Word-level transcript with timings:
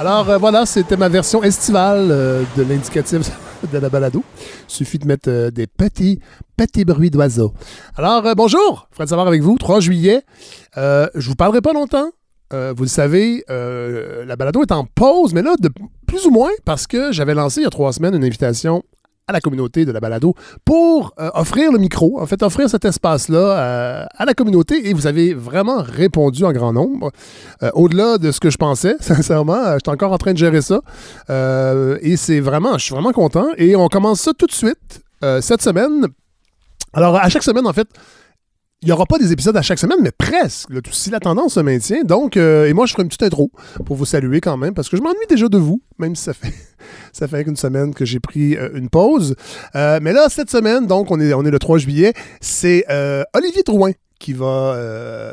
Alors 0.00 0.30
euh, 0.30 0.38
voilà, 0.38 0.64
c'était 0.64 0.96
ma 0.96 1.10
version 1.10 1.42
estivale 1.42 2.08
euh, 2.10 2.42
de 2.56 2.62
l'indicatif 2.62 3.20
de 3.70 3.76
la 3.76 3.90
balado. 3.90 4.24
Suffit 4.66 4.98
de 4.98 5.06
mettre 5.06 5.28
euh, 5.28 5.50
des 5.50 5.66
petits, 5.66 6.20
petits 6.56 6.86
bruits 6.86 7.10
d'oiseaux. 7.10 7.52
Alors 7.98 8.34
bonjour, 8.34 8.88
Fred 8.92 9.10
Savard 9.10 9.26
avec 9.26 9.42
vous, 9.42 9.58
3 9.58 9.80
juillet. 9.80 10.22
je 10.74 11.28
vous 11.28 11.34
parlerai 11.34 11.60
pas 11.60 11.74
longtemps. 11.74 12.12
vous 12.50 12.82
le 12.82 12.88
savez, 12.88 13.44
la 13.50 14.36
balado 14.36 14.62
est 14.62 14.72
en 14.72 14.86
pause, 14.86 15.34
mais 15.34 15.42
là, 15.42 15.54
de 15.60 15.68
plus 16.06 16.24
ou 16.24 16.30
moins, 16.30 16.50
parce 16.64 16.86
que 16.86 17.12
j'avais 17.12 17.34
lancé 17.34 17.60
il 17.60 17.64
y 17.64 17.66
a 17.66 17.70
trois 17.70 17.92
semaines 17.92 18.14
une 18.14 18.24
invitation 18.24 18.82
à 19.30 19.32
la 19.32 19.40
communauté 19.40 19.84
de 19.84 19.92
la 19.92 20.00
balado 20.00 20.34
pour 20.64 21.14
euh, 21.18 21.30
offrir 21.34 21.72
le 21.72 21.78
micro, 21.78 22.20
en 22.20 22.26
fait, 22.26 22.42
offrir 22.42 22.68
cet 22.68 22.84
espace-là 22.84 23.38
euh, 23.38 24.04
à 24.16 24.24
la 24.24 24.34
communauté 24.34 24.88
et 24.88 24.92
vous 24.92 25.06
avez 25.06 25.34
vraiment 25.34 25.82
répondu 25.82 26.44
en 26.44 26.52
grand 26.52 26.72
nombre. 26.72 27.10
Euh, 27.62 27.70
au-delà 27.74 28.18
de 28.18 28.32
ce 28.32 28.40
que 28.40 28.50
je 28.50 28.58
pensais, 28.58 28.96
sincèrement, 29.00 29.74
j'étais 29.74 29.90
encore 29.90 30.12
en 30.12 30.18
train 30.18 30.32
de 30.32 30.38
gérer 30.38 30.62
ça 30.62 30.80
et 32.02 32.16
c'est 32.16 32.40
vraiment, 32.40 32.76
je 32.76 32.84
suis 32.84 32.94
vraiment 32.94 33.12
content 33.12 33.46
et 33.56 33.76
on 33.76 33.88
commence 33.88 34.20
ça 34.20 34.32
tout 34.36 34.46
de 34.46 34.52
suite 34.52 35.02
cette 35.40 35.62
semaine. 35.62 36.06
Alors, 36.92 37.14
à 37.16 37.28
chaque 37.28 37.44
semaine, 37.44 37.66
en 37.66 37.72
fait, 37.72 37.86
il 38.82 38.86
n'y 38.86 38.92
aura 38.92 39.06
pas 39.06 39.18
des 39.18 39.32
épisodes 39.32 39.56
à 39.56 39.62
chaque 39.62 39.78
semaine, 39.78 39.98
mais 40.00 40.12
presque, 40.12 40.70
si 40.92 41.10
la 41.10 41.20
tendance 41.20 41.54
se 41.54 41.60
maintient. 41.60 42.02
Donc, 42.02 42.36
et 42.36 42.72
moi, 42.72 42.86
je 42.86 42.92
ferai 42.92 43.02
une 43.02 43.08
petite 43.08 43.22
intro 43.22 43.50
pour 43.84 43.96
vous 43.96 44.06
saluer 44.06 44.40
quand 44.40 44.56
même, 44.56 44.74
parce 44.74 44.88
que 44.88 44.96
je 44.96 45.02
m'ennuie 45.02 45.18
déjà 45.28 45.48
de 45.48 45.58
vous, 45.58 45.82
même 45.98 46.16
si 46.16 46.24
ça 46.24 46.32
fait 46.32 46.54
ça 47.12 47.28
fait 47.28 47.44
qu'une 47.44 47.56
semaine 47.56 47.94
que 47.94 48.04
j'ai 48.04 48.20
pris 48.20 48.56
euh, 48.56 48.70
une 48.74 48.88
pause. 48.88 49.34
Euh, 49.74 49.98
mais 50.02 50.12
là, 50.12 50.28
cette 50.28 50.50
semaine, 50.50 50.86
donc, 50.86 51.10
on 51.10 51.20
est, 51.20 51.32
on 51.34 51.44
est 51.44 51.50
le 51.50 51.58
3 51.58 51.78
juillet, 51.78 52.12
c'est 52.40 52.84
euh, 52.90 53.22
Olivier 53.34 53.62
Drouin 53.62 53.92
qui 54.20 54.32
va 54.32 54.76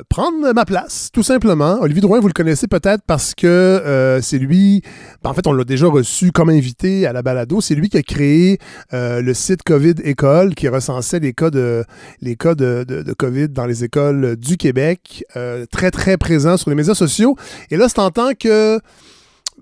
prendre 0.10 0.54
ma 0.54 0.66
place, 0.66 1.10
tout 1.14 1.22
simplement. 1.22 1.80
Olivier 1.82 2.02
Drouin, 2.02 2.20
vous 2.20 2.28
le 2.28 2.34
connaissez 2.34 2.68
peut-être 2.68 3.04
parce 3.06 3.36
que 3.36 4.20
c'est 4.24 4.40
lui, 4.40 4.82
ben, 5.24 5.30
en 5.30 5.34
fait, 5.34 5.46
on 5.46 5.52
l'a 5.52 5.64
déjà 5.64 5.88
reçu 5.88 6.32
comme 6.32 6.50
invité 6.50 7.06
à 7.06 7.14
la 7.14 7.22
balado, 7.22 7.62
c'est 7.62 7.76
lui 7.76 7.90
qui 7.90 7.98
a 7.98 8.02
créé 8.02 8.58
le 8.92 9.34
site 9.34 9.64
COVID 9.64 9.96
École 10.04 10.56
qui 10.56 10.68
recensait 10.68 11.20
les 11.20 11.34
cas 11.34 11.50
de, 11.50 11.84
les 12.22 12.36
cas 12.36 12.56
de, 12.56 12.84
de, 12.88 13.14
COVID 13.14 13.50
dans 13.50 13.66
les 13.66 13.84
écoles 13.84 14.36
du 14.38 14.58
Québec, 14.58 15.26
très, 15.72 15.92
très 15.92 16.18
présent 16.18 16.58
sur 16.58 16.70
les 16.70 16.76
médias 16.76 16.96
sociaux. 16.96 17.36
Et 17.70 17.78
là, 17.78 17.90
c'est 17.90 18.00
en 18.00 18.10
tant 18.10 18.32
que 18.34 18.80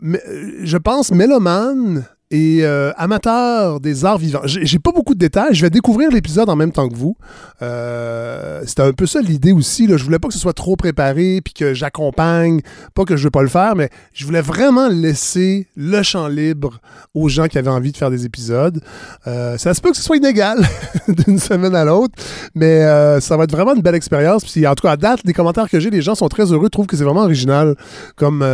je 0.02 0.78
pense, 0.78 1.12
mélomane 1.12 2.06
et 2.31 2.59
euh, 2.64 2.92
amateur 2.98 3.80
des 3.80 4.04
arts 4.04 4.18
vivants. 4.18 4.42
J'ai 4.45 4.80
pas 4.80 4.92
beaucoup 4.92 5.14
de 5.14 5.20
détails. 5.20 5.54
Je 5.54 5.62
vais 5.62 5.70
découvrir 5.70 6.09
l'épisode 6.09 6.50
en 6.50 6.56
même 6.56 6.72
temps 6.72 6.90
que 6.90 6.95
vous. 6.95 7.16
Euh, 7.62 8.64
C'était 8.66 8.81
un 8.81 8.94
peu 8.94 9.06
ça 9.06 9.22
l'idée 9.22 9.52
aussi. 9.52 9.86
Là. 9.86 9.98
Je 9.98 10.04
voulais 10.04 10.18
pas 10.18 10.28
que 10.28 10.34
ce 10.34 10.40
soit 10.40 10.53
trop 10.53 10.76
préparé 10.76 11.42
puis 11.44 11.53
que 11.53 11.76
j'accompagne. 11.76 12.62
Pas 12.96 13.06
que 13.06 13.16
je 13.16 13.26
veux 13.26 13.31
pas 13.31 13.44
le 13.44 13.48
faire, 13.48 13.76
mais 13.76 13.90
je 14.14 14.26
voulais 14.26 14.42
vraiment 14.42 14.88
laisser 14.88 15.68
le 15.76 16.02
champ 16.02 16.28
libre 16.28 16.80
aux 17.14 17.30
gens 17.30 17.48
qui 17.48 17.59
avaient 17.59 17.70
envie 17.70 17.92
de 17.92 17.98
faire 17.98 18.09
des 18.09 18.26
épisodes. 18.26 18.81
Euh, 19.28 19.58
ça 19.59 19.76
se 19.76 19.81
peut 19.81 19.92
que 19.92 19.98
ce 19.98 20.03
soit 20.03 20.18
inégal 20.18 20.66
d'une 21.08 21.38
semaine 21.38 21.76
à 21.76 21.86
l'autre, 21.86 22.16
mais 22.56 22.81
ça 23.22 23.38
va 23.38 23.44
être 23.44 23.52
vraiment 23.52 23.76
une 23.76 23.81
belle 23.81 23.96
expérience. 23.96 24.44
Puis 24.46 24.66
en 24.66 24.73
tout 24.73 24.88
cas, 24.88 24.94
à 24.94 24.98
date, 24.98 25.20
les 25.26 25.34
commentaires 25.34 25.70
que 25.70 25.80
j'ai, 25.80 25.92
les 25.92 26.02
gens 26.02 26.16
sont 26.16 26.28
très 26.28 26.52
heureux, 26.52 26.70
trouvent 26.70 26.88
que 26.88 26.98
c'est 26.98 27.03
vraiment 27.03 27.23
original 27.23 27.76
comme, 28.16 28.46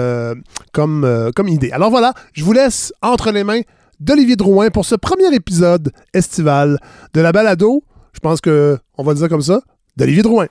comme, 0.74 1.32
comme 1.36 1.48
idée. 1.48 1.72
Alors 1.72 1.90
voilà, 1.90 2.14
je 2.34 2.44
vous 2.44 2.54
laisse 2.54 2.94
entre 3.02 3.32
les 3.32 3.44
mains 3.44 3.61
d'Olivier 4.02 4.36
Drouin 4.36 4.72
pour 4.72 4.84
ce 4.84 4.96
premier 4.96 5.34
épisode 5.34 5.92
estival 6.12 6.80
de 7.14 7.22
la 7.22 7.32
balado. 7.32 7.84
Je 8.14 8.20
pense 8.20 8.42
que 8.42 8.80
on 8.98 9.04
va 9.04 9.14
dire 9.14 9.30
comme 9.30 9.44
ça, 9.44 9.62
d'Olivier 9.96 10.24
Drouin. 10.24 10.48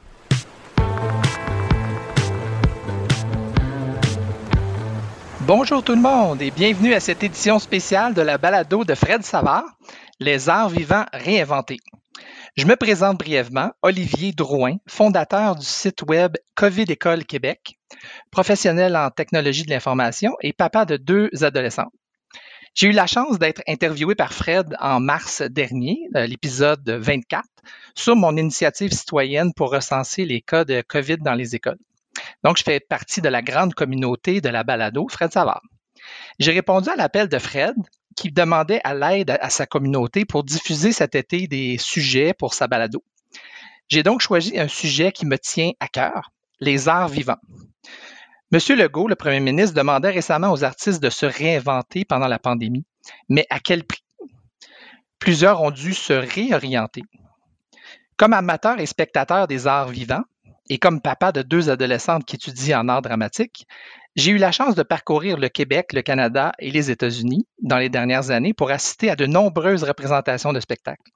Bonjour 5.40 5.82
tout 5.82 5.96
le 5.96 6.00
monde 6.00 6.40
et 6.40 6.52
bienvenue 6.52 6.94
à 6.94 7.00
cette 7.00 7.24
édition 7.24 7.58
spéciale 7.58 8.14
de 8.14 8.22
la 8.22 8.38
balado 8.38 8.84
de 8.84 8.94
Fred 8.94 9.24
Savard, 9.24 9.64
Les 10.20 10.48
arts 10.48 10.68
vivants 10.68 11.06
réinventés. 11.12 11.80
Je 12.56 12.66
me 12.66 12.76
présente 12.76 13.18
brièvement, 13.18 13.72
Olivier 13.82 14.30
Drouin, 14.32 14.76
fondateur 14.86 15.56
du 15.56 15.66
site 15.66 16.02
web 16.08 16.36
COVID 16.54 16.84
École 16.84 17.24
Québec, 17.24 17.80
professionnel 18.30 18.96
en 18.96 19.10
technologie 19.10 19.64
de 19.64 19.70
l'information 19.70 20.36
et 20.40 20.52
papa 20.52 20.84
de 20.84 20.96
deux 20.96 21.30
adolescents. 21.40 21.90
J'ai 22.74 22.86
eu 22.88 22.92
la 22.92 23.06
chance 23.06 23.38
d'être 23.38 23.62
interviewé 23.66 24.14
par 24.14 24.32
Fred 24.32 24.76
en 24.78 25.00
mars 25.00 25.42
dernier, 25.42 25.98
euh, 26.14 26.26
l'épisode 26.26 26.88
24, 26.88 27.44
sur 27.96 28.14
mon 28.14 28.36
initiative 28.36 28.92
citoyenne 28.92 29.52
pour 29.54 29.72
recenser 29.72 30.24
les 30.24 30.40
cas 30.40 30.64
de 30.64 30.82
COVID 30.86 31.18
dans 31.18 31.34
les 31.34 31.56
écoles. 31.56 31.78
Donc, 32.44 32.58
je 32.58 32.62
fais 32.62 32.78
partie 32.78 33.20
de 33.20 33.28
la 33.28 33.42
grande 33.42 33.74
communauté 33.74 34.40
de 34.40 34.48
la 34.48 34.62
balado 34.62 35.06
Fred 35.08 35.32
Savard. 35.32 35.62
J'ai 36.38 36.52
répondu 36.52 36.88
à 36.88 36.96
l'appel 36.96 37.28
de 37.28 37.38
Fred 37.38 37.74
qui 38.16 38.30
demandait 38.30 38.80
à 38.84 38.94
l'aide 38.94 39.30
à 39.40 39.50
sa 39.50 39.66
communauté 39.66 40.24
pour 40.24 40.44
diffuser 40.44 40.92
cet 40.92 41.14
été 41.14 41.48
des 41.48 41.76
sujets 41.76 42.34
pour 42.34 42.54
sa 42.54 42.68
balado. 42.68 43.02
J'ai 43.88 44.04
donc 44.04 44.20
choisi 44.20 44.58
un 44.58 44.68
sujet 44.68 45.10
qui 45.10 45.26
me 45.26 45.38
tient 45.38 45.72
à 45.80 45.88
cœur, 45.88 46.30
les 46.60 46.88
arts 46.88 47.08
vivants. 47.08 47.40
Monsieur 48.52 48.74
Legault, 48.74 49.06
le 49.06 49.14
premier 49.14 49.38
ministre, 49.38 49.76
demandait 49.76 50.10
récemment 50.10 50.50
aux 50.50 50.64
artistes 50.64 51.00
de 51.00 51.08
se 51.08 51.24
réinventer 51.24 52.04
pendant 52.04 52.26
la 52.26 52.40
pandémie, 52.40 52.84
mais 53.28 53.46
à 53.48 53.60
quel 53.60 53.84
prix? 53.84 54.02
Plusieurs 55.20 55.62
ont 55.62 55.70
dû 55.70 55.94
se 55.94 56.12
réorienter. 56.12 57.02
Comme 58.16 58.32
amateur 58.32 58.80
et 58.80 58.86
spectateur 58.86 59.46
des 59.46 59.68
arts 59.68 59.90
vivants, 59.90 60.24
et 60.68 60.78
comme 60.78 61.00
papa 61.00 61.30
de 61.30 61.42
deux 61.42 61.70
adolescentes 61.70 62.24
qui 62.24 62.34
étudient 62.34 62.80
en 62.80 62.88
art 62.88 63.02
dramatique, 63.02 63.66
j'ai 64.16 64.32
eu 64.32 64.36
la 64.36 64.50
chance 64.50 64.74
de 64.74 64.82
parcourir 64.82 65.36
le 65.36 65.48
Québec, 65.48 65.92
le 65.92 66.02
Canada 66.02 66.50
et 66.58 66.72
les 66.72 66.90
États-Unis 66.90 67.46
dans 67.62 67.78
les 67.78 67.88
dernières 67.88 68.32
années 68.32 68.52
pour 68.52 68.72
assister 68.72 69.10
à 69.10 69.16
de 69.16 69.26
nombreuses 69.26 69.84
représentations 69.84 70.52
de 70.52 70.58
spectacles. 70.58 71.12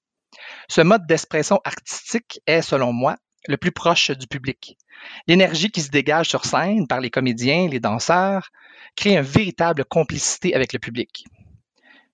Ce 0.69 0.83
mode 0.83 1.05
d'expression 1.09 1.61
artistique 1.65 2.41
est, 2.47 2.63
selon 2.63 2.93
moi, 2.93 3.17
le 3.49 3.57
plus 3.57 3.73
proche 3.73 4.13
du 4.13 4.29
public. 4.29 4.77
L'énergie 5.27 5.71
qui 5.71 5.81
se 5.81 5.91
dégage 5.91 6.29
sur 6.29 6.45
scène 6.45 6.87
par 6.87 7.01
les 7.01 7.11
comédiens, 7.11 7.69
les 7.69 7.81
danseurs, 7.81 8.51
crée 8.97 9.17
une 9.17 9.23
véritable 9.23 9.85
complicité 9.85 10.55
avec 10.55 10.73
le 10.73 10.79
public. 10.79 11.25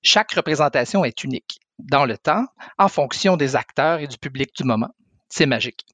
Chaque 0.02 0.32
représentation 0.32 1.04
est 1.04 1.24
unique 1.24 1.60
dans 1.78 2.04
le 2.04 2.16
temps, 2.18 2.46
en 2.78 2.88
fonction 2.88 3.36
des 3.36 3.56
acteurs 3.56 4.00
et 4.00 4.06
du 4.06 4.18
public 4.18 4.54
du 4.56 4.64
moment. 4.64 4.90
C'est 5.28 5.46
magique. 5.46 5.84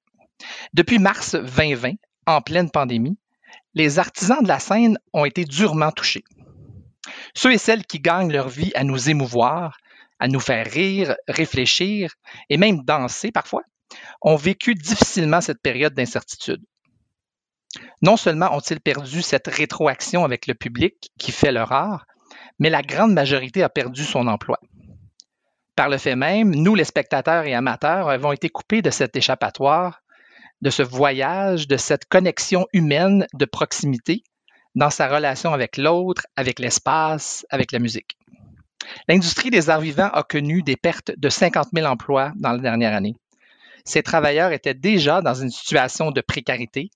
Depuis 0.74 0.98
mars 0.98 1.34
2020, 1.34 1.92
en 2.26 2.40
pleine 2.40 2.70
pandémie, 2.70 3.18
les 3.74 3.98
artisans 3.98 4.42
de 4.42 4.48
la 4.48 4.58
scène 4.58 4.98
ont 5.12 5.24
été 5.24 5.44
durement 5.44 5.92
touchés. 5.92 6.24
Ceux 7.34 7.52
et 7.52 7.58
celles 7.58 7.84
qui 7.84 8.00
gagnent 8.00 8.32
leur 8.32 8.48
vie 8.48 8.72
à 8.74 8.84
nous 8.84 9.10
émouvoir, 9.10 9.78
à 10.18 10.28
nous 10.28 10.40
faire 10.40 10.66
rire, 10.66 11.14
réfléchir 11.28 12.14
et 12.48 12.56
même 12.56 12.82
danser 12.82 13.30
parfois, 13.30 13.62
ont 14.22 14.36
vécu 14.36 14.74
difficilement 14.74 15.40
cette 15.40 15.60
période 15.60 15.94
d'incertitude. 15.94 16.64
Non 18.02 18.16
seulement 18.16 18.54
ont-ils 18.54 18.80
perdu 18.80 19.22
cette 19.22 19.48
rétroaction 19.48 20.24
avec 20.24 20.46
le 20.46 20.54
public 20.54 21.10
qui 21.18 21.32
fait 21.32 21.52
leur 21.52 21.72
art, 21.72 22.06
mais 22.58 22.70
la 22.70 22.82
grande 22.82 23.12
majorité 23.12 23.62
a 23.62 23.68
perdu 23.68 24.04
son 24.04 24.26
emploi. 24.26 24.58
Par 25.74 25.88
le 25.88 25.98
fait 25.98 26.16
même, 26.16 26.54
nous, 26.54 26.74
les 26.74 26.84
spectateurs 26.84 27.44
et 27.44 27.54
amateurs, 27.54 28.08
avons 28.08 28.32
été 28.32 28.48
coupés 28.48 28.82
de 28.82 28.90
cet 28.90 29.16
échappatoire, 29.16 30.02
de 30.62 30.70
ce 30.70 30.82
voyage, 30.82 31.68
de 31.68 31.76
cette 31.76 32.06
connexion 32.06 32.66
humaine 32.72 33.26
de 33.34 33.44
proximité 33.44 34.22
dans 34.74 34.90
sa 34.90 35.08
relation 35.08 35.52
avec 35.52 35.76
l'autre, 35.76 36.26
avec 36.36 36.58
l'espace, 36.58 37.44
avec 37.50 37.72
la 37.72 37.78
musique. 37.78 38.16
L'industrie 39.08 39.50
des 39.50 39.68
arts 39.68 39.80
vivants 39.80 40.10
a 40.12 40.22
connu 40.22 40.62
des 40.62 40.76
pertes 40.76 41.12
de 41.16 41.28
50 41.28 41.68
000 41.74 41.86
emplois 41.86 42.32
dans 42.36 42.52
la 42.52 42.58
dernière 42.58 42.94
année 42.94 43.16
ces 43.86 44.02
travailleurs 44.02 44.52
étaient 44.52 44.74
déjà 44.74 45.22
dans 45.22 45.34
une 45.34 45.50
situation 45.50 46.10
de 46.10 46.20
précarité, 46.20 46.90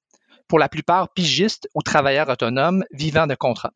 pour 0.50 0.58
la 0.58 0.68
plupart 0.68 1.08
pigistes 1.10 1.68
ou 1.74 1.80
travailleurs 1.80 2.28
autonomes 2.28 2.84
vivant 2.90 3.28
de 3.28 3.36
contrats. 3.36 3.72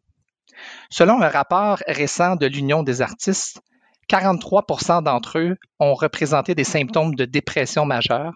Selon 0.90 1.22
un 1.22 1.28
rapport 1.28 1.78
récent 1.86 2.34
de 2.34 2.46
l'Union 2.46 2.82
des 2.82 3.00
artistes, 3.00 3.60
43% 4.10 5.04
d'entre 5.04 5.38
eux 5.38 5.56
ont 5.78 5.94
représenté 5.94 6.56
des 6.56 6.64
symptômes 6.64 7.14
de 7.14 7.26
dépression 7.26 7.86
majeure, 7.86 8.34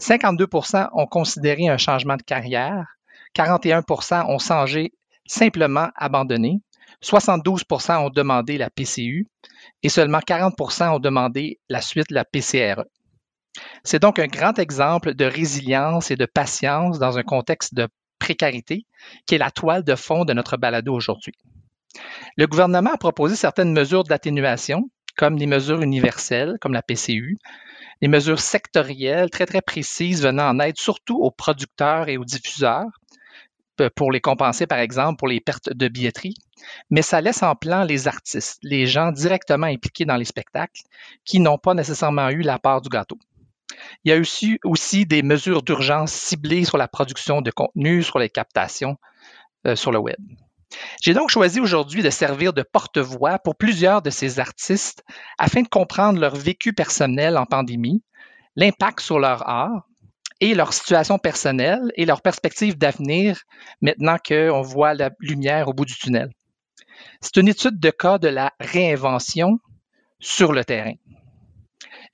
52% 0.00 0.88
ont 0.92 1.06
considéré 1.06 1.68
un 1.68 1.76
changement 1.76 2.16
de 2.16 2.22
carrière, 2.22 2.96
41% 3.34 4.26
ont 4.28 4.38
changé 4.38 4.92
simplement 5.26 5.88
abandonné, 5.96 6.60
72% 7.02 8.06
ont 8.06 8.10
demandé 8.10 8.56
la 8.56 8.70
PCU 8.70 9.26
et 9.82 9.88
seulement 9.88 10.20
40% 10.20 10.90
ont 10.90 11.00
demandé 11.00 11.58
la 11.68 11.80
suite 11.80 12.10
de 12.10 12.14
la 12.14 12.24
PCRE. 12.24 12.84
C'est 13.84 14.00
donc 14.00 14.18
un 14.18 14.26
grand 14.26 14.58
exemple 14.58 15.14
de 15.14 15.24
résilience 15.24 16.10
et 16.10 16.16
de 16.16 16.26
patience 16.26 16.98
dans 16.98 17.18
un 17.18 17.22
contexte 17.22 17.74
de 17.74 17.88
précarité 18.18 18.86
qui 19.26 19.34
est 19.34 19.38
la 19.38 19.50
toile 19.50 19.84
de 19.84 19.94
fond 19.94 20.24
de 20.24 20.32
notre 20.32 20.56
balado 20.56 20.92
aujourd'hui. 20.92 21.34
Le 22.36 22.46
gouvernement 22.46 22.92
a 22.92 22.98
proposé 22.98 23.36
certaines 23.36 23.72
mesures 23.72 24.04
d'atténuation, 24.04 24.90
comme 25.16 25.36
les 25.36 25.46
mesures 25.46 25.82
universelles, 25.82 26.56
comme 26.60 26.72
la 26.72 26.82
PCU, 26.82 27.38
les 28.00 28.08
mesures 28.08 28.40
sectorielles 28.40 29.30
très, 29.30 29.46
très 29.46 29.62
précises 29.62 30.22
venant 30.22 30.48
en 30.48 30.58
aide 30.58 30.78
surtout 30.78 31.18
aux 31.20 31.30
producteurs 31.30 32.08
et 32.08 32.16
aux 32.16 32.24
diffuseurs, 32.24 32.86
pour 33.94 34.12
les 34.12 34.20
compenser, 34.20 34.66
par 34.66 34.78
exemple, 34.78 35.18
pour 35.18 35.28
les 35.28 35.40
pertes 35.40 35.72
de 35.72 35.88
billetterie, 35.88 36.36
mais 36.90 37.02
ça 37.02 37.20
laisse 37.20 37.42
en 37.42 37.54
plan 37.54 37.84
les 37.84 38.08
artistes, 38.08 38.58
les 38.62 38.86
gens 38.86 39.10
directement 39.10 39.66
impliqués 39.66 40.04
dans 40.04 40.16
les 40.16 40.24
spectacles 40.24 40.82
qui 41.24 41.40
n'ont 41.40 41.58
pas 41.58 41.74
nécessairement 41.74 42.30
eu 42.30 42.42
la 42.42 42.58
part 42.58 42.80
du 42.80 42.88
gâteau. 42.88 43.18
Il 44.04 44.12
y 44.12 44.14
a 44.14 44.20
aussi, 44.64 45.06
des 45.06 45.22
mesures 45.22 45.62
d'urgence 45.62 46.12
ciblées 46.12 46.64
sur 46.64 46.78
la 46.78 46.88
production 46.88 47.40
de 47.40 47.50
contenu, 47.50 48.02
sur 48.02 48.18
les 48.18 48.28
captations 48.28 48.96
euh, 49.66 49.76
sur 49.76 49.92
le 49.92 49.98
web. 49.98 50.16
J'ai 51.02 51.14
donc 51.14 51.30
choisi 51.30 51.60
aujourd'hui 51.60 52.02
de 52.02 52.10
servir 52.10 52.52
de 52.52 52.62
porte-voix 52.62 53.38
pour 53.38 53.56
plusieurs 53.56 54.02
de 54.02 54.10
ces 54.10 54.40
artistes 54.40 55.04
afin 55.38 55.62
de 55.62 55.68
comprendre 55.68 56.20
leur 56.20 56.34
vécu 56.34 56.72
personnel 56.72 57.36
en 57.36 57.46
pandémie, 57.46 58.02
l'impact 58.56 59.00
sur 59.00 59.18
leur 59.18 59.48
art 59.48 59.86
et 60.40 60.54
leur 60.54 60.72
situation 60.72 61.18
personnelle 61.18 61.92
et 61.96 62.06
leur 62.06 62.22
perspective 62.22 62.76
d'avenir 62.76 63.42
maintenant 63.80 64.16
qu'on 64.18 64.62
voit 64.62 64.94
la 64.94 65.10
lumière 65.20 65.68
au 65.68 65.72
bout 65.72 65.84
du 65.84 65.96
tunnel. 65.96 66.30
C'est 67.20 67.36
une 67.36 67.48
étude 67.48 67.78
de 67.78 67.90
cas 67.90 68.18
de 68.18 68.28
la 68.28 68.52
réinvention 68.60 69.58
sur 70.18 70.52
le 70.52 70.64
terrain. 70.64 70.94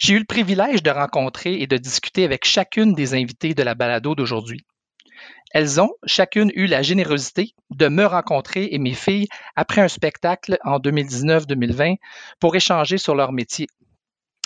J'ai 0.00 0.14
eu 0.14 0.18
le 0.18 0.24
privilège 0.24 0.82
de 0.82 0.90
rencontrer 0.90 1.60
et 1.60 1.66
de 1.66 1.76
discuter 1.76 2.24
avec 2.24 2.46
chacune 2.46 2.94
des 2.94 3.12
invités 3.12 3.52
de 3.52 3.62
la 3.62 3.74
balado 3.74 4.14
d'aujourd'hui. 4.14 4.64
Elles 5.52 5.78
ont 5.78 5.90
chacune 6.06 6.50
eu 6.54 6.64
la 6.64 6.80
générosité 6.80 7.54
de 7.68 7.88
me 7.88 8.06
rencontrer 8.06 8.70
et 8.72 8.78
mes 8.78 8.94
filles 8.94 9.28
après 9.56 9.82
un 9.82 9.88
spectacle 9.88 10.56
en 10.64 10.78
2019-2020 10.78 11.96
pour 12.40 12.56
échanger 12.56 12.96
sur 12.96 13.14
leur 13.14 13.32
métier. 13.32 13.66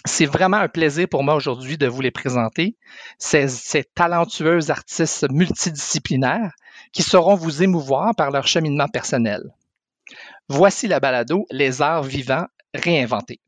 C'est 0.05 0.27
vraiment 0.27 0.56
un 0.56 0.69
plaisir 0.69 1.06
pour 1.09 1.23
moi 1.23 1.37
aujourd'hui 1.37 1.79
de 1.79 1.87
vous 1.87 2.00
les 2.00 2.11
présenter, 2.11 2.77
ces, 3.19 3.47
ces, 3.47 3.85
talentueux 3.85 4.73
artistes 4.73 5.31
multidisciplinaires 5.31 6.50
qui 6.93 7.05
sauront 7.05 7.37
vous 7.37 7.62
émouvoir 7.62 8.12
par 8.17 8.33
leur 8.33 8.49
cheminement 8.49 8.89
personnel. 8.89 9.41
Voici 10.49 10.89
la 10.89 10.99
balado 10.99 11.47
Les 11.53 11.81
arts 11.81 12.03
vivants 12.03 12.47
réinventés. 12.75 13.39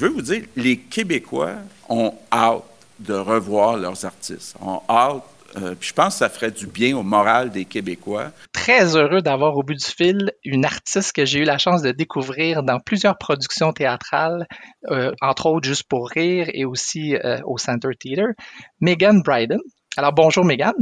Veux 0.00 0.12
vous 0.12 0.22
dire, 0.22 0.42
les 0.56 0.78
Québécois 0.78 1.54
ont 1.88 2.14
hâte 2.32 2.64
de 2.98 3.14
revoir 3.14 3.76
leurs 3.76 4.04
artistes, 4.04 4.56
ont 4.60 4.82
hâte 4.88 5.24
euh, 5.56 5.74
je 5.80 5.92
pense 5.92 6.14
que 6.14 6.18
ça 6.20 6.28
ferait 6.28 6.50
du 6.50 6.66
bien 6.66 6.96
au 6.96 7.02
moral 7.02 7.50
des 7.50 7.64
Québécois. 7.64 8.30
Très 8.52 8.96
heureux 8.96 9.20
d'avoir 9.20 9.56
au 9.56 9.62
bout 9.62 9.74
du 9.74 9.84
fil 9.84 10.32
une 10.44 10.64
artiste 10.64 11.12
que 11.12 11.24
j'ai 11.24 11.40
eu 11.40 11.44
la 11.44 11.58
chance 11.58 11.82
de 11.82 11.90
découvrir 11.90 12.62
dans 12.62 12.78
plusieurs 12.78 13.18
productions 13.18 13.72
théâtrales, 13.72 14.46
euh, 14.90 15.12
entre 15.20 15.46
autres 15.46 15.66
Juste 15.66 15.88
pour 15.88 16.08
rire 16.08 16.48
et 16.52 16.64
aussi 16.64 17.16
euh, 17.16 17.38
au 17.44 17.58
Center 17.58 17.90
Theatre, 17.98 18.32
Megan 18.80 19.22
Bryden. 19.22 19.58
Alors 19.96 20.12
bonjour 20.12 20.44
Megan. 20.44 20.72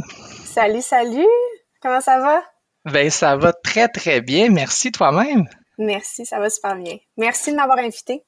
Salut, 0.45 0.83
salut. 0.83 1.27
Comment 1.81 2.01
ça 2.01 2.21
va? 2.21 2.43
Ben 2.85 3.11
ça 3.11 3.37
va 3.37 3.53
très 3.53 3.89
très 3.89 4.21
bien. 4.21 4.51
Merci 4.51 4.93
toi-même. 4.93 5.47
Merci, 5.79 6.27
ça 6.27 6.39
va 6.39 6.51
super 6.51 6.77
bien. 6.77 6.97
Merci 7.17 7.53
de 7.53 7.57
m'avoir 7.57 7.79
invité. 7.79 8.23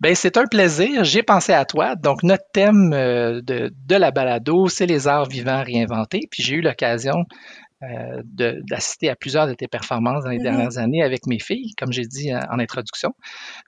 Ben, 0.00 0.14
c'est 0.14 0.36
un 0.36 0.46
plaisir. 0.46 1.04
J'ai 1.04 1.22
pensé 1.22 1.52
à 1.52 1.64
toi. 1.64 1.94
Donc, 1.94 2.22
notre 2.22 2.44
thème 2.52 2.92
euh, 2.92 3.40
de, 3.42 3.72
de, 3.86 3.96
la 3.96 4.10
balado, 4.10 4.68
c'est 4.68 4.86
les 4.86 5.08
arts 5.08 5.28
vivants 5.28 5.62
réinventés. 5.62 6.22
Puis, 6.30 6.42
j'ai 6.42 6.56
eu 6.56 6.60
l'occasion 6.60 7.24
euh, 7.82 8.22
d'assister 8.24 9.08
à 9.08 9.16
plusieurs 9.16 9.46
de 9.46 9.54
tes 9.54 9.68
performances 9.68 10.24
dans 10.24 10.30
les 10.30 10.38
mm-hmm. 10.38 10.42
dernières 10.42 10.78
années 10.78 11.02
avec 11.02 11.26
mes 11.26 11.38
filles, 11.38 11.72
comme 11.78 11.92
j'ai 11.92 12.04
dit 12.04 12.34
en, 12.34 12.58
introduction. 12.58 13.14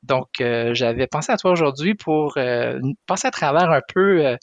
Donc, 0.02 0.40
euh, 0.40 0.74
j'avais 0.74 1.06
pensé 1.06 1.32
à 1.32 1.36
toi 1.36 1.52
aujourd'hui 1.52 1.94
pour 1.94 2.34
passer 3.06 3.28
à 3.28 3.30
travers 3.30 3.70
un 3.70 3.80
peu 3.94 4.36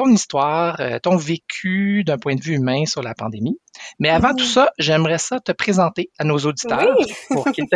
ton 0.00 0.10
histoire, 0.10 0.80
euh, 0.80 0.98
ton 0.98 1.16
vécu 1.16 2.04
d'un 2.04 2.16
point 2.16 2.34
de 2.34 2.40
vue 2.40 2.54
humain 2.54 2.86
sur 2.86 3.02
la 3.02 3.14
pandémie. 3.14 3.58
Mais 3.98 4.08
avant 4.08 4.34
tout 4.34 4.46
ça, 4.46 4.70
j'aimerais 4.78 5.18
ça 5.18 5.40
te 5.40 5.52
présenter 5.52 6.10
à 6.18 6.24
nos 6.24 6.38
auditeurs 6.38 6.96
pour 7.28 7.44
qu'ils 7.52 7.68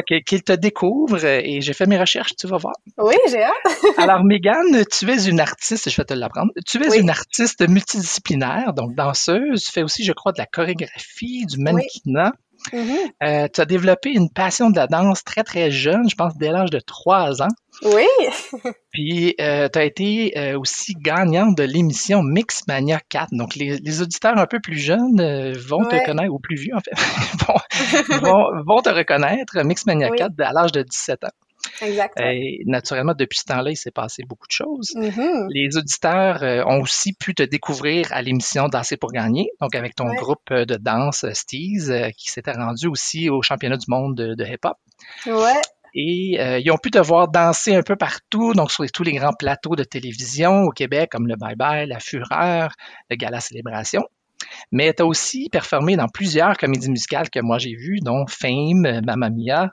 te, 0.42 0.52
découvrent. 0.54 1.22
Et 1.22 1.60
j'ai 1.60 1.74
fait 1.74 1.86
mes 1.86 1.98
recherches, 1.98 2.34
tu 2.36 2.46
vas 2.46 2.56
voir. 2.56 2.74
Oui, 2.96 3.14
j'ai 3.28 3.42
hâte. 3.42 3.52
Alors, 3.98 4.24
Mégane, 4.24 4.84
tu 4.90 5.10
es 5.10 5.28
une 5.28 5.40
artiste, 5.40 5.90
je 5.90 5.96
vais 5.96 6.04
te 6.04 6.14
l'apprendre. 6.14 6.50
Tu 6.66 6.82
es 6.82 6.98
une 6.98 7.10
artiste 7.10 7.68
multidisciplinaire, 7.68 8.72
donc 8.72 8.94
danseuse. 8.94 9.62
Tu 9.64 9.70
fais 9.70 9.82
aussi, 9.82 10.02
je 10.02 10.12
crois, 10.12 10.32
de 10.32 10.38
la 10.38 10.46
chorégraphie, 10.46 11.44
du 11.46 11.58
mannequinat. 11.58 12.32
Mm-hmm. 12.72 13.12
Euh, 13.22 13.48
tu 13.52 13.60
as 13.60 13.64
développé 13.64 14.10
une 14.10 14.30
passion 14.30 14.70
de 14.70 14.76
la 14.76 14.86
danse 14.86 15.24
très, 15.24 15.42
très 15.42 15.70
jeune, 15.70 16.08
je 16.08 16.14
pense 16.14 16.36
dès 16.36 16.50
l'âge 16.50 16.70
de 16.70 16.80
3 16.80 17.42
ans. 17.42 17.48
Oui. 17.82 18.06
Puis, 18.90 19.34
euh, 19.40 19.68
tu 19.72 19.78
as 19.78 19.84
été 19.84 20.38
euh, 20.38 20.58
aussi 20.58 20.94
gagnante 20.94 21.56
de 21.56 21.64
l'émission 21.64 22.22
Mixmania 22.22 23.00
4. 23.08 23.28
Donc, 23.32 23.56
les, 23.56 24.02
auditeurs 24.02 24.38
un 24.38 24.46
peu 24.46 24.60
plus 24.60 24.78
jeunes 24.78 25.52
vont 25.52 25.84
te 25.84 26.04
connaître, 26.04 26.32
ou 26.32 26.38
plus 26.38 26.56
vieux 26.56 26.74
en 26.74 26.80
fait, 26.80 26.94
vont, 28.66 28.82
te 28.82 28.90
reconnaître, 28.90 29.62
Mixmania 29.64 30.10
4 30.10 30.32
à 30.40 30.52
l'âge 30.52 30.72
de 30.72 30.82
17 30.82 31.24
ans. 31.24 31.28
Exactement. 31.80 32.28
Et 32.28 32.62
naturellement, 32.66 33.14
depuis 33.16 33.38
ce 33.38 33.44
temps-là, 33.44 33.70
il 33.70 33.76
s'est 33.76 33.90
passé 33.90 34.22
beaucoup 34.26 34.46
de 34.46 34.52
choses. 34.52 34.90
Mm-hmm. 34.96 35.46
Les 35.50 35.76
auditeurs 35.76 36.42
euh, 36.42 36.64
ont 36.66 36.80
aussi 36.80 37.12
pu 37.12 37.34
te 37.34 37.42
découvrir 37.42 38.12
à 38.12 38.22
l'émission 38.22 38.68
Danser 38.68 38.96
pour 38.96 39.12
gagner, 39.12 39.48
donc 39.60 39.74
avec 39.74 39.94
ton 39.94 40.12
groupe 40.14 40.50
euh, 40.50 40.64
de 40.64 40.76
danse 40.76 41.24
euh, 41.24 41.32
Steez, 41.32 42.12
qui 42.16 42.30
s'était 42.30 42.52
rendu 42.52 42.86
aussi 42.86 43.30
au 43.30 43.42
championnat 43.42 43.76
du 43.76 43.86
monde 43.88 44.14
de, 44.16 44.44
hip-hop. 44.44 44.76
Ouais. 45.26 45.60
Et 45.96 46.40
ils 46.60 46.70
ont 46.72 46.76
pu 46.76 46.90
te 46.90 46.98
voir 46.98 47.28
danser 47.28 47.76
un 47.76 47.82
peu 47.82 47.94
partout, 47.94 48.52
donc 48.52 48.72
sur 48.72 48.84
tous 48.92 49.04
les 49.04 49.12
grands 49.12 49.32
plateaux 49.38 49.76
de 49.76 49.84
télévision 49.84 50.62
au 50.64 50.70
Québec, 50.70 51.10
comme 51.12 51.28
le 51.28 51.36
Bye 51.36 51.54
Bye, 51.54 51.86
La 51.86 52.00
Fureur, 52.00 52.74
le 53.10 53.16
Gala 53.16 53.38
Célébration. 53.38 54.02
Mais 54.72 54.92
tu 54.92 55.02
as 55.02 55.06
aussi 55.06 55.48
performé 55.50 55.96
dans 55.96 56.08
plusieurs 56.08 56.56
comédies 56.56 56.90
musicales 56.90 57.30
que 57.30 57.40
moi 57.40 57.58
j'ai 57.58 57.74
vues, 57.76 58.00
dont 58.02 58.26
Fame, 58.26 59.00
Mamma 59.04 59.30
Mia, 59.30 59.64
euh, 59.64 59.68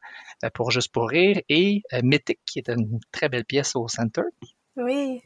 pour 0.49 0.71
Juste 0.71 0.91
pour 0.91 1.09
rire, 1.09 1.39
et 1.49 1.81
euh, 1.93 1.99
Mythic, 2.03 2.39
qui 2.45 2.59
est 2.59 2.69
une 2.69 2.99
très 3.11 3.29
belle 3.29 3.45
pièce 3.45 3.75
au 3.75 3.87
Center. 3.87 4.23
Oui. 4.77 5.21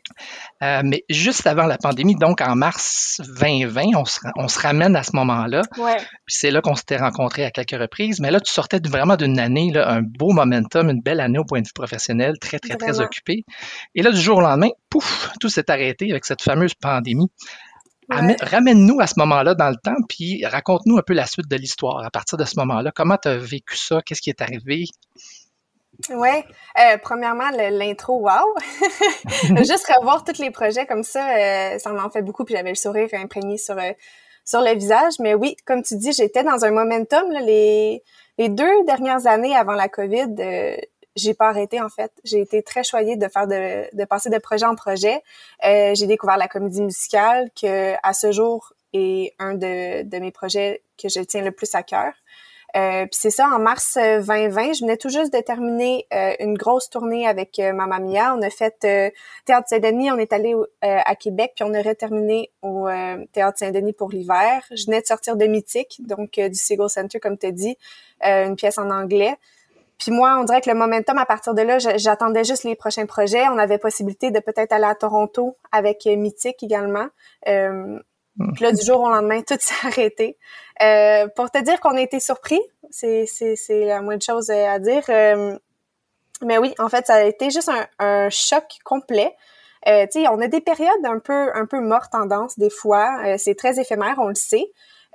Euh, 0.64 0.82
mais 0.84 1.04
juste 1.08 1.46
avant 1.46 1.66
la 1.66 1.78
pandémie, 1.78 2.16
donc 2.16 2.42
en 2.42 2.56
mars 2.56 3.22
2020, 3.40 3.96
on 3.96 4.06
se, 4.06 4.20
on 4.38 4.48
se 4.48 4.60
ramène 4.60 4.96
à 4.96 5.04
ce 5.04 5.16
moment-là. 5.16 5.62
Ouais. 5.78 5.98
Puis 5.98 6.36
c'est 6.40 6.50
là 6.50 6.62
qu'on 6.62 6.74
s'était 6.74 6.98
rencontrés 6.98 7.46
à 7.46 7.52
quelques 7.52 7.80
reprises. 7.80 8.20
Mais 8.20 8.32
là, 8.32 8.40
tu 8.40 8.52
sortais 8.52 8.80
vraiment 8.84 9.18
d'une 9.18 9.40
année, 9.40 9.72
là, 9.72 9.88
un 9.88 10.02
beau 10.02 10.32
momentum, 10.32 10.90
une 10.90 11.02
belle 11.02 11.20
année 11.20 11.38
au 11.38 11.46
point 11.46 11.62
de 11.62 11.68
vue 11.68 11.74
professionnel, 11.74 12.40
très, 12.40 12.58
très, 12.58 12.76
très 12.76 13.00
occupé. 13.00 13.44
Et 13.94 14.02
là, 14.02 14.12
du 14.12 14.20
jour 14.20 14.38
au 14.38 14.42
lendemain, 14.42 14.70
pouf, 14.90 15.30
tout 15.40 15.50
s'est 15.50 15.70
arrêté 15.70 16.10
avec 16.10 16.26
cette 16.26 16.42
fameuse 16.42 16.74
pandémie. 16.74 17.30
Ramène-nous 18.10 19.00
à 19.00 19.08
ce 19.08 19.16
moment-là 19.18 19.56
dans 19.56 19.70
le 19.70 19.76
temps, 19.76 19.96
puis 20.08 20.46
raconte-nous 20.46 20.98
un 20.98 21.02
peu 21.02 21.14
la 21.14 21.26
suite 21.26 21.50
de 21.50 21.56
l'histoire 21.56 22.04
à 22.04 22.12
partir 22.12 22.38
de 22.38 22.46
ce 22.46 22.60
moment-là. 22.60 22.92
Comment 22.94 23.18
tu 23.18 23.28
as 23.30 23.38
vécu 23.38 23.78
ça? 23.78 24.02
Qu'est-ce 24.06 24.22
qui 24.22 24.30
est 24.30 24.42
arrivé? 24.42 24.86
Oui, 26.10 26.44
euh, 26.78 26.98
premièrement, 27.02 27.50
l'intro, 27.52 28.20
wow! 28.20 28.54
Juste 29.58 29.92
revoir 29.98 30.24
tous 30.24 30.40
les 30.40 30.52
projets 30.52 30.86
comme 30.86 31.04
ça, 31.04 31.38
euh, 31.38 31.80
ça 31.80 31.92
m'en 31.92 32.10
fait 32.10 32.22
beaucoup, 32.22 32.44
puis 32.44 32.56
j'avais 32.56 32.70
le 32.70 32.76
sourire 32.76 33.08
imprégné 33.14 33.58
sur, 33.58 33.78
euh, 33.78 33.92
sur 34.44 34.62
le 34.62 34.74
visage. 34.76 35.14
Mais 35.20 35.34
oui, 35.34 35.56
comme 35.66 35.84
tu 35.84 35.96
dis, 35.98 36.12
j'étais 36.12 36.44
dans 36.44 36.66
un 36.66 36.72
momentum. 36.72 37.32
les, 37.32 38.04
les 38.38 38.50
deux 38.50 38.84
dernières 38.86 39.26
années 39.28 39.56
avant 39.56 39.74
la 39.74 39.88
COVID, 39.88 40.36
j'ai 41.16 41.34
pas 41.34 41.50
arrêté 41.50 41.82
en 41.82 41.90
fait. 41.90 42.12
J'ai 42.24 42.42
été 42.42 42.64
très 42.64 42.84
choyée 42.84 43.18
de 43.18 43.28
faire 43.28 43.48
de, 43.48 43.96
de 43.96 44.06
passer 44.06 44.30
de 44.30 44.38
projet 44.38 44.66
en 44.66 44.76
projet. 44.76 45.22
Euh, 45.66 45.94
j'ai 45.96 46.08
découvert 46.08 46.38
la 46.38 46.48
comédie 46.48 46.82
musicale 46.82 47.50
que 47.60 47.94
à 48.04 48.14
ce 48.14 48.32
jour 48.32 48.74
est 48.94 49.34
un 49.40 49.54
de, 49.54 50.04
de 50.04 50.18
mes 50.20 50.32
projets 50.32 50.82
que 51.02 51.10
je 51.10 51.20
tiens 51.22 51.44
le 51.44 51.52
plus 51.52 51.74
à 51.76 51.84
cœur. 51.84 52.14
Euh, 52.76 53.06
puis 53.06 53.18
c'est 53.22 53.30
ça, 53.30 53.48
en 53.48 53.60
mars 53.60 53.98
2020, 53.98 54.74
je 54.74 54.82
venais 54.82 54.98
tout 54.98 55.08
juste 55.08 55.32
de 55.34 55.40
terminer 55.40 56.06
euh, 56.14 56.34
une 56.42 56.58
grosse 56.58 56.90
tournée 56.90 57.26
avec 57.26 57.58
euh, 57.60 57.72
Mamma 57.72 58.00
Mia. 58.00 58.36
On 58.36 58.42
a 58.42 58.50
fait 58.50 58.76
euh, 58.84 59.10
Théâtre 59.46 59.70
Saint-Denis, 59.70 60.12
on 60.12 60.18
est 60.18 60.34
allé 60.34 60.54
à 60.82 61.16
Québec, 61.16 61.54
puis 61.56 61.64
on 61.64 61.74
aurait 61.74 61.96
terminé 61.96 62.52
au 62.62 62.88
Théâtre 63.32 63.60
Saint-Denis 63.60 63.94
pour 63.94 64.10
l'hiver. 64.10 64.64
Je 64.72 64.86
venais 64.86 65.02
de 65.02 65.06
sortir 65.06 65.38
de 65.38 65.46
Mythique, 65.46 66.02
donc 66.06 66.34
du 66.34 66.56
Seagull 66.56 66.90
Center, 66.90 67.20
comme 67.20 67.38
tu 67.38 67.48
as 67.48 67.52
dit, 67.52 67.78
une 68.22 68.56
pièce 68.56 68.78
en 68.78 68.90
anglais. 68.90 69.36
Puis 69.98 70.12
moi, 70.12 70.38
on 70.40 70.44
dirait 70.44 70.62
que 70.62 70.70
le 70.70 70.76
momentum, 70.76 71.18
à 71.18 71.26
partir 71.26 71.54
de 71.54 71.62
là, 71.62 71.78
j'attendais 71.80 72.44
juste 72.44 72.64
les 72.64 72.76
prochains 72.76 73.06
projets. 73.06 73.48
On 73.48 73.58
avait 73.58 73.78
possibilité 73.78 74.32
de 74.32 74.40
peut-être 74.40 74.74
aller 74.74 74.86
à 74.86 74.96
Toronto 74.96 75.58
avec 75.72 76.06
euh, 76.06 76.16
Mythique 76.16 76.62
également. 76.64 77.08
Euh, 77.48 78.00
puis 78.38 78.64
là, 78.64 78.72
du 78.74 78.86
jour 78.86 79.00
au 79.02 79.10
lendemain, 79.10 79.42
tout 79.42 79.56
s'est 79.60 79.74
arrêté. 79.88 80.38
Euh, 80.82 81.28
pour 81.36 81.50
te 81.50 81.62
dire 81.64 81.80
qu'on 81.80 81.96
a 81.96 82.02
été 82.02 82.20
surpris, 82.20 82.62
c'est 82.92 83.26
la 83.70 84.02
moindre 84.02 84.24
chose 84.24 84.50
à 84.50 84.80
dire. 84.80 85.04
Euh, 85.10 85.58
mais 86.42 86.58
oui, 86.58 86.74
en 86.80 86.90
fait, 86.90 87.08
ça 87.08 87.16
a 87.16 87.24
été 87.24 87.50
juste 87.50 87.70
un, 87.70 87.88
un 88.00 88.30
choc 88.30 88.66
complet. 88.84 89.34
Euh, 89.88 90.08
on 90.30 90.42
a 90.42 90.48
des 90.48 90.62
périodes 90.62 91.06
un 91.06 91.20
peu 91.20 91.52
un 91.54 91.68
peu 91.68 91.80
mortes 91.80 92.16
en 92.16 92.26
danse 92.26 92.58
des 92.58 92.72
fois. 92.72 93.38
c'est 93.38 93.56
très 93.56 93.80
éphémère, 93.80 94.16
on 94.18 94.30
le 94.30 94.36
sait. 94.36 94.66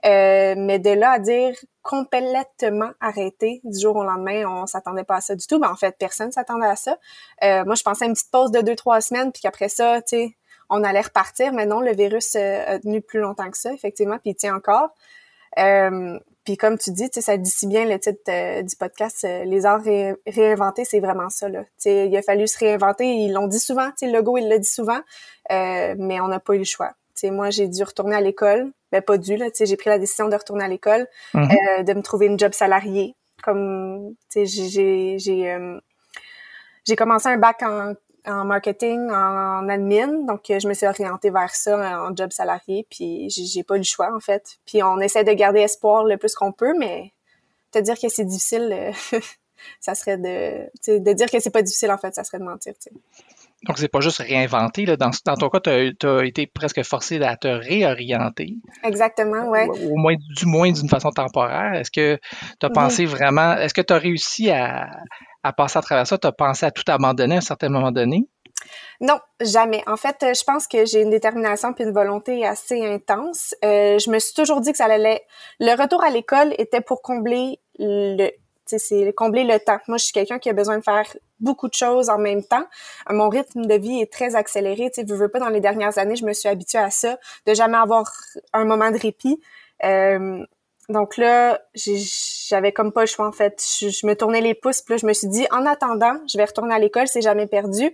Euh, 0.06 0.54
mais 0.56 0.78
de 0.78 0.90
là 0.90 1.12
à 1.12 1.18
dire 1.18 1.54
complètement 1.82 2.90
arrêté 3.00 3.60
du 3.64 3.78
jour 3.78 3.96
au 3.96 4.04
lendemain, 4.04 4.44
on 4.46 4.66
s'attendait 4.66 5.04
pas 5.04 5.16
à 5.16 5.20
ça 5.20 5.34
du 5.34 5.46
tout. 5.46 5.58
Mais 5.58 5.66
en 5.66 5.76
fait, 5.76 5.96
personne 5.99 6.32
s'attendait 6.32 6.66
à 6.66 6.76
ça. 6.76 6.99
Euh, 7.42 7.64
moi, 7.64 7.75
je 7.75 7.82
pensais 7.82 8.04
à 8.04 8.08
une 8.08 8.14
petite 8.14 8.30
pause 8.30 8.50
de 8.50 8.60
deux, 8.60 8.76
trois 8.76 9.00
semaines, 9.00 9.32
puis 9.32 9.42
qu'après 9.42 9.68
ça, 9.68 10.02
tu 10.02 10.16
sais, 10.16 10.37
on 10.68 10.84
allait 10.84 11.00
repartir, 11.00 11.52
mais 11.52 11.66
non, 11.66 11.80
le 11.80 11.92
virus 11.92 12.37
a 12.37 12.78
tenu 12.78 13.02
plus 13.02 13.20
longtemps 13.20 13.50
que 13.50 13.58
ça, 13.58 13.72
effectivement, 13.72 14.18
puis 14.18 14.30
il 14.30 14.34
tient 14.37 14.54
encore. 14.54 14.90
puis 16.44 16.56
comme 16.56 16.78
tu 16.78 16.92
dis, 16.92 17.08
ça 17.12 17.37
dit 17.37 17.50
si 17.50 17.66
bien 17.66 17.87
le 17.87 17.99
titre 17.99 18.62
du 18.62 18.76
podcast, 18.76 19.22
les 19.22 19.66
arts 19.66 19.82
réinventés, 20.26 20.84
c'est 20.84 21.00
vraiment 21.00 21.28
ça. 21.28 21.49
Là. 21.49 21.64
il 21.84 22.16
a 22.16 22.22
fallu 22.22 22.46
se 22.46 22.58
réinventer. 22.58 23.04
Ils 23.04 23.32
l'ont 23.32 23.49
dit 23.49 23.58
souvent. 23.58 23.90
Le 24.00 24.12
logo, 24.12 24.37
il 24.37 24.49
l'a 24.49 24.58
dit 24.58 24.70
souvent, 24.70 25.00
mais 25.50 26.20
on 26.20 26.28
n'a 26.28 26.38
pas 26.38 26.54
eu 26.54 26.58
le 26.58 26.64
choix. 26.64 26.92
moi, 27.25 27.50
j'ai 27.50 27.66
dû 27.66 27.82
retourner 27.82 28.14
à 28.14 28.20
l'école. 28.20 28.72
Ben, 28.92 29.02
pas 29.02 29.18
dû, 29.18 29.37
là. 29.37 29.47
J'ai 29.59 29.76
pris 29.76 29.90
la 29.90 29.99
décision 29.99 30.28
de 30.28 30.35
retourner 30.35 30.64
à 30.64 30.68
l'école, 30.68 31.06
mm-hmm. 31.35 31.85
de 31.85 31.92
me 31.94 32.02
trouver 32.02 32.26
une 32.26 32.38
job 32.38 32.52
salarié. 32.52 33.14
Comme, 33.42 34.14
j'ai 34.35 35.16
j'ai 36.87 36.97
commencé 36.97 37.28
un 37.28 37.38
bac 37.38 37.62
en, 37.62 38.44
marketing, 38.44 39.11
en, 39.11 39.68
admin, 39.68 40.25
donc 40.26 40.42
je 40.49 40.66
me 40.68 40.75
suis 40.75 40.87
orientée 40.87 41.30
vers 41.30 41.54
ça 41.54 42.02
en 42.02 42.14
job 42.14 42.32
salarié, 42.32 42.87
puis 42.90 43.30
j'ai 43.30 43.62
pas 43.62 43.76
eu 43.76 43.78
le 43.78 43.85
choix 43.85 44.14
en 44.14 44.20
fait. 44.20 44.59
Puis 44.66 44.82
on 44.82 44.99
essaie 45.00 45.25
de 45.25 45.32
garder 45.32 45.61
espoir 45.61 46.04
le 46.04 46.16
plus 46.16 46.35
qu'on 46.35 46.52
peut, 46.52 46.75
mais 46.78 47.12
te 47.70 47.78
dire 47.78 47.99
que 47.99 48.09
c'est 48.09 48.25
difficile, 48.25 48.68
euh, 48.73 49.18
ça 49.80 49.94
serait 49.94 50.18
de, 50.18 50.99
de 50.99 51.12
dire 51.12 51.30
que 51.30 51.38
c'est 51.40 51.50
pas 51.50 51.62
difficile 51.62 51.90
en 51.90 51.99
fait, 51.99 52.14
ça 52.14 52.25
serait 52.25 52.38
de 52.38 52.44
mentir. 52.44 52.75
T'sais. 52.78 52.90
Donc, 53.67 53.79
c'est 53.79 53.88
pas 53.88 54.00
juste 54.00 54.19
réinventer. 54.19 54.87
Là. 54.87 54.97
Dans, 54.97 55.11
dans 55.25 55.37
ton 55.37 55.49
cas, 55.50 55.61
tu 55.61 56.07
as, 56.07 56.25
été 56.25 56.47
presque 56.47 56.83
forcé 56.83 57.21
à 57.23 57.37
te 57.37 57.49
réorienter. 57.49 58.57
Exactement, 58.85 59.50
oui. 59.50 59.61
Au, 59.69 59.97
moins, 59.97 60.14
du 60.14 60.47
moins 60.47 60.71
d'une 60.73 60.88
façon 60.88 61.11
temporaire. 61.11 61.75
Est-ce 61.75 61.90
que 61.90 62.19
tu 62.59 62.67
as 62.67 62.71
pensé 62.71 63.05
vraiment, 63.05 63.57
est-ce 63.57 63.75
que 63.75 63.83
tu 63.83 63.93
as 63.93 63.99
réussi 63.99 64.50
à, 64.50 64.88
à 65.43 65.52
passer 65.52 65.79
à 65.79 65.83
travers 65.83 66.07
ça? 66.07 66.17
Tu 66.17 66.26
as 66.26 66.33
pensé 66.33 66.64
à 66.67 66.71
tout 66.71 66.85
abandonner 66.88 67.35
à 67.35 67.38
un 67.38 67.43
certain 67.43 67.69
moment 67.69 67.93
donné? 67.93 68.26
Non, 69.00 69.19
jamais. 69.40 69.83
En 69.87 69.97
fait, 69.97 70.17
je 70.21 70.45
pense 70.45 70.67
que 70.67 70.85
j'ai 70.85 71.02
une 71.02 71.11
détermination 71.11 71.73
puis 71.73 71.85
une 71.85 71.93
volonté 71.93 72.47
assez 72.47 72.85
intense. 72.87 73.55
Euh, 73.64 73.99
je 73.99 74.11
me 74.11 74.19
suis 74.19 74.35
toujours 74.35 74.61
dit 74.61 74.73
que 74.73 74.79
ça 74.79 74.87
allait. 74.87 75.23
Le 75.59 75.81
retour 75.81 76.05
à 76.05 76.11
l'école 76.11 76.55
était 76.59 76.81
pour 76.83 77.00
combler 77.02 77.59
le, 77.79 78.31
c'est 78.67 79.12
combler 79.14 79.45
le 79.45 79.59
temps. 79.59 79.79
Moi, 79.88 79.99
je 79.99 80.05
suis 80.05 80.12
quelqu'un 80.12 80.38
qui 80.38 80.50
a 80.50 80.52
besoin 80.52 80.79
de 80.79 80.85
faire 80.85 81.07
beaucoup 81.40 81.68
de 81.68 81.75
choses 81.75 82.11
en 82.11 82.18
même 82.18 82.42
temps. 82.42 82.64
Mon 83.09 83.28
rythme 83.28 83.66
de 83.66 83.75
vie 83.75 84.00
est 84.00 84.12
très 84.12 84.37
accéléré. 84.37 84.90
Tu 84.90 85.02
sais, 85.02 85.06
je 85.09 85.14
veux 85.14 85.28
pas 85.28 85.38
dans 85.38 85.49
les 85.49 85.61
dernières 85.61 85.99
années, 85.99 86.16
je 86.16 86.25
me 86.25 86.32
suis 86.32 86.49
habituée 86.49 86.78
à 86.78 86.90
ça, 86.90 87.18
de 87.47 87.54
jamais 87.54 87.78
avoir 87.78 88.11
un 88.52 88.64
moment 88.64 88.90
de 88.90 88.99
répit. 88.99 89.40
Euh, 89.85 90.44
donc 90.88 91.16
là, 91.16 91.61
j'avais 91.75 92.73
comme 92.73 92.92
pas 92.92 93.02
le 93.02 93.06
choix 93.06 93.26
en 93.26 93.32
fait. 93.32 93.62
Je, 93.80 94.06
me 94.06 94.14
tournais 94.14 94.40
les 94.40 94.54
pouces, 94.54 94.82
puis 94.82 94.94
là, 94.94 94.99
je 94.99 95.06
me 95.06 95.12
suis 95.12 95.28
dit, 95.28 95.47
en 95.52 95.64
attendant, 95.64 96.14
je 96.30 96.37
vais 96.37 96.44
retourner 96.44 96.75
à 96.75 96.78
l'école, 96.78 97.06
c'est 97.06 97.23
jamais 97.23 97.47
perdu. 97.47 97.92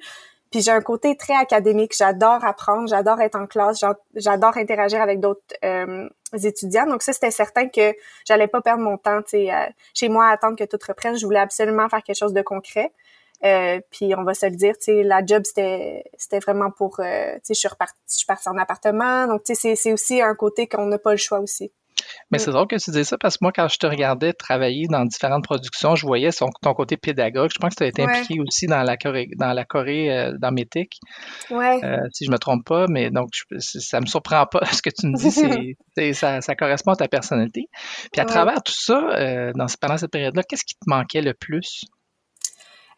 Puis 0.50 0.62
j'ai 0.62 0.70
un 0.70 0.80
côté 0.80 1.16
très 1.16 1.34
académique. 1.34 1.94
J'adore 1.96 2.44
apprendre, 2.44 2.88
j'adore 2.88 3.20
être 3.20 3.36
en 3.36 3.46
classe, 3.46 3.84
j'adore 4.14 4.56
interagir 4.56 5.02
avec 5.02 5.20
d'autres 5.20 5.42
euh, 5.64 6.08
étudiants. 6.42 6.86
Donc 6.86 7.02
ça, 7.02 7.12
c'était 7.12 7.32
certain 7.32 7.68
que 7.68 7.92
j'allais 8.26 8.46
pas 8.46 8.62
perdre 8.62 8.82
mon 8.82 8.96
temps, 8.96 9.20
tu 9.22 9.30
sais, 9.30 9.50
chez 9.92 10.08
moi 10.08 10.28
à 10.28 10.30
attendre 10.30 10.56
que 10.56 10.64
tout 10.64 10.78
reprenne. 10.86 11.18
Je 11.18 11.26
voulais 11.26 11.40
absolument 11.40 11.88
faire 11.88 12.02
quelque 12.02 12.16
chose 12.16 12.32
de 12.32 12.42
concret. 12.42 12.92
Euh, 13.44 13.80
puis 13.90 14.14
on 14.16 14.24
va 14.24 14.34
se 14.34 14.46
le 14.46 14.56
dire, 14.56 14.74
tu 14.78 14.84
sais, 14.84 15.02
la 15.02 15.24
job 15.24 15.42
c'était 15.44 16.04
c'était 16.16 16.38
vraiment 16.38 16.70
pour, 16.70 16.96
tu 16.96 17.02
sais, 17.02 17.40
je 17.54 17.54
suis 17.54 17.68
repartie, 17.68 17.94
je 18.08 18.16
suis 18.16 18.26
partie 18.26 18.48
en 18.48 18.56
appartement. 18.58 19.26
Donc 19.26 19.44
tu 19.44 19.54
sais, 19.54 19.76
c'est 19.76 19.92
aussi 19.92 20.20
un 20.20 20.34
côté 20.34 20.66
qu'on 20.66 20.86
n'a 20.86 20.98
pas 20.98 21.12
le 21.12 21.18
choix 21.18 21.40
aussi. 21.40 21.70
Mais 22.30 22.38
c'est 22.38 22.50
drôle 22.50 22.66
que 22.66 22.76
tu 22.76 22.90
dises 22.90 23.08
ça 23.08 23.18
parce 23.18 23.36
que 23.36 23.44
moi, 23.44 23.52
quand 23.52 23.68
je 23.68 23.78
te 23.78 23.86
regardais 23.86 24.32
travailler 24.32 24.86
dans 24.88 25.04
différentes 25.04 25.44
productions, 25.44 25.94
je 25.94 26.06
voyais 26.06 26.30
ton 26.32 26.74
côté 26.74 26.96
pédagogue. 26.96 27.50
Je 27.52 27.58
pense 27.58 27.74
que 27.74 27.78
tu 27.78 27.84
as 27.84 27.88
été 27.88 28.02
impliqué 28.02 28.40
aussi 28.40 28.66
dans 28.66 28.82
la 28.82 28.96
Corée, 28.96 29.28
dans 29.36 29.52
la 29.52 29.64
Corée, 29.64 30.12
euh, 30.12 30.32
dans 30.38 30.52
Métic. 30.52 30.98
Ouais. 31.50 31.82
Euh, 31.84 31.98
si 32.12 32.24
je 32.24 32.30
me 32.30 32.38
trompe 32.38 32.64
pas, 32.64 32.86
mais 32.88 33.10
donc 33.10 33.28
ça 33.58 34.00
me 34.00 34.06
surprend 34.06 34.46
pas 34.46 34.60
ce 34.72 34.82
que 34.82 34.90
tu 34.90 35.06
me 35.06 35.16
dis, 35.16 36.14
ça, 36.14 36.40
ça, 36.40 36.54
correspond 36.54 36.92
à 36.92 36.96
ta 36.96 37.08
personnalité. 37.08 37.68
Puis 38.12 38.20
à 38.20 38.24
travers 38.24 38.62
tout 38.62 38.74
ça, 38.76 38.98
euh, 39.18 39.52
dans, 39.54 39.66
pendant 39.80 39.96
cette 39.96 40.10
période-là, 40.10 40.42
qu'est-ce 40.42 40.64
qui 40.64 40.74
te 40.74 40.88
manquait 40.88 41.22
le 41.22 41.34
plus? 41.34 41.84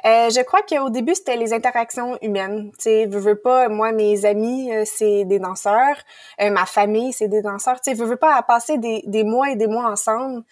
Euh, 0.07 0.31
je 0.31 0.40
crois 0.43 0.62
qu'au 0.62 0.90
début, 0.90 1.14
c'était 1.14 1.37
les 1.37 1.52
interactions 1.52 2.19
humaines. 2.23 2.71
Tu 2.78 2.83
sais, 2.85 3.07
veux, 3.07 3.19
veux 3.19 3.40
pas, 3.40 3.69
moi, 3.69 3.93
mes 3.93 4.25
amis, 4.25 4.73
euh, 4.73 4.85
c'est 4.87 5.25
des 5.25 5.38
danseurs. 5.40 5.97
Euh, 6.40 6.50
ma 6.50 6.67
famille, 6.67 7.12
c'est 7.12 7.28
des 7.28 7.43
danseurs. 7.43 7.81
Tu 7.81 7.90
sais, 7.90 7.97
veux, 7.97 8.07
veux 8.07 8.17
pas 8.17 8.37
à 8.37 8.43
passer 8.43 8.78
des, 8.78 9.02
des 9.07 9.25
mois 9.25 9.50
et 9.50 9.57
des 9.57 9.67
mois 9.67 9.90
ensemble. 9.90 10.45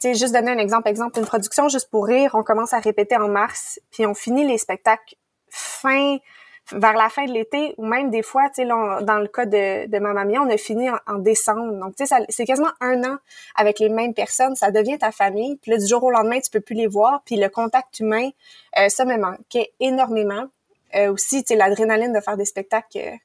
Tu 0.00 0.08
sais, 0.08 0.14
juste 0.14 0.34
donner 0.34 0.52
un 0.52 0.58
exemple, 0.58 0.88
exemple, 0.88 1.18
une 1.18 1.26
production 1.26 1.68
juste 1.68 1.90
pour 1.90 2.06
rire, 2.06 2.30
on 2.34 2.42
commence 2.42 2.72
à 2.72 2.78
répéter 2.78 3.16
en 3.16 3.28
mars, 3.28 3.80
puis 3.90 4.06
on 4.06 4.14
finit 4.14 4.46
les 4.46 4.56
spectacles 4.56 5.16
fin 5.50 6.16
vers 6.72 6.94
la 6.94 7.08
fin 7.08 7.24
de 7.24 7.32
l'été 7.32 7.74
ou 7.78 7.84
même 7.84 8.10
des 8.10 8.22
fois, 8.22 8.48
tu 8.48 8.62
sais, 8.62 8.66
dans 8.66 9.18
le 9.18 9.26
cas 9.26 9.46
de, 9.46 9.86
de 9.88 9.98
ma 9.98 10.12
mamie, 10.12 10.38
on 10.38 10.48
a 10.48 10.56
fini 10.56 10.88
en, 11.06 11.18
décembre. 11.18 11.72
Donc, 11.80 11.96
tu 11.96 12.06
sais, 12.06 12.14
c'est 12.28 12.44
quasiment 12.44 12.70
un 12.80 13.02
an 13.04 13.18
avec 13.56 13.78
les 13.78 13.88
mêmes 13.88 14.14
personnes. 14.14 14.54
Ça 14.54 14.70
devient 14.70 14.98
ta 14.98 15.10
famille. 15.10 15.56
Puis 15.56 15.72
là, 15.72 15.78
du 15.78 15.86
jour 15.86 16.02
au 16.04 16.10
lendemain, 16.10 16.38
tu 16.40 16.50
peux 16.50 16.60
plus 16.60 16.76
les 16.76 16.86
voir. 16.86 17.22
Puis 17.24 17.36
le 17.36 17.48
contact 17.48 18.00
humain, 18.00 18.30
euh, 18.78 18.88
ça 18.88 19.04
me 19.04 19.16
manquait 19.16 19.72
énormément. 19.80 20.46
Euh, 20.94 21.12
aussi, 21.12 21.42
tu 21.42 21.48
sais, 21.48 21.56
l'adrénaline 21.56 22.12
de 22.12 22.20
faire 22.20 22.36
des 22.36 22.44
spectacles. 22.44 22.98
Euh, 22.98 23.16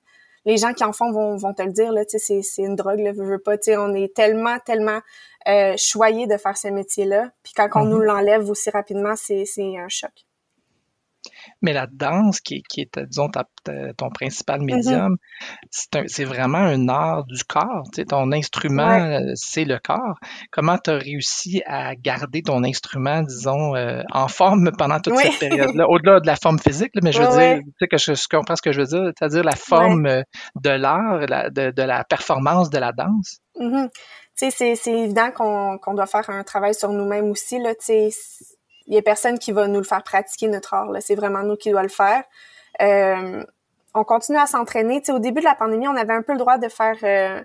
les 0.46 0.58
gens 0.58 0.74
qui 0.74 0.84
en 0.84 0.94
font 0.94 1.12
vont, 1.12 1.38
vont 1.38 1.54
te 1.54 1.64
le 1.64 1.72
dire, 1.72 1.92
là, 1.92 2.06
tu 2.06 2.20
sais, 2.20 2.42
c'est 2.42 2.62
une 2.62 2.76
drogue, 2.76 3.00
là, 3.00 3.12
veux, 3.12 3.26
veux 3.26 3.40
pas, 3.40 3.58
tu 3.58 3.72
sais, 3.72 3.78
on 3.78 3.94
est 3.96 4.14
tellement, 4.14 4.60
tellement 4.60 5.00
euh, 5.48 5.74
choyé 5.78 6.28
de 6.28 6.38
faire 6.38 6.58
ce 6.58 6.68
métier-là. 6.68 7.32
Puis 7.44 7.54
quand 7.56 7.68
on 7.76 7.80
mm-hmm. 7.80 7.90
nous 7.90 8.00
l'enlève 8.00 8.50
aussi 8.50 8.70
rapidement, 8.70 9.16
c'est 9.16 9.46
un 9.58 9.90
choc. 9.90 10.12
Mais 11.62 11.74
la 11.74 11.88
danse, 11.88 12.40
qui, 12.40 12.64
est, 12.78 13.00
disons, 13.00 13.30
ton 13.98 14.10
principal 14.10 14.62
mm-hmm. 14.62 14.76
médium, 14.76 15.18
c'est 15.70 16.24
vraiment 16.24 16.60
un 16.60 16.88
art 16.90 17.26
du 17.26 17.44
corps. 17.44 17.84
ton 18.08 18.32
instrument, 18.32 18.90
euh, 18.90 19.32
c'est 19.36 19.66
le 19.66 19.80
corps. 19.80 20.18
Comment 20.52 20.78
tu 20.78 20.92
as 20.92 20.98
réussi 20.98 21.62
à 21.66 21.96
garder 21.96 22.42
ton 22.42 22.64
instrument, 22.64 23.22
disons, 23.22 23.76
euh, 23.76 24.02
en 24.12 24.28
forme 24.28 24.72
pendant 24.78 25.00
toute 25.00 25.18
cette 25.18 25.40
période-là, 25.40 25.88
au-delà 25.90 26.20
de 26.20 26.28
la 26.28 26.36
forme 26.36 26.60
physique, 26.60 26.92
mais 27.02 27.12
je 27.12 27.22
veux 27.22 27.38
dire, 27.38 27.60
tu 27.60 27.74
sais, 27.80 27.88
que 27.88 27.98
je, 27.98 28.28
comprends 28.30 28.56
ce 28.56 28.62
que 28.62 28.72
je 28.72 28.82
veux 28.82 28.88
dire, 28.88 29.12
c'est-à-dire 29.18 29.44
la 29.44 29.56
forme 29.56 30.06
euh, 30.06 30.22
de 30.56 30.70
l'art, 30.70 31.20
de, 31.52 31.82
la 31.82 32.04
performance 32.04 32.70
de 32.70 32.78
la 32.78 32.92
danse. 32.92 33.40
Mm-hmm. 33.60 33.90
Tu 34.38 34.52
sais, 34.52 34.76
c'est 34.76 34.92
évident 34.92 35.32
qu'on 35.32 35.94
doit 35.94 36.08
faire 36.08 36.30
un 36.30 36.44
travail 36.44 36.74
sur 36.74 36.90
nous-mêmes 36.90 37.30
aussi, 37.32 37.58
là, 37.60 37.74
tu 37.76 37.86
sais 37.86 38.10
il 38.88 38.94
y 38.94 38.98
a 38.98 39.02
personne 39.02 39.40
qui 39.40 39.52
va 39.52 39.68
nous 39.68 39.80
le 39.80 39.86
faire 39.86 40.04
pratiquer 40.04 40.48
notre 40.48 40.74
art. 40.74 40.92
C'est 41.02 41.16
vraiment 41.16 41.44
nous 41.44 41.56
qui 41.56 41.72
doit 41.72 41.84
le 41.84 41.90
faire. 41.90 42.24
Euh, 42.82 43.44
on 43.94 44.04
continue 44.04 44.38
à 44.38 44.46
s'entraîner. 44.46 45.02
au 45.10 45.20
début 45.20 45.40
de 45.40 45.46
la 45.46 45.56
pandémie, 45.56 45.88
on 45.88 45.96
avait 45.96 46.14
un 46.14 46.22
peu 46.22 46.34
le 46.34 46.38
droit 46.38 46.58
de 46.58 46.68
faire 46.68 46.98
euh, 47.04 47.42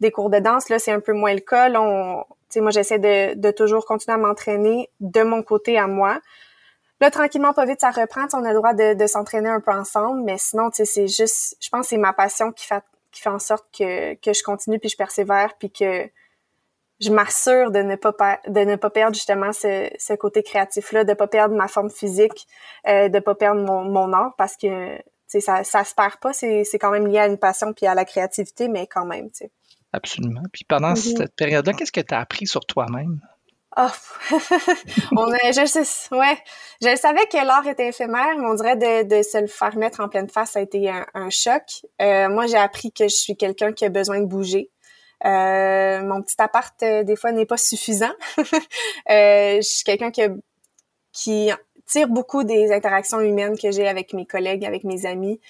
des 0.00 0.10
cours 0.10 0.30
de 0.30 0.38
danse. 0.38 0.68
Là, 0.68 0.78
c'est 0.78 0.92
un 0.92 1.00
peu 1.00 1.12
moins 1.12 1.32
le 1.32 1.40
cas. 1.40 1.68
Là, 1.68 1.80
on, 1.80 2.24
moi, 2.60 2.70
j'essaie 2.70 2.98
de, 2.98 3.34
de, 3.34 3.50
toujours 3.50 3.86
continuer 3.86 4.14
à 4.14 4.18
m'entraîner 4.18 4.90
de 5.00 5.22
mon 5.22 5.42
côté 5.42 5.78
à 5.78 5.86
moi. 5.86 6.20
Là, 7.00 7.10
tranquillement, 7.10 7.52
pas 7.52 7.64
vite, 7.64 7.80
ça 7.80 7.90
reprend. 7.90 8.26
on 8.32 8.44
a 8.44 8.48
le 8.48 8.54
droit 8.54 8.74
de, 8.74 8.94
de 8.94 9.06
s'entraîner 9.06 9.48
un 9.48 9.60
peu 9.60 9.72
ensemble. 9.72 10.22
Mais 10.22 10.38
sinon, 10.38 10.70
c'est 10.72 11.08
juste, 11.08 11.56
je 11.60 11.68
pense 11.68 11.82
que 11.82 11.86
c'est 11.88 11.96
ma 11.96 12.12
passion 12.12 12.52
qui 12.52 12.66
fait, 12.66 12.84
qui 13.10 13.20
fait 13.20 13.30
en 13.30 13.38
sorte 13.38 13.66
que, 13.76 14.14
que 14.14 14.32
je 14.32 14.42
continue 14.42 14.78
puis 14.78 14.88
je 14.88 14.96
persévère 14.96 15.54
puis 15.58 15.70
que 15.70 16.08
je 17.00 17.10
m'assure 17.10 17.70
de 17.70 17.80
ne 17.80 17.96
pas 17.96 18.12
de 18.46 18.60
ne 18.60 18.76
pas 18.76 18.90
perdre 18.90 19.14
justement 19.14 19.52
ce, 19.52 19.90
ce 19.98 20.14
côté 20.14 20.42
créatif 20.42 20.92
là, 20.92 21.04
de 21.04 21.14
pas 21.14 21.26
perdre 21.26 21.54
ma 21.54 21.68
forme 21.68 21.90
physique, 21.90 22.46
euh, 22.86 23.08
de 23.08 23.18
pas 23.18 23.34
perdre 23.34 23.62
mon, 23.62 23.84
mon 23.84 24.12
art 24.12 24.34
parce 24.36 24.56
que 24.56 24.98
ça 25.26 25.64
ça 25.64 25.84
se 25.84 25.94
perd 25.94 26.16
pas, 26.20 26.32
c'est 26.32 26.78
quand 26.80 26.90
même 26.90 27.06
lié 27.06 27.18
à 27.18 27.26
une 27.26 27.38
passion 27.38 27.72
puis 27.72 27.86
à 27.86 27.94
la 27.94 28.04
créativité 28.04 28.68
mais 28.68 28.86
quand 28.86 29.04
même, 29.04 29.30
tu 29.30 29.44
sais. 29.44 29.50
Absolument. 29.92 30.42
Puis 30.52 30.64
pendant 30.64 30.94
mm-hmm. 30.94 31.16
cette 31.18 31.36
période-là, 31.36 31.72
qu'est-ce 31.72 31.92
que 31.92 32.00
tu 32.00 32.14
as 32.14 32.18
appris 32.18 32.48
sur 32.48 32.66
toi-même? 32.66 33.20
Oh, 33.76 33.88
on 35.16 35.32
a, 35.32 35.50
je, 35.50 36.16
ouais, 36.16 36.38
je 36.80 36.96
savais 36.96 37.26
que 37.26 37.44
l'art 37.44 37.66
était 37.66 37.88
éphémère, 37.88 38.38
mais 38.38 38.46
on 38.46 38.54
dirait 38.54 38.76
de, 38.76 39.02
de, 39.02 39.22
se 39.22 39.38
le 39.38 39.48
faire 39.48 39.76
mettre 39.76 40.00
en 40.00 40.08
pleine 40.08 40.28
face, 40.28 40.52
ça 40.52 40.60
a 40.60 40.62
été 40.62 40.88
un, 40.88 41.04
un 41.14 41.28
choc. 41.28 41.62
Euh, 42.00 42.28
moi, 42.28 42.46
j'ai 42.46 42.56
appris 42.56 42.92
que 42.92 43.04
je 43.04 43.14
suis 43.14 43.36
quelqu'un 43.36 43.72
qui 43.72 43.84
a 43.84 43.88
besoin 43.88 44.20
de 44.20 44.26
bouger. 44.26 44.70
Euh, 45.24 46.02
mon 46.02 46.22
petit 46.22 46.36
appart, 46.38 46.74
euh, 46.82 47.02
des 47.02 47.16
fois, 47.16 47.32
n'est 47.32 47.46
pas 47.46 47.56
suffisant. 47.56 48.12
euh, 48.38 49.56
je 49.56 49.62
suis 49.62 49.84
quelqu'un 49.84 50.10
qui, 50.10 50.22
qui 51.12 51.50
tire 51.86 52.08
beaucoup 52.08 52.44
des 52.44 52.72
interactions 52.72 53.20
humaines 53.20 53.56
que 53.58 53.70
j'ai 53.70 53.88
avec 53.88 54.12
mes 54.12 54.26
collègues, 54.26 54.64
avec 54.64 54.84
mes 54.84 55.06
amis. 55.06 55.40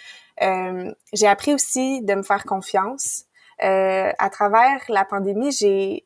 J'ai 1.13 1.27
appris 1.27 1.55
aussi 1.55 2.03
de 2.03 2.15
me 2.15 2.23
faire 2.23 2.45
confiance. 2.45 3.25
À 3.59 4.31
travers 4.31 4.83
la 4.89 5.05
pandémie, 5.05 5.53
j'ai 5.53 6.05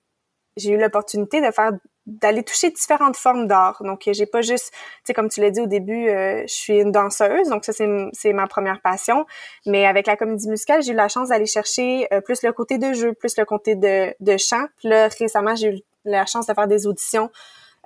eu 0.64 0.78
l'opportunité 0.78 1.40
de 1.40 1.50
faire 1.50 1.72
d'aller 2.08 2.42
toucher 2.42 2.70
différentes 2.70 3.16
formes 3.16 3.46
d'art. 3.46 3.82
Donc, 3.84 4.02
j'ai 4.06 4.26
pas 4.26 4.40
juste, 4.40 4.70
tu 4.72 4.78
sais, 5.04 5.14
comme 5.14 5.28
tu 5.28 5.40
l'as 5.40 5.50
dit 5.50 5.60
au 5.60 5.66
début, 5.66 6.08
euh, 6.08 6.42
je 6.42 6.52
suis 6.52 6.80
une 6.80 6.90
danseuse, 6.90 7.48
donc 7.48 7.64
ça, 7.64 7.72
c'est 7.72 8.32
ma 8.32 8.46
première 8.46 8.80
passion. 8.80 9.26
Mais 9.66 9.86
avec 9.86 10.06
la 10.06 10.16
comédie 10.16 10.48
musicale, 10.48 10.82
j'ai 10.82 10.92
eu 10.92 10.96
la 10.96 11.08
chance 11.08 11.28
d'aller 11.28 11.46
chercher 11.46 12.08
euh, 12.12 12.20
plus 12.20 12.42
le 12.42 12.52
côté 12.52 12.78
de 12.78 12.92
jeu, 12.92 13.12
plus 13.12 13.36
le 13.36 13.44
côté 13.44 13.74
de, 13.74 14.14
de 14.20 14.36
chant. 14.36 14.66
Puis 14.78 14.88
là, 14.88 15.08
récemment, 15.18 15.54
j'ai 15.54 15.68
eu 15.68 15.80
la 16.04 16.24
chance 16.26 16.46
de 16.46 16.54
faire 16.54 16.68
des 16.68 16.86
auditions 16.86 17.30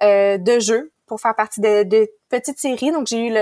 euh, 0.02 0.38
de 0.38 0.60
jeu 0.60 0.92
pour 1.12 1.20
faire 1.20 1.34
partie 1.34 1.60
de, 1.60 1.82
de 1.82 2.08
petites 2.30 2.58
séries. 2.58 2.90
Donc, 2.90 3.06
j'ai 3.06 3.26
eu 3.26 3.34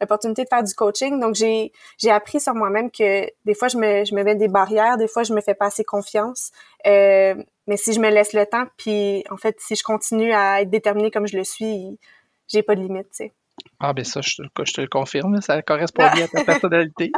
l'opportunité 0.00 0.42
de 0.42 0.48
faire 0.48 0.64
du 0.64 0.74
coaching. 0.74 1.20
Donc, 1.20 1.36
j'ai 1.36 1.70
j'ai 1.98 2.10
appris 2.10 2.40
sur 2.40 2.52
moi-même 2.52 2.90
que 2.90 3.28
des 3.44 3.54
fois, 3.54 3.68
je 3.68 3.76
me, 3.78 4.04
je 4.04 4.12
me 4.16 4.24
mets 4.24 4.34
des 4.34 4.48
barrières, 4.48 4.96
des 4.96 5.06
fois, 5.06 5.22
je 5.22 5.32
me 5.32 5.40
fais 5.40 5.54
pas 5.54 5.66
assez 5.66 5.84
confiance. 5.84 6.50
Euh, 6.84 7.36
mais 7.68 7.76
si 7.76 7.92
je 7.92 8.00
me 8.00 8.10
laisse 8.10 8.32
le 8.32 8.44
temps, 8.44 8.64
puis 8.76 9.22
en 9.30 9.36
fait, 9.36 9.54
si 9.60 9.76
je 9.76 9.84
continue 9.84 10.32
à 10.32 10.62
être 10.62 10.70
déterminée 10.70 11.12
comme 11.12 11.28
je 11.28 11.36
le 11.36 11.44
suis, 11.44 11.96
j'ai 12.48 12.64
pas 12.64 12.74
de 12.74 12.80
limite, 12.80 13.06
tu 13.10 13.18
sais. 13.18 13.32
Ah, 13.78 13.92
ben 13.92 14.04
ça, 14.04 14.20
je, 14.20 14.34
te 14.34 14.80
le 14.80 14.88
confirme, 14.88 15.40
ça 15.40 15.62
correspond 15.62 16.10
bien 16.12 16.24
à 16.24 16.28
ta 16.28 16.42
personnalité. 16.52 17.12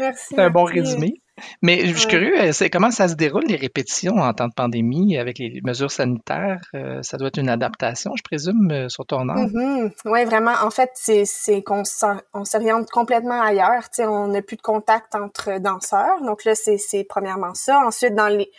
merci. 0.00 0.34
C'est 0.34 0.40
un 0.40 0.50
bon 0.50 0.64
résumé. 0.64 1.22
Mais 1.62 1.86
je 1.86 1.94
suis 1.94 2.08
curieux, 2.08 2.40
euh, 2.40 2.52
c'est 2.52 2.70
comment 2.70 2.90
ça 2.90 3.08
se 3.08 3.14
déroule 3.14 3.44
les 3.46 3.56
répétitions 3.56 4.16
en 4.16 4.32
temps 4.32 4.48
de 4.48 4.54
pandémie 4.54 5.16
avec 5.16 5.38
les 5.38 5.60
mesures 5.64 5.90
sanitaires? 5.90 6.60
Euh, 6.74 7.02
ça 7.02 7.16
doit 7.16 7.28
être 7.28 7.38
une 7.38 7.48
adaptation, 7.48 8.12
je 8.16 8.22
présume, 8.22 8.70
euh, 8.70 8.88
sur 8.88 9.06
ton 9.06 9.28
âme. 9.28 9.46
Mm-hmm. 9.46 9.92
Oui, 10.06 10.24
vraiment. 10.24 10.54
En 10.62 10.70
fait, 10.70 10.90
c'est 10.94 11.62
qu'on 11.62 11.84
s'oriente 11.84 12.90
complètement 12.90 13.40
ailleurs. 13.40 13.88
on 13.98 14.28
n'a 14.28 14.42
plus 14.42 14.56
de 14.56 14.62
contact 14.62 15.14
entre 15.14 15.60
danseurs. 15.60 16.22
Donc 16.22 16.44
là, 16.44 16.54
c'est 16.54 17.06
premièrement 17.08 17.54
ça. 17.54 17.80
Ensuite, 17.86 18.14
dans 18.14 18.28
les 18.28 18.50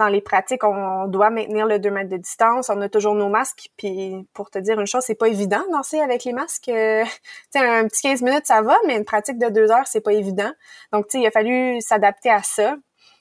dans 0.00 0.08
les 0.08 0.22
pratiques, 0.22 0.64
on, 0.64 1.06
doit 1.08 1.28
maintenir 1.28 1.66
le 1.66 1.78
2 1.78 1.90
mètres 1.90 2.08
de 2.08 2.16
distance. 2.16 2.70
On 2.70 2.80
a 2.80 2.88
toujours 2.88 3.14
nos 3.14 3.28
masques. 3.28 3.68
Puis 3.76 4.26
pour 4.32 4.50
te 4.50 4.58
dire 4.58 4.80
une 4.80 4.86
chose, 4.86 5.02
c'est 5.06 5.14
pas 5.14 5.28
évident 5.28 5.62
de 5.66 5.72
danser 5.72 6.00
avec 6.00 6.24
les 6.24 6.32
masques. 6.32 6.70
Euh, 6.70 7.04
un 7.54 7.86
petit 7.86 8.02
15 8.02 8.22
minutes, 8.22 8.46
ça 8.46 8.62
va, 8.62 8.76
mais 8.86 8.96
une 8.96 9.04
pratique 9.04 9.38
de 9.38 9.48
deux 9.50 9.70
heures, 9.70 9.86
c'est 9.86 10.00
pas 10.00 10.14
évident. 10.14 10.50
Donc, 10.92 11.06
tu 11.06 11.18
sais, 11.18 11.22
il 11.22 11.26
a 11.26 11.30
fallu 11.30 11.80
s'adapter 11.82 12.30
à 12.30 12.42
ça. 12.42 12.76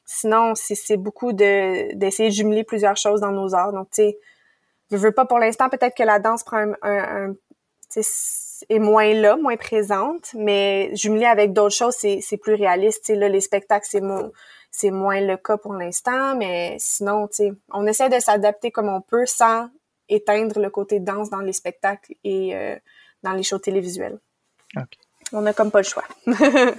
Sinon, 0.05 0.53
c'est 0.55 0.97
beaucoup 0.97 1.33
de 1.33 1.93
d'essayer 1.95 2.29
de 2.29 2.33
jumeler 2.33 2.63
plusieurs 2.63 2.97
choses 2.97 3.21
dans 3.21 3.31
nos 3.31 3.53
arts. 3.53 3.73
Donc, 3.73 3.89
tu 3.91 4.01
sais, 4.01 4.17
je 4.89 4.97
veux 4.97 5.11
pas 5.11 5.25
pour 5.25 5.37
l'instant, 5.37 5.69
peut-être 5.69 5.95
que 5.95 6.03
la 6.03 6.17
danse 6.17 6.43
prend 6.43 6.57
un, 6.57 6.75
un, 6.81 7.33
est 8.69 8.79
moins 8.79 9.13
là, 9.13 9.35
moins 9.35 9.57
présente, 9.57 10.33
mais 10.33 10.89
jumeler 10.95 11.25
avec 11.25 11.53
d'autres 11.53 11.75
choses, 11.75 11.95
c'est 11.95 12.37
plus 12.37 12.55
réaliste. 12.55 13.05
sais, 13.05 13.15
là, 13.15 13.29
les 13.29 13.41
spectacles, 13.41 13.85
c'est 13.87 14.01
mon 14.01 14.31
c'est 14.71 14.91
moins 14.91 15.21
le 15.21 15.37
cas 15.37 15.57
pour 15.57 15.73
l'instant, 15.73 16.35
mais 16.35 16.75
sinon, 16.79 17.27
tu 17.27 17.35
sais, 17.35 17.53
on 17.71 17.85
essaie 17.85 18.09
de 18.09 18.19
s'adapter 18.19 18.71
comme 18.71 18.89
on 18.89 19.01
peut 19.01 19.25
sans 19.25 19.69
éteindre 20.07 20.59
le 20.59 20.69
côté 20.69 20.99
danse 20.99 21.29
dans 21.29 21.41
les 21.41 21.53
spectacles 21.53 22.13
et 22.23 22.55
euh, 22.55 22.75
dans 23.23 23.33
les 23.33 23.43
shows 23.43 23.59
télévisuels. 23.59 24.19
On 25.31 25.41
n'a 25.41 25.53
comme 25.53 25.71
pas 25.71 25.79
le 25.79 25.85
choix. 25.85 26.03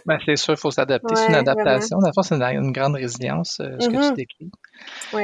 ben, 0.07 0.19
c'est 0.25 0.37
sûr, 0.37 0.55
il 0.55 0.61
faut 0.61 0.71
s'adapter. 0.71 1.15
c'est 1.15 1.29
une 1.29 1.35
adaptation. 1.35 1.99
Dans 1.99 2.09
le 2.09 2.23
c'est 2.23 2.35
une, 2.35 2.73
grande 2.73 2.95
résilience, 2.95 3.61
euh, 3.61 3.77
ce 3.79 3.89
que 3.89 3.93
tu 3.93 3.99
mm-hmm. 3.99 4.15
décris. 4.15 4.51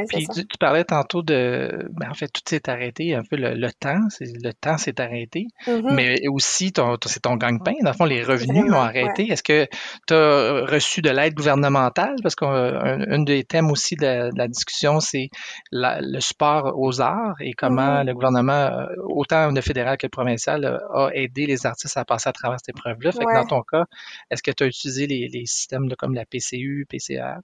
Puis 0.09 0.27
tu, 0.29 0.59
parlais 0.61 0.85
tantôt 0.85 1.23
de, 1.23 1.89
ben, 1.91 2.11
en 2.11 2.15
fait, 2.15 2.29
tout 2.29 2.43
s'est 2.47 2.69
arrêté, 2.69 3.15
un 3.15 3.23
peu 3.29 3.37
le, 3.37 3.71
temps, 3.73 4.01
le 4.21 4.53
temps 4.53 4.77
s'est 4.79 5.01
arrêté, 5.01 5.47
mm-hmm. 5.67 5.93
mais 5.93 6.29
aussi 6.29 6.73
c'est 7.07 7.21
ton 7.21 7.37
gagne-pain. 7.37 7.75
Dans 7.83 7.91
le 7.91 7.97
fond, 7.97 8.05
les 8.05 8.23
revenus 8.23 8.71
ont 8.71 8.81
arrêté. 8.81 9.31
Est-ce 9.31 9.43
que 9.43 9.67
tu 10.07 10.15
as 10.15 10.67
reçu 10.67 11.03
de 11.03 11.11
l'aide 11.11 11.35
gouvernementale? 11.35 12.17
Parce 12.23 12.35
qu'un 12.35 13.23
des 13.23 13.45
thèmes 13.45 13.71
aussi 13.71 13.97
de 13.97 14.31
la, 14.37 14.49
discussion, 14.49 15.01
c'est 15.01 15.31
le 15.73 16.21
support 16.21 16.75
aux 16.77 17.01
arts 17.01 17.37
et 17.41 17.53
comment 17.55 17.83
mm-hmm. 17.83 18.07
le 18.07 18.15
gouvernement, 18.15 18.53
euh, 18.53 18.87
autant 19.09 19.51
le 19.51 19.61
fédéral 19.61 19.97
que 19.97 20.07
le 20.07 20.11
provincial, 20.11 20.81
a 20.95 21.09
aidé 21.13 21.47
les 21.47 21.67
artistes 21.67 21.97
à 21.97 22.05
passer 22.05 22.29
à 22.29 22.33
travers 22.33 22.59
cette 22.61 22.77
épreuve-là. 22.77 23.13
Fait 23.17 23.25
que 23.25 23.35
dans 23.35 23.47
ton 23.47 23.63
cas, 23.63 23.85
est-ce 24.31 24.43
que 24.43 24.51
tu 24.51 24.65
as 24.65 24.67
utilisé 24.67 25.07
les, 25.07 25.29
les 25.29 25.47
systèmes 25.47 25.89
comme 25.97 26.15
la 26.15 26.25
PCU, 26.25 26.87
PCA? 26.89 27.41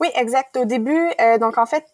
Oui, 0.00 0.08
exact. 0.14 0.56
Au 0.56 0.64
début, 0.64 1.10
euh, 1.20 1.38
donc 1.38 1.58
en 1.58 1.66
fait, 1.66 1.84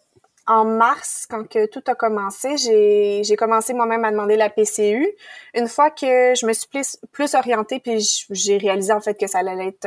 en 0.46 0.64
mars, 0.64 1.26
quand 1.28 1.48
que 1.48 1.66
tout 1.66 1.82
a 1.86 1.94
commencé, 1.94 2.56
j'ai, 2.56 3.36
commencé 3.36 3.72
moi-même 3.72 4.04
à 4.04 4.10
demander 4.10 4.36
la 4.36 4.50
PCU. 4.50 5.06
Une 5.54 5.68
fois 5.68 5.90
que 5.90 6.34
je 6.34 6.46
me 6.46 6.52
suis 6.52 6.68
plus, 6.68 6.98
plus 7.12 7.34
orientée, 7.34 7.78
puis 7.78 8.00
j'ai 8.30 8.58
réalisé 8.58 8.92
en 8.92 9.00
fait 9.00 9.14
que 9.14 9.26
ça 9.26 9.40
allait 9.40 9.68
être 9.68 9.86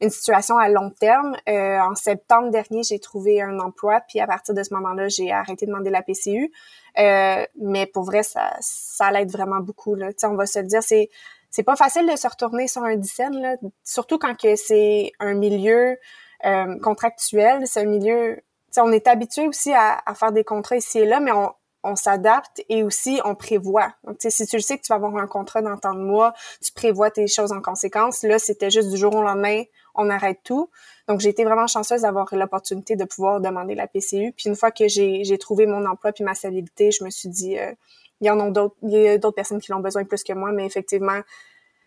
une 0.00 0.10
situation 0.10 0.56
à 0.58 0.68
long 0.68 0.90
terme. 0.90 1.36
Euh, 1.48 1.78
en 1.78 1.94
septembre 1.94 2.50
dernier, 2.50 2.82
j'ai 2.82 2.98
trouvé 2.98 3.42
un 3.42 3.58
emploi, 3.58 4.00
puis 4.08 4.20
à 4.20 4.26
partir 4.26 4.54
de 4.54 4.62
ce 4.62 4.72
moment-là, 4.74 5.08
j'ai 5.08 5.30
arrêté 5.30 5.66
de 5.66 5.70
demander 5.70 5.90
la 5.90 6.02
PCU. 6.02 6.50
Euh, 6.98 7.44
mais 7.60 7.86
pour 7.86 8.04
vrai, 8.04 8.22
ça, 8.22 8.56
ça 8.60 9.10
l'aide 9.10 9.30
vraiment 9.30 9.60
beaucoup. 9.60 9.94
Là. 9.94 10.10
on 10.24 10.34
va 10.34 10.46
se 10.46 10.60
dire, 10.60 10.82
c'est 10.82 11.10
c'est 11.50 11.62
pas 11.62 11.76
facile 11.76 12.06
de 12.10 12.16
se 12.16 12.28
retourner 12.28 12.68
sur 12.68 12.82
un 12.82 12.96
dizaine, 12.96 13.40
là, 13.40 13.56
surtout 13.84 14.18
quand 14.18 14.36
que 14.40 14.56
c'est 14.56 15.12
un 15.18 15.34
milieu 15.34 15.98
euh, 16.44 16.78
contractuel, 16.80 17.66
c'est 17.66 17.80
un 17.80 17.86
milieu. 17.86 18.40
On 18.76 18.92
est 18.92 19.08
habitué 19.08 19.48
aussi 19.48 19.72
à, 19.72 20.00
faire 20.14 20.32
des 20.32 20.44
contrats 20.44 20.76
ici 20.76 21.00
et 21.00 21.04
là, 21.04 21.18
mais 21.18 21.32
on, 21.32 21.52
on 21.82 21.96
s'adapte 21.96 22.62
et 22.68 22.82
aussi 22.84 23.20
on 23.24 23.34
prévoit. 23.34 23.92
Donc, 24.04 24.18
si 24.20 24.46
tu 24.46 24.56
le 24.56 24.62
sais 24.62 24.78
que 24.78 24.82
tu 24.82 24.88
vas 24.90 24.96
avoir 24.96 25.16
un 25.16 25.26
contrat 25.26 25.60
dans 25.60 25.76
tant 25.76 25.94
de 25.94 26.00
mois, 26.00 26.34
tu 26.62 26.72
prévois 26.72 27.10
tes 27.10 27.26
choses 27.26 27.52
en 27.52 27.60
conséquence. 27.60 28.22
Là, 28.22 28.38
c'était 28.38 28.70
juste 28.70 28.90
du 28.90 28.96
jour 28.96 29.14
au 29.14 29.22
lendemain, 29.22 29.64
on 29.94 30.08
arrête 30.08 30.38
tout. 30.44 30.70
Donc, 31.08 31.20
j'ai 31.20 31.30
été 31.30 31.44
vraiment 31.44 31.66
chanceuse 31.66 32.02
d'avoir 32.02 32.32
l'opportunité 32.32 32.94
de 32.94 33.04
pouvoir 33.04 33.40
demander 33.40 33.74
la 33.74 33.88
PCU. 33.88 34.32
Puis 34.36 34.48
une 34.48 34.56
fois 34.56 34.70
que 34.70 34.86
j'ai 34.86 35.38
trouvé 35.38 35.66
mon 35.66 35.84
emploi 35.84 36.12
puis 36.12 36.22
ma 36.22 36.34
stabilité, 36.34 36.92
je 36.92 37.02
me 37.02 37.10
suis 37.10 37.28
dit, 37.28 37.58
euh, 37.58 37.72
il 38.20 38.26
y 38.26 38.30
en 38.30 38.40
a 38.40 38.50
d'autres, 38.50 38.76
il 38.82 38.90
y 38.90 39.08
a 39.08 39.18
d'autres 39.18 39.34
personnes 39.34 39.60
qui 39.60 39.70
l'ont 39.72 39.80
besoin 39.80 40.04
plus 40.04 40.22
que 40.22 40.32
moi, 40.32 40.52
mais 40.52 40.66
effectivement, 40.66 41.20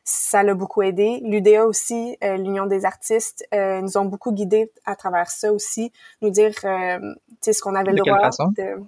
ça 0.03 0.43
l'a 0.43 0.53
beaucoup 0.53 0.81
aidé. 0.81 1.21
L'UDA 1.23 1.65
aussi, 1.65 2.17
euh, 2.23 2.35
l'Union 2.37 2.65
des 2.65 2.85
artistes, 2.85 3.45
euh, 3.53 3.81
nous 3.81 3.97
ont 3.97 4.05
beaucoup 4.05 4.31
guidés 4.31 4.71
à 4.85 4.95
travers 4.95 5.29
ça 5.29 5.53
aussi, 5.53 5.91
nous 6.21 6.29
dire, 6.29 6.53
euh, 6.65 6.99
tu 6.99 7.37
sais, 7.41 7.53
ce 7.53 7.61
qu'on 7.61 7.75
avait 7.75 7.91
le 7.91 7.99
droit 7.99 8.29
de... 8.57 8.83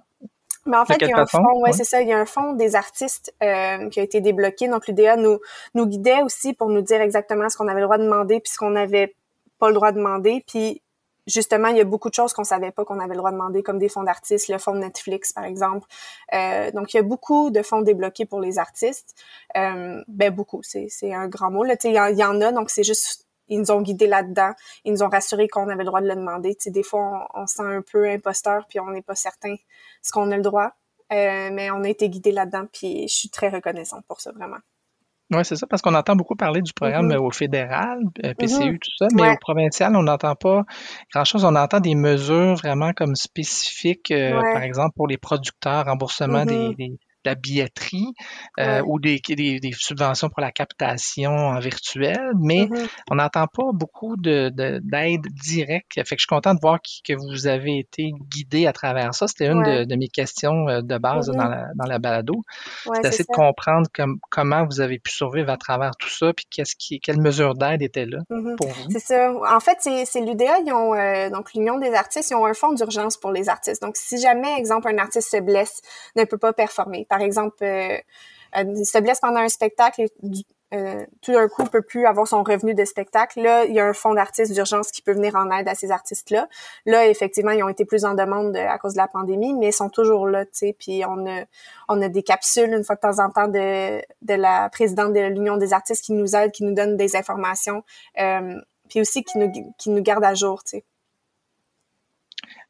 Mais 0.68 0.78
en 0.78 0.86
fait, 0.86 0.98
il 1.00 1.08
y 1.08 1.14
a 1.14 1.20
un 1.20 1.28
fonds, 1.28 1.62
ouais, 1.62 1.74
c'est 1.74 1.84
ça, 1.84 2.02
il 2.02 2.08
y 2.08 2.14
a 2.14 2.20
un 2.20 2.26
fonds 2.26 2.54
des 2.54 2.76
artistes 2.76 3.34
euh, 3.44 3.88
qui 3.90 4.00
a 4.00 4.04
été 4.04 4.20
débloqué. 4.20 4.68
Donc 4.68 4.88
l'UDA 4.88 5.16
nous 5.16 5.40
nous 5.76 5.86
guidait 5.86 6.24
aussi 6.24 6.54
pour 6.54 6.70
nous 6.70 6.82
dire 6.82 7.02
exactement 7.02 7.48
ce 7.50 7.58
qu'on 7.58 7.68
avait 7.68 7.82
le 7.82 7.86
droit 7.86 8.00
de 8.00 8.04
demander 8.04 8.40
puis 8.40 8.52
ce 8.52 8.58
qu'on 8.58 8.72
n'avait 8.72 9.16
pas 9.60 9.68
le 9.68 9.76
droit 9.76 9.92
de 9.92 9.98
demander. 9.98 10.44
Puis 10.48 10.82
justement, 11.28 11.70
il 11.70 11.78
y 11.78 11.82
a 11.82 11.86
beaucoup 11.86 12.10
de 12.10 12.14
choses 12.14 12.34
qu'on 12.34 12.44
savait 12.44 12.72
pas 12.72 12.86
qu'on 12.86 13.00
avait 13.00 13.14
le 13.14 13.18
droit 13.18 13.32
de 13.32 13.36
demander, 13.36 13.64
comme 13.64 13.80
des 13.80 13.90
fonds 13.90 14.04
d'artistes, 14.04 14.48
le 14.48 14.58
fonds 14.58 14.74
de 14.74 14.80
Netflix, 14.80 15.34
par 15.34 15.46
exemple. 15.46 15.88
Euh, 16.34 16.72
donc, 16.72 16.94
il 16.94 16.98
y 16.98 17.00
a 17.00 17.04
beaucoup 17.04 17.50
de 17.50 17.62
fonds 17.62 17.82
débloqués 17.82 18.26
pour 18.26 18.40
les 18.40 18.60
artistes. 18.60 19.16
Euh, 19.58 20.04
ben, 20.08 20.34
beaucoup, 20.34 20.62
c'est, 20.64 20.90
un 21.14 21.28
grand 21.28 21.52
mot. 21.52 21.64
Là, 21.64 21.76
il 21.84 21.92
y, 21.92 22.24
en 22.24 22.42
a, 22.42 22.52
donc 22.52 22.70
c'est 22.70 22.84
juste, 22.84 23.28
ils 23.48 23.60
nous 23.60 23.72
ont 23.72 23.82
guidés 23.82 24.08
là-dedans. 24.08 24.54
Ils 24.84 24.94
nous 24.94 25.04
ont 25.04 25.10
rassuré 25.10 25.48
qu'on 25.48 25.70
avait 25.70 25.84
le 25.84 25.86
droit 25.86 26.02
de 26.02 26.08
le 26.08 26.16
demander. 26.16 26.56
sais, 26.60 26.72
des 26.72 26.84
fois, 26.84 27.28
on, 27.34 27.42
on, 27.42 27.48
sent 27.48 27.64
un 27.64 27.82
peu 27.82 28.10
imposteur, 28.10 28.66
puis 28.68 28.80
on 28.80 28.92
n'est 28.92 29.02
pas 29.02 29.16
certain 29.16 29.56
ce 30.02 30.12
qu'on 30.12 30.32
a 30.32 30.38
le 30.38 30.44
droit. 30.44 30.72
Euh, 31.14 31.50
mais 31.52 31.70
on 31.72 31.84
a 31.84 31.90
été 31.90 32.10
guidés 32.10 32.32
là-dedans, 32.32 32.66
puis 32.72 33.08
je 33.08 33.14
suis 33.14 33.30
très 33.30 33.50
reconnaissante 33.50 34.04
pour 34.08 34.22
ça, 34.22 34.32
vraiment. 34.32 34.58
Oui, 35.32 35.44
c'est 35.44 35.56
ça, 35.56 35.66
parce 35.68 35.82
qu'on 35.82 35.96
entend 35.96 36.16
beaucoup 36.16 36.36
parler 36.36 36.62
du 36.62 36.72
programme 36.74 37.12
mm-hmm. 37.12 37.18
au 37.18 37.32
fédéral, 37.32 38.00
euh, 38.24 38.34
PCU, 38.36 38.74
mm-hmm. 38.74 38.80
tout 38.80 38.92
ça, 39.00 39.08
mais 39.16 39.30
au 39.30 39.38
provincial, 39.40 39.96
on 39.96 40.04
n'entend 40.04 40.36
pas 40.36 40.64
grand-chose. 41.14 41.44
On 41.46 41.56
entend 41.56 41.80
des 41.80 41.96
mesures 41.96 42.56
vraiment 42.56 42.94
comme 42.94 43.16
spécifiques, 43.16 44.12
euh, 44.12 44.40
par 44.40 44.62
exemple 44.62 44.94
pour 44.96 45.08
les 45.08 45.18
producteurs, 45.18 45.86
remboursement 45.86 46.46
des, 46.46 46.70
mm-hmm 46.70 46.98
la 47.26 47.36
billetterie 47.36 48.14
euh, 48.60 48.82
ou 48.86 49.00
des, 49.00 49.20
des, 49.28 49.60
des, 49.60 49.72
subventions 49.72 50.30
pour 50.30 50.42
la 50.42 50.52
captation 50.52 51.32
en 51.32 51.60
virtuel, 51.60 52.32
mais 52.40 52.66
mm-hmm. 52.66 52.88
on 53.12 53.16
n'entend 53.16 53.48
pas 53.48 53.72
beaucoup 53.74 54.16
d'aide 54.18 54.56
de, 54.56 54.80
d'aide 54.84 55.26
directe. 55.34 55.94
Fait 55.96 56.04
que 56.04 56.18
je 56.18 56.22
suis 56.22 56.28
content 56.28 56.54
de 56.54 56.60
voir 56.62 56.80
que 56.82 57.14
vous 57.14 57.48
avez 57.48 57.80
été 57.80 58.12
guidé 58.30 58.68
à 58.68 58.74
travers 58.74 59.14
ça. 59.14 59.28
C'était 59.28 59.48
une 59.48 59.86
de, 59.86 59.96
mes 59.96 60.08
questions 60.08 60.68
euh, 60.70 60.82
de 60.82 60.98
base 60.98 61.28
dans, 61.28 61.34
mm-hmm. 61.34 61.50
la, 61.50 61.68
dans 61.76 61.86
la 61.86 62.00
balado. 62.00 62.36
Ouais, 62.86 62.98
C'est 62.98 63.10
d'essayer 63.10 63.26
de 63.30 63.36
comprendre 63.36 63.90
comment 64.30 64.66
vous 64.66 64.82
avez 64.82 65.00
pu 65.00 65.12
survivre 65.12 65.50
à 65.50 65.58
travers 65.58 65.92
tout 65.98 66.10
ça, 66.10 66.34
puis 66.34 66.46
qu'est-ce 66.50 66.76
qui, 66.78 67.00
quelles 67.00 67.22
mesures 67.22 67.56
d'aide 67.56 67.82
étaient 67.82 68.06
là 68.06 68.20
mm-hmm. 68.30 68.56
pour 68.56 68.68
vous. 68.68 68.90
C'est 68.92 69.00
ça. 69.00 69.34
En 69.50 69.60
fait, 69.60 69.78
c'est 69.82 70.22
l'UDA, 70.22 70.60
ils 70.66 70.72
ont, 70.72 70.94
euh, 70.94 71.30
donc 71.30 71.54
l'Union 71.54 71.80
des 71.80 71.94
artistes, 71.94 72.32
ils 72.32 72.36
ont 72.36 72.46
un 72.46 72.54
fonds 72.54 72.74
d'urgence 72.74 73.18
pour 73.18 73.32
les 73.32 73.50
artistes. 73.50 73.82
Donc, 73.82 73.96
si 73.98 74.20
jamais, 74.20 74.58
exemple, 74.58 74.88
un 74.88 74.98
artiste 74.98 75.32
se 75.32 75.42
blesse, 75.42 75.82
ne 76.16 76.24
peut 76.24 76.38
pas 76.38 76.54
performer, 76.54 77.06
par 77.16 77.22
exemple, 77.22 77.64
euh, 77.64 77.98
euh, 78.58 78.84
se 78.84 78.98
blesse 79.00 79.22
pendant 79.22 79.40
un 79.40 79.48
spectacle 79.48 80.02
et 80.02 80.10
euh, 80.74 81.06
tout 81.22 81.32
d'un 81.32 81.48
coup 81.48 81.64
peut 81.64 81.82
plus 81.82 82.06
avoir 82.06 82.28
son 82.28 82.44
revenu 82.44 82.74
de 82.74 82.84
spectacle. 82.84 83.42
Là, 83.42 83.64
il 83.64 83.74
y 83.74 83.80
a 83.80 83.86
un 83.86 83.94
fonds 83.94 84.14
d'artistes 84.14 84.52
d'urgence 84.52 84.92
qui 84.92 85.02
peut 85.02 85.14
venir 85.14 85.36
en 85.36 85.50
aide 85.50 85.70
à 85.70 85.76
ces 85.76 85.92
artistes-là. 85.92 86.50
Là, 86.86 87.08
effectivement, 87.08 87.52
ils 87.52 87.64
ont 87.64 87.70
été 87.70 87.86
plus 87.86 88.04
en 88.04 88.16
demande 88.16 88.58
à 88.58 88.78
cause 88.78 88.94
de 88.94 88.98
la 88.98 89.08
pandémie, 89.08 89.54
mais 89.54 89.70
ils 89.70 89.74
sont 89.74 89.90
toujours 89.90 90.28
là. 90.28 90.44
Puis 90.78 91.04
on 91.06 92.02
a, 92.02 92.10
des 92.10 92.24
capsules 92.24 92.74
une 92.74 92.84
fois 92.84 92.96
de 92.96 93.00
temps 93.00 93.20
en 93.24 93.30
temps 93.30 93.48
de, 93.48 94.02
la 94.28 94.70
présidente 94.70 95.14
de 95.14 95.22
l'Union 95.22 95.56
des 95.56 95.72
artistes 95.72 96.04
qui 96.04 96.12
nous 96.12 96.36
aide, 96.36 96.52
qui 96.52 96.66
nous 96.66 96.74
donne 96.74 96.98
des 96.98 97.16
informations, 97.16 97.84
euh, 98.20 98.60
puis 98.90 99.00
aussi 99.00 99.24
qui 99.24 99.38
nous, 99.38 99.50
qui 99.78 100.02
garde 100.02 100.26
à 100.26 100.34
jour. 100.34 100.62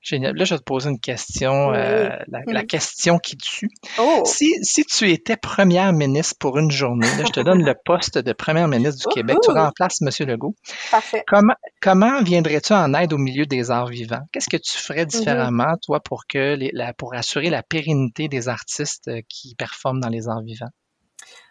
Génial. 0.05 0.35
Là, 0.35 0.45
je 0.45 0.53
vais 0.53 0.59
te 0.59 0.63
poser 0.63 0.91
une 0.91 0.99
question, 0.99 1.73
euh, 1.73 2.09
la, 2.27 2.61
mm. 2.61 2.67
question 2.67 3.17
qui 3.17 3.37
tue. 3.37 3.71
Oh. 3.97 4.21
Si, 4.23 4.53
si 4.61 4.85
tu 4.85 5.09
étais 5.09 5.35
première 5.35 5.93
ministre 5.93 6.35
pour 6.39 6.59
une 6.59 6.69
journée, 6.69 7.07
là, 7.17 7.23
je 7.25 7.31
te 7.31 7.39
donne 7.39 7.63
le 7.63 7.73
poste 7.85 8.19
de 8.19 8.31
première 8.31 8.67
ministre 8.67 9.09
du 9.09 9.15
Québec, 9.15 9.37
tu 9.43 9.49
remplaces 9.49 10.03
M. 10.03 10.27
Legault. 10.27 10.53
Parfait. 10.91 11.23
Comment, 11.25 11.55
comment 11.81 12.21
viendrais-tu 12.21 12.73
en 12.73 12.93
aide 12.93 13.13
au 13.13 13.17
milieu 13.17 13.47
des 13.47 13.71
arts 13.71 13.87
vivants? 13.87 14.21
Qu'est-ce 14.31 14.47
que 14.47 14.57
tu 14.57 14.77
ferais 14.77 15.05
mm-hmm. 15.05 15.17
différemment, 15.17 15.75
toi, 15.81 15.99
pour, 15.99 16.27
que 16.27 16.53
les, 16.53 16.69
la, 16.71 16.93
pour 16.93 17.15
assurer 17.15 17.49
la 17.49 17.63
pérennité 17.63 18.27
des 18.27 18.47
artistes 18.47 19.07
euh, 19.07 19.21
qui 19.27 19.55
performent 19.55 20.01
dans 20.01 20.09
les 20.09 20.27
arts 20.27 20.43
vivants? 20.43 20.69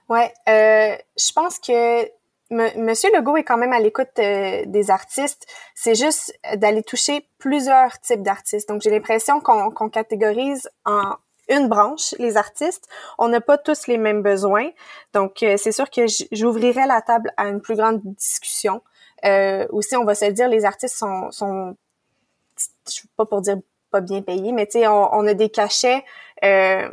Ouais, 0.09 0.33
euh, 0.49 0.97
je 1.19 1.33
pense 1.33 1.59
que 1.59 2.05
Monsieur 2.51 3.11
Legault 3.15 3.37
est 3.37 3.45
quand 3.45 3.57
même 3.57 3.73
à 3.73 3.81
l'écoute 3.81 4.19
euh, 4.19 4.63
des 4.67 4.91
artistes. 4.91 5.47
C'est 5.75 5.95
juste 5.95 6.39
d'aller 6.57 6.83
toucher 6.83 7.27
plusieurs 7.39 7.99
types 8.01 8.23
d'artistes. 8.23 8.69
Donc, 8.69 8.83
j'ai 8.83 8.91
l'impression 8.91 9.41
qu'on 9.41 9.89
catégorise 9.89 10.69
en 10.85 11.17
une 11.49 11.69
branche, 11.69 12.15
les 12.19 12.37
artistes. 12.37 12.89
On 13.19 13.29
n'a 13.29 13.41
pas 13.41 13.59
tous 13.59 13.87
les 13.87 13.99
mêmes 13.99 14.23
besoins. 14.23 14.71
Donc, 15.13 15.43
euh, 15.43 15.57
c'est 15.57 15.73
sûr 15.73 15.91
que 15.91 16.03
j'ouvrirai 16.33 16.87
la 16.87 17.03
table 17.03 17.33
à 17.37 17.49
une 17.49 17.61
plus 17.61 17.77
grande 17.77 18.01
discussion. 18.03 18.83
Euh, 19.25 19.67
aussi, 19.71 19.97
on 19.97 20.05
va 20.05 20.15
se 20.15 20.27
dire, 20.27 20.49
les 20.49 20.65
artistes 20.65 20.97
sont, 20.97 21.31
sont 21.31 21.77
je 22.89 23.01
pas 23.17 23.25
pour 23.25 23.41
dire 23.41 23.57
pas 23.91 24.01
bien 24.01 24.23
payés, 24.23 24.53
mais 24.53 24.67
tu 24.67 24.73
sais, 24.73 24.87
on, 24.87 25.15
on, 25.15 25.27
a 25.27 25.35
des 25.35 25.49
cachets 25.49 26.05
euh, 26.45 26.89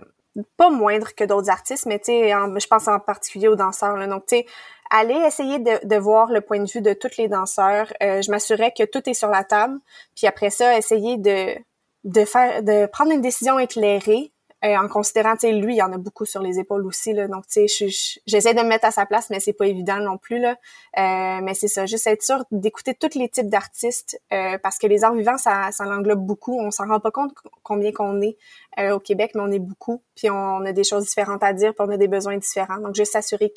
pas 0.58 0.70
moindres 0.70 1.14
que 1.16 1.24
d'autres 1.24 1.50
artistes, 1.50 1.86
mais 1.86 2.00
tu 2.00 2.06
sais, 2.06 2.30
je 2.30 2.68
pense 2.68 2.88
en 2.88 3.00
particulier 3.00 3.48
aux 3.48 3.56
danseurs. 3.56 3.98
Là. 3.98 4.08
Donc, 4.08 4.26
tu 4.28 4.38
sais, 4.38 4.46
aller 4.92 5.16
essayer 5.26 5.58
de, 5.58 5.88
de, 5.88 5.96
voir 5.96 6.32
le 6.32 6.42
point 6.42 6.60
de 6.60 6.70
vue 6.70 6.82
de 6.82 6.94
tous 6.94 7.18
les 7.18 7.28
danseurs. 7.28 7.92
Euh, 8.04 8.22
je 8.22 8.30
m'assurais 8.30 8.72
que 8.78 8.84
tout 8.84 9.10
est 9.10 9.14
sur 9.14 9.30
la 9.30 9.44
table. 9.44 9.80
Puis 10.16 10.28
après 10.28 10.52
ça, 10.52 10.78
essayer 10.78 11.18
de, 11.18 11.56
de 12.04 12.26
faire, 12.26 12.62
de 12.62 12.86
prendre 12.88 13.12
une 13.12 13.22
décision 13.22 13.58
éclairée 13.58 14.32
euh, 14.64 14.76
en 14.78 14.88
considérant, 14.88 15.34
tu 15.34 15.48
sais, 15.48 15.54
lui, 15.54 15.74
il 15.74 15.78
y 15.78 15.82
en 15.82 15.92
a 15.92 15.98
beaucoup 15.98 16.26
sur 16.26 16.40
les 16.40 16.60
épaules 16.60 16.86
aussi, 16.86 17.14
là. 17.14 17.28
Donc, 17.28 17.48
tu 17.48 17.68
sais, 17.68 17.88
j'essaie 18.28 18.54
de 18.54 18.62
me 18.62 18.68
mettre 18.68 18.86
à 18.86 18.92
sa 18.92 19.08
place, 19.08 19.32
mais 19.32 19.40
c'est 19.40 19.54
pas 19.54 19.66
évident 19.66 19.98
non 19.98 20.20
plus, 20.20 20.40
là. 20.40 20.52
Euh, 20.52 21.42
mais 21.42 21.56
c'est 21.56 21.68
ça, 21.68 21.88
juste 21.88 22.06
être 22.06 22.22
sûr 22.22 22.44
d'écouter 22.52 22.94
tous 22.94 23.18
les 23.18 23.28
types 23.28 23.50
d'artistes, 23.50 24.22
euh, 24.32 24.60
parce 24.62 24.78
que 24.78 24.86
les 24.86 25.04
arts 25.04 25.16
vivants, 25.16 25.40
ça, 25.40 25.72
ça 25.72 25.86
l'englobe 25.86 26.24
beaucoup. 26.24 26.60
On 26.60 26.70
s'en 26.70 26.88
rend 26.88 27.00
pas 27.00 27.10
compte 27.10 27.34
combien 27.64 27.92
qu'on 27.92 28.22
est 28.22 28.38
au 28.92 29.00
Québec, 29.00 29.32
mais 29.34 29.42
on 29.42 29.52
est 29.52 29.60
beaucoup, 29.60 30.02
puis 30.16 30.30
on, 30.30 30.64
a 30.64 30.72
des 30.72 30.84
choses 30.84 31.06
différentes 31.06 31.44
à 31.44 31.54
dire, 31.54 31.74
puis 31.74 31.86
on 31.88 31.92
a 31.92 31.98
des 31.98 32.08
besoins 32.08 32.38
différents. 32.38 32.78
Donc, 32.78 32.96
juste 32.96 33.14
s'assurer 33.14 33.52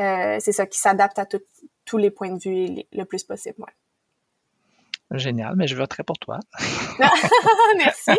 qu'il... 0.00 0.40
c'est 0.40 0.52
ça, 0.52 0.66
qu'il 0.66 0.80
s'adapte 0.80 1.18
à 1.18 1.26
tous 1.84 1.98
les 1.98 2.10
points 2.10 2.32
de 2.32 2.38
vue 2.38 2.82
le 2.92 3.04
plus 3.04 3.24
possible, 3.24 3.56
ouais. 3.58 3.72
Génial, 5.12 5.54
mais 5.56 5.66
je 5.66 5.74
voterai 5.74 6.04
pour 6.04 6.18
toi. 6.18 6.38
Merci. 7.76 8.12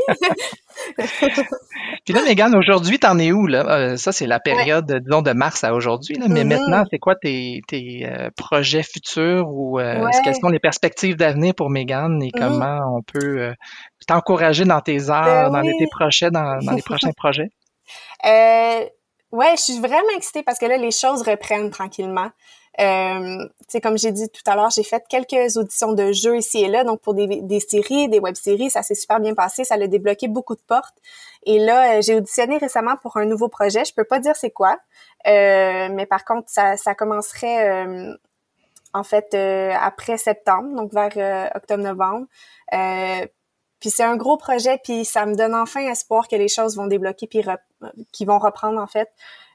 Puis 2.06 2.14
là, 2.14 2.22
Megan, 2.26 2.54
aujourd'hui, 2.54 3.00
t'en 3.00 3.18
es 3.18 3.32
où? 3.32 3.48
Là? 3.48 3.66
Euh, 3.66 3.96
ça, 3.96 4.12
c'est 4.12 4.28
la 4.28 4.42
période, 4.42 4.92
disons, 5.06 5.22
de 5.22 5.32
mars 5.32 5.64
à 5.64 5.74
aujourd'hui. 5.74 6.18
Mais 6.20 6.44
mm-hmm. 6.44 6.48
maintenant, 6.48 6.84
c'est 6.92 7.00
quoi 7.00 7.16
tes, 7.16 7.62
tes 7.70 8.06
euh, 8.06 8.30
projets 8.36 8.84
futurs 8.84 9.48
ou 9.48 9.80
euh, 9.80 10.06
quelles 10.26 10.36
sont 10.36 10.50
les 10.50 10.60
perspectives 10.60 11.16
d'avenir 11.16 11.56
pour 11.56 11.70
Megan 11.70 12.22
et 12.22 12.28
mm-hmm. 12.28 12.40
comment 12.40 12.98
on 12.98 13.02
peut 13.04 13.54
t'encourager 14.06 14.66
dans 14.66 14.82
tes 14.82 15.10
arts, 15.10 15.50
ben 15.50 15.62
dans, 15.62 15.62
les, 15.62 15.78
tes 15.78 15.88
projets, 15.88 16.30
dans, 16.30 16.58
dans 16.58 16.74
les 16.74 16.82
prochains 16.86 17.14
projets? 17.16 17.48
Ouais, 19.32 19.56
je 19.58 19.62
suis 19.62 19.80
vraiment 19.80 20.10
excitée 20.16 20.44
parce 20.44 20.60
que 20.60 20.66
là, 20.66 20.78
les 20.78 20.92
choses 20.92 21.22
reprennent 21.22 21.70
tranquillement. 21.70 22.30
Euh, 22.80 23.48
comme 23.84 23.98
j'ai 23.98 24.12
dit 24.12 24.30
tout 24.30 24.50
à 24.50 24.56
l'heure, 24.56 24.70
j'ai 24.70 24.84
fait 24.84 25.04
quelques 25.10 25.58
auditions 25.58 25.92
de 25.92 26.14
jeux 26.14 26.38
ici 26.38 26.64
et 26.64 26.68
là, 26.68 26.84
donc 26.84 27.02
pour 27.02 27.14
des, 27.14 27.28
des 27.28 27.60
séries, 27.60 28.08
des 28.08 28.20
web-séries, 28.20 28.70
ça 28.70 28.82
s'est 28.82 28.96
super 28.96 29.20
bien 29.20 29.34
passé, 29.34 29.66
ça 29.66 29.76
a 29.76 29.88
débloqué 29.88 30.28
beaucoup 30.30 30.56
de 30.56 30.62
portes. 30.62 30.96
Et 31.44 31.60
là, 31.60 31.98
euh, 31.98 32.02
j'ai 32.02 32.16
auditionné 32.16 32.58
récemment 32.58 32.96
pour 33.02 33.18
un 33.18 33.26
nouveau 33.26 33.50
projet. 33.50 33.84
Je 33.84 33.94
peux 33.94 34.06
pas 34.06 34.20
dire 34.20 34.36
c'est 34.36 34.52
quoi, 34.52 34.78
euh, 35.28 35.90
mais 35.92 36.06
par 36.06 36.24
contre, 36.24 36.50
ça, 36.50 36.78
ça 36.78 36.96
commencerait 36.96 37.70
euh, 37.70 38.16
en 38.94 39.04
fait 39.04 39.34
euh, 39.34 39.74
après 39.80 40.18
septembre, 40.18 40.74
donc 40.76 40.94
vers 40.94 41.52
octobre-novembre. 41.56 42.28
Puis 43.82 43.90
c'est 43.90 44.04
un 44.04 44.16
gros 44.16 44.38
projet, 44.38 44.80
puis 44.82 45.04
ça 45.04 45.26
me 45.26 45.36
donne 45.36 45.56
enfin 45.56 45.82
espoir 45.82 46.28
que 46.28 46.36
les 46.36 46.48
choses 46.48 46.78
vont 46.78 46.86
débloquer, 46.88 47.28
puis 47.28 47.42
qui 48.14 48.26
vont 48.26 48.40
reprendre 48.40 48.80
en 48.80 48.88
fait. 48.88 49.10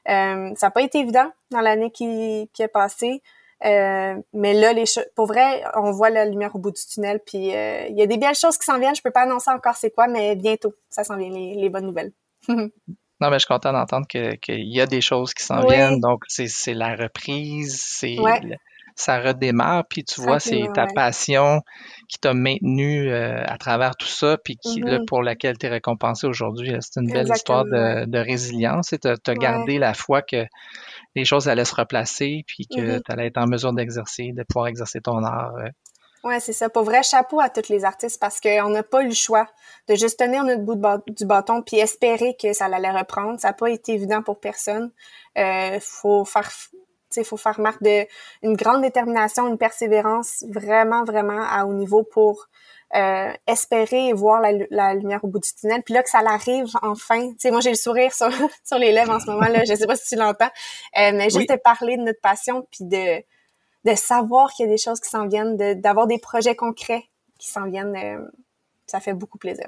Euh, 0.09 0.51
ça 0.55 0.67
n'a 0.67 0.71
pas 0.71 0.81
été 0.81 0.99
évident 0.99 1.31
dans 1.49 1.61
l'année 1.61 1.91
qui, 1.91 2.49
qui 2.53 2.61
est 2.61 2.67
passée. 2.67 3.23
Euh, 3.65 4.15
mais 4.33 4.53
là, 4.53 4.73
les 4.73 4.83
pour 5.15 5.27
vrai, 5.27 5.63
on 5.75 5.91
voit 5.91 6.09
la 6.09 6.25
lumière 6.25 6.55
au 6.55 6.59
bout 6.59 6.71
du 6.71 6.81
tunnel. 6.85 7.21
Puis 7.25 7.55
euh, 7.55 7.87
il 7.87 7.97
y 7.97 8.01
a 8.01 8.05
des 8.05 8.17
belles 8.17 8.35
choses 8.35 8.57
qui 8.57 8.65
s'en 8.65 8.79
viennent. 8.79 8.95
Je 8.95 9.01
peux 9.01 9.11
pas 9.11 9.21
annoncer 9.21 9.49
encore 9.49 9.75
c'est 9.75 9.91
quoi, 9.91 10.07
mais 10.07 10.35
bientôt, 10.35 10.75
ça 10.89 11.05
s'en 11.05 11.15
vient 11.15 11.29
les, 11.29 11.69
bonnes 11.69 11.85
nouvelles. 11.85 12.11
non, 12.49 12.69
mais 13.21 13.33
je 13.33 13.39
suis 13.39 13.47
content 13.47 13.71
d'entendre 13.71 14.07
qu'il 14.07 14.37
y 14.47 14.81
a 14.81 14.85
des 14.85 15.01
choses 15.01 15.33
qui 15.33 15.43
s'en 15.43 15.65
viennent. 15.65 16.01
Donc, 16.01 16.23
c'est 16.27 16.73
la 16.73 16.95
reprise, 16.95 17.81
c'est 17.81 18.17
ça 18.97 19.21
redémarre, 19.21 19.85
puis 19.87 20.03
tu 20.03 20.19
vois, 20.21 20.39
c'est 20.39 20.63
ta 20.73 20.87
passion 20.87 21.61
qui 22.09 22.17
t'a 22.17 22.33
maintenu 22.33 23.11
euh, 23.11 23.43
à 23.45 23.57
travers 23.59 23.95
tout 23.95 24.07
ça, 24.07 24.37
puis 24.43 24.57
qui, 24.57 24.81
là, 24.81 24.97
mm-hmm. 24.97 25.05
pour 25.05 25.21
laquelle 25.21 25.55
tu 25.57 25.67
es 25.67 25.69
récompensé 25.69 26.25
aujourd'hui. 26.25 26.75
C'est 26.79 26.99
une 26.99 27.11
belle 27.11 27.29
histoire 27.29 27.63
de, 27.63 28.17
résilience 28.17 28.93
et 28.93 28.97
tu 28.97 29.07
as, 29.07 29.35
gardé 29.35 29.77
la 29.77 29.93
foi 29.93 30.23
que 30.23 30.45
les 31.15 31.25
choses 31.25 31.47
allaient 31.47 31.63
se 31.63 31.75
replacer, 31.75 32.43
puis 32.47 32.65
que 32.65 32.81
mm-hmm. 32.81 33.03
tu 33.03 33.11
allais 33.11 33.27
être 33.27 33.37
en 33.37 33.45
mesure 33.45 33.71
d'exercer, 33.71 34.31
de 34.35 34.43
pouvoir 34.43 34.67
exercer 34.67 34.99
ton 34.99 35.23
art. 35.23 35.53
Euh. 35.57 35.69
Oui, 36.23 36.33
c'est 36.39 36.53
ça. 36.53 36.67
Pour 36.67 36.83
vrai, 36.83 37.03
chapeau 37.03 37.39
à 37.39 37.49
tous 37.49 37.69
les 37.69 37.85
artistes 37.85 38.19
parce 38.19 38.41
qu'on 38.41 38.69
n'a 38.69 38.81
pas 38.81 39.03
eu 39.03 39.09
le 39.09 39.13
choix 39.13 39.45
de 39.87 39.93
juste 39.93 40.17
tenir 40.17 40.43
notre 40.43 40.63
bout 40.63 40.75
du 41.07 41.25
bâton 41.25 41.61
puis 41.61 41.77
espérer 41.77 42.35
que 42.41 42.51
ça 42.53 42.65
allait 42.65 42.91
reprendre. 42.91 43.39
Ça 43.39 43.49
n'a 43.49 43.53
pas 43.53 43.69
été 43.69 43.93
évident 43.93 44.23
pour 44.23 44.39
personne. 44.39 44.91
Il 45.35 45.43
euh, 45.43 45.79
faut 45.79 46.25
faire 46.25 46.51
il 47.15 47.25
faut 47.25 47.37
faire 47.37 47.59
marque 47.59 47.81
de 47.81 48.05
une 48.43 48.55
grande 48.55 48.81
détermination, 48.81 49.47
une 49.47 49.57
persévérance 49.57 50.43
vraiment, 50.49 51.03
vraiment 51.03 51.43
à 51.49 51.65
haut 51.65 51.73
niveau 51.73 52.03
pour 52.03 52.47
euh, 52.95 53.33
espérer 53.47 54.13
voir 54.13 54.41
la, 54.41 54.93
lumière 54.93 55.23
au 55.23 55.27
bout 55.27 55.39
du 55.39 55.53
tunnel. 55.53 55.83
Puis 55.83 55.93
là, 55.93 56.03
que 56.03 56.09
ça 56.09 56.21
l'arrive 56.21 56.67
enfin. 56.81 57.29
Tu 57.31 57.35
sais, 57.39 57.51
moi, 57.51 57.59
j'ai 57.59 57.71
le 57.71 57.75
sourire 57.75 58.13
sur, 58.13 58.29
sur 58.63 58.77
les 58.77 58.91
lèvres 58.91 59.13
en 59.13 59.19
ce 59.19 59.25
moment. 59.25 59.47
là. 59.47 59.63
Je 59.67 59.75
sais 59.75 59.87
pas 59.87 59.95
si 59.95 60.07
tu 60.07 60.15
l'entends. 60.15 60.49
Euh, 60.97 61.11
mais 61.13 61.29
juste 61.29 61.49
de 61.49 61.57
parler 61.57 61.97
de 61.97 62.03
notre 62.03 62.21
passion, 62.21 62.65
puis 62.71 62.85
de, 62.85 63.23
de 63.83 63.95
savoir 63.95 64.51
qu'il 64.53 64.65
y 64.65 64.69
a 64.69 64.71
des 64.71 64.77
choses 64.77 64.99
qui 64.99 65.09
s'en 65.09 65.27
viennent, 65.27 65.57
d'avoir 65.81 66.07
des 66.07 66.19
projets 66.19 66.55
concrets 66.55 67.03
qui 67.37 67.49
s'en 67.49 67.69
viennent, 67.69 67.95
euh, 67.95 68.25
ça 68.85 68.99
fait 68.99 69.13
beaucoup 69.13 69.37
plaisir. 69.37 69.67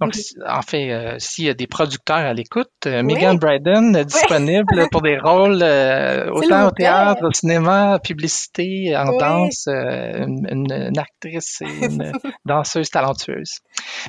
Donc, 0.00 0.14
en 0.46 0.62
fait, 0.62 0.90
euh, 0.90 1.16
s'il 1.18 1.44
y 1.44 1.48
a 1.50 1.54
des 1.54 1.66
producteurs 1.66 2.16
à 2.16 2.32
l'écoute, 2.32 2.70
euh, 2.86 3.02
Megan 3.02 3.38
Bryden 3.38 3.94
est 3.94 4.06
disponible 4.06 4.88
pour 4.90 5.02
des 5.02 5.18
rôles 5.18 5.60
euh, 5.62 6.30
autant 6.30 6.68
au 6.68 6.70
théâtre, 6.70 7.26
au 7.26 7.32
cinéma, 7.32 7.98
publicité, 8.02 8.96
en 8.96 9.16
danse, 9.18 9.66
une, 9.66 10.98
actrice 10.98 11.60
et 11.60 11.86
une 11.86 12.12
danseuse 12.46 12.88
talentueuse. 12.88 13.58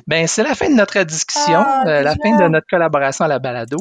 Ben, 0.06 0.26
c'est 0.26 0.42
la 0.42 0.54
fin 0.54 0.70
de 0.70 0.74
notre 0.74 1.02
discussion, 1.02 1.62
ah, 1.66 2.02
la 2.02 2.14
fin 2.14 2.38
de 2.38 2.48
notre 2.48 2.66
collaboration 2.68 3.26
à 3.26 3.28
la 3.28 3.38
balado. 3.38 3.76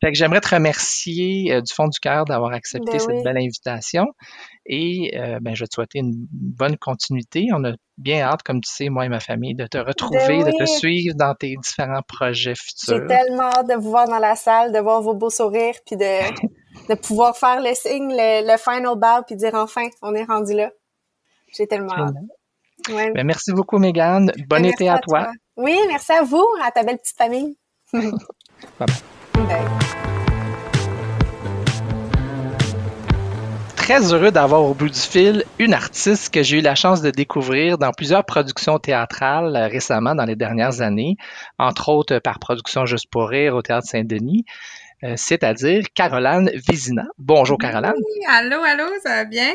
Fait 0.00 0.12
que 0.12 0.14
j'aimerais 0.18 0.40
te 0.40 0.54
remercier 0.54 1.62
du 1.62 1.72
fond 1.72 1.86
du 1.86 1.98
cœur 2.00 2.24
d'avoir 2.24 2.52
accepté 2.52 2.92
ben 2.92 2.98
cette 2.98 3.22
belle 3.22 3.38
invitation. 3.38 4.06
Et 4.66 5.12
ben, 5.40 5.54
je 5.54 5.60
vais 5.60 5.68
te 5.68 5.74
souhaiter 5.74 6.00
une 6.00 6.26
bonne 6.32 6.76
continuité. 6.76 7.46
On 7.54 7.64
a 7.64 7.72
bien 7.98 8.22
hâte, 8.22 8.42
comme 8.42 8.60
tu 8.60 8.72
sais, 8.72 8.88
moi 8.88 9.04
et 9.04 9.08
ma 9.08 9.20
famille, 9.20 9.54
de 9.54 9.66
te 9.66 9.76
retrouver, 9.76 10.44
de 10.44 10.52
te 10.56 10.64
suivre 10.64 11.14
dans 11.16 11.34
tes 11.34 11.56
différents 11.56 12.02
projets 12.02 12.54
futurs. 12.54 13.00
J'ai 13.00 13.06
tellement 13.06 13.50
hâte 13.50 13.68
de 13.68 13.74
vous 13.74 13.90
voir 13.90 14.08
dans 14.08 14.18
la 14.18 14.36
salle, 14.36 14.72
de 14.72 14.78
voir 14.78 15.02
vos 15.02 15.14
beaux 15.14 15.30
sourires, 15.30 15.74
puis 15.84 15.96
de, 15.96 16.88
de 16.88 16.94
pouvoir 16.94 17.36
faire 17.36 17.60
le 17.60 17.74
signe, 17.74 18.14
le, 18.16 18.56
final 18.56 18.96
bow, 18.96 19.24
puis 19.26 19.36
dire 19.36 19.54
enfin, 19.54 19.88
on 20.00 20.14
est 20.14 20.24
rendu 20.24 20.54
là. 20.54 20.70
J'ai 21.54 21.66
tellement 21.66 21.92
hâte. 21.92 22.14
Ben, 22.88 23.24
merci 23.24 23.52
beaucoup, 23.52 23.78
Megan. 23.78 24.32
Bon 24.48 24.60
ben, 24.60 24.64
été 24.64 24.88
à, 24.88 24.98
toi. 24.98 25.28
Oui, 25.56 25.76
merci 25.88 26.12
à 26.12 26.22
vous, 26.22 26.46
à 26.62 26.70
ta 26.70 26.84
belle 26.84 26.98
petite 26.98 27.18
famille. 27.18 27.58
bye 27.92 28.12
bye. 29.36 30.17
Très 33.88 34.12
heureux 34.12 34.30
d'avoir 34.30 34.64
au 34.64 34.74
bout 34.74 34.90
du 34.90 35.00
fil 35.00 35.44
une 35.58 35.72
artiste 35.72 36.28
que 36.28 36.42
j'ai 36.42 36.58
eu 36.58 36.60
la 36.60 36.74
chance 36.74 37.00
de 37.00 37.10
découvrir 37.10 37.78
dans 37.78 37.90
plusieurs 37.90 38.22
productions 38.22 38.78
théâtrales 38.78 39.56
euh, 39.56 39.66
récemment 39.66 40.14
dans 40.14 40.26
les 40.26 40.36
dernières 40.36 40.82
années, 40.82 41.16
entre 41.58 41.88
autres 41.88 42.18
par 42.18 42.38
Production 42.38 42.84
Juste 42.84 43.06
pour 43.10 43.30
rire 43.30 43.54
au 43.54 43.62
Théâtre 43.62 43.86
Saint-Denis, 43.86 44.44
euh, 45.04 45.14
c'est-à-dire 45.16 45.84
Caroline 45.94 46.50
Vizina. 46.68 47.06
Bonjour 47.16 47.56
Caroline. 47.56 47.94
Oui, 47.96 48.26
allô, 48.28 48.62
allô, 48.62 48.84
ça 49.02 49.08
va 49.08 49.24
bien? 49.24 49.54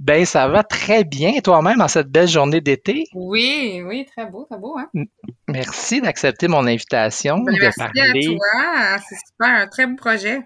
Ben, 0.00 0.24
ça 0.24 0.48
va 0.48 0.62
très 0.62 1.04
bien 1.04 1.32
toi-même 1.44 1.82
en 1.82 1.88
cette 1.88 2.08
belle 2.08 2.26
journée 2.26 2.62
d'été? 2.62 3.04
Oui, 3.12 3.82
oui, 3.84 4.06
très 4.06 4.24
beau, 4.24 4.46
très 4.50 4.58
beau. 4.58 4.78
Hein? 4.78 4.88
Merci 5.46 6.00
d'accepter 6.00 6.48
mon 6.48 6.66
invitation. 6.66 7.40
Ben, 7.40 7.54
merci 7.60 7.82
à 7.82 7.86
toi, 7.86 8.98
c'est 9.06 9.16
super, 9.26 9.60
un 9.60 9.66
très 9.66 9.86
beau 9.86 9.96
projet. 9.96 10.40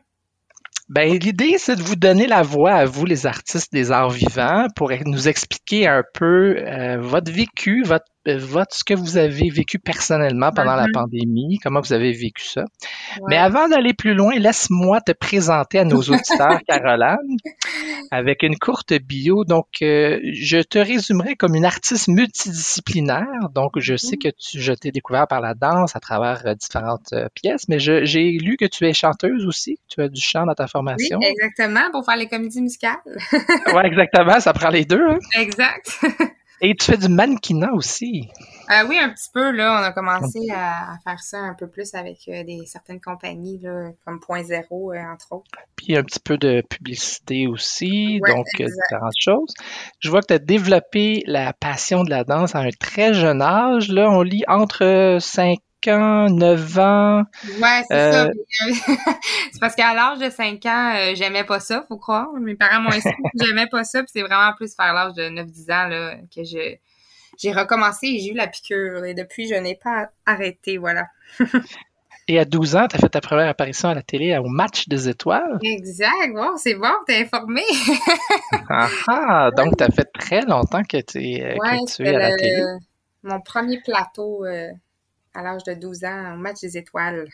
Ben, 0.95 1.19
l'idée, 1.19 1.57
c'est 1.57 1.77
de 1.77 1.83
vous 1.83 1.97
donner 1.97 2.27
la 2.27 2.43
voix 2.43 2.75
à 2.75 2.85
vous, 2.85 3.07
les 3.07 3.25
artistes 3.25 3.73
des 3.73 3.91
arts 3.91 4.11
vivants, 4.11 4.67
pour 4.77 4.93
nous 5.07 5.27
expliquer 5.27 5.87
un 5.87 6.03
peu 6.13 6.59
euh, 6.59 6.99
votre 7.01 7.33
vécu, 7.33 7.83
votre, 7.83 8.05
votre, 8.27 8.75
ce 8.77 8.85
que 8.85 8.95
vous 8.95 9.17
avez 9.17 9.51
vécu 9.51 9.79
personnellement 9.79 10.51
pendant 10.53 10.77
la 10.77 10.87
mm-hmm. 10.87 10.93
pandémie, 10.93 11.59
comment 11.63 11.81
vous 11.81 11.93
avez 11.93 12.13
vécu 12.13 12.45
ça? 12.45 12.65
Mais 13.29 13.37
avant 13.37 13.69
d'aller 13.69 13.95
plus 13.95 14.15
loin, 14.15 14.35
laisse-moi 14.39 15.01
te 15.01 15.13
présenter 15.13 15.79
à 15.79 15.85
nos 15.85 16.01
auditeurs, 16.01 16.61
Caroline, 16.67 17.37
avec 18.11 18.43
une 18.43 18.59
courte 18.59 18.93
bio. 18.95 19.45
Donc, 19.45 19.67
euh, 19.83 20.21
je 20.33 20.59
te 20.59 20.79
résumerai 20.79 21.35
comme 21.35 21.55
une 21.55 21.65
artiste 21.65 22.09
multidisciplinaire. 22.09 23.51
Donc, 23.55 23.73
je 23.79 23.97
sais 23.97 24.17
que 24.17 24.29
tu, 24.29 24.61
je 24.61 24.73
t'ai 24.73 24.93
découvert 24.93 25.27
par 25.27 25.41
la 25.41 25.55
danse 25.55 25.97
à 25.97 26.01
travers 26.01 26.47
euh, 26.47 26.55
différentes 26.55 27.13
euh, 27.13 27.29
pièces, 27.35 27.69
mais 27.69 27.79
j'ai 27.79 28.31
lu 28.39 28.57
que 28.57 28.67
tu 28.67 28.87
es 28.87 28.93
chanteuse 28.93 29.47
aussi. 29.47 29.79
Tu 29.89 30.01
as 30.01 30.09
du 30.09 30.21
chant 30.21 30.47
dans 30.47 30.55
ta 30.55 30.67
formation. 30.67 31.19
Oui, 31.19 31.27
exactement, 31.27 31.91
pour 31.91 32.05
faire 32.05 32.17
les 32.17 32.29
comédies 32.29 32.63
musicales. 32.63 32.97
oui, 33.33 33.83
exactement. 33.85 34.41
Ça 34.41 34.53
prend 34.53 34.71
les 34.71 34.85
deux. 34.85 35.03
Hein? 35.03 35.19
Exact. 35.39 35.99
Et 36.65 36.77
tu 36.77 36.87
fais 36.87 36.97
du 36.97 37.09
mannequinat 37.09 37.73
aussi. 37.73 38.31
Euh, 38.71 38.87
oui, 38.89 38.97
un 38.97 39.09
petit 39.09 39.29
peu. 39.35 39.51
Là, 39.51 39.81
on 39.81 39.85
a 39.85 39.91
commencé 39.91 40.39
à, 40.55 40.97
faire 41.05 41.19
ça 41.19 41.39
un 41.39 41.55
peu 41.55 41.67
plus 41.67 41.93
avec 41.95 42.19
euh, 42.29 42.45
des 42.45 42.61
certaines 42.67 43.01
compagnies 43.01 43.59
là, 43.61 43.91
comme 44.05 44.21
Point 44.21 44.45
Zéro, 44.45 44.93
euh, 44.93 44.99
entre 45.13 45.33
autres. 45.33 45.51
Puis 45.75 45.97
un 45.97 46.05
petit 46.05 46.21
peu 46.21 46.39
de 46.39 46.63
publicité 46.63 47.49
aussi, 47.49 48.21
donc 48.29 48.47
différentes 48.57 49.13
choses. 49.19 49.53
Je 49.99 50.09
vois 50.09 50.21
que 50.21 50.29
tu 50.29 50.35
as 50.35 50.39
développé 50.39 51.25
la 51.27 51.53
passion 51.53 52.05
de 52.05 52.11
la 52.11 52.23
danse 52.23 52.55
à 52.55 52.61
un 52.61 52.71
très 52.71 53.13
jeune 53.13 53.43
âge. 53.43 53.89
Là, 53.89 54.09
on 54.09 54.23
lit 54.23 54.45
entre 54.47 55.19
5 55.21 55.59
ans, 55.89 56.29
9 56.29 56.79
ans. 56.79 57.25
Ouais, 57.61 57.83
c'est 57.89 58.13
ça. 58.13 58.31
c'est 59.53 59.61
parce 59.61 59.75
qu'à 59.75 59.95
l'âge 59.95 60.19
de 60.19 60.31
5 60.31 60.65
ans, 60.67 60.95
j'aimais 61.15 61.45
pas 61.45 61.61
ça, 61.61 61.85
faut 61.89 61.99
croire. 61.99 62.29
Mes 62.41 62.55
parents 62.55 62.81
m'ont 62.81 62.91
expliqué 62.91 63.23
que 63.39 63.47
j'aimais 63.47 63.67
pas 63.67 63.85
ça, 63.85 64.01
puis 64.03 64.11
c'est 64.13 64.23
vraiment 64.23 64.53
plus 64.55 64.75
vers 64.79 64.93
l'âge 64.93 65.15
de 65.15 65.23
9-10 65.23 65.73
ans 65.73 65.89
là, 65.89 66.15
que 66.35 66.45
je 66.45 66.77
j'ai 67.39 67.53
recommencé 67.53 68.07
et 68.07 68.19
j'ai 68.21 68.31
eu 68.31 68.35
la 68.35 68.47
piqûre. 68.47 69.05
Et 69.05 69.15
depuis, 69.15 69.49
je 69.49 69.55
n'ai 69.55 69.75
pas 69.75 70.11
arrêté, 70.27 70.79
voilà. 70.79 71.07
et 72.29 72.39
à 72.39 72.45
12 72.45 72.77
ans, 72.77 72.87
tu 72.89 72.97
as 72.97 72.99
fait 72.99 73.09
ta 73.09 73.21
première 73.21 73.49
apparition 73.49 73.89
à 73.89 73.95
la 73.95 74.03
télé 74.03 74.37
au 74.37 74.49
Match 74.49 74.89
des 74.89 75.09
Étoiles. 75.09 75.59
Exact. 75.63 76.33
Bon, 76.35 76.57
c'est 76.57 76.75
bon, 76.75 76.93
t'es 77.07 77.23
informé. 77.23 77.63
ah, 78.69 78.89
ah 79.09 79.51
donc 79.57 79.77
tu 79.77 79.85
as 79.85 79.91
fait 79.91 80.09
très 80.13 80.43
longtemps 80.43 80.83
que, 80.83 80.97
es, 80.97 81.43
euh, 81.43 81.57
tu 81.95 82.07
es 82.07 82.15
à 82.15 82.19
la 82.19 82.37
télé. 82.37 82.63
Mon 83.25 83.41
premier 83.41 83.81
plateau 83.81 84.45
euh, 84.45 84.71
à 85.35 85.43
l'âge 85.43 85.65
de 85.65 85.75
12 85.75 86.05
ans 86.05 86.35
au 86.35 86.37
match 86.37 86.61
des 86.61 86.77
étoiles. 86.77 87.27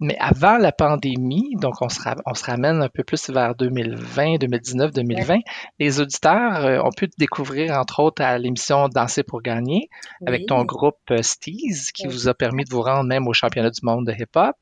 Mais 0.00 0.16
avant 0.18 0.58
la 0.58 0.72
pandémie, 0.72 1.56
donc 1.56 1.74
on 1.80 1.88
se, 1.88 2.00
on 2.26 2.34
se 2.34 2.44
ramène 2.44 2.82
un 2.82 2.88
peu 2.88 3.04
plus 3.04 3.30
vers 3.30 3.54
2020, 3.54 4.36
2019, 4.38 4.92
2020, 4.92 5.38
les 5.78 6.00
auditeurs 6.00 6.64
euh, 6.64 6.80
ont 6.82 6.92
pu 6.92 7.08
te 7.08 7.16
découvrir 7.18 7.76
entre 7.78 8.00
autres 8.00 8.22
à 8.22 8.38
l'émission 8.38 8.88
Danser 8.88 9.22
pour 9.22 9.42
gagner 9.42 9.88
avec 10.26 10.46
ton 10.46 10.64
groupe 10.64 10.98
euh, 11.10 11.22
Steez 11.22 11.92
qui 11.92 12.06
vous 12.06 12.28
a 12.28 12.34
permis 12.34 12.64
de 12.64 12.70
vous 12.70 12.82
rendre 12.82 13.04
même 13.04 13.28
au 13.28 13.32
championnat 13.32 13.70
du 13.70 13.80
monde 13.82 14.06
de 14.06 14.12
hip-hop. 14.12 14.56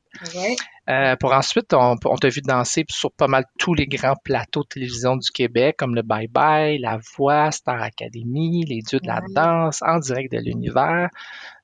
Euh, 0.89 1.15
pour 1.15 1.33
ensuite, 1.33 1.73
on, 1.73 1.95
on 2.05 2.15
t'a 2.17 2.29
vu 2.29 2.41
danser 2.41 2.85
sur 2.89 3.11
pas 3.11 3.27
mal 3.27 3.45
tous 3.57 3.73
les 3.73 3.87
grands 3.87 4.17
plateaux 4.21 4.63
de 4.63 4.67
télévision 4.67 5.15
du 5.15 5.31
Québec, 5.31 5.77
comme 5.77 5.95
le 5.95 6.01
Bye 6.01 6.27
Bye, 6.27 6.77
La 6.77 6.99
Voix, 7.15 7.51
Star 7.51 7.81
Academy, 7.81 8.65
Les 8.65 8.81
Dieux 8.81 8.99
de 8.99 9.07
la 9.07 9.21
danse, 9.29 9.81
En 9.81 9.99
direct 9.99 10.33
de 10.33 10.39
l'univers 10.39 11.09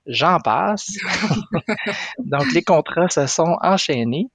j'en 0.06 0.40
passe. 0.40 0.88
Donc, 2.20 2.52
les 2.54 2.64
contrats 2.64 3.10
se 3.10 3.28
sont 3.28 3.58
enchaînés. 3.62 4.28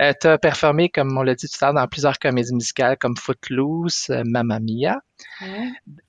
Euh, 0.00 0.12
tu 0.20 0.26
as 0.26 0.38
performé, 0.38 0.88
comme 0.88 1.16
on 1.16 1.22
l'a 1.22 1.34
dit 1.34 1.46
tout 1.48 1.64
à 1.64 1.66
l'heure, 1.66 1.82
dans 1.82 1.86
plusieurs 1.86 2.18
comédies 2.18 2.54
musicales 2.54 2.96
comme 2.98 3.16
Footloose, 3.16 4.06
euh, 4.10 4.22
Mamma 4.24 4.58
Mia. 4.60 5.00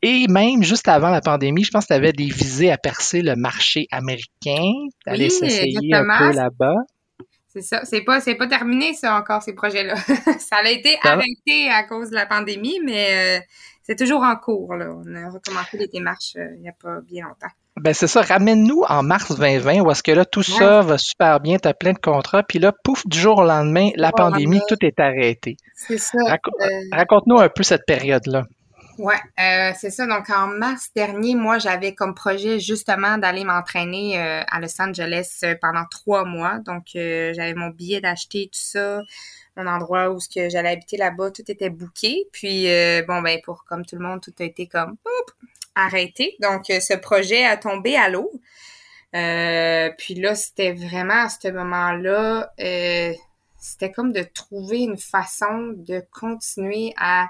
Et 0.02 0.28
même 0.28 0.64
juste 0.64 0.88
avant 0.88 1.10
la 1.10 1.22
pandémie, 1.22 1.64
je 1.64 1.72
pense 1.72 1.86
que 1.86 1.94
tu 1.94 1.94
avais 1.94 2.14
des 2.14 2.28
visées 2.28 2.72
à 2.72 2.78
percer 2.78 3.22
le 3.22 3.36
marché 3.36 3.88
américain, 3.92 4.72
d'aller 5.06 5.26
oui, 5.26 5.32
s'essayer 5.32 5.94
un 5.94 6.06
peu 6.18 6.32
là-bas. 6.32 6.76
C'est 7.48 7.62
ça. 7.62 7.84
C'est 7.84 8.02
pas, 8.02 8.22
c'est 8.22 8.36
pas 8.36 8.48
terminé, 8.48 8.94
ça, 8.94 9.16
encore, 9.16 9.42
ces 9.42 9.54
projets-là. 9.54 9.96
ça 10.40 10.58
a 10.58 10.70
été 10.70 10.98
arrêté 11.02 11.70
à 11.70 11.84
cause 11.84 12.12
de 12.12 12.16
la 12.16 12.28
pandémie, 12.28 12.80
mais 12.86 13.40
euh, 13.40 13.42
c'est 13.82 13.96
toujours 13.96 14.22
en 14.22 14.36
cours, 14.36 14.76
là. 14.76 14.92
On 14.94 15.16
a 15.16 15.32
recommencé 15.32 15.78
les 15.78 15.88
démarches 15.88 16.36
il 16.36 16.62
n'y 16.62 16.70
a 16.70 16.76
pas 16.80 17.02
bien 17.02 17.26
longtemps. 17.26 17.48
Ben 17.82 17.94
c'est 17.94 18.08
ça, 18.08 18.22
ramène-nous 18.22 18.84
en 18.88 19.04
mars 19.04 19.34
2020 19.34 19.82
où 19.82 19.92
est-ce 19.92 20.04
que 20.04 20.12
là, 20.12 20.26
tout 20.26 20.44
ça 20.44 20.82
va 20.82 20.98
super 20.98 21.40
bien, 21.40 21.58
tu 21.58 21.68
as 21.68 21.74
plein 21.74 21.94
de 21.94 22.00
contrats, 22.00 22.44
puis 22.44 22.60
là, 22.60 22.74
pouf, 22.84 23.08
du 23.08 23.18
jour 23.18 23.40
au 23.40 23.46
lendemain, 23.46 23.90
la 23.96 24.12
pandémie, 24.12 24.60
tout 24.68 24.78
est 24.82 25.00
arrêté. 25.00 25.56
C'est 25.76 25.98
ça. 25.98 26.18
Euh, 26.28 26.68
raconte-nous 26.92 27.40
un 27.40 27.48
peu 27.48 27.64
cette 27.64 27.86
période-là. 27.86 28.44
Ouais, 28.98 29.16
euh, 29.40 29.72
c'est 29.80 29.92
ça. 29.92 30.06
Donc 30.08 30.30
en 30.30 30.48
mars 30.48 30.90
dernier, 30.94 31.36
moi, 31.36 31.58
j'avais 31.58 31.96
comme 31.96 32.14
projet 32.14 32.60
justement 32.60 33.18
d'aller 33.18 33.46
m'entraîner 33.46 34.20
euh, 34.20 34.42
à 34.52 34.60
Los 34.60 34.82
Angeles 34.82 35.40
pendant 35.62 35.86
trois 35.90 36.26
mois. 36.26 36.60
Donc 36.60 36.84
j'avais 36.94 37.54
mon 37.54 37.70
billet 37.70 38.02
d'acheter 38.02 38.50
tout 38.52 38.60
ça, 38.60 39.02
mon 39.56 39.68
endroit 39.68 40.12
où 40.12 40.20
j'allais 40.36 40.72
habiter 40.72 40.98
là-bas, 40.98 41.32
tout 41.32 41.50
était 41.50 41.70
booké. 41.70 42.28
Puis 42.34 42.66
bon 43.08 43.22
ben 43.22 43.40
pour 43.46 43.64
comme 43.64 43.86
tout 43.86 43.96
le 43.96 44.06
monde, 44.06 44.20
tout 44.20 44.34
a 44.38 44.44
été 44.44 44.68
comme 44.68 44.98
arrêté. 45.76 46.36
Donc, 46.42 46.70
euh, 46.70 46.80
ce 46.80 46.94
projet 46.94 47.46
a 47.46 47.58
tombé 47.58 47.96
à 47.96 48.10
l'eau. 48.10 48.32
Euh, 49.16 49.90
puis 49.98 50.16
là, 50.16 50.36
c'était 50.36 50.74
vraiment 50.74 51.26
à 51.26 51.30
ce 51.30 51.48
moment-là, 51.50 52.52
euh, 52.60 53.14
c'était 53.58 53.92
comme 53.92 54.12
de 54.12 54.24
trouver 54.24 54.80
une 54.80 54.98
façon 54.98 55.74
de 55.76 56.04
continuer 56.12 56.94
à 56.98 57.28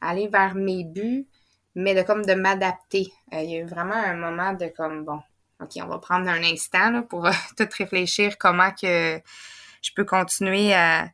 aller 0.00 0.28
vers 0.28 0.54
mes 0.54 0.84
buts, 0.84 1.26
mais 1.74 1.94
de 1.94 2.02
comme 2.02 2.26
de 2.26 2.34
m'adapter. 2.34 3.06
il 3.32 3.50
y 3.50 3.56
a 3.56 3.60
eu 3.60 3.66
vraiment 3.66 3.94
un 3.94 4.14
moment 4.14 4.52
de 4.52 4.66
comme 4.66 5.04
bon, 5.04 5.20
ok, 5.60 5.70
on 5.82 5.86
va 5.86 5.98
prendre 5.98 6.28
un 6.28 6.42
instant 6.42 7.02
pour 7.02 7.26
tout 7.56 7.68
réfléchir 7.78 8.36
comment 8.38 8.70
que 8.70 9.18
je 9.80 9.90
peux 9.96 10.04
continuer 10.04 10.74
à, 10.74 11.08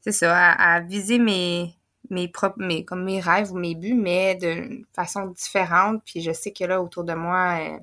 c'est 0.00 0.12
ça, 0.12 0.52
à 0.52 0.80
viser 0.80 1.18
mes, 1.18 1.74
mes 2.10 2.30
comme 2.30 3.04
mes 3.04 3.20
rêves 3.20 3.52
ou 3.52 3.58
mes 3.58 3.74
buts, 3.74 3.94
mais 3.94 4.34
d'une 4.34 4.84
façon 4.94 5.26
différente. 5.26 6.02
Puis 6.04 6.22
je 6.22 6.32
sais 6.32 6.52
que 6.52 6.64
là, 6.64 6.82
autour 6.82 7.04
de 7.04 7.14
moi, 7.14 7.58
euh, 7.60 7.78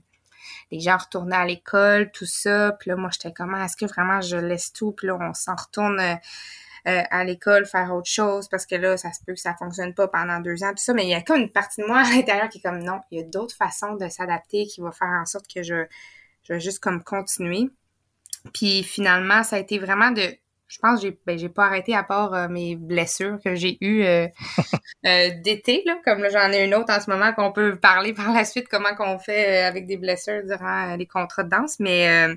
les 0.72 0.80
gens 0.80 0.98
retournaient 0.98 1.36
à 1.36 1.46
l'école, 1.46 2.12
tout 2.12 2.26
ça. 2.26 2.74
Puis 2.80 2.90
là, 2.90 2.96
moi, 2.96 3.10
j'étais 3.12 3.34
comment, 3.34 3.64
est-ce 3.64 3.78
que 3.78 3.86
vraiment 3.86 4.22
je 4.22 4.38
laisse 4.38 4.74
tout? 4.74 4.92
Puis 4.92 5.08
là, 5.08 5.18
on 5.20 5.34
s'en 5.34 5.56
retourne 5.56 6.00
euh, 6.00 6.16
euh, 6.88 7.04
à 7.10 7.24
l'école 7.24 7.66
faire 7.66 7.94
autre 7.94 8.10
chose 8.10 8.48
parce 8.48 8.66
que 8.66 8.76
là, 8.76 8.98
ça 8.98 9.12
se 9.12 9.20
peut 9.26 9.34
que 9.34 9.40
ça 9.40 9.56
fonctionne 9.56 9.94
pas 9.94 10.08
pendant 10.08 10.40
deux 10.40 10.64
ans, 10.64 10.72
tout 10.72 10.84
ça. 10.84 10.94
Mais 10.94 11.06
il 11.06 11.10
y 11.10 11.16
a 11.16 11.22
comme 11.22 11.42
une 11.42 11.52
partie 11.52 11.82
de 11.82 11.88
moi 11.88 12.00
à 12.06 12.10
l'intérieur 12.10 12.50
qui 12.50 12.60
est 12.60 12.62
comme 12.62 12.84
non, 12.84 13.02
il 13.12 13.20
y 13.20 13.22
a 13.22 13.26
d'autres 13.26 13.56
façons 13.56 13.96
de 13.96 14.08
s'adapter 14.10 14.66
qui 14.68 14.82
va 14.82 14.92
faire 14.92 15.08
en 15.08 15.26
sorte 15.26 15.46
que 15.54 15.64
je, 15.64 15.86
je 16.44 16.54
vais 16.54 16.60
juste 16.60 16.84
continuer. 17.04 17.70
Puis 18.54 18.84
finalement, 18.84 19.44
ça 19.44 19.58
a 19.58 19.60
été 19.60 19.80
vraiment 19.80 20.12
de 20.12 20.38
je 20.68 20.80
pense 20.80 21.02
que 21.02 21.08
j'ai 21.08 21.20
ben, 21.26 21.50
pas 21.50 21.66
arrêté 21.66 21.96
à 21.96 22.04
part 22.04 22.34
euh, 22.34 22.48
mes 22.50 22.76
blessures 22.76 23.40
que 23.44 23.56
j'ai 23.56 23.78
eues 23.82 24.04
euh, 24.04 24.28
euh, 25.06 25.30
d'été 25.42 25.82
là. 25.86 25.98
Comme 26.04 26.28
j'en 26.30 26.52
ai 26.52 26.66
une 26.66 26.76
autre 26.76 26.94
en 26.94 27.00
ce 27.00 27.10
moment 27.10 27.34
qu'on 27.34 27.52
peut 27.52 27.78
parler 27.78 28.14
par 28.14 28.34
la 28.34 28.44
suite 28.44 28.68
comment 28.68 28.94
qu'on 28.96 29.18
fait 29.18 29.64
avec 29.64 29.88
des 29.88 29.98
blessures 29.98 30.44
durant 30.46 30.96
les 30.96 31.06
contrats 31.06 31.44
de 31.44 31.50
danse. 31.50 31.80
Mais 31.80 32.28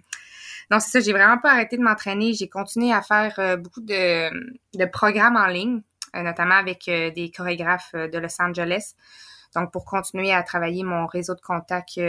non 0.70 0.78
c'est 0.78 0.90
ça 0.90 1.00
j'ai 1.00 1.12
vraiment 1.12 1.38
pas 1.38 1.52
arrêté 1.52 1.76
de 1.76 1.82
m'entraîner. 1.82 2.32
J'ai 2.34 2.48
continué 2.48 2.92
à 2.92 3.02
faire 3.02 3.58
beaucoup 3.58 3.80
de, 3.80 4.30
de 4.78 4.84
programmes 4.84 5.36
en 5.36 5.46
ligne 5.46 5.82
notamment 6.14 6.56
avec 6.56 6.84
des 6.86 7.32
chorégraphes 7.34 7.94
de 7.94 8.18
Los 8.18 8.40
Angeles. 8.40 8.94
Donc 9.56 9.72
pour 9.72 9.84
continuer 9.84 10.32
à 10.32 10.42
travailler 10.44 10.84
mon 10.84 11.06
réseau 11.06 11.34
de 11.34 11.40
contacts 11.40 12.00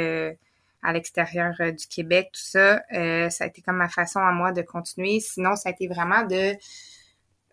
à 0.84 0.94
l'extérieur 0.94 1.54
euh, 1.60 1.72
du 1.72 1.88
Québec, 1.88 2.30
tout 2.34 2.42
ça, 2.42 2.82
euh, 2.94 3.30
ça 3.30 3.44
a 3.44 3.48
été 3.48 3.62
comme 3.62 3.78
ma 3.78 3.90
façon 3.90 4.20
à 4.20 4.32
moi 4.32 4.52
de 4.52 4.62
continuer. 4.62 5.20
Sinon, 5.20 5.56
ça 5.56 5.70
a 5.70 5.72
été 5.72 5.88
vraiment 5.88 6.24
de 6.26 6.54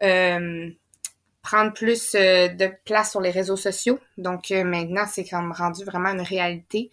euh, 0.02 0.70
prendre 1.42 1.72
plus 1.72 2.12
de 2.12 2.70
place 2.84 3.10
sur 3.10 3.20
les 3.20 3.30
réseaux 3.30 3.56
sociaux. 3.56 3.98
Donc 4.16 4.50
maintenant, 4.50 5.04
c'est 5.06 5.24
comme 5.24 5.52
rendu 5.52 5.84
vraiment 5.84 6.10
une 6.10 6.20
réalité. 6.20 6.90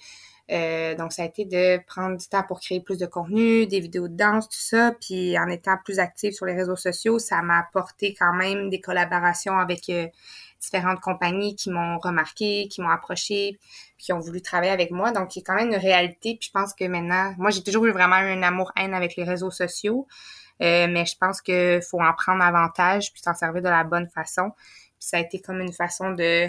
donc, 0.97 1.11
ça 1.11 1.23
a 1.23 1.25
été 1.25 1.43
de 1.43 1.83
prendre 1.85 2.15
du 2.15 2.25
temps 2.27 2.43
pour 2.43 2.61
créer 2.61 2.79
plus 2.79 2.97
de 2.97 3.05
contenu, 3.05 3.67
des 3.67 3.81
vidéos 3.81 4.07
de 4.07 4.15
danse, 4.15 4.47
tout 4.47 4.57
ça. 4.57 4.93
Puis 5.01 5.37
en 5.37 5.47
étant 5.47 5.75
plus 5.83 5.99
active 5.99 6.31
sur 6.31 6.45
les 6.45 6.53
réseaux 6.53 6.77
sociaux, 6.77 7.19
ça 7.19 7.41
m'a 7.41 7.59
apporté 7.59 8.15
quand 8.17 8.33
même 8.33 8.69
des 8.69 8.79
collaborations 8.79 9.57
avec 9.57 9.91
différentes 10.59 10.99
compagnies 10.99 11.55
qui 11.55 11.69
m'ont 11.69 11.99
remarqué, 11.99 12.67
qui 12.67 12.81
m'ont 12.81 12.89
approché, 12.89 13.59
qui 13.97 14.13
ont 14.13 14.19
voulu 14.19 14.41
travailler 14.41 14.71
avec 14.71 14.91
moi. 14.91 15.11
Donc, 15.11 15.35
il 15.35 15.39
y 15.39 15.41
a 15.41 15.45
quand 15.45 15.55
même 15.55 15.69
une 15.69 15.79
réalité. 15.79 16.35
Puis 16.39 16.47
je 16.47 16.51
pense 16.51 16.73
que 16.73 16.85
maintenant, 16.85 17.33
moi, 17.37 17.51
j'ai 17.51 17.63
toujours 17.63 17.85
eu 17.85 17.91
vraiment 17.91 18.15
un 18.15 18.43
amour-haine 18.43 18.93
avec 18.93 19.15
les 19.15 19.23
réseaux 19.23 19.51
sociaux. 19.51 20.07
Euh, 20.61 20.87
mais 20.89 21.05
je 21.05 21.17
pense 21.17 21.41
qu'il 21.41 21.81
faut 21.81 22.01
en 22.01 22.13
prendre 22.13 22.41
avantage 22.41 23.11
puis 23.11 23.21
s'en 23.21 23.33
servir 23.33 23.61
de 23.61 23.69
la 23.69 23.83
bonne 23.83 24.07
façon. 24.09 24.51
Puis 24.51 25.07
ça 25.09 25.17
a 25.17 25.19
été 25.19 25.41
comme 25.41 25.59
une 25.59 25.73
façon 25.73 26.11
de, 26.11 26.47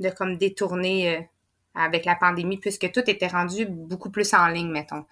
de 0.00 0.10
comme 0.10 0.38
détourner 0.38 1.16
euh, 1.16 1.20
avec 1.74 2.04
la 2.04 2.14
pandémie 2.14 2.58
puisque 2.58 2.90
tout 2.90 3.08
était 3.08 3.26
rendu 3.26 3.66
beaucoup 3.66 4.10
plus 4.10 4.32
en 4.34 4.48
ligne, 4.48 4.70
mettons. 4.70 5.04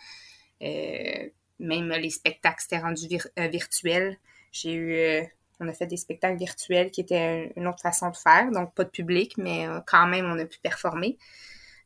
Euh, 0.62 1.28
même 1.58 1.88
les 1.90 2.10
spectacles 2.10 2.64
étaient 2.64 2.78
rendus 2.78 3.08
virtuels. 3.36 4.18
J'ai 4.52 4.74
eu 4.74 5.26
on 5.60 5.68
a 5.68 5.72
fait 5.72 5.86
des 5.86 5.96
spectacles 5.96 6.38
virtuels 6.38 6.90
qui 6.90 7.00
étaient 7.00 7.52
une 7.56 7.66
autre 7.66 7.80
façon 7.80 8.10
de 8.10 8.16
faire, 8.16 8.50
donc 8.50 8.74
pas 8.74 8.84
de 8.84 8.90
public, 8.90 9.36
mais 9.38 9.66
euh, 9.66 9.80
quand 9.86 10.06
même, 10.06 10.26
on 10.26 10.38
a 10.38 10.44
pu 10.44 10.58
performer. 10.58 11.18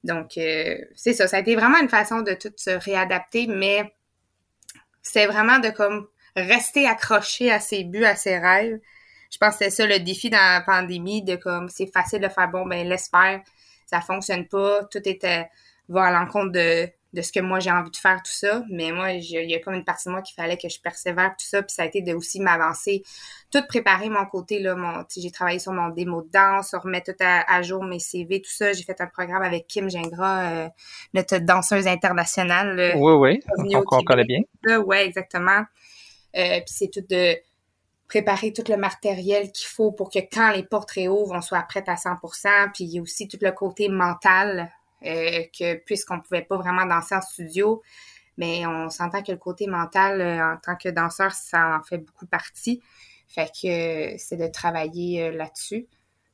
Donc, 0.04 0.38
euh, 0.38 0.78
c'est 0.94 1.12
ça. 1.12 1.28
Ça 1.28 1.37
a 1.37 1.40
été 1.40 1.54
vraiment 1.54 1.78
une 1.78 1.88
façon 1.88 2.22
de 2.22 2.33
tout 2.35 2.52
se 2.56 2.70
réadapter, 2.70 3.46
mais 3.46 3.94
c'est 5.02 5.26
vraiment 5.26 5.59
de 5.59 5.70
comme 5.70 6.09
rester 6.37 6.87
accroché 6.87 7.50
à 7.50 7.61
ses 7.61 7.85
buts, 7.85 8.04
à 8.04 8.16
ses 8.16 8.38
rêves. 8.38 8.80
Je 9.30 9.38
pense 9.38 9.56
que 9.56 9.64
c'est 9.64 9.70
ça 9.70 9.87
le 9.87 10.00
défi 10.00 10.30
dans 10.30 10.38
la 10.38 10.62
pandémie, 10.62 11.22
de 11.22 11.37
comme 11.37 11.68
c'est 11.68 11.87
facile 11.87 12.20
de 12.20 12.28
faire 12.28 12.48
bon, 12.48 12.66
ben 12.66 12.87
laisse 12.88 13.09
faire, 13.09 13.42
ça 13.87 14.00
fonctionne 14.00 14.46
pas, 14.48 14.85
tout 14.85 15.06
était 15.09 15.48
va 15.88 16.04
à 16.04 16.12
l'encontre 16.12 16.52
de, 16.52 16.88
de 17.12 17.23
ce 17.23 17.33
que 17.33 17.40
moi 17.40 17.59
j'ai 17.59 17.70
envie 17.70 17.90
de 17.90 17.96
faire, 17.96 18.16
tout 18.16 18.33
ça. 18.33 18.62
Mais 18.70 18.92
moi, 18.92 19.12
il 19.12 19.51
y 19.51 19.55
a 19.55 19.59
comme 19.61 19.75
une 19.75 19.85
partie 19.85 20.09
de 20.09 20.12
moi 20.12 20.23
qu'il 20.23 20.35
fallait 20.35 20.57
que 20.57 20.68
je 20.68 20.81
persévère, 20.81 21.31
tout 21.31 21.46
ça. 21.46 21.62
Puis 21.62 21.75
ça 21.75 21.83
a 21.83 21.87
été 21.87 22.03
de 22.03 22.14
aussi 22.14 22.40
m'avancer, 22.40 23.03
tout 23.51 23.62
préparer 23.68 24.09
mon 24.09 24.25
côté. 24.27 24.61
là 24.61 24.77
mon 24.77 25.05
J'ai 25.14 25.31
travaillé 25.31 25.59
sur 25.59 25.73
mon 25.73 25.88
démo 25.88 26.23
de 26.23 26.31
danse, 26.31 26.75
remettre 26.75 27.12
tout 27.12 27.25
à, 27.25 27.62
jour 27.62 27.83
mes 27.83 27.99
CV, 27.99 28.40
tout 28.40 28.51
ça. 28.51 28.73
J'ai 28.73 28.85
fait 28.85 29.01
un 29.01 29.07
programme 29.07 29.42
avec 29.42 29.66
Kim 29.66 29.90
Gingras, 29.90 30.53
euh, 30.53 30.68
notre 31.14 31.38
danseuse 31.38 31.87
internationale. 31.87 32.94
oui, 32.96 33.12
oui, 33.12 33.75
on, 33.75 34.03
connaît 34.05 34.25
bien. 34.25 34.40
Oui, 34.64 34.96
exactement. 34.99 35.64
Euh, 36.37 36.61
puis 36.61 36.75
c'est 36.75 36.90
tout 36.90 37.05
de 37.09 37.37
préparer 38.07 38.53
tout 38.53 38.64
le 38.68 38.77
matériel 38.77 39.53
qu'il 39.53 39.68
faut 39.68 39.92
pour 39.92 40.11
que 40.11 40.18
quand 40.18 40.51
les 40.53 40.64
portes 40.64 40.90
réouvrent, 40.90 41.35
on 41.35 41.40
soit 41.40 41.62
prête 41.62 41.88
à 41.88 41.94
100%. 41.94 42.73
Puis 42.75 42.85
il 42.85 42.90
y 42.90 42.99
a 42.99 43.03
aussi 43.03 43.29
tout 43.29 43.38
le 43.40 43.53
côté 43.53 43.88
mental 43.88 44.70
euh, 45.04 45.44
que 45.58 45.76
puisqu'on 45.84 46.20
pouvait 46.20 46.42
pas 46.42 46.56
vraiment 46.56 46.84
danser 46.84 47.14
en 47.14 47.22
studio, 47.22 47.82
mais 48.36 48.66
on 48.66 48.90
s'entend 48.90 49.22
que 49.22 49.32
le 49.32 49.38
côté 49.38 49.66
mental 49.66 50.20
euh, 50.20 50.52
en 50.52 50.56
tant 50.58 50.76
que 50.76 50.88
danseur, 50.88 51.32
ça 51.32 51.78
en 51.78 51.82
fait 51.82 51.98
beaucoup 51.98 52.26
partie. 52.26 52.82
Fait 53.28 53.46
que 53.46 54.18
c'est 54.18 54.36
de 54.36 54.46
travailler 54.46 55.24
euh, 55.24 55.30
là-dessus. 55.32 55.86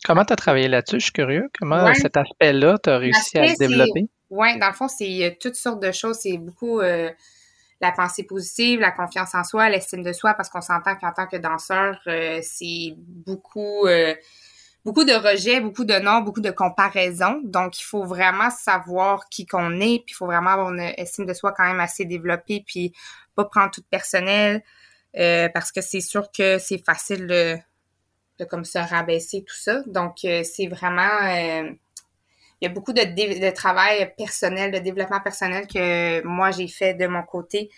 Comment 0.04 0.24
tu 0.24 0.32
as 0.32 0.36
travaillé 0.36 0.68
là-dessus? 0.68 0.98
Je 0.98 1.04
suis 1.04 1.12
curieux. 1.12 1.48
Comment 1.58 1.92
cet 1.94 2.16
aspect-là, 2.16 2.78
tu 2.82 2.90
as 2.90 2.98
réussi 2.98 3.38
à 3.38 3.54
développer? 3.54 4.08
Oui, 4.30 4.58
dans 4.58 4.68
le 4.68 4.72
fond, 4.72 4.88
c'est 4.88 5.36
toutes 5.40 5.54
sortes 5.54 5.82
de 5.82 5.92
choses. 5.92 6.18
C'est 6.20 6.38
beaucoup 6.38 6.80
la 6.80 7.92
pensée 7.96 8.22
positive, 8.24 8.80
la 8.80 8.92
confiance 8.92 9.34
en 9.34 9.42
soi, 9.42 9.68
l'estime 9.68 10.02
de 10.02 10.12
soi, 10.12 10.34
parce 10.34 10.48
qu'on 10.48 10.60
s'entend 10.60 10.94
qu'en 10.96 11.12
tant 11.12 11.26
que 11.26 11.36
danseur, 11.36 11.98
c'est 12.42 12.94
beaucoup 12.96 13.86
beaucoup 14.86 15.04
de 15.04 15.14
rejets, 15.14 15.60
beaucoup 15.60 15.84
de 15.84 15.98
non, 15.98 16.20
beaucoup 16.20 16.40
de 16.40 16.52
comparaisons. 16.52 17.40
Donc, 17.42 17.80
il 17.80 17.82
faut 17.82 18.04
vraiment 18.04 18.50
savoir 18.50 19.28
qui 19.28 19.44
qu'on 19.44 19.80
est, 19.80 19.98
puis 20.04 20.12
il 20.12 20.14
faut 20.14 20.26
vraiment 20.26 20.50
avoir 20.50 20.72
une 20.72 20.80
estime 20.80 21.26
de 21.26 21.34
soi 21.34 21.52
quand 21.56 21.64
même 21.64 21.80
assez 21.80 22.04
développée, 22.04 22.62
puis 22.64 22.92
pas 23.34 23.44
prendre 23.46 23.72
tout 23.72 23.82
personnel, 23.90 24.62
euh, 25.18 25.48
parce 25.52 25.72
que 25.72 25.80
c'est 25.80 26.00
sûr 26.00 26.30
que 26.30 26.58
c'est 26.58 26.78
facile 26.86 27.26
de, 27.26 28.44
comme 28.44 28.64
se 28.64 28.78
rabaisser 28.78 29.42
tout 29.42 29.56
ça. 29.56 29.82
Donc, 29.86 30.24
euh, 30.24 30.44
c'est 30.44 30.68
vraiment... 30.68 31.18
Euh, 31.24 31.68
il 32.60 32.64
y 32.64 32.70
a 32.70 32.70
beaucoup 32.70 32.92
de, 32.92 33.02
de, 33.02 33.50
travail 33.50 34.14
personnel, 34.16 34.70
de 34.70 34.78
développement 34.78 35.20
personnel 35.20 35.66
que 35.66 36.22
moi, 36.24 36.52
j'ai 36.52 36.68
fait 36.68 36.94
de 36.94 37.08
mon 37.08 37.24
côté, 37.24 37.70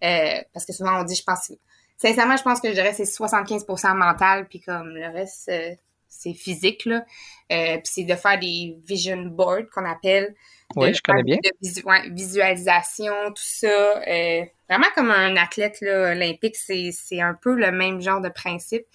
parce 0.00 0.64
que 0.66 0.72
souvent, 0.72 0.98
on 1.00 1.04
dit, 1.04 1.14
je 1.14 1.24
pense... 1.24 1.52
Sincèrement, 1.98 2.36
je 2.36 2.42
pense 2.42 2.60
que 2.60 2.68
je 2.68 2.74
dirais 2.74 2.92
c'est 2.94 3.04
75% 3.04 3.94
mental, 3.94 4.48
puis 4.48 4.60
comme 4.60 4.88
le 4.88 5.12
reste 5.12 5.48
c'est 6.16 6.34
physique, 6.34 6.84
là. 6.84 7.04
Euh, 7.52 7.76
puis 7.76 7.82
c'est 7.84 8.04
de 8.04 8.14
faire 8.14 8.38
des 8.38 8.76
vision 8.86 9.22
boards 9.26 9.68
qu'on 9.72 9.84
appelle. 9.84 10.34
Oui, 10.76 10.94
je 10.94 11.02
connais 11.02 11.22
bien. 11.22 11.36
De 11.36 12.14
visualisation, 12.14 13.12
tout 13.28 13.34
ça. 13.36 14.02
Euh, 14.08 14.44
vraiment 14.68 14.86
comme 14.94 15.10
un 15.10 15.36
athlète 15.36 15.78
là, 15.80 16.12
olympique, 16.12 16.56
c'est 16.56 17.20
un 17.20 17.34
peu 17.34 17.54
le 17.54 17.70
même 17.70 18.00
genre 18.00 18.20
de 18.20 18.30
principe. 18.30 18.86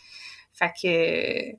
Fait 0.54 0.72
que 0.82 1.58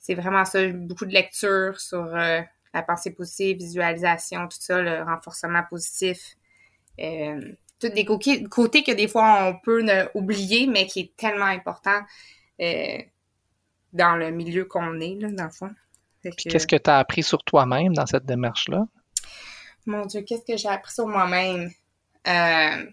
c'est 0.00 0.14
vraiment 0.14 0.44
ça, 0.44 0.66
beaucoup 0.68 1.06
de 1.06 1.14
lecture 1.14 1.80
sur 1.80 2.04
euh, 2.04 2.40
la 2.74 2.82
pensée 2.82 3.12
positive, 3.12 3.58
visualisation, 3.58 4.48
tout 4.48 4.58
ça, 4.60 4.82
le 4.82 5.02
renforcement 5.02 5.62
positif. 5.68 6.36
tous 6.98 7.88
des 7.88 8.04
côtés, 8.04 8.82
que 8.82 8.92
des 8.92 9.08
fois 9.08 9.44
on 9.44 9.58
peut 9.64 9.86
oublier, 10.14 10.66
mais 10.66 10.86
qui 10.86 11.00
est 11.00 11.16
tellement 11.16 11.46
important 11.46 12.00
dans 13.94 14.16
le 14.16 14.30
milieu 14.30 14.66
qu'on 14.66 15.00
est, 15.00 15.16
là, 15.20 15.28
dans 15.30 15.44
le 15.44 15.50
fond. 15.50 15.70
Qu'est-ce 16.22 16.66
que 16.66 16.76
tu 16.76 16.90
as 16.90 16.98
appris 16.98 17.22
sur 17.22 17.42
toi-même 17.42 17.94
dans 17.94 18.06
cette 18.06 18.26
démarche-là? 18.26 18.86
Mon 19.86 20.06
Dieu, 20.06 20.22
qu'est-ce 20.22 20.44
que 20.44 20.56
j'ai 20.56 20.68
appris 20.68 20.92
sur 20.92 21.06
moi-même? 21.06 21.70
Euh, 22.26 22.86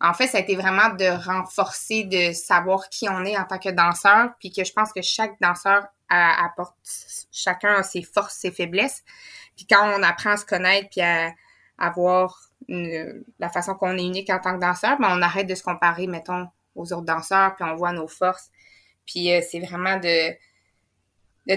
en 0.00 0.14
fait, 0.14 0.26
ça 0.26 0.38
a 0.38 0.40
été 0.42 0.54
vraiment 0.56 0.90
de 0.90 1.24
renforcer, 1.24 2.04
de 2.04 2.32
savoir 2.32 2.88
qui 2.90 3.08
on 3.08 3.24
est 3.24 3.36
en 3.36 3.44
tant 3.44 3.58
que 3.58 3.70
danseur, 3.70 4.30
puis 4.38 4.52
que 4.52 4.62
je 4.62 4.72
pense 4.72 4.92
que 4.92 5.00
chaque 5.02 5.40
danseur 5.40 5.86
apporte 6.08 6.76
chacun 7.32 7.82
ses 7.82 8.02
forces, 8.02 8.34
ses 8.34 8.52
faiblesses. 8.52 9.02
Puis 9.56 9.66
quand 9.66 9.98
on 9.98 10.02
apprend 10.02 10.30
à 10.32 10.36
se 10.36 10.44
connaître, 10.44 10.88
puis 10.90 11.00
à, 11.00 11.32
avoir 11.78 12.38
la 12.68 13.48
façon 13.48 13.74
qu'on 13.74 13.96
est 13.96 14.04
unique 14.04 14.30
en 14.30 14.38
tant 14.38 14.54
que 14.54 14.60
danseur, 14.60 14.98
ben 14.98 15.08
on 15.16 15.22
arrête 15.22 15.46
de 15.46 15.54
se 15.54 15.62
comparer, 15.62 16.06
mettons, 16.06 16.48
aux 16.74 16.92
autres 16.92 17.04
danseurs, 17.04 17.54
puis 17.54 17.64
on 17.64 17.74
voit 17.76 17.92
nos 17.92 18.08
forces. 18.08 18.50
Puis 19.06 19.32
euh, 19.32 19.40
c'est 19.48 19.60
vraiment 19.60 19.98
de, 19.98 20.34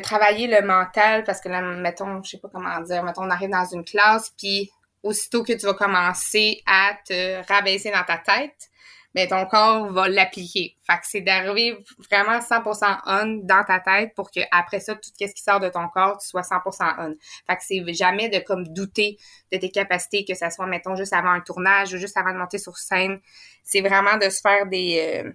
travailler 0.01 0.47
le 0.47 0.65
mental 0.65 1.23
parce 1.23 1.41
que 1.41 1.49
là, 1.49 1.61
mettons, 1.61 2.21
je 2.23 2.31
sais 2.31 2.37
pas 2.37 2.49
comment 2.51 2.79
dire, 2.81 3.03
mettons, 3.03 3.23
on 3.23 3.29
arrive 3.29 3.49
dans 3.49 3.65
une 3.65 3.83
classe, 3.83 4.31
puis 4.37 4.69
aussitôt 5.03 5.43
que 5.43 5.53
tu 5.53 5.65
vas 5.65 5.73
commencer 5.73 6.61
à 6.65 6.91
te 7.07 7.47
rabaisser 7.47 7.91
dans 7.91 8.03
ta 8.03 8.17
tête, 8.17 8.69
mais 9.15 9.25
ben, 9.25 9.43
ton 9.43 9.49
corps 9.49 9.91
va 9.91 10.07
l'appliquer. 10.07 10.75
Fait 10.85 10.97
que 10.97 11.03
c'est 11.03 11.21
d'arriver 11.21 11.77
vraiment 12.11 12.39
100% 12.39 12.99
on 13.07 13.39
dans 13.43 13.63
ta 13.63 13.79
tête 13.79 14.13
pour 14.15 14.29
que 14.29 14.41
après 14.51 14.79
ça, 14.79 14.93
tout 14.93 15.09
ce 15.19 15.25
qui 15.25 15.41
sort 15.41 15.59
de 15.59 15.69
ton 15.69 15.87
corps, 15.87 16.19
tu 16.19 16.27
sois 16.27 16.41
100% 16.41 16.95
on. 16.99 17.15
Fait 17.47 17.55
que 17.55 17.63
c'est 17.63 17.93
jamais 17.93 18.29
de 18.29 18.37
comme 18.39 18.67
douter 18.67 19.17
de 19.51 19.57
tes 19.57 19.71
capacités, 19.71 20.25
que 20.25 20.35
ça 20.35 20.51
soit, 20.51 20.67
mettons, 20.67 20.95
juste 20.95 21.13
avant 21.13 21.31
un 21.31 21.41
tournage 21.41 21.93
ou 21.93 21.97
juste 21.97 22.17
avant 22.17 22.33
de 22.33 22.37
monter 22.37 22.59
sur 22.59 22.77
scène. 22.77 23.19
C'est 23.63 23.81
vraiment 23.81 24.17
de 24.17 24.29
se 24.29 24.41
faire 24.41 24.67
des... 24.67 25.23
Euh, 25.25 25.31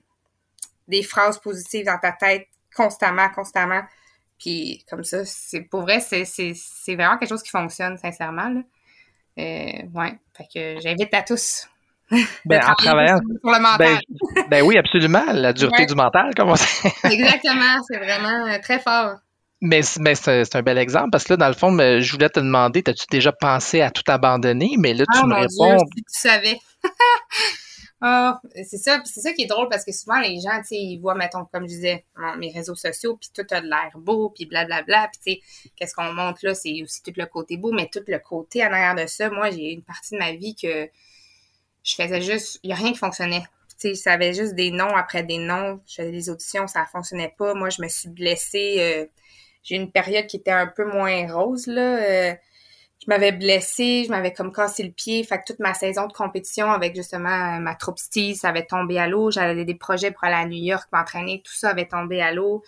des 0.88 1.02
phrases 1.02 1.38
positives 1.38 1.86
dans 1.86 1.98
ta 1.98 2.12
tête 2.12 2.48
constamment, 2.74 3.28
constamment. 3.30 3.82
Puis 4.38 4.84
comme 4.90 5.04
ça, 5.04 5.24
c'est 5.24 5.62
pour 5.62 5.82
vrai, 5.82 6.00
c'est, 6.00 6.24
vraiment 6.88 7.18
quelque 7.18 7.28
chose 7.28 7.42
qui 7.42 7.50
fonctionne, 7.50 7.96
sincèrement. 7.96 8.48
Là. 8.48 8.60
Euh, 9.38 9.82
ouais. 9.94 10.18
Fait 10.36 10.46
que 10.52 10.80
j'invite 10.80 11.12
à 11.14 11.22
tous. 11.22 11.68
Ben, 12.44 12.60
en 12.62 12.74
travaillant. 12.74 13.18
Sur 13.18 13.50
le 13.50 13.60
mental. 13.60 13.78
Ben, 13.78 14.44
ben, 14.48 14.62
oui, 14.62 14.76
absolument. 14.76 15.24
La 15.32 15.52
dureté 15.52 15.86
du 15.86 15.94
mental, 15.94 16.34
comme 16.36 16.50
on 16.50 16.56
sait. 16.56 16.92
Exactement. 17.04 17.82
C'est 17.88 17.98
vraiment 17.98 18.46
euh, 18.46 18.58
très 18.62 18.78
fort. 18.78 19.16
Mais, 19.60 19.80
mais 19.98 20.14
c'est 20.14 20.54
un 20.54 20.62
bel 20.62 20.76
exemple 20.76 21.08
parce 21.10 21.24
que 21.24 21.32
là, 21.32 21.36
dans 21.38 21.48
le 21.48 21.54
fond, 21.54 21.70
je 21.78 22.12
voulais 22.12 22.28
te 22.28 22.38
demander, 22.38 22.82
as-tu 22.86 23.06
déjà 23.10 23.32
pensé 23.32 23.80
à 23.80 23.90
tout 23.90 24.02
abandonner? 24.08 24.74
Mais 24.78 24.92
là, 24.92 25.04
tu 25.10 25.20
ah, 25.22 25.26
me 25.26 25.34
réponds. 25.34 25.76
Dieu, 25.76 26.02
si 26.06 26.20
tu 26.20 26.28
savais. 26.28 26.58
Ah, 28.06 28.38
c'est 28.54 28.76
ça, 28.76 29.00
c'est 29.06 29.22
ça 29.22 29.32
qui 29.32 29.44
est 29.44 29.46
drôle 29.46 29.70
parce 29.70 29.82
que 29.82 29.90
souvent 29.90 30.20
les 30.20 30.38
gens, 30.38 30.60
tu 30.60 30.66
sais, 30.66 30.76
ils 30.76 30.98
voient, 30.98 31.14
mettons, 31.14 31.46
comme 31.46 31.62
je 31.62 31.68
disais, 31.68 32.04
mes 32.36 32.50
réseaux 32.50 32.74
sociaux, 32.74 33.16
puis 33.16 33.30
tout 33.34 33.46
a 33.50 33.62
de 33.62 33.66
l'air 33.66 33.92
beau, 33.96 34.28
puis 34.28 34.44
blablabla, 34.44 35.08
puis 35.10 35.38
tu 35.38 35.40
sais, 35.40 35.70
qu'est-ce 35.74 35.94
qu'on 35.94 36.12
montre 36.12 36.40
là, 36.42 36.54
c'est 36.54 36.82
aussi 36.82 37.02
tout 37.02 37.14
le 37.16 37.24
côté 37.24 37.56
beau, 37.56 37.72
mais 37.72 37.88
tout 37.90 38.04
le 38.06 38.18
côté 38.18 38.62
en 38.62 38.70
arrière 38.70 38.94
de 38.94 39.06
ça, 39.06 39.30
moi, 39.30 39.50
j'ai 39.50 39.72
une 39.72 39.82
partie 39.82 40.16
de 40.16 40.18
ma 40.18 40.32
vie 40.32 40.54
que 40.54 40.90
je 41.82 41.94
faisais 41.94 42.20
juste, 42.20 42.60
il 42.62 42.66
n'y 42.66 42.72
a 42.74 42.76
rien 42.76 42.92
qui 42.92 42.98
fonctionnait. 42.98 43.44
Tu 43.80 43.88
sais, 43.88 43.94
ça 43.94 44.12
avait 44.12 44.34
juste 44.34 44.54
des 44.54 44.70
noms 44.70 44.94
après 44.94 45.22
des 45.22 45.38
noms, 45.38 45.80
je 45.86 45.94
faisais 45.94 46.12
des 46.12 46.28
auditions, 46.28 46.66
ça 46.66 46.84
fonctionnait 46.84 47.34
pas, 47.38 47.54
moi, 47.54 47.70
je 47.70 47.80
me 47.80 47.88
suis 47.88 48.10
blessée, 48.10 48.76
euh, 48.80 49.06
j'ai 49.62 49.76
eu 49.76 49.78
une 49.78 49.90
période 49.90 50.26
qui 50.26 50.36
était 50.36 50.50
un 50.50 50.66
peu 50.66 50.84
moins 50.84 51.32
rose, 51.32 51.66
là, 51.68 51.80
euh, 51.80 52.34
je 53.02 53.10
m'avais 53.10 53.32
blessée, 53.32 54.04
je 54.06 54.10
m'avais 54.10 54.32
comme 54.32 54.52
cassé 54.52 54.82
le 54.82 54.92
pied. 54.92 55.22
Fait 55.24 55.38
que 55.38 55.44
toute 55.46 55.58
ma 55.58 55.74
saison 55.74 56.06
de 56.06 56.12
compétition 56.12 56.70
avec 56.70 56.94
justement 56.96 57.60
ma 57.60 57.74
troupe 57.74 57.98
ça 57.98 58.48
avait 58.48 58.66
tombé 58.66 58.98
à 58.98 59.06
l'eau. 59.06 59.30
J'avais 59.30 59.64
des 59.64 59.74
projets 59.74 60.10
pour 60.10 60.24
aller 60.24 60.36
à 60.36 60.46
New 60.46 60.62
York, 60.62 60.88
m'entraîner, 60.92 61.42
tout 61.44 61.54
ça 61.54 61.70
avait 61.70 61.86
tombé 61.86 62.22
à 62.22 62.32
l'eau. 62.32 62.62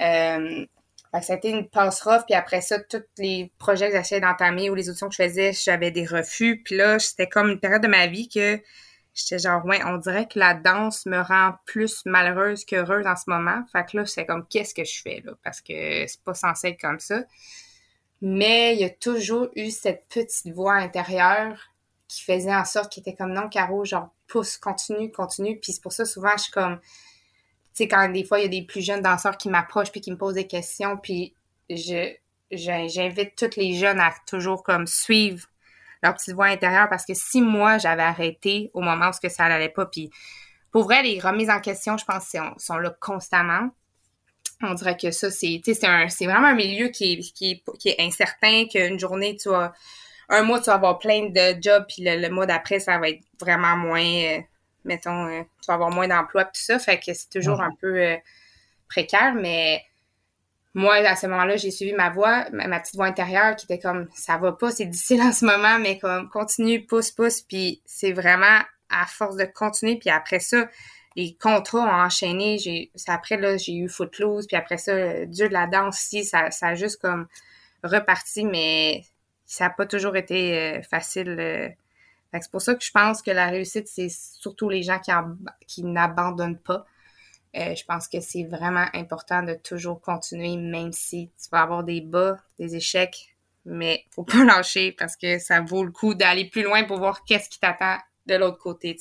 Euh, 0.00 0.66
fait 1.12 1.20
que 1.20 1.26
ça 1.26 1.32
a 1.32 1.36
été 1.36 1.50
une 1.50 1.68
passe 1.68 2.02
rough. 2.02 2.22
Puis 2.26 2.34
après 2.34 2.60
ça, 2.60 2.78
tous 2.78 3.02
les 3.18 3.52
projets 3.58 3.90
que 3.90 3.96
j'essayais 3.96 4.20
d'entamer 4.20 4.70
ou 4.70 4.74
les 4.74 4.88
auditions 4.88 5.08
que 5.08 5.14
je 5.14 5.22
faisais, 5.24 5.52
j'avais 5.52 5.90
des 5.90 6.06
refus. 6.06 6.62
Puis 6.64 6.76
là, 6.76 6.98
c'était 6.98 7.28
comme 7.28 7.50
une 7.50 7.58
période 7.58 7.82
de 7.82 7.88
ma 7.88 8.06
vie 8.06 8.28
que 8.28 8.60
j'étais 9.14 9.38
genre, 9.38 9.64
ouais, 9.66 9.80
on 9.84 9.96
dirait 9.96 10.28
que 10.28 10.38
la 10.38 10.54
danse 10.54 11.06
me 11.06 11.20
rend 11.20 11.54
plus 11.66 12.02
malheureuse 12.06 12.64
qu'heureuse 12.64 13.06
en 13.06 13.16
ce 13.16 13.24
moment. 13.26 13.64
Fait 13.72 13.84
que 13.84 13.96
là, 13.96 14.06
c'est 14.06 14.24
comme, 14.24 14.46
qu'est-ce 14.48 14.74
que 14.74 14.84
je 14.84 15.02
fais 15.02 15.22
là? 15.24 15.32
Parce 15.42 15.60
que 15.60 16.06
c'est 16.06 16.22
pas 16.22 16.34
censé 16.34 16.68
être 16.68 16.80
comme 16.80 17.00
ça. 17.00 17.22
Mais 18.22 18.74
il 18.74 18.80
y 18.80 18.84
a 18.84 18.90
toujours 18.90 19.48
eu 19.56 19.70
cette 19.70 20.06
petite 20.08 20.54
voix 20.54 20.74
intérieure 20.74 21.58
qui 22.08 22.22
faisait 22.22 22.54
en 22.54 22.64
sorte 22.64 22.92
qu'il 22.92 23.02
était 23.02 23.14
comme 23.14 23.32
non, 23.32 23.48
Caro, 23.48 23.84
genre 23.84 24.10
pousse, 24.26 24.58
continue, 24.58 25.10
continue. 25.10 25.58
Puis 25.58 25.72
c'est 25.72 25.82
pour 25.82 25.92
ça, 25.92 26.04
souvent, 26.04 26.32
je 26.36 26.42
suis 26.44 26.52
comme. 26.52 26.78
Tu 26.80 27.84
sais, 27.84 27.88
quand 27.88 28.08
des 28.08 28.24
fois, 28.24 28.40
il 28.40 28.42
y 28.42 28.46
a 28.46 28.48
des 28.48 28.66
plus 28.66 28.82
jeunes 28.82 29.02
danseurs 29.02 29.38
qui 29.38 29.48
m'approchent 29.48 29.92
puis 29.92 30.00
qui 30.00 30.10
me 30.10 30.16
posent 30.16 30.34
des 30.34 30.46
questions, 30.46 30.96
puis 30.96 31.34
j'invite 32.50 33.36
tous 33.36 33.56
les 33.56 33.74
jeunes 33.74 34.00
à 34.00 34.12
toujours 34.26 34.62
comme 34.62 34.86
suivre 34.86 35.46
leur 36.02 36.14
petite 36.14 36.34
voix 36.34 36.46
intérieure 36.46 36.88
parce 36.88 37.04
que 37.04 37.14
si 37.14 37.42
moi 37.42 37.78
j'avais 37.78 38.02
arrêté 38.02 38.70
au 38.74 38.80
moment 38.80 39.10
où 39.10 39.28
ça 39.28 39.48
n'allait 39.48 39.68
pas, 39.68 39.86
puis 39.86 40.10
pour 40.72 40.84
vrai, 40.84 41.02
les 41.02 41.20
remises 41.20 41.50
en 41.50 41.60
question, 41.60 41.96
je 41.96 42.04
pense, 42.04 42.34
sont 42.58 42.76
là 42.78 42.90
constamment 43.00 43.70
on 44.62 44.74
dirait 44.74 44.96
que 44.96 45.10
ça, 45.10 45.30
c'est, 45.30 45.60
c'est 45.64 46.26
vraiment 46.26 46.48
un 46.48 46.54
milieu 46.54 46.88
qui 46.88 47.12
est, 47.12 47.32
qui 47.32 47.62
est, 47.88 48.00
incertain, 48.00 48.66
qu'une 48.70 48.98
journée, 48.98 49.36
tu 49.36 49.48
vas, 49.48 49.72
un 50.28 50.42
mois, 50.42 50.60
tu 50.60 50.66
vas 50.66 50.74
avoir 50.74 50.98
plein 50.98 51.28
de 51.30 51.60
jobs, 51.60 51.84
puis 51.88 52.04
le, 52.04 52.28
mois 52.28 52.46
d'après, 52.46 52.78
ça 52.78 52.98
va 52.98 53.08
être 53.08 53.22
vraiment 53.40 53.76
moins, 53.76 54.04
euh, 54.04 54.40
mettons, 54.84 55.26
tu 55.60 55.66
vas 55.66 55.74
avoir 55.74 55.90
moins 55.90 56.08
d'emplois 56.08 56.44
tout 56.44 56.50
ça. 56.54 56.78
Fait 56.78 56.98
que 56.98 57.12
c'est 57.14 57.30
toujours 57.30 57.60
un 57.60 57.70
peu 57.80 58.16
précaire, 58.88 59.34
mais 59.34 59.82
moi, 60.74 60.94
à 60.96 61.16
ce 61.16 61.26
moment-là, 61.26 61.56
j'ai 61.56 61.70
suivi 61.70 61.92
ma 61.92 62.10
voix, 62.10 62.44
ma, 62.52 62.80
petite 62.80 62.94
voix 62.94 63.06
intérieure 63.06 63.56
qui 63.56 63.66
était 63.66 63.80
comme 63.80 64.08
ça 64.14 64.36
va 64.36 64.52
pas, 64.52 64.70
c'est 64.70 64.86
difficile 64.86 65.20
en 65.22 65.32
ce 65.32 65.44
moment, 65.44 65.78
mais 65.78 65.98
comme 65.98 66.28
continue, 66.28 66.86
pousse, 66.86 67.10
pousse, 67.10 67.42
puis 67.42 67.82
c'est 67.84 68.12
vraiment 68.12 68.60
à 68.88 69.06
force 69.06 69.36
de 69.36 69.44
continuer, 69.44 69.96
puis 69.96 70.10
après 70.10 70.40
ça, 70.40 70.68
les 71.20 71.34
contrats 71.34 71.80
ont 71.80 72.04
enchaîné. 72.04 72.58
J'ai, 72.58 72.90
après 73.06 73.36
là, 73.36 73.56
j'ai 73.56 73.74
eu 73.74 73.88
Footloose, 73.88 74.46
puis 74.46 74.56
après 74.56 74.78
ça, 74.78 75.26
Dieu 75.26 75.48
de 75.48 75.52
la 75.52 75.66
danse 75.66 75.98
aussi, 75.98 76.24
ça, 76.24 76.50
ça 76.50 76.68
a 76.68 76.74
juste 76.74 77.00
comme 77.00 77.26
reparti, 77.82 78.44
mais 78.44 79.04
ça 79.44 79.64
n'a 79.64 79.70
pas 79.70 79.86
toujours 79.86 80.16
été 80.16 80.58
euh, 80.58 80.82
facile. 80.82 81.36
Euh. 81.38 81.68
c'est 82.32 82.50
pour 82.50 82.62
ça 82.62 82.74
que 82.74 82.84
je 82.84 82.90
pense 82.90 83.20
que 83.22 83.30
la 83.30 83.48
réussite, 83.48 83.86
c'est 83.86 84.08
surtout 84.08 84.68
les 84.68 84.82
gens 84.82 85.00
qui, 85.66 85.84
n'abandonnent 85.84 86.58
pas. 86.58 86.86
Euh, 87.56 87.74
je 87.74 87.84
pense 87.84 88.06
que 88.08 88.20
c'est 88.20 88.44
vraiment 88.44 88.86
important 88.94 89.42
de 89.42 89.54
toujours 89.54 90.00
continuer, 90.00 90.56
même 90.56 90.92
si 90.92 91.30
tu 91.42 91.48
vas 91.50 91.62
avoir 91.62 91.82
des 91.84 92.00
bas, 92.00 92.38
des 92.58 92.76
échecs, 92.76 93.36
mais 93.66 94.04
faut 94.10 94.24
pas 94.24 94.44
lâcher 94.44 94.92
parce 94.92 95.16
que 95.16 95.38
ça 95.38 95.60
vaut 95.60 95.84
le 95.84 95.90
coup 95.90 96.14
d'aller 96.14 96.48
plus 96.48 96.62
loin 96.62 96.84
pour 96.84 96.98
voir 96.98 97.24
qu'est-ce 97.24 97.50
qui 97.50 97.58
t'attend 97.58 97.98
de 98.26 98.36
l'autre 98.36 98.58
côté. 98.58 98.96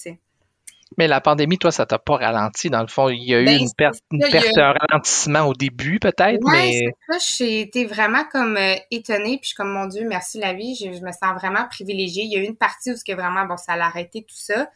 Mais 0.97 1.07
la 1.07 1.21
pandémie, 1.21 1.57
toi, 1.57 1.71
ça 1.71 1.85
t'a 1.85 1.99
pas 1.99 2.17
ralenti. 2.17 2.69
Dans 2.69 2.81
le 2.81 2.87
fond, 2.87 3.09
il 3.09 3.23
y 3.23 3.35
a 3.35 3.41
eu 3.41 3.45
ben, 3.45 3.59
une 3.59 3.73
perte, 3.77 3.99
une 4.11 4.27
perte 4.29 4.57
un 4.57 4.73
ralentissement 4.73 5.45
au 5.45 5.53
début, 5.53 5.99
peut-être, 5.99 6.39
mais... 6.51 6.87
ça. 7.09 7.17
J'ai 7.37 7.61
été 7.61 7.85
vraiment 7.85 8.23
comme 8.31 8.57
euh, 8.57 8.75
étonnée, 8.89 9.37
puis 9.37 9.43
je 9.43 9.47
suis 9.49 9.55
comme, 9.55 9.71
mon 9.71 9.85
Dieu, 9.85 10.05
merci 10.07 10.39
la 10.39 10.53
vie. 10.53 10.75
Je, 10.75 10.87
me 10.87 11.11
sens 11.11 11.33
vraiment 11.39 11.67
privilégiée. 11.69 12.23
Il 12.23 12.33
y 12.33 12.37
a 12.37 12.39
eu 12.39 12.45
une 12.45 12.57
partie 12.57 12.91
où 12.91 12.95
que 12.95 13.13
vraiment, 13.13 13.45
bon, 13.45 13.55
ça 13.55 13.73
a 13.73 13.85
arrêté 13.85 14.23
tout 14.23 14.35
ça. 14.35 14.69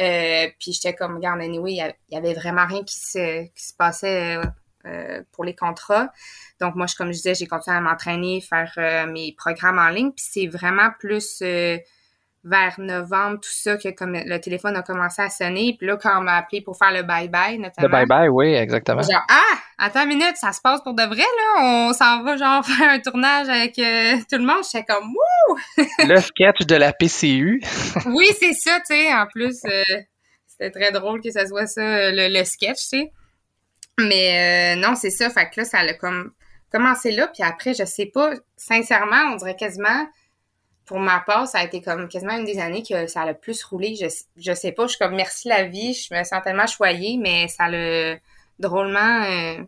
Euh, 0.00 0.46
puis 0.60 0.72
j'étais 0.72 0.94
comme, 0.94 1.16
regarde, 1.16 1.40
anyway, 1.40 1.72
il 1.72 1.94
y 2.10 2.16
avait 2.16 2.34
vraiment 2.34 2.66
rien 2.66 2.84
qui 2.84 2.96
se, 2.96 3.42
qui 3.42 3.66
se 3.66 3.74
passait 3.74 4.38
euh, 4.86 5.22
pour 5.32 5.44
les 5.44 5.54
contrats. 5.54 6.10
Donc 6.60 6.76
moi, 6.76 6.86
je, 6.86 6.94
comme 6.94 7.08
je 7.08 7.16
disais, 7.16 7.34
j'ai 7.34 7.46
continué 7.46 7.76
à 7.76 7.80
m'entraîner, 7.80 8.40
faire 8.40 8.72
mes 9.08 9.34
programmes 9.36 9.80
en 9.80 9.88
ligne. 9.88 10.12
Puis 10.12 10.24
c'est 10.30 10.46
vraiment 10.46 10.90
plus 11.00 11.42
vers 12.42 12.74
novembre, 12.78 13.40
tout 13.40 13.50
ça, 13.50 13.76
que 13.76 13.90
comme 13.90 14.14
le 14.14 14.38
téléphone 14.38 14.74
a 14.74 14.82
commencé 14.82 15.20
à 15.20 15.28
sonner. 15.28 15.74
Puis 15.76 15.86
là, 15.86 15.98
quand 15.98 16.18
on 16.18 16.22
m'a 16.22 16.36
appelé 16.36 16.62
pour 16.62 16.76
faire 16.76 16.90
le 16.90 17.02
bye-bye, 17.02 17.58
notamment. 17.60 17.88
Le 17.88 17.88
bye-bye, 17.88 18.28
oui, 18.28 18.54
exactement. 18.54 19.02
Genre, 19.02 19.22
ah, 19.28 19.58
attends 19.78 20.04
une 20.04 20.08
minute, 20.08 20.36
ça 20.36 20.52
se 20.52 20.60
passe 20.60 20.80
pour 20.82 20.94
de 20.94 21.02
vrai, 21.02 21.18
là? 21.18 21.58
On 21.58 21.92
s'en 21.92 22.22
va, 22.22 22.36
genre, 22.36 22.64
faire 22.66 22.88
un 22.88 22.98
tournage 23.00 23.48
avec 23.48 23.78
euh, 23.78 24.16
tout 24.30 24.38
le 24.38 24.44
monde. 24.44 24.62
J'étais 24.64 24.84
comme, 24.86 25.04
wouh! 25.04 25.58
le 26.08 26.20
sketch 26.20 26.60
de 26.66 26.76
la 26.76 26.92
PCU. 26.92 27.62
oui, 28.06 28.28
c'est 28.38 28.54
ça, 28.54 28.80
tu 28.80 28.94
sais. 28.94 29.12
En 29.12 29.26
plus, 29.26 29.60
euh, 29.66 29.82
c'était 30.46 30.70
très 30.70 30.92
drôle 30.92 31.20
que 31.20 31.30
ça 31.30 31.46
soit 31.46 31.66
ça, 31.66 31.82
euh, 31.82 32.10
le, 32.12 32.44
sketch, 32.44 32.78
tu 32.78 32.86
sais. 32.86 33.12
Mais 33.98 34.76
non, 34.76 34.94
c'est 34.94 35.10
ça. 35.10 35.28
Fait 35.28 35.50
que 35.50 35.60
là, 35.60 35.64
ça 35.64 35.80
a 35.80 35.92
comme 35.92 36.32
commencé 36.72 37.10
là. 37.10 37.28
Puis 37.28 37.42
après, 37.42 37.74
je 37.74 37.84
sais 37.84 38.06
pas, 38.06 38.32
sincèrement, 38.56 39.32
on 39.32 39.36
dirait 39.36 39.56
quasiment 39.56 40.06
pour 40.90 40.98
ma 40.98 41.20
part, 41.20 41.46
ça 41.46 41.58
a 41.60 41.64
été 41.64 41.80
comme 41.80 42.08
quasiment 42.08 42.36
une 42.36 42.44
des 42.44 42.58
années 42.58 42.82
que 42.82 43.06
ça 43.06 43.20
a 43.20 43.26
le 43.26 43.34
plus 43.34 43.62
roulé. 43.62 43.94
Je, 43.94 44.06
je 44.36 44.52
sais 44.52 44.72
pas, 44.72 44.86
je 44.86 44.96
suis 44.96 44.98
comme 44.98 45.14
merci 45.14 45.46
la 45.46 45.62
vie, 45.62 45.94
je 45.94 46.12
me 46.12 46.24
sens 46.24 46.42
tellement 46.42 46.66
choyée, 46.66 47.16
mais 47.16 47.46
ça 47.46 47.68
le 47.68 48.16
drôlement. 48.58 49.22
Euh, 49.22 49.62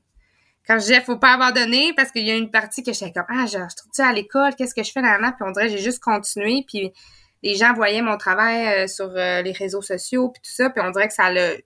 quand 0.66 0.74
je 0.74 0.86
disais 0.86 1.00
faut 1.00 1.18
pas 1.18 1.34
abandonner 1.34 1.92
parce 1.94 2.10
qu'il 2.10 2.26
y 2.26 2.32
a 2.32 2.34
une 2.34 2.50
partie 2.50 2.82
que 2.82 2.92
j'étais 2.92 3.12
comme 3.12 3.26
ah 3.28 3.46
je, 3.46 3.52
trouve 3.56 3.92
ça 3.92 4.08
à 4.08 4.12
l'école, 4.12 4.56
qu'est-ce 4.56 4.74
que 4.74 4.82
je 4.82 4.90
fais 4.90 5.00
là 5.00 5.16
puis 5.20 5.48
on 5.48 5.52
dirait 5.52 5.68
j'ai 5.68 5.78
juste 5.78 6.00
continué 6.02 6.64
puis 6.66 6.92
les 7.44 7.54
gens 7.54 7.72
voyaient 7.72 8.02
mon 8.02 8.16
travail 8.16 8.66
euh, 8.66 8.86
sur 8.88 9.12
euh, 9.14 9.42
les 9.42 9.52
réseaux 9.52 9.82
sociaux 9.82 10.28
puis 10.30 10.42
tout 10.42 10.50
ça 10.50 10.70
puis 10.70 10.82
on 10.84 10.90
dirait 10.90 11.06
que 11.06 11.14
ça 11.14 11.30
le 11.32 11.56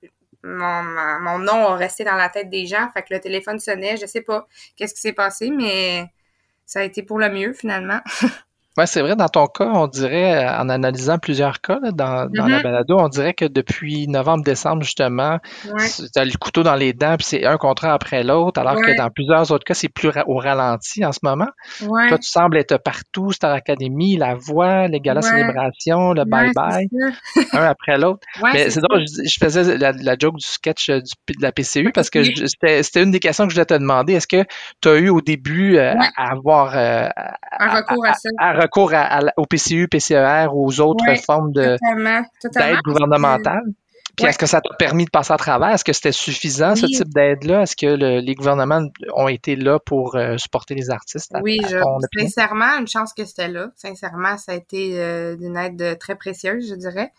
mon, 0.45 0.83
mon 1.21 1.39
nom 1.39 1.67
a 1.69 1.77
resté 1.77 2.05
dans 2.05 2.15
la 2.15 2.29
tête 2.29 2.51
des 2.51 2.67
gens, 2.67 2.91
fait 2.93 3.03
que 3.03 3.15
le 3.15 3.21
téléphone 3.21 3.59
sonnait, 3.59 3.97
je 3.97 4.05
sais 4.05 4.21
pas 4.21 4.47
qu'est-ce 4.77 4.95
qui 4.95 5.01
s'est 5.01 5.15
passé 5.15 5.51
mais 5.51 6.05
ça 6.67 6.81
a 6.81 6.83
été 6.83 7.03
pour 7.03 7.19
le 7.19 7.31
mieux 7.31 7.55
finalement. 7.55 8.01
Oui, 8.79 8.85
c'est 8.87 9.01
vrai, 9.01 9.17
dans 9.17 9.29
ton 9.29 9.47
cas, 9.47 9.71
on 9.73 9.87
dirait, 9.87 10.45
euh, 10.45 10.59
en 10.59 10.69
analysant 10.69 11.17
plusieurs 11.19 11.63
cas 11.63 11.79
dans, 11.81 12.29
dans 12.29 12.47
la 12.47 12.59
mm-hmm. 12.59 12.63
balado, 12.63 12.99
on 12.99 13.09
dirait 13.09 13.33
que 13.33 13.47
depuis 13.47 14.07
novembre-décembre, 14.07 14.83
justement, 14.83 15.39
tu 15.63 15.71
as 16.15 16.25
le 16.27 16.37
couteau 16.39 16.63
dans 16.63 16.75
les 16.75 16.93
dents, 16.93 17.17
puis 17.17 17.25
c'est 17.27 17.47
un 17.47 17.57
contrat 17.57 17.95
après 17.95 18.23
l'autre, 18.23 18.61
alors 18.61 18.77
que 18.77 18.95
dans 18.95 19.09
plusieurs 19.09 19.51
autres 19.51 19.65
cas, 19.65 19.73
c'est 19.73 19.89
plus 19.89 20.11
au 20.27 20.37
ralenti 20.37 21.07
en 21.07 21.13
ce 21.13 21.21
moment. 21.23 21.49
Toi, 21.79 22.19
tu 22.19 22.29
sembles 22.29 22.59
être 22.59 22.77
partout, 22.77 23.33
Star 23.33 23.53
Academy, 23.53 24.19
La 24.19 24.35
Voix, 24.35 24.89
les 24.89 25.01
galas 25.01 25.23
célébrations, 25.23 26.13
le 26.13 26.25
bye-bye, 26.25 26.87
un 27.53 27.63
après 27.63 27.97
l'autre. 27.97 28.21
Mais 28.53 28.69
c'est 28.69 28.81
drôle, 28.81 29.05
je, 29.07 29.39
faisais 29.41 29.79
la, 29.79 30.17
joke 30.19 30.37
du 30.37 30.47
sketch 30.47 30.91
euh, 30.91 31.01
de 31.01 31.35
la 31.41 31.51
PCU 31.51 31.93
parce 31.93 32.11
que 32.11 32.23
c'était 32.47 33.03
une 33.03 33.11
des 33.11 33.21
questions 33.21 33.45
que 33.45 33.51
je 33.51 33.57
voulais 33.57 33.65
te 33.65 33.75
demander. 33.75 34.13
Est-ce 34.15 34.27
que 34.27 34.45
tu 34.83 34.89
as 34.89 34.97
eu 34.97 35.09
au 35.09 35.23
début 35.23 35.79
euh, 35.79 35.95
à 36.17 36.33
avoir... 36.33 36.77
un 36.77 37.73
recours 37.73 38.05
à, 38.07 38.13
ça 38.13 38.66
recours 38.67 38.93
au 39.37 39.47
PCU, 39.47 39.89
PCER, 39.89 40.49
aux 40.53 40.81
autres 40.81 41.05
formes 41.25 41.53
de, 41.53 41.77
d'aide 42.55 42.79
gouvernementale. 42.85 43.63
Puis 44.17 44.25
est-ce 44.27 44.39
que 44.39 44.47
ça 44.47 44.63
t'a 44.63 44.75
permis 44.77 45.05
de 45.05 45.11
passer 45.11 45.35
à 45.35 45.37
travers? 45.37 45.69
Est-ce 45.71 45.85
que 45.85 45.93
c'était 45.93 46.13
suffisant, 46.13 46.75
ce 46.75 46.87
type 46.87 47.13
d'aide-là? 47.13 47.63
Est-ce 47.63 47.77
que 47.77 47.87
les 47.87 48.35
gouvernements 48.35 48.83
ont 49.15 49.29
été 49.29 49.57
là 49.57 49.79
pour 49.79 50.17
euh, 50.17 50.39
supporter 50.39 50.75
les 50.75 50.91
artistes? 50.91 51.33
oui, 51.43 51.59
je, 51.69 51.79
sincèrement, 52.19 52.79
une 52.79 52.89
chance 52.89 53.13
que 53.13 53.27
c'était 53.27 53.49
là. 53.49 53.71
Sincèrement, 53.77 54.39
ça 54.39 54.53
a 54.53 54.55
été 54.55 54.99
euh, 55.01 55.37
une 55.39 55.57
aide 55.57 55.99
très 55.99 56.15
précieuse, 56.15 56.71
je 56.71 56.75
dirais. 56.75 57.13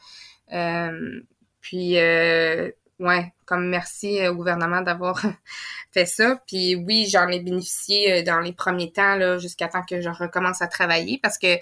Euh, 0.53 1.21
puis, 1.61 1.97
ouais, 2.99 3.33
comme 3.45 3.67
merci 3.69 4.27
au 4.27 4.35
gouvernement 4.35 4.81
d'avoir 4.81 5.21
fait 5.93 6.05
ça. 6.05 6.41
Puis 6.47 6.75
oui, 6.75 7.07
j'en 7.09 7.27
ai 7.27 7.39
bénéficié 7.39 8.13
euh, 8.13 8.23
dans 8.23 8.39
les 8.39 8.53
premiers 8.53 8.91
temps, 8.91 9.15
là, 9.15 9.37
jusqu'à 9.37 9.67
temps 9.67 9.83
que 9.83 10.01
je 10.01 10.09
recommence 10.09 10.61
à 10.61 10.67
travailler 10.67 11.19
parce 11.21 11.37
que 11.37 11.57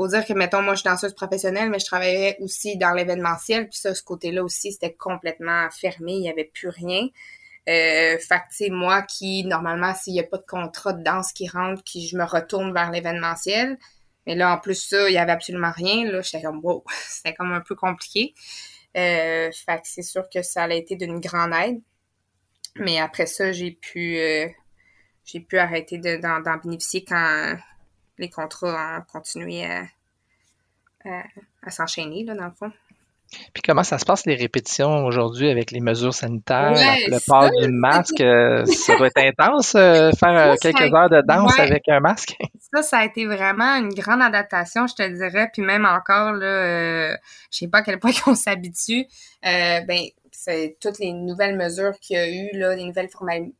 faut 0.00 0.08
dire 0.08 0.24
que, 0.24 0.32
mettons, 0.32 0.62
moi, 0.62 0.74
je 0.74 0.80
suis 0.80 0.88
danseuse 0.88 1.14
professionnelle, 1.14 1.68
mais 1.68 1.78
je 1.78 1.84
travaillais 1.84 2.36
aussi 2.40 2.78
dans 2.78 2.92
l'événementiel. 2.92 3.68
Puis 3.68 3.78
ça, 3.78 3.94
ce 3.94 4.02
côté-là 4.02 4.42
aussi, 4.42 4.72
c'était 4.72 4.94
complètement 4.94 5.68
fermé. 5.70 6.12
Il 6.12 6.20
n'y 6.20 6.30
avait 6.30 6.50
plus 6.52 6.68
rien. 6.68 7.08
Euh, 7.68 8.16
fait 8.18 8.70
moi 8.70 9.02
qui, 9.02 9.44
normalement, 9.44 9.94
s'il 9.94 10.14
n'y 10.14 10.20
a 10.20 10.24
pas 10.24 10.38
de 10.38 10.46
contrat 10.46 10.92
de 10.94 11.02
danse 11.02 11.32
qui 11.32 11.48
rentre, 11.48 11.84
qui 11.84 12.06
je 12.06 12.16
me 12.16 12.24
retourne 12.24 12.72
vers 12.72 12.90
l'événementiel. 12.90 13.78
Mais 14.26 14.34
là, 14.34 14.54
en 14.54 14.58
plus, 14.58 14.76
ça, 14.76 15.08
il 15.08 15.12
n'y 15.12 15.18
avait 15.18 15.32
absolument 15.32 15.72
rien. 15.72 16.10
Là, 16.10 16.20
j'étais 16.22 16.42
comme, 16.42 16.60
wow, 16.62 16.84
c'était 17.06 17.34
comme 17.34 17.52
un 17.52 17.60
peu 17.60 17.74
compliqué. 17.74 18.34
Euh, 18.96 19.50
fait 19.52 19.80
c'est 19.84 20.02
sûr 20.02 20.28
que 20.28 20.42
ça 20.42 20.64
a 20.64 20.72
été 20.72 20.96
d'une 20.96 21.20
grande 21.20 21.52
aide. 21.52 21.80
Mais 22.76 22.98
après 22.98 23.26
ça, 23.26 23.52
j'ai 23.52 23.72
pu 23.72 24.16
euh, 24.18 24.48
arrêter 25.52 25.98
d'en 25.98 26.56
bénéficier 26.62 27.04
quand 27.04 27.56
les 28.18 28.30
contrats 28.30 28.98
ont 28.98 29.12
continué 29.12 29.64
à, 29.64 29.86
à, 31.62 31.70
s'enchaîner, 31.70 32.24
là, 32.24 32.34
dans 32.34 32.46
le 32.46 32.52
fond. 32.52 32.72
Puis 33.52 33.62
comment 33.62 33.82
ça 33.82 33.98
se 33.98 34.04
passe 34.04 34.26
les 34.26 34.34
répétitions 34.34 35.04
aujourd'hui 35.04 35.50
avec 35.50 35.70
les 35.70 35.80
mesures 35.80 36.14
sanitaires, 36.14 36.72
le 36.72 37.18
port 37.26 37.50
du 37.50 37.68
masque, 37.68 38.20
euh, 38.20 38.64
ça 38.66 38.96
doit 38.96 39.08
être 39.08 39.18
intense 39.18 39.72
faire 40.18 40.56
quelques 40.60 40.92
heures 40.94 41.10
de 41.10 41.22
danse 41.26 41.58
avec 41.58 41.88
un 41.88 42.00
masque? 42.00 42.36
Ça, 42.72 42.82
ça 42.82 42.98
a 42.98 43.04
été 43.04 43.26
vraiment 43.26 43.74
une 43.78 43.92
grande 43.92 44.22
adaptation, 44.22 44.86
je 44.86 44.94
te 44.94 45.08
dirais. 45.08 45.50
Puis 45.52 45.60
même 45.60 45.84
encore 45.84 46.34
là, 46.34 47.16
je 47.16 47.18
sais 47.50 47.66
pas 47.66 47.78
à 47.78 47.82
quel 47.82 47.98
point 47.98 48.12
on 48.28 48.36
s'habitue. 48.36 49.06
ben 49.42 49.84
c'est 49.88 50.19
toutes 50.80 50.98
les 50.98 51.12
nouvelles 51.12 51.56
mesures 51.56 51.98
qu'il 52.00 52.16
y 52.16 52.20
a 52.20 52.28
eu, 52.28 52.50
là, 52.54 52.74
les 52.74 52.84
nouvelles 52.84 53.10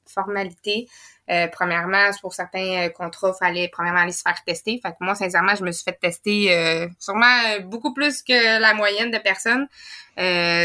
formalités. 0.06 0.88
Euh, 1.30 1.46
premièrement, 1.46 2.10
pour 2.20 2.34
certains 2.34 2.86
euh, 2.86 2.88
contrats, 2.88 3.32
il 3.34 3.38
fallait 3.38 3.68
premièrement 3.68 4.00
aller 4.00 4.12
se 4.12 4.22
faire 4.22 4.42
tester. 4.44 4.80
Fait 4.82 4.90
que 4.90 4.96
moi, 5.00 5.14
sincèrement, 5.14 5.54
je 5.54 5.62
me 5.62 5.70
suis 5.70 5.84
fait 5.84 5.98
tester 6.00 6.52
euh, 6.52 6.88
sûrement 6.98 7.60
beaucoup 7.64 7.94
plus 7.94 8.22
que 8.22 8.60
la 8.60 8.74
moyenne 8.74 9.12
de 9.12 9.18
personnes. 9.18 9.68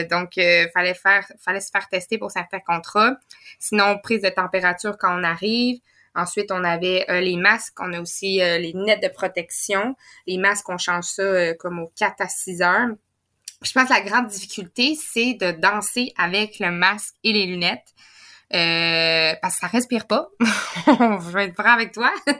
donc, 0.09 0.37
il 0.37 0.69
fallait 0.73 0.95
se 0.95 1.69
faire 1.71 1.89
tester 1.89 2.17
pour 2.17 2.31
certains 2.31 2.59
contrats. 2.59 3.15
Sinon, 3.59 3.99
prise 4.01 4.21
de 4.21 4.29
température 4.29 4.97
quand 4.97 5.19
on 5.19 5.23
arrive. 5.23 5.79
Ensuite, 6.15 6.51
on 6.51 6.63
avait 6.63 7.05
les 7.21 7.35
masques. 7.35 7.79
On 7.79 7.93
a 7.93 8.01
aussi 8.01 8.37
les 8.37 8.71
lunettes 8.71 9.03
de 9.03 9.09
protection. 9.09 9.95
Les 10.25 10.37
masques, 10.37 10.67
on 10.69 10.77
change 10.77 11.05
ça 11.05 11.53
comme 11.55 11.79
aux 11.79 11.91
4 11.95 12.21
à 12.21 12.27
6 12.27 12.61
heures 12.63 12.89
je 13.65 13.71
pense 13.73 13.89
que 13.89 13.93
la 13.93 14.01
grande 14.01 14.27
difficulté, 14.27 14.95
c'est 14.95 15.33
de 15.33 15.51
danser 15.51 16.13
avec 16.17 16.59
le 16.59 16.71
masque 16.71 17.15
et 17.23 17.33
les 17.33 17.45
lunettes. 17.45 17.93
Euh, 18.53 19.33
parce 19.41 19.55
que 19.55 19.61
ça 19.61 19.67
respire 19.67 20.05
pas. 20.05 20.29
je 20.39 21.31
vais 21.33 21.45
être 21.45 21.55
franc 21.55 21.73
avec 21.73 21.91
toi. 21.91 22.11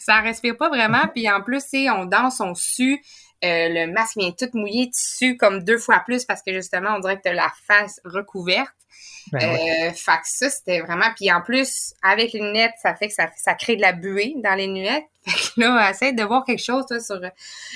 ça 0.00 0.20
respire 0.20 0.56
pas 0.56 0.68
vraiment. 0.68 1.08
Puis 1.12 1.28
en 1.28 1.42
plus, 1.42 1.62
c'est 1.66 1.90
on 1.90 2.04
danse, 2.04 2.40
on 2.40 2.54
sue. 2.54 3.02
Euh, 3.44 3.68
le 3.68 3.92
masque 3.92 4.16
vient 4.16 4.32
tout 4.32 4.48
mouillé, 4.54 4.86
tu 4.86 5.00
sues 5.00 5.36
comme 5.36 5.62
deux 5.62 5.78
fois 5.78 6.00
plus 6.04 6.24
parce 6.24 6.42
que 6.42 6.52
justement, 6.52 6.94
on 6.96 7.00
dirait 7.00 7.16
que 7.18 7.22
tu 7.22 7.28
as 7.28 7.34
la 7.34 7.52
face 7.66 8.00
recouverte. 8.04 8.74
Ben 9.30 9.42
euh, 9.42 9.92
fait 9.92 10.12
que 10.12 10.24
ça, 10.24 10.48
c'était 10.48 10.80
vraiment... 10.80 11.06
Puis 11.14 11.30
en 11.30 11.42
plus, 11.42 11.92
avec 12.02 12.32
les 12.32 12.40
lunettes, 12.40 12.72
ça 12.82 12.94
fait 12.94 13.08
que 13.08 13.14
ça, 13.14 13.28
ça 13.36 13.54
crée 13.54 13.76
de 13.76 13.82
la 13.82 13.92
buée 13.92 14.34
dans 14.42 14.54
les 14.54 14.66
lunettes. 14.66 15.04
Fait 15.28 15.54
que 15.54 15.60
là, 15.60 15.90
essaye 15.90 16.14
de 16.14 16.22
voir 16.22 16.44
quelque 16.44 16.62
chose 16.62 16.84
sur, 16.88 17.20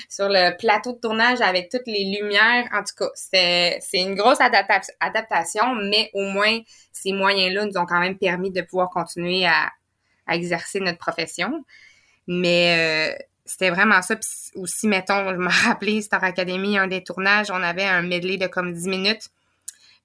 sur 0.09 0.29
le 0.29 0.57
plateau 0.57 0.93
de 0.93 0.99
tournage 0.99 1.41
avec 1.41 1.69
toutes 1.69 1.87
les 1.87 2.05
lumières. 2.05 2.67
En 2.73 2.83
tout 2.83 2.95
cas, 2.97 3.09
c'est 3.15 3.79
une 3.93 4.15
grosse 4.15 4.39
adaptation, 4.39 5.75
mais 5.75 6.09
au 6.13 6.23
moins, 6.23 6.59
ces 6.91 7.13
moyens-là 7.13 7.65
nous 7.65 7.77
ont 7.77 7.85
quand 7.85 7.99
même 7.99 8.17
permis 8.17 8.51
de 8.51 8.61
pouvoir 8.61 8.89
continuer 8.89 9.45
à, 9.45 9.71
à 10.27 10.35
exercer 10.35 10.79
notre 10.79 10.97
profession. 10.97 11.63
Mais 12.27 13.13
euh, 13.17 13.23
c'était 13.45 13.69
vraiment 13.69 14.01
ça. 14.01 14.15
Puis 14.15 14.29
aussi, 14.55 14.87
mettons, 14.87 15.29
je 15.29 15.35
me 15.35 15.49
rappelais, 15.49 16.01
Star 16.01 16.23
Academy, 16.23 16.77
un 16.77 16.87
des 16.87 17.03
tournages, 17.03 17.51
on 17.51 17.61
avait 17.61 17.85
un 17.85 18.01
medley 18.01 18.37
de 18.37 18.47
comme 18.47 18.73
10 18.73 18.87
minutes. 18.87 19.29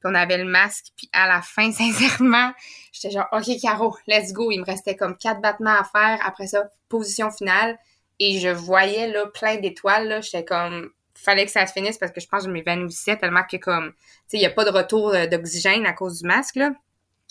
Puis 0.00 0.10
on 0.10 0.14
avait 0.14 0.38
le 0.38 0.44
masque. 0.44 0.86
Puis 0.96 1.08
à 1.12 1.26
la 1.26 1.42
fin, 1.42 1.70
sincèrement, 1.72 2.52
j'étais 2.92 3.10
genre, 3.14 3.26
OK, 3.32 3.46
Caro, 3.60 3.96
let's 4.06 4.32
go. 4.32 4.50
Il 4.50 4.60
me 4.60 4.64
restait 4.64 4.96
comme 4.96 5.16
quatre 5.16 5.40
battements 5.40 5.78
à 5.78 5.84
faire. 5.84 6.18
Après 6.24 6.46
ça, 6.46 6.64
position 6.88 7.30
finale. 7.30 7.78
Et 8.20 8.40
je 8.40 8.48
voyais 8.48 9.08
là 9.08 9.26
plein 9.26 9.56
d'étoiles. 9.56 10.08
Là. 10.08 10.20
J'étais 10.20 10.44
comme, 10.44 10.90
fallait 11.14 11.44
que 11.44 11.52
ça 11.52 11.66
se 11.66 11.72
finisse 11.72 11.98
parce 11.98 12.12
que 12.12 12.20
je 12.20 12.26
pense 12.26 12.42
que 12.42 12.48
je 12.48 12.52
m'évanouissais 12.52 13.16
tellement 13.16 13.42
que 13.50 13.56
comme, 13.56 13.92
tu 13.92 13.98
sais, 14.28 14.36
il 14.38 14.40
n'y 14.40 14.46
a 14.46 14.50
pas 14.50 14.64
de 14.64 14.70
retour 14.70 15.10
euh, 15.10 15.26
d'oxygène 15.26 15.86
à 15.86 15.92
cause 15.92 16.20
du 16.22 16.26
masque. 16.26 16.56
Là. 16.56 16.70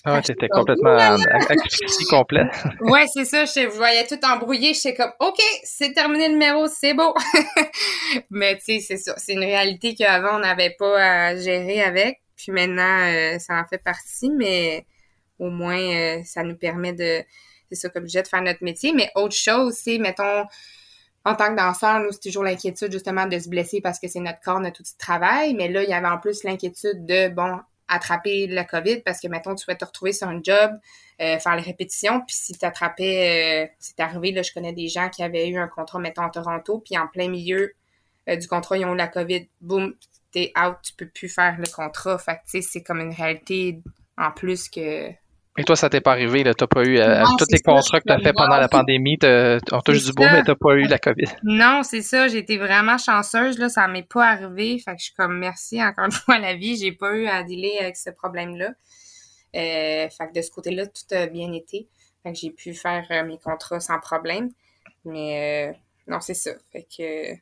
Ah, 0.06 0.22
c'était 0.24 0.48
complètement 0.48 0.96
asphyxie 0.96 2.06
complet. 2.06 2.44
ouais, 2.82 3.06
c'est 3.08 3.26
ça. 3.26 3.46
Je, 3.46 3.68
voyais 3.68 4.06
tout 4.06 4.20
embrouillé. 4.24 4.74
J'étais 4.74 4.96
comme, 4.96 5.12
OK, 5.20 5.40
c'est 5.64 5.94
terminé 5.94 6.28
le 6.28 6.34
numéro, 6.34 6.68
c'est 6.68 6.94
beau. 6.94 7.14
Mais 8.30 8.58
tu 8.58 8.66
sais, 8.66 8.80
c'est 8.80 8.98
ça. 8.98 9.16
C'est 9.18 9.34
une 9.34 9.40
réalité 9.44 9.96
qu'avant, 9.96 10.38
on 10.38 10.40
n'avait 10.40 10.76
pas 10.78 10.98
à 10.98 11.36
gérer 11.36 11.82
avec. 11.82 12.22
Puis 12.38 12.52
maintenant, 12.52 13.06
euh, 13.06 13.40
ça 13.40 13.60
en 13.60 13.66
fait 13.66 13.80
partie, 13.80 14.30
mais 14.30 14.86
au 15.40 15.50
moins, 15.50 15.80
euh, 15.80 16.22
ça 16.24 16.44
nous 16.44 16.56
permet 16.56 16.94
de, 16.94 17.24
c'est 17.70 17.76
ça, 17.76 17.90
comme 17.90 18.08
je 18.08 18.20
de 18.20 18.28
faire 18.28 18.42
notre 18.42 18.64
métier. 18.64 18.94
Mais 18.94 19.12
autre 19.16 19.36
chose, 19.36 19.74
c'est, 19.74 19.98
mettons, 19.98 20.46
en 21.26 21.36
tant 21.36 21.52
que 21.52 21.58
danseur, 21.58 22.00
nous, 22.00 22.12
c'est 22.12 22.22
toujours 22.22 22.44
l'inquiétude, 22.44 22.92
justement, 22.92 23.26
de 23.26 23.38
se 23.38 23.50
blesser 23.50 23.82
parce 23.82 24.00
que 24.00 24.08
c'est 24.08 24.20
notre 24.20 24.40
corps, 24.40 24.60
notre 24.60 24.80
outil 24.82 24.94
de 24.94 24.98
travail. 24.98 25.54
Mais 25.56 25.68
là, 25.68 25.84
il 25.84 25.90
y 25.90 25.94
avait 25.94 26.08
en 26.08 26.20
plus 26.20 26.44
l'inquiétude 26.44 27.06
de, 27.06 27.28
bon, 27.30 27.60
attraper 27.88 28.48
la 28.48 28.64
COVID 28.64 29.02
parce 29.02 29.20
que, 29.20 29.28
mettons, 29.28 29.56
tu 29.56 29.66
vas 29.66 29.76
te 29.76 29.86
retrouver 29.86 30.14
sur 30.14 30.28
un 30.28 30.40
job, 30.42 30.72
euh, 31.22 31.40
faire 31.40 31.56
les 31.56 31.62
répétitions, 31.62 32.22
puis 32.22 32.36
si 32.36 32.54
tu 32.58 32.66
attrapais, 32.66 33.68
euh, 33.68 33.74
c'est 33.80 34.00
arrivé, 34.00 34.32
là, 34.32 34.42
je 34.44 34.54
connais 34.54 34.74
des 34.74 34.88
gens 34.88 35.10
qui 35.10 35.24
avaient 35.24 35.48
eu 35.48 35.58
un 35.58 35.68
contrat, 35.68 36.00
mettons, 36.00 36.24
à 36.24 36.30
Toronto, 36.30 36.80
puis 36.86 36.98
en 36.98 37.08
plein 37.08 37.30
milieu 37.30 37.74
du 38.28 38.46
contrat, 38.46 38.78
ils 38.78 38.84
ont 38.84 38.94
eu 38.94 38.98
la 38.98 39.08
COVID, 39.08 39.48
boum, 39.62 39.96
t'es 40.38 40.52
out, 40.60 40.78
tu 40.84 40.94
peux 40.94 41.08
plus 41.08 41.30
faire 41.30 41.58
le 41.58 41.68
contrat. 41.68 42.18
Fait 42.18 42.36
que, 42.36 42.42
tu 42.50 42.62
sais, 42.62 42.62
c'est 42.62 42.84
comme 42.84 43.00
une 43.00 43.14
réalité 43.14 43.82
en 44.18 44.32
plus 44.32 44.70
que 44.70 45.12
et 45.60 45.64
toi, 45.64 45.76
ça 45.76 45.90
t'est 45.90 46.02
pas 46.02 46.12
arrivé, 46.12 46.44
là? 46.44 46.54
T'as 46.54 46.68
pas 46.68 46.84
eu, 46.84 47.00
euh, 47.00 47.24
tous 47.40 47.48
les 47.50 47.60
contrats 47.60 48.00
que 48.00 48.06
tu 48.06 48.14
as 48.14 48.20
fait 48.20 48.32
pendant 48.32 48.58
la 48.58 48.68
pandémie, 48.68 49.18
on 49.24 49.82
touche 49.84 50.06
du 50.06 50.14
beau, 50.14 50.22
mais 50.22 50.44
t'as 50.44 50.54
pas 50.54 50.76
eu 50.76 50.84
la 50.84 51.00
COVID. 51.00 51.26
Non, 51.42 51.82
c'est 51.82 52.04
ça. 52.04 52.28
J'ai 52.28 52.38
été 52.38 52.60
vraiment 52.60 53.00
chanceuse, 53.00 53.58
là. 53.58 53.68
Ça 53.68 53.88
m'est 53.88 54.08
pas 54.08 54.28
arrivé. 54.28 54.78
Fait 54.78 54.92
que 54.92 55.00
je 55.00 55.06
suis 55.06 55.16
comme 55.16 55.40
merci 55.40 55.84
encore 55.84 56.06
une 56.06 56.12
fois 56.12 56.36
à 56.36 56.40
la 56.40 56.54
vie. 56.54 56.78
J'ai 56.78 56.92
pas 56.92 57.12
eu 57.16 57.26
à 57.26 57.42
dealer 57.42 57.80
avec 57.82 57.98
ce 57.98 58.12
problème-là. 58.12 58.68
Euh, 59.56 60.08
fait 60.10 60.28
que 60.28 60.34
de 60.34 60.44
ce 60.44 60.52
côté-là, 60.52 60.86
tout 60.86 61.16
a 61.16 61.26
bien 61.26 61.52
été. 61.52 61.88
Fait 62.22 62.34
que 62.34 62.38
j'ai 62.38 62.52
pu 62.52 62.76
faire 62.76 63.08
euh, 63.10 63.24
mes 63.24 63.40
contrats 63.40 63.80
sans 63.80 64.00
problème. 64.00 64.52
Mais 65.06 65.74
non, 66.06 66.20
c'est 66.20 66.36
ça. 66.36 66.52
Fait 66.72 66.84
que 66.84 67.34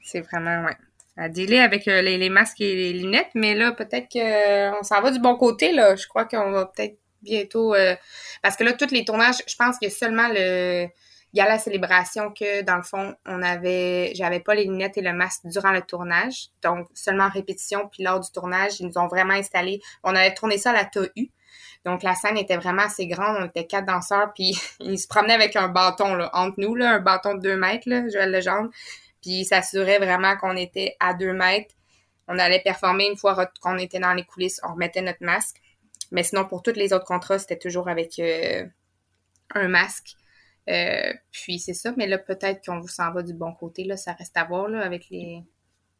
c'est 0.00 0.22
vraiment, 0.22 0.64
ouais 0.64 0.76
à 1.18 1.24
avec 1.24 1.86
les, 1.86 2.16
les, 2.16 2.28
masques 2.30 2.60
et 2.60 2.74
les 2.74 2.92
lunettes, 2.92 3.30
mais 3.34 3.54
là, 3.54 3.72
peut-être 3.72 4.08
qu'on 4.12 4.82
s'en 4.84 5.00
va 5.00 5.10
du 5.10 5.18
bon 5.18 5.36
côté, 5.36 5.72
là. 5.72 5.96
Je 5.96 6.06
crois 6.06 6.24
qu'on 6.24 6.52
va 6.52 6.66
peut-être 6.66 6.98
bientôt. 7.22 7.74
Euh, 7.74 7.96
parce 8.42 8.56
que 8.56 8.64
là, 8.64 8.72
tous 8.72 8.92
les 8.92 9.04
tournages, 9.04 9.42
je 9.46 9.56
pense 9.56 9.76
y 9.82 9.86
a 9.86 9.90
seulement 9.90 10.28
le 10.32 10.86
gala 11.34 11.58
célébration 11.58 12.32
que, 12.32 12.62
dans 12.62 12.76
le 12.76 12.82
fond, 12.82 13.14
on 13.26 13.42
avait. 13.42 14.12
J'avais 14.14 14.40
pas 14.40 14.54
les 14.54 14.64
lunettes 14.64 14.96
et 14.96 15.02
le 15.02 15.12
masque 15.12 15.42
durant 15.44 15.72
le 15.72 15.82
tournage. 15.82 16.48
Donc, 16.62 16.86
seulement 16.94 17.24
en 17.24 17.30
répétition. 17.30 17.88
Puis 17.90 18.02
lors 18.02 18.20
du 18.20 18.30
tournage, 18.30 18.80
ils 18.80 18.86
nous 18.86 18.98
ont 18.98 19.08
vraiment 19.08 19.34
installé. 19.34 19.80
On 20.04 20.14
avait 20.14 20.34
tourné 20.34 20.58
ça 20.58 20.70
à 20.70 20.74
la 20.74 20.84
TAU. 20.84 21.08
Donc, 21.84 22.02
la 22.02 22.14
scène 22.14 22.36
était 22.36 22.56
vraiment 22.56 22.82
assez 22.82 23.06
grande. 23.06 23.38
On 23.40 23.46
était 23.46 23.66
quatre 23.66 23.86
danseurs. 23.86 24.32
Puis, 24.34 24.58
ils 24.80 24.98
se 24.98 25.08
promenaient 25.08 25.34
avec 25.34 25.56
un 25.56 25.68
bâton, 25.68 26.14
là, 26.14 26.30
entre 26.32 26.54
nous, 26.58 26.74
là, 26.74 26.94
un 26.94 27.00
bâton 27.00 27.34
de 27.34 27.40
deux 27.40 27.56
mètres, 27.56 27.88
là, 27.88 28.08
Joël 28.08 28.30
Legendre. 28.30 28.70
Puis, 29.22 29.40
ils 29.40 29.44
s'assuraient 29.44 29.98
vraiment 29.98 30.36
qu'on 30.36 30.56
était 30.56 30.96
à 31.00 31.14
deux 31.14 31.32
mètres. 31.32 31.74
On 32.28 32.38
allait 32.38 32.60
performer 32.60 33.06
une 33.06 33.16
fois 33.16 33.50
qu'on 33.60 33.78
était 33.78 34.00
dans 34.00 34.14
les 34.14 34.24
coulisses. 34.24 34.60
On 34.62 34.72
remettait 34.74 35.02
notre 35.02 35.24
masque. 35.24 35.56
Mais 36.10 36.22
sinon, 36.22 36.46
pour 36.46 36.62
tous 36.62 36.74
les 36.74 36.92
autres 36.92 37.04
contrats, 37.04 37.38
c'était 37.38 37.58
toujours 37.58 37.88
avec 37.88 38.18
euh, 38.18 38.66
un 39.54 39.68
masque. 39.68 40.16
Euh, 40.68 41.12
puis 41.30 41.58
c'est 41.58 41.74
ça, 41.74 41.92
mais 41.96 42.06
là, 42.06 42.18
peut-être 42.18 42.64
qu'on 42.64 42.80
vous 42.80 42.88
s'en 42.88 43.12
va 43.12 43.22
du 43.22 43.32
bon 43.32 43.52
côté, 43.52 43.84
là, 43.84 43.96
ça 43.96 44.12
reste 44.12 44.36
à 44.36 44.44
voir 44.44 44.68
là, 44.68 44.82
avec 44.82 45.08
les. 45.10 45.42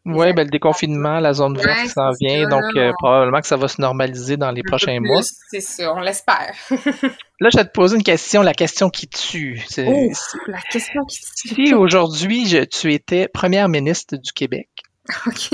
Oui, 0.09 0.33
ben, 0.33 0.45
le 0.45 0.51
déconfinement, 0.51 1.21
la 1.21 1.35
zone 1.35 1.57
verte 1.57 1.83
qui 1.83 1.89
s'en 1.89 2.11
vient, 2.19 2.49
donc 2.49 2.65
euh, 2.77 2.93
probablement 2.99 3.41
que 3.41 3.47
ça 3.47 3.57
va 3.57 3.69
se 3.69 3.81
normaliser 3.81 4.37
dans 4.37 4.51
les 4.51 4.63
prochains 4.63 4.99
mois. 5.01 5.21
C'est 5.51 5.61
ça, 5.61 5.93
on 5.95 6.01
l'espère. 6.01 6.55
là, 7.41 7.51
je 7.53 7.57
vais 7.59 7.65
te 7.65 7.73
poser 7.73 7.97
une 7.97 8.03
question, 8.03 8.43
la 8.43 8.55
question 8.55 8.91
qui 8.91 9.09
tue. 9.09 9.63
Oh, 9.79 10.13
la 10.47 10.61
question 10.71 11.05
qui 11.05 11.21
tue. 11.37 11.67
Si 11.67 11.75
aujourd'hui, 11.75 12.67
tu 12.71 12.93
étais 12.93 13.29
première 13.29 13.69
ministre 13.69 14.17
du 14.17 14.33
Québec, 14.33 14.69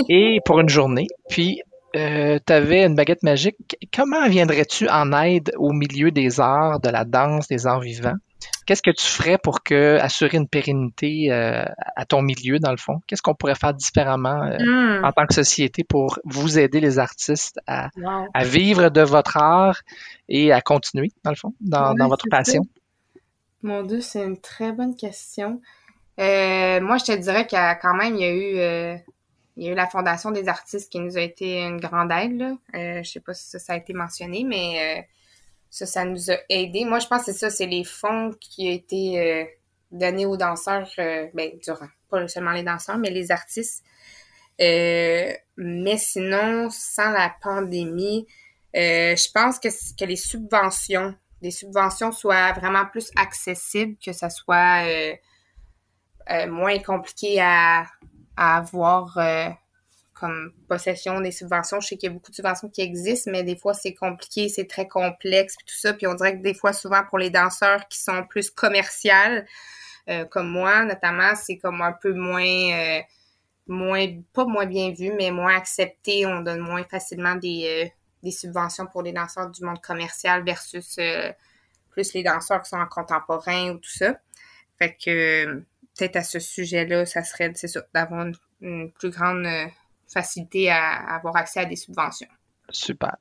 et 0.09 0.39
pour 0.45 0.61
une 0.61 0.69
journée, 0.69 1.07
puis 1.29 1.61
euh, 1.97 2.39
tu 2.45 2.53
avais 2.53 2.85
une 2.85 2.95
baguette 2.95 3.23
magique, 3.23 3.77
comment 3.95 4.29
viendrais-tu 4.29 4.89
en 4.89 5.13
aide 5.13 5.53
au 5.57 5.73
milieu 5.73 6.11
des 6.11 6.41
arts, 6.41 6.81
de 6.81 6.89
la 6.89 7.05
danse, 7.05 7.49
des 7.49 7.67
arts 7.67 7.81
vivants? 7.81 8.17
Qu'est-ce 8.67 8.83
que 8.83 8.91
tu 8.91 9.07
ferais 9.07 9.39
pour 9.39 9.63
que, 9.63 9.99
assurer 10.01 10.37
une 10.37 10.49
pérennité 10.49 11.31
euh, 11.31 11.65
à 11.97 12.05
ton 12.05 12.23
milieu, 12.23 12.59
dans 12.59 12.71
le 12.71 12.77
fond? 12.77 13.01
Qu'est-ce 13.07 13.23
qu'on 13.23 13.35
pourrait 13.35 13.55
faire 13.55 13.75
différemment 13.75 14.43
euh, 14.43 14.57
hmm. 14.59 15.05
en 15.05 15.13
tant 15.13 15.27
que 15.27 15.35
société 15.35 15.85
pour 15.85 16.19
vous 16.25 16.59
aider, 16.59 16.81
les 16.81 16.99
artistes, 16.99 17.59
à, 17.67 17.91
vivre 18.45 18.89
de 18.89 19.03
votre 19.03 19.37
art 19.37 19.81
et 20.29 20.53
à 20.53 20.61
continuer, 20.61 21.13
dans 21.25 21.31
le 21.31 21.37
fond, 21.37 21.55
dans, 21.61 21.95
votre 22.09 22.27
passion? 22.31 22.67
Mon 23.63 23.83
Dieu, 23.83 24.01
c'est 24.01 24.25
une 24.25 24.41
très 24.41 24.73
bonne 24.73 24.97
question. 24.97 25.61
moi, 26.19 26.97
je 26.99 27.05
te 27.05 27.17
dirais 27.17 27.47
qu'il 27.47 27.59
quand 27.81 27.95
même, 27.95 28.15
il 28.17 28.21
y 28.21 28.25
a 28.25 28.95
eu 28.95 29.01
il 29.57 29.65
y 29.65 29.69
a 29.69 29.73
eu 29.73 29.75
la 29.75 29.87
Fondation 29.87 30.31
des 30.31 30.49
artistes 30.49 30.91
qui 30.91 30.99
nous 30.99 31.17
a 31.17 31.21
été 31.21 31.63
une 31.63 31.79
grande 31.79 32.11
aide. 32.11 32.39
Là. 32.39 32.57
Euh, 32.75 33.03
je 33.03 33.11
sais 33.11 33.21
pas 33.21 33.35
si 33.35 33.59
ça, 33.59 33.73
a 33.73 33.77
été 33.77 33.93
mentionné, 33.93 34.45
mais 34.45 34.99
euh, 34.99 35.03
ça, 35.77 35.87
ça 35.87 36.05
nous 36.05 36.31
a 36.31 36.37
aidé. 36.49 36.85
Moi, 36.85 36.99
je 36.99 37.07
pense 37.07 37.25
que 37.25 37.33
c'est 37.33 37.39
ça, 37.39 37.51
c'est 37.51 37.67
les 37.67 37.85
fonds 37.85 38.31
qui 38.41 38.69
ont 38.69 38.73
été 38.73 39.21
euh, 39.21 39.45
donnés 39.91 40.27
aux 40.27 40.37
danseurs, 40.37 40.89
euh, 40.99 41.27
ben, 41.35 41.51
durant, 41.63 41.89
pas 42.11 42.27
seulement 42.29 42.53
les 42.53 42.63
danseurs, 42.63 42.99
mais 42.99 43.11
les 43.11 43.31
artistes. 43.31 43.83
mais 44.59 45.99
sinon, 45.99 46.69
sans 46.71 47.11
la 47.11 47.35
pandémie, 47.43 48.27
je 48.75 49.33
pense 49.33 49.59
que, 49.59 49.69
que 49.99 50.05
les 50.05 50.17
subventions, 50.17 51.15
les 51.43 51.51
subventions 51.51 52.13
soient 52.13 52.53
vraiment 52.53 52.87
plus 52.87 53.11
accessibles, 53.17 53.97
que 54.05 54.13
ça 54.13 54.31
soit 54.31 54.85
moins 56.47 56.79
compliqué 56.79 57.41
à 57.41 57.87
à 58.37 58.57
avoir 58.57 59.17
euh, 59.19 59.49
comme 60.15 60.53
possession 60.69 61.21
des 61.21 61.31
subventions. 61.31 61.81
Je 61.81 61.89
sais 61.89 61.97
qu'il 61.97 62.09
y 62.09 62.11
a 62.11 62.15
beaucoup 62.15 62.31
de 62.31 62.37
subventions 62.37 62.69
qui 62.69 62.81
existent, 62.81 63.31
mais 63.31 63.43
des 63.43 63.57
fois, 63.57 63.75
c'est 63.75 63.95
compliqué, 63.95 64.49
c'est 64.49 64.67
très 64.67 64.89
complexe, 64.89 65.57
puis 65.57 65.67
tout 65.67 65.79
ça. 65.79 65.93
Puis 65.93 66.07
on 66.07 66.15
dirait 66.15 66.39
que 66.39 66.43
des 66.43 66.55
fois, 66.55 66.73
souvent, 66.73 67.03
pour 67.09 67.19
les 67.19 67.31
danseurs 67.31 67.89
qui 67.89 67.99
sont 67.99 68.25
plus 68.25 68.51
commerciales, 68.51 69.47
euh, 70.09 70.25
comme 70.25 70.49
moi, 70.49 70.85
notamment, 70.85 71.35
c'est 71.35 71.59
comme 71.59 71.81
un 71.83 71.93
peu 71.93 72.13
moins, 72.13 72.43
euh, 72.45 73.01
moins, 73.67 74.07
pas 74.33 74.45
moins 74.45 74.67
bien 74.67 74.93
vu, 74.93 75.13
mais 75.13 75.31
moins 75.31 75.57
accepté. 75.57 76.27
On 76.27 76.41
donne 76.41 76.61
moins 76.61 76.85
facilement 76.85 77.35
des, 77.35 77.93
des 78.23 78.31
subventions 78.31 78.87
pour 78.87 79.03
les 79.03 79.13
danseurs 79.13 79.51
du 79.51 79.65
monde 79.65 79.81
commercial 79.81 80.45
versus 80.45 80.99
plus 81.91 82.13
les 82.13 82.23
danseurs 82.23 82.63
qui 82.63 82.69
sont 82.69 82.77
en 82.77 82.87
contemporain 82.87 83.71
ou 83.71 83.79
tout 83.79 83.91
ça. 83.91 84.19
Fait 84.79 84.97
que 84.97 85.65
peut-être 85.97 86.17
à 86.17 86.23
ce 86.23 86.39
sujet-là, 86.39 87.07
ça 87.07 87.23
serait, 87.23 87.53
c'est 87.55 87.73
d'avoir 87.95 88.27
une, 88.61 88.91
plus 88.93 89.11
grande 89.11 89.47
euh, 89.47 89.67
facilité 90.15 90.71
à, 90.71 91.17
avoir 91.17 91.37
accès 91.37 91.61
à 91.61 91.65
des 91.67 91.77
subventions. 91.77 92.29
Super. 92.71 93.17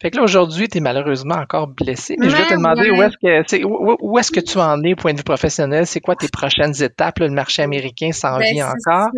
Fait 0.00 0.10
que 0.10 0.16
là, 0.16 0.22
aujourd'hui, 0.22 0.68
tu 0.68 0.78
es 0.78 0.80
malheureusement 0.80 1.34
encore 1.34 1.66
blessé, 1.66 2.16
mais 2.18 2.30
je 2.30 2.36
vais 2.36 2.46
te 2.46 2.54
demander 2.54 2.90
où 2.90 3.02
est-ce 3.02 3.16
que 3.18 3.64
où, 4.02 4.18
est-ce 4.18 4.30
que 4.30 4.40
tu 4.40 4.56
en 4.56 4.82
es 4.82 4.94
au 4.94 4.96
point 4.96 5.12
de 5.12 5.18
vue 5.18 5.24
professionnel? 5.24 5.86
C'est 5.86 6.00
quoi 6.00 6.16
tes 6.16 6.28
prochaines 6.28 6.82
étapes? 6.82 7.18
le 7.18 7.28
marché 7.28 7.62
américain 7.62 8.12
s'en 8.12 8.38
ben, 8.38 8.54
vient 8.54 8.70
encore? 8.70 9.10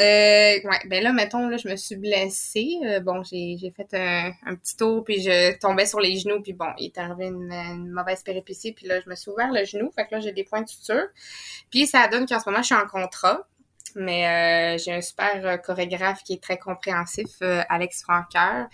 Euh, 0.00 0.02
ouais, 0.64 0.78
ben 0.86 1.02
là, 1.02 1.12
mettons, 1.12 1.46
là, 1.48 1.58
je 1.58 1.68
me 1.68 1.76
suis 1.76 1.96
blessée. 1.96 2.78
Euh, 2.86 3.00
bon, 3.00 3.22
j'ai, 3.22 3.58
j'ai 3.60 3.70
fait 3.70 3.88
un, 3.92 4.32
un, 4.46 4.54
petit 4.54 4.74
tour, 4.74 5.04
puis 5.04 5.20
je 5.20 5.58
tombais 5.58 5.84
sur 5.84 6.00
les 6.00 6.16
genoux, 6.16 6.40
puis 6.40 6.54
bon, 6.54 6.68
il 6.78 6.86
est 6.86 6.98
arrivé 6.98 7.26
une, 7.26 7.90
mauvaise 7.92 8.22
péripétie, 8.22 8.72
puis 8.72 8.86
là, 8.86 8.98
je 9.04 9.10
me 9.10 9.14
suis 9.14 9.30
ouvert 9.30 9.52
le 9.52 9.62
genou, 9.64 9.90
fait 9.94 10.06
que 10.06 10.14
là, 10.14 10.20
j'ai 10.20 10.32
des 10.32 10.44
points 10.44 10.62
de 10.62 10.68
suture. 10.68 11.06
Puis 11.68 11.86
ça 11.86 12.08
donne 12.08 12.26
qu'en 12.26 12.40
ce 12.40 12.48
moment, 12.48 12.62
je 12.62 12.66
suis 12.66 12.74
en 12.74 12.86
contrat, 12.86 13.46
mais 13.96 14.76
euh, 14.76 14.78
j'ai 14.78 14.92
un 14.92 15.00
super 15.00 15.60
chorégraphe 15.62 16.22
qui 16.22 16.34
est 16.34 16.42
très 16.42 16.58
compréhensif, 16.58 17.42
Alex 17.68 18.02
Franqueur. 18.02 18.68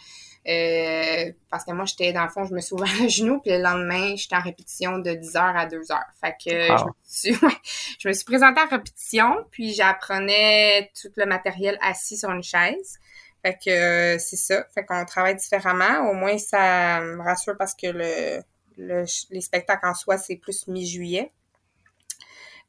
Euh, 0.49 1.33
parce 1.51 1.65
que 1.65 1.73
moi, 1.73 1.87
j'étais, 1.87 2.13
dans 2.13 2.23
le 2.23 2.29
fond, 2.29 2.45
je 2.45 2.55
me 2.55 2.61
suis 2.61 2.75
ouvert 2.75 2.89
le 3.03 3.09
genou, 3.09 3.41
puis 3.41 3.51
le 3.51 3.59
lendemain, 3.59 4.15
j'étais 4.17 4.37
en 4.37 4.41
répétition 4.41 4.99
de 4.99 5.13
10 5.13 5.37
heures 5.37 5.57
à 5.57 5.67
2 5.67 5.91
heures. 5.91 6.05
Fait 6.21 6.33
que 6.33 6.51
je, 6.51 6.85
me 6.85 6.93
suis, 7.03 7.35
je 7.99 8.09
me 8.09 8.13
suis 8.13 8.25
présentée 8.25 8.61
en 8.61 8.69
répétition, 8.69 9.45
puis 9.51 9.75
j'apprenais 9.75 10.91
tout 11.01 11.11
le 11.17 11.27
matériel 11.27 11.79
assis 11.83 12.17
sur 12.17 12.31
une 12.31 12.45
chaise. 12.45 12.99
Fait 13.45 13.55
que 13.55 13.71
euh, 13.71 14.19
c'est 14.19 14.37
ça. 14.37 14.65
Fait 14.75 14.85
qu'on 14.85 15.05
travaille 15.05 15.37
différemment. 15.37 16.11
Au 16.11 16.15
moins, 16.15 16.39
ça 16.39 17.01
me 17.01 17.23
rassure 17.23 17.57
parce 17.57 17.75
que 17.75 17.89
le, 17.89 18.43
le 18.77 19.05
les 19.31 19.41
spectacles 19.41 19.87
en 19.87 19.95
soi, 19.95 20.17
c'est 20.17 20.37
plus 20.37 20.69
mi-juillet. 20.69 21.33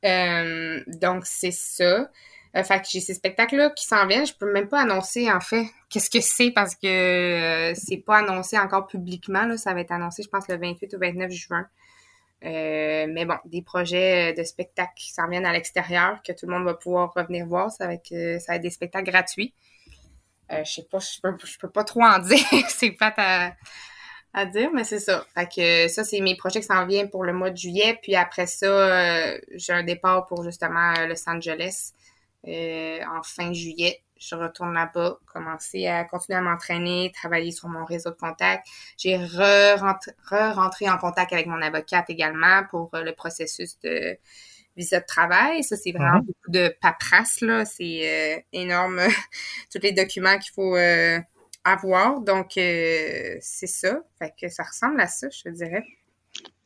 Euh, 0.05 0.83
donc, 0.87 1.25
c'est 1.25 1.51
ça. 1.51 2.09
Euh, 2.57 2.63
fait 2.63 2.81
que 2.81 2.87
j'ai 2.89 3.01
ces 3.01 3.13
spectacles-là 3.13 3.69
qui 3.71 3.85
s'en 3.85 4.07
viennent. 4.07 4.25
Je 4.25 4.33
peux 4.33 4.51
même 4.51 4.67
pas 4.67 4.81
annoncer, 4.81 5.31
en 5.31 5.39
fait, 5.39 5.65
qu'est-ce 5.89 6.09
que 6.09 6.21
c'est 6.21 6.51
parce 6.51 6.75
que 6.75 6.87
euh, 6.87 7.73
c'est 7.75 7.97
pas 7.97 8.17
annoncé 8.17 8.57
encore 8.57 8.87
publiquement. 8.87 9.43
Là. 9.45 9.57
Ça 9.57 9.73
va 9.73 9.81
être 9.81 9.91
annoncé, 9.91 10.23
je 10.23 10.29
pense, 10.29 10.47
le 10.47 10.57
28 10.57 10.93
ou 10.95 10.99
29 10.99 11.31
juin. 11.31 11.67
Euh, 12.45 13.07
mais 13.09 13.25
bon, 13.25 13.37
des 13.45 13.61
projets 13.61 14.33
de 14.33 14.43
spectacles 14.43 14.93
qui 14.95 15.11
s'en 15.11 15.27
viennent 15.27 15.45
à 15.45 15.53
l'extérieur, 15.53 16.21
que 16.25 16.31
tout 16.31 16.45
le 16.47 16.53
monde 16.53 16.65
va 16.65 16.73
pouvoir 16.73 17.13
revenir 17.13 17.45
voir. 17.45 17.71
Ça 17.71 17.87
va 17.87 17.93
être, 17.93 18.41
ça 18.41 18.57
des 18.57 18.69
spectacles 18.69 19.09
gratuits. 19.09 19.53
je 20.49 20.63
sais 20.63 20.87
pas, 20.89 20.99
je 20.99 21.19
peux, 21.21 21.35
peux 21.61 21.69
pas 21.69 21.83
trop 21.83 22.03
en 22.03 22.19
dire. 22.19 22.39
c'est 22.69 22.91
pas 22.91 23.13
à, 23.17 23.51
à 24.33 24.45
dire, 24.45 24.71
mais 24.73 24.83
c'est 24.83 24.99
ça. 24.99 25.25
Ça, 25.35 26.03
c'est 26.03 26.21
mes 26.21 26.35
projets 26.35 26.61
qui 26.61 26.67
s'en 26.67 26.85
viennent 26.87 27.09
pour 27.09 27.23
le 27.23 27.33
mois 27.33 27.51
de 27.51 27.57
juillet. 27.57 27.99
Puis 28.01 28.15
après 28.15 28.47
ça, 28.47 29.35
j'ai 29.53 29.73
un 29.73 29.83
départ 29.83 30.25
pour 30.25 30.43
justement 30.43 30.93
Los 31.07 31.27
Angeles 31.27 31.91
euh, 31.91 32.16
en 32.45 33.23
fin 33.23 33.53
juillet. 33.53 34.03
Je 34.19 34.35
retourne 34.35 34.73
là-bas, 34.73 35.19
commencer 35.31 35.87
à 35.87 36.03
continuer 36.03 36.39
à 36.39 36.41
m'entraîner, 36.41 37.11
travailler 37.13 37.51
sur 37.51 37.69
mon 37.69 37.85
réseau 37.85 38.09
de 38.09 38.15
contacts. 38.15 38.67
J'ai 38.97 39.17
re-rentré 39.17 40.89
en 40.89 40.97
contact 40.97 41.33
avec 41.33 41.45
mon 41.45 41.61
avocate 41.61 42.09
également 42.09 42.63
pour 42.69 42.89
euh, 42.95 43.03
le 43.03 43.13
processus 43.13 43.79
de 43.81 44.17
visa 44.75 44.99
de 44.99 45.05
travail. 45.05 45.63
Ça, 45.63 45.75
c'est 45.75 45.91
vraiment 45.91 46.19
mhm. 46.19 46.25
beaucoup 46.25 46.51
de 46.51 46.75
paperasse, 46.81 47.41
là. 47.41 47.65
C'est 47.65 48.37
euh, 48.37 48.41
énorme, 48.53 49.01
tous 49.71 49.81
les 49.81 49.91
documents 49.91 50.37
qu'il 50.39 50.53
faut 50.53 50.75
avoir. 51.63 52.21
Donc, 52.21 52.51
c'est 52.53 53.39
ça. 53.41 54.01
Fait 54.19 54.33
que 54.39 54.49
ça 54.49 54.63
ressemble 54.63 54.99
à 55.01 55.07
ça, 55.07 55.27
je 55.29 55.43
te 55.43 55.49
dirais. 55.49 55.83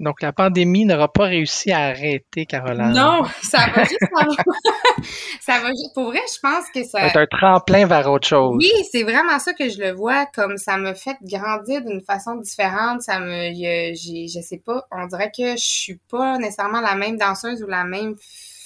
Donc, 0.01 0.23
la 0.23 0.33
pandémie 0.33 0.85
n'aura 0.85 1.13
pas 1.13 1.25
réussi 1.25 1.71
à 1.71 1.89
arrêter 1.89 2.47
Caroline. 2.47 2.91
Non, 2.91 3.23
ça 3.43 3.67
va 3.67 3.83
juste. 3.83 3.99
ça 5.41 5.59
va 5.59 5.69
juste. 5.69 5.93
Pour 5.93 6.05
vrai, 6.05 6.21
je 6.27 6.39
pense 6.41 6.65
que 6.73 6.83
ça. 6.83 7.07
C'est 7.07 7.19
un 7.19 7.27
tremplin 7.27 7.85
vers 7.85 8.09
autre 8.11 8.27
chose. 8.27 8.55
Oui, 8.57 8.71
c'est 8.91 9.03
vraiment 9.03 9.37
ça 9.37 9.53
que 9.53 9.69
je 9.69 9.79
le 9.79 9.91
vois. 9.91 10.25
Comme 10.25 10.57
ça 10.57 10.77
me 10.77 10.95
fait 10.95 11.17
grandir 11.21 11.85
d'une 11.85 12.01
façon 12.01 12.35
différente. 12.37 13.03
Ça 13.03 13.19
me. 13.19 13.53
Je, 13.53 13.93
je 14.27 14.41
sais 14.41 14.57
pas. 14.57 14.87
On 14.91 15.05
dirait 15.05 15.29
que 15.29 15.51
je 15.51 15.63
suis 15.63 15.99
pas 16.09 16.39
nécessairement 16.39 16.81
la 16.81 16.95
même 16.95 17.17
danseuse 17.17 17.61
ou 17.61 17.67
la 17.67 17.83
même 17.83 18.15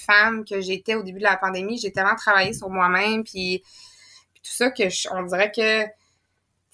femme 0.05 0.45
que 0.45 0.61
j'étais 0.61 0.95
au 0.95 1.03
début 1.03 1.19
de 1.19 1.25
la 1.25 1.35
pandémie. 1.35 1.77
J'ai 1.77 1.91
tellement 1.91 2.15
travaillé 2.15 2.53
sur 2.53 2.69
moi-même. 2.69 3.25
Puis, 3.25 3.61
tout 4.35 4.51
ça 4.53 4.71
que 4.71 4.83
on 5.11 5.23
dirait 5.23 5.51
que 5.51 5.83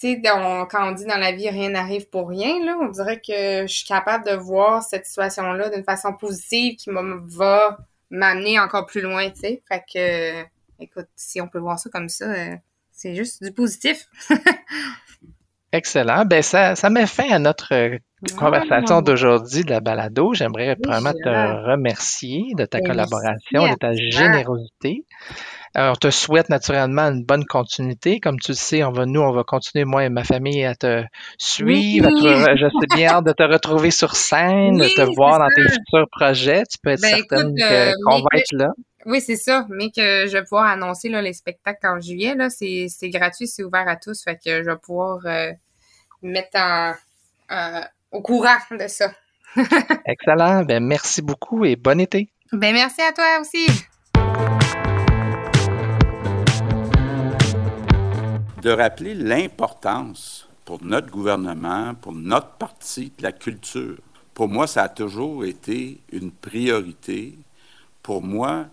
tu 0.01 0.13
sais, 0.15 0.21
quand 0.23 0.67
on 0.89 0.91
dit 0.93 1.05
dans 1.05 1.17
la 1.17 1.31
vie 1.31 1.47
rien 1.47 1.69
n'arrive 1.69 2.09
pour 2.09 2.29
rien, 2.29 2.65
là, 2.65 2.75
on 2.81 2.89
dirait 2.89 3.21
que 3.21 3.67
je 3.67 3.71
suis 3.73 3.85
capable 3.85 4.25
de 4.25 4.33
voir 4.33 4.81
cette 4.81 5.05
situation-là 5.05 5.69
d'une 5.69 5.83
façon 5.83 6.13
positive 6.13 6.75
qui 6.75 6.89
va 6.89 7.77
m'amener 8.09 8.59
encore 8.59 8.87
plus 8.87 9.01
loin, 9.01 9.29
tu 9.29 9.41
sais. 9.41 9.61
Fait 9.67 9.83
que, 9.93 10.83
écoute, 10.83 11.07
si 11.15 11.39
on 11.39 11.47
peut 11.47 11.59
voir 11.59 11.77
ça 11.77 11.91
comme 11.91 12.09
ça, 12.09 12.25
euh, 12.25 12.55
c'est 12.91 13.13
juste 13.13 13.43
du 13.43 13.51
positif. 13.51 14.07
Excellent. 15.71 16.25
Ben 16.25 16.41
ça, 16.41 16.75
ça 16.75 16.89
met 16.89 17.05
fin 17.05 17.29
à 17.31 17.37
notre 17.37 17.73
euh, 17.73 17.97
conversation 18.37 19.03
d'aujourd'hui 19.03 19.63
de 19.63 19.69
la 19.69 19.81
balado. 19.81 20.33
J'aimerais 20.33 20.75
vraiment 20.83 21.13
te 21.13 21.69
remercier 21.69 22.53
de 22.57 22.65
ta 22.65 22.79
ben, 22.79 22.87
collaboration, 22.87 23.67
de 23.67 23.75
ta 23.75 23.93
générosité. 23.93 25.05
Euh, 25.77 25.91
on 25.91 25.95
te 25.95 26.09
souhaite 26.09 26.49
naturellement 26.49 27.03
une 27.03 27.23
bonne 27.23 27.45
continuité. 27.45 28.19
Comme 28.19 28.39
tu 28.39 28.51
le 28.51 28.55
sais, 28.55 28.83
on 28.83 28.91
va, 28.91 29.05
nous, 29.05 29.21
on 29.21 29.31
va 29.31 29.43
continuer, 29.43 29.85
moi 29.85 30.03
et 30.03 30.09
ma 30.09 30.23
famille, 30.23 30.65
à 30.65 30.75
te 30.75 31.03
suivre. 31.37 32.09
je 32.09 32.67
sais 32.67 32.95
bien 32.95 33.09
hâte 33.09 33.25
de 33.25 33.31
te 33.31 33.43
retrouver 33.43 33.89
sur 33.89 34.15
scène, 34.15 34.77
de 34.77 34.87
te 34.87 35.01
voir 35.15 35.39
dans 35.39 35.47
tes 35.55 35.63
futurs 35.63 36.09
projets. 36.11 36.63
Tu 36.69 36.77
peux 36.83 36.89
être 36.89 37.01
ben, 37.01 37.15
certaine 37.15 37.55
euh, 37.61 37.93
qu'on 38.05 38.19
va 38.19 38.27
être 38.33 38.51
là. 38.51 38.67
Oui, 39.05 39.21
c'est 39.21 39.37
ça, 39.37 39.65
mais 39.69 39.89
que 39.89 40.27
je 40.27 40.31
vais 40.33 40.43
pouvoir 40.43 40.65
annoncer 40.65 41.09
là, 41.09 41.21
les 41.21 41.33
spectacles 41.33 41.87
en 41.87 41.99
juillet. 41.99 42.35
Là, 42.35 42.49
c'est, 42.49 42.87
gratuit, 43.05 43.47
c'est 43.47 43.63
ouvert 43.63 43.87
à 43.87 43.95
tous. 43.95 44.21
Fait 44.23 44.35
que 44.35 44.63
je 44.63 44.69
vais 44.69 44.77
pouvoir 44.77 45.19
euh, 45.25 45.51
mettre 46.21 46.59
au 48.11 48.21
courant 48.21 48.57
de 48.71 48.87
ça. 48.87 49.11
Excellent. 50.05 50.63
Ben, 50.63 50.83
merci 50.83 51.21
beaucoup 51.21 51.63
et 51.63 51.77
bon 51.77 51.99
été. 51.99 52.29
Ben, 52.51 52.73
merci 52.73 53.01
à 53.01 53.13
toi 53.13 53.39
aussi. 53.39 53.65
De 58.61 58.69
rappeler 58.69 59.15
l'importance 59.15 60.47
pour 60.65 60.83
notre 60.83 61.09
gouvernement, 61.09 61.95
pour 61.95 62.13
notre 62.13 62.51
parti, 62.51 63.11
de 63.17 63.23
la 63.23 63.31
culture. 63.31 63.97
Pour 64.33 64.47
moi, 64.47 64.67
ça 64.67 64.83
a 64.83 64.89
toujours 64.89 65.43
été 65.43 65.99
une 66.11 66.31
priorité. 66.31 67.37
Pour 68.03 68.21
moi, 68.21 68.67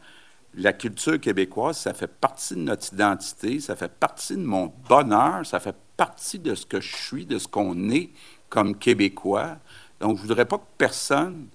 la 0.55 0.73
culture 0.73 1.19
québécoise, 1.19 1.79
ça 1.79 1.95
fait 1.95 2.07
partie 2.07 2.55
de 2.55 2.61
notre 2.61 2.93
identité, 2.93 3.61
ça 3.61 3.77
fait 3.77 3.91
partie 3.91 4.37
de 4.37 4.45
mon 4.45 4.73
bonheur, 4.89 5.45
ça 5.47 5.59
fait 5.59 5.77
partie 5.97 6.39
de 6.39 6.55
ce 6.55 6.67
que 6.67 6.81
je 6.81 6.95
suis, 6.95 7.27
de 7.27 7.39
ce 7.39 7.49
qu'on 7.49 7.91
est 7.91 8.11
comme 8.49 8.77
Québécois. 8.77 9.57
Donc, 10.01 10.17
je 10.17 10.23
ne 10.23 10.29
voudrais 10.29 10.45
pas 10.45 10.59
que 10.59 10.67
personne 10.77 11.49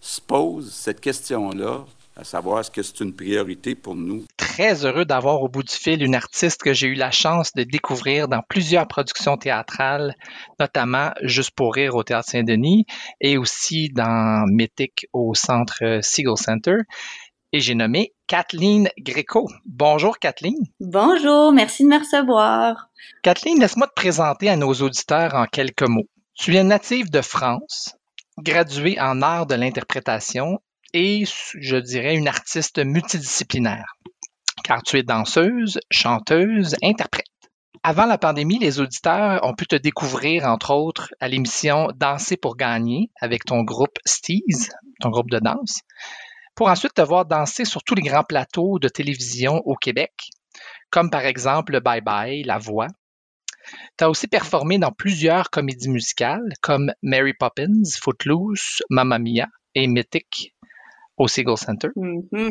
se 0.00 0.20
pose 0.20 0.72
cette 0.72 1.00
question-là 1.00 1.84
à 2.20 2.24
savoir 2.24 2.60
est-ce 2.60 2.70
que 2.70 2.82
c'est 2.82 3.00
une 3.00 3.14
priorité 3.14 3.74
pour 3.74 3.94
nous? 3.94 4.24
Très 4.36 4.84
heureux 4.84 5.06
d'avoir 5.06 5.42
au 5.42 5.48
bout 5.48 5.62
du 5.62 5.72
fil 5.72 6.02
une 6.02 6.14
artiste 6.14 6.62
que 6.62 6.74
j'ai 6.74 6.88
eu 6.88 6.94
la 6.94 7.10
chance 7.10 7.52
de 7.54 7.62
découvrir 7.62 8.28
dans 8.28 8.42
plusieurs 8.46 8.86
productions 8.86 9.38
théâtrales, 9.38 10.14
notamment 10.58 11.12
Juste 11.22 11.52
pour 11.52 11.74
rire 11.74 11.94
au 11.94 12.02
Théâtre 12.02 12.28
Saint-Denis 12.28 12.84
et 13.22 13.38
aussi 13.38 13.88
dans 13.88 14.44
Mythique 14.48 15.06
au 15.14 15.34
Centre 15.34 16.00
Seagull 16.02 16.36
Center. 16.36 16.76
Et 17.52 17.60
j'ai 17.60 17.74
nommé 17.74 18.12
Kathleen 18.26 18.90
Gréco. 18.98 19.48
Bonjour 19.64 20.18
Kathleen. 20.18 20.58
Bonjour, 20.78 21.52
merci 21.52 21.84
de 21.84 21.88
me 21.88 21.98
recevoir. 21.98 22.90
Kathleen, 23.22 23.58
laisse-moi 23.58 23.86
te 23.86 23.94
présenter 23.94 24.50
à 24.50 24.56
nos 24.56 24.74
auditeurs 24.74 25.34
en 25.34 25.46
quelques 25.46 25.88
mots. 25.88 26.08
Tu 26.34 26.54
es 26.56 26.64
native 26.64 27.10
de 27.10 27.22
France, 27.22 27.96
graduée 28.38 29.00
en 29.00 29.22
art 29.22 29.46
de 29.46 29.54
l'interprétation 29.54 30.58
et, 30.92 31.24
je 31.54 31.76
dirais, 31.76 32.16
une 32.16 32.28
artiste 32.28 32.78
multidisciplinaire, 32.78 33.96
car 34.64 34.82
tu 34.82 34.98
es 34.98 35.02
danseuse, 35.02 35.78
chanteuse, 35.90 36.76
interprète. 36.82 37.26
Avant 37.82 38.04
la 38.04 38.18
pandémie, 38.18 38.58
les 38.58 38.78
auditeurs 38.78 39.42
ont 39.42 39.54
pu 39.54 39.66
te 39.66 39.76
découvrir, 39.76 40.44
entre 40.44 40.72
autres, 40.74 41.14
à 41.18 41.28
l'émission 41.28 41.88
Danser 41.96 42.36
pour 42.36 42.56
gagner 42.56 43.10
avec 43.20 43.46
ton 43.46 43.62
groupe 43.62 43.96
Steez, 44.04 44.68
ton 45.00 45.08
groupe 45.08 45.30
de 45.30 45.38
danse, 45.38 45.80
pour 46.54 46.68
ensuite 46.68 46.92
te 46.92 47.00
voir 47.00 47.24
danser 47.24 47.64
sur 47.64 47.82
tous 47.82 47.94
les 47.94 48.02
grands 48.02 48.24
plateaux 48.24 48.78
de 48.78 48.88
télévision 48.88 49.62
au 49.64 49.76
Québec, 49.76 50.12
comme 50.90 51.08
par 51.08 51.24
exemple 51.24 51.80
Bye 51.80 52.02
Bye, 52.02 52.42
La 52.42 52.58
Voix. 52.58 52.88
Tu 53.96 54.04
as 54.04 54.10
aussi 54.10 54.26
performé 54.26 54.78
dans 54.78 54.92
plusieurs 54.92 55.48
comédies 55.48 55.88
musicales 55.88 56.52
comme 56.60 56.92
Mary 57.02 57.32
Poppins, 57.32 57.82
Footloose, 57.98 58.82
Mamma 58.90 59.18
Mia 59.18 59.46
et 59.74 59.86
Mythic 59.86 60.54
au 61.20 61.28
Seagull 61.28 61.58
Center. 61.58 61.88
Mm-hmm. 61.96 62.48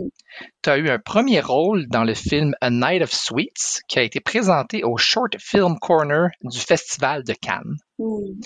Tu 0.62 0.70
as 0.70 0.78
eu 0.78 0.90
un 0.90 1.00
premier 1.00 1.42
rôle 1.42 1.88
dans 1.88 2.04
le 2.04 2.14
film 2.14 2.54
A 2.62 2.70
Night 2.70 3.02
of 3.02 3.12
Sweets 3.12 3.82
qui 3.88 3.98
a 3.98 4.04
été 4.04 4.20
présenté 4.20 4.84
au 4.84 4.96
Short 4.96 5.36
Film 5.40 5.80
Corner 5.80 6.28
du 6.44 6.60
Festival 6.60 7.24
de 7.24 7.34
Cannes. 7.34 7.78
Mm. 7.98 8.40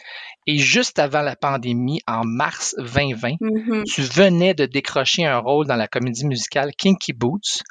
Et 0.47 0.57
juste 0.57 0.97
avant 0.97 1.21
la 1.21 1.35
pandémie, 1.35 1.99
en 2.07 2.23
mars 2.23 2.73
2020, 2.77 3.31
mm-hmm. 3.41 3.83
tu 3.83 4.01
venais 4.01 4.53
de 4.53 4.65
décrocher 4.65 5.25
un 5.25 5.39
rôle 5.39 5.67
dans 5.67 5.75
la 5.75 5.89
comédie 5.89 6.25
musicale 6.25 6.71
Kinky 6.77 7.11
Boots 7.11 7.61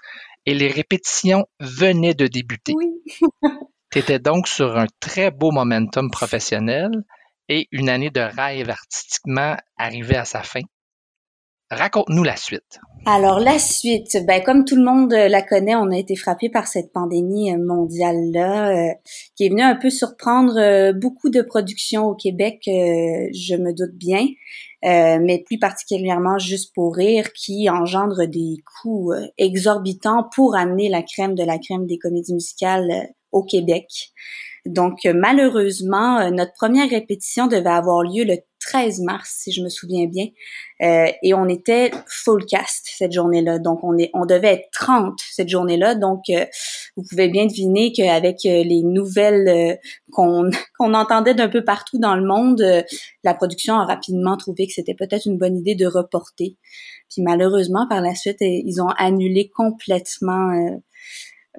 et 0.44 0.52
les 0.52 0.68
répétitions 0.68 1.46
venaient 1.58 2.14
de 2.14 2.26
débuter. 2.26 2.74
tu 3.90 3.98
étais 3.98 4.18
donc 4.18 4.46
sur 4.46 4.76
un 4.76 4.86
très 5.00 5.30
beau 5.30 5.52
momentum 5.52 6.10
professionnel 6.10 6.90
et 7.48 7.66
une 7.72 7.88
année 7.88 8.10
de 8.10 8.20
rêve 8.20 8.68
artistiquement 8.68 9.56
arrivait 9.78 10.16
à 10.16 10.26
sa 10.26 10.42
fin. 10.42 10.60
Raconte-nous 11.72 12.22
la 12.22 12.36
suite. 12.36 12.80
Alors 13.06 13.40
la 13.40 13.58
suite, 13.58 14.18
ben 14.26 14.42
comme 14.44 14.64
tout 14.64 14.76
le 14.76 14.84
monde 14.84 15.12
la 15.12 15.42
connaît, 15.42 15.74
on 15.74 15.90
a 15.90 15.96
été 15.96 16.16
frappé 16.16 16.50
par 16.50 16.66
cette 16.66 16.92
pandémie 16.92 17.50
euh, 17.50 17.58
mondiale 17.58 18.30
là, 18.30 18.68
euh, 18.68 18.92
qui 19.34 19.46
est 19.46 19.48
venue 19.48 19.62
un 19.62 19.74
peu 19.74 19.88
surprendre 19.88 20.56
euh, 20.58 20.92
beaucoup 20.92 21.30
de 21.30 21.40
productions 21.40 22.04
au 22.04 22.14
Québec, 22.14 22.60
je 22.66 23.56
me 23.56 23.72
doute 23.72 23.94
bien, 23.94 24.26
mais 24.82 25.42
plus 25.46 25.58
particulièrement 25.58 26.38
juste 26.38 26.74
pour 26.74 26.94
rire, 26.94 27.32
qui 27.32 27.70
engendre 27.70 28.26
des 28.26 28.56
coûts 28.80 29.12
exorbitants 29.38 30.28
pour 30.34 30.54
amener 30.56 30.88
la 30.88 31.02
crème 31.02 31.34
de 31.34 31.42
la 31.42 31.58
crème 31.58 31.86
des 31.86 31.98
comédies 31.98 32.34
musicales 32.34 33.08
au 33.32 33.42
Québec. 33.42 34.12
Donc, 34.64 35.04
malheureusement, 35.06 36.30
notre 36.30 36.52
première 36.52 36.88
répétition 36.88 37.46
devait 37.46 37.70
avoir 37.70 38.02
lieu 38.02 38.24
le 38.24 38.36
13 38.62 39.00
mars, 39.00 39.38
si 39.42 39.52
je 39.52 39.62
me 39.62 39.68
souviens 39.68 40.06
bien. 40.06 40.26
Euh, 40.82 41.10
et 41.22 41.34
on 41.34 41.48
était 41.48 41.90
full 42.06 42.44
cast 42.46 42.88
cette 42.96 43.12
journée-là. 43.12 43.58
Donc, 43.58 43.80
on, 43.82 43.96
est, 43.98 44.10
on 44.14 44.24
devait 44.24 44.54
être 44.54 44.68
30 44.72 45.18
cette 45.30 45.48
journée-là. 45.48 45.94
Donc, 45.94 46.24
euh, 46.30 46.44
vous 46.96 47.04
pouvez 47.08 47.28
bien 47.28 47.46
deviner 47.46 47.92
qu'avec 47.92 48.38
euh, 48.46 48.62
les 48.64 48.82
nouvelles 48.82 49.78
qu'on 50.12 50.50
qu'on 50.78 50.94
entendait 50.94 51.34
d'un 51.34 51.48
peu 51.48 51.64
partout 51.64 51.98
dans 51.98 52.16
le 52.16 52.24
monde, 52.24 52.62
la 53.24 53.34
production 53.34 53.74
a 53.74 53.84
rapidement 53.84 54.36
trouvé 54.36 54.66
que 54.66 54.72
c'était 54.72 54.94
peut-être 54.94 55.26
une 55.26 55.38
bonne 55.38 55.56
idée 55.56 55.74
de 55.74 55.86
reporter. 55.86 56.56
Puis 57.10 57.22
malheureusement, 57.22 57.86
par 57.88 58.00
la 58.00 58.14
suite, 58.14 58.38
ils 58.40 58.80
ont 58.80 58.90
annulé 58.96 59.50
complètement 59.54 60.80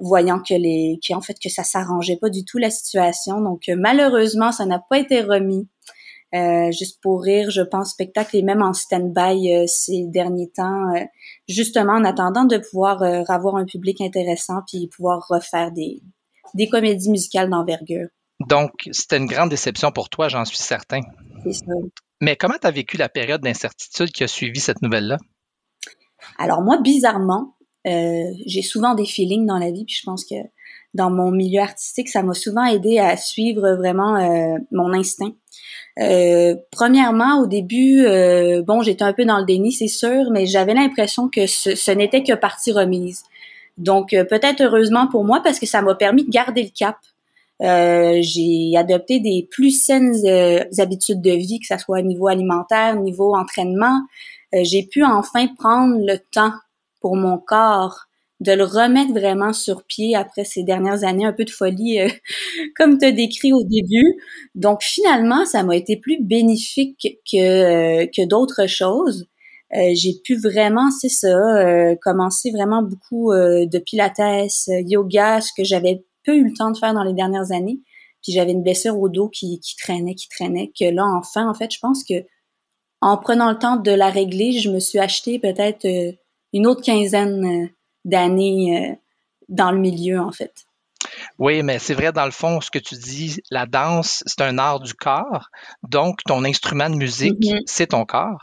voyant 0.00 0.40
que 0.40 0.54
les 0.54 0.98
en 1.12 1.20
fait 1.20 1.36
que 1.40 1.48
ça 1.48 1.62
s'arrangeait 1.62 2.18
pas 2.20 2.28
du 2.28 2.44
tout 2.44 2.58
la 2.58 2.70
situation 2.70 3.40
donc 3.40 3.62
malheureusement 3.68 4.50
ça 4.50 4.66
n'a 4.66 4.80
pas 4.80 4.98
été 4.98 5.20
remis 5.20 5.68
euh, 6.34 6.72
juste 6.72 7.00
pour 7.00 7.22
rire, 7.22 7.50
je 7.50 7.62
pense, 7.62 7.92
spectacle 7.92 8.36
est 8.36 8.42
même 8.42 8.62
en 8.62 8.72
stand-by 8.72 9.52
euh, 9.52 9.64
ces 9.68 10.04
derniers 10.08 10.50
temps, 10.50 10.92
euh, 10.96 11.04
justement 11.48 11.92
en 11.92 12.04
attendant 12.04 12.44
de 12.44 12.58
pouvoir 12.58 13.02
avoir 13.28 13.56
un 13.56 13.64
public 13.64 14.00
intéressant 14.00 14.62
puis 14.66 14.88
pouvoir 14.88 15.24
refaire 15.28 15.70
des, 15.70 16.02
des 16.54 16.68
comédies 16.68 17.10
musicales 17.10 17.50
d'envergure. 17.50 18.08
Donc, 18.48 18.72
c'était 18.90 19.18
une 19.18 19.26
grande 19.26 19.50
déception 19.50 19.92
pour 19.92 20.08
toi, 20.08 20.28
j'en 20.28 20.44
suis 20.44 20.58
certain. 20.58 21.00
C'est 21.44 21.52
ça. 21.52 21.72
Mais 22.20 22.34
comment 22.34 22.56
tu 22.60 22.66
as 22.66 22.72
vécu 22.72 22.96
la 22.96 23.08
période 23.08 23.42
d'incertitude 23.42 24.10
qui 24.10 24.24
a 24.24 24.28
suivi 24.28 24.58
cette 24.58 24.82
nouvelle-là? 24.82 25.18
Alors 26.38 26.62
moi, 26.62 26.80
bizarrement, 26.80 27.54
j'ai 27.84 28.62
souvent 28.62 28.94
des 28.94 29.04
feelings 29.04 29.46
dans 29.46 29.58
la 29.58 29.70
vie, 29.70 29.84
puis 29.84 29.94
je 29.94 30.02
pense 30.04 30.24
que 30.24 30.36
dans 30.94 31.10
mon 31.10 31.30
milieu 31.30 31.60
artistique, 31.60 32.08
ça 32.08 32.22
m'a 32.22 32.34
souvent 32.34 32.64
aidé 32.64 32.98
à 32.98 33.16
suivre 33.16 33.74
vraiment 33.74 34.18
mon 34.72 34.92
instinct. 34.92 35.32
Euh, 36.00 36.56
premièrement, 36.70 37.40
au 37.40 37.46
début, 37.46 38.04
euh, 38.04 38.62
bon, 38.62 38.82
j'étais 38.82 39.04
un 39.04 39.12
peu 39.12 39.24
dans 39.24 39.38
le 39.38 39.44
déni, 39.44 39.72
c'est 39.72 39.88
sûr, 39.88 40.30
mais 40.32 40.46
j'avais 40.46 40.74
l'impression 40.74 41.28
que 41.28 41.46
ce, 41.46 41.90
n'était 41.92 42.22
que 42.22 42.32
partie 42.34 42.72
remise. 42.72 43.22
Donc, 43.78 44.12
euh, 44.12 44.24
peut-être 44.24 44.62
heureusement 44.62 45.06
pour 45.06 45.24
moi 45.24 45.40
parce 45.42 45.58
que 45.60 45.66
ça 45.66 45.82
m'a 45.82 45.94
permis 45.94 46.24
de 46.24 46.30
garder 46.30 46.62
le 46.62 46.70
cap. 46.76 46.96
j'ai 47.60 48.76
adopté 48.76 49.20
des 49.20 49.48
plus 49.50 49.70
saines 49.70 50.14
habitudes 50.78 51.22
de 51.22 51.30
vie, 51.30 51.60
que 51.60 51.66
ce 51.66 51.78
soit 51.78 52.00
au 52.00 52.02
niveau 52.02 52.28
alimentaire, 52.28 52.96
niveau 52.96 53.34
entraînement. 53.36 54.00
j'ai 54.52 54.84
pu 54.84 55.04
enfin 55.04 55.46
prendre 55.58 55.96
le 55.98 56.18
temps 56.18 56.52
pour 57.00 57.16
mon 57.16 57.38
corps 57.38 58.03
de 58.40 58.52
le 58.52 58.64
remettre 58.64 59.12
vraiment 59.12 59.52
sur 59.52 59.84
pied 59.84 60.16
après 60.16 60.44
ces 60.44 60.64
dernières 60.64 61.04
années 61.04 61.24
un 61.24 61.32
peu 61.32 61.44
de 61.44 61.50
folie, 61.50 62.00
euh, 62.00 62.08
comme 62.76 62.98
tu 62.98 63.06
as 63.06 63.12
décrit 63.12 63.52
au 63.52 63.62
début. 63.62 64.16
Donc 64.54 64.82
finalement, 64.82 65.44
ça 65.46 65.62
m'a 65.62 65.76
été 65.76 65.96
plus 65.96 66.18
bénéfique 66.20 67.20
que, 67.30 67.36
euh, 67.36 68.06
que 68.06 68.26
d'autres 68.26 68.66
choses. 68.66 69.26
Euh, 69.74 69.90
j'ai 69.94 70.14
pu 70.24 70.36
vraiment, 70.36 70.90
c'est 70.90 71.08
ça, 71.08 71.96
commencer 72.02 72.50
vraiment 72.52 72.82
beaucoup 72.82 73.32
de 73.32 73.78
pilates, 73.78 74.20
yoga, 74.68 75.40
ce 75.40 75.50
que 75.56 75.64
j'avais 75.64 76.04
peu 76.24 76.36
eu 76.36 76.44
le 76.44 76.54
temps 76.54 76.70
de 76.70 76.78
faire 76.78 76.94
dans 76.94 77.02
les 77.02 77.14
dernières 77.14 77.50
années. 77.52 77.80
Puis 78.22 78.32
j'avais 78.32 78.52
une 78.52 78.62
blessure 78.62 78.98
au 78.98 79.08
dos 79.08 79.28
qui, 79.28 79.60
qui 79.60 79.76
traînait, 79.76 80.14
qui 80.14 80.28
traînait, 80.28 80.72
que 80.78 80.84
là, 80.84 81.04
enfin, 81.04 81.48
en 81.48 81.54
fait, 81.54 81.72
je 81.72 81.78
pense 81.80 82.04
que 82.04 82.14
en 83.00 83.18
prenant 83.18 83.50
le 83.50 83.58
temps 83.58 83.76
de 83.76 83.90
la 83.90 84.10
régler, 84.10 84.52
je 84.52 84.70
me 84.70 84.78
suis 84.80 84.98
acheté 84.98 85.38
peut-être 85.38 85.86
une 86.52 86.66
autre 86.66 86.82
quinzaine 86.82 87.68
d'années 88.04 88.78
euh, 88.78 88.94
dans 89.48 89.70
le 89.70 89.78
milieu, 89.78 90.20
en 90.20 90.32
fait. 90.32 90.64
Oui, 91.38 91.62
mais 91.62 91.78
c'est 91.78 91.94
vrai, 91.94 92.12
dans 92.12 92.24
le 92.24 92.30
fond, 92.30 92.60
ce 92.60 92.70
que 92.70 92.78
tu 92.78 92.94
dis, 92.94 93.40
la 93.50 93.66
danse, 93.66 94.22
c'est 94.26 94.40
un 94.40 94.58
art 94.58 94.80
du 94.80 94.94
corps. 94.94 95.48
Donc, 95.82 96.20
ton 96.26 96.44
instrument 96.44 96.88
de 96.88 96.96
musique, 96.96 97.40
mm-hmm. 97.40 97.62
c'est 97.66 97.88
ton 97.88 98.04
corps. 98.04 98.40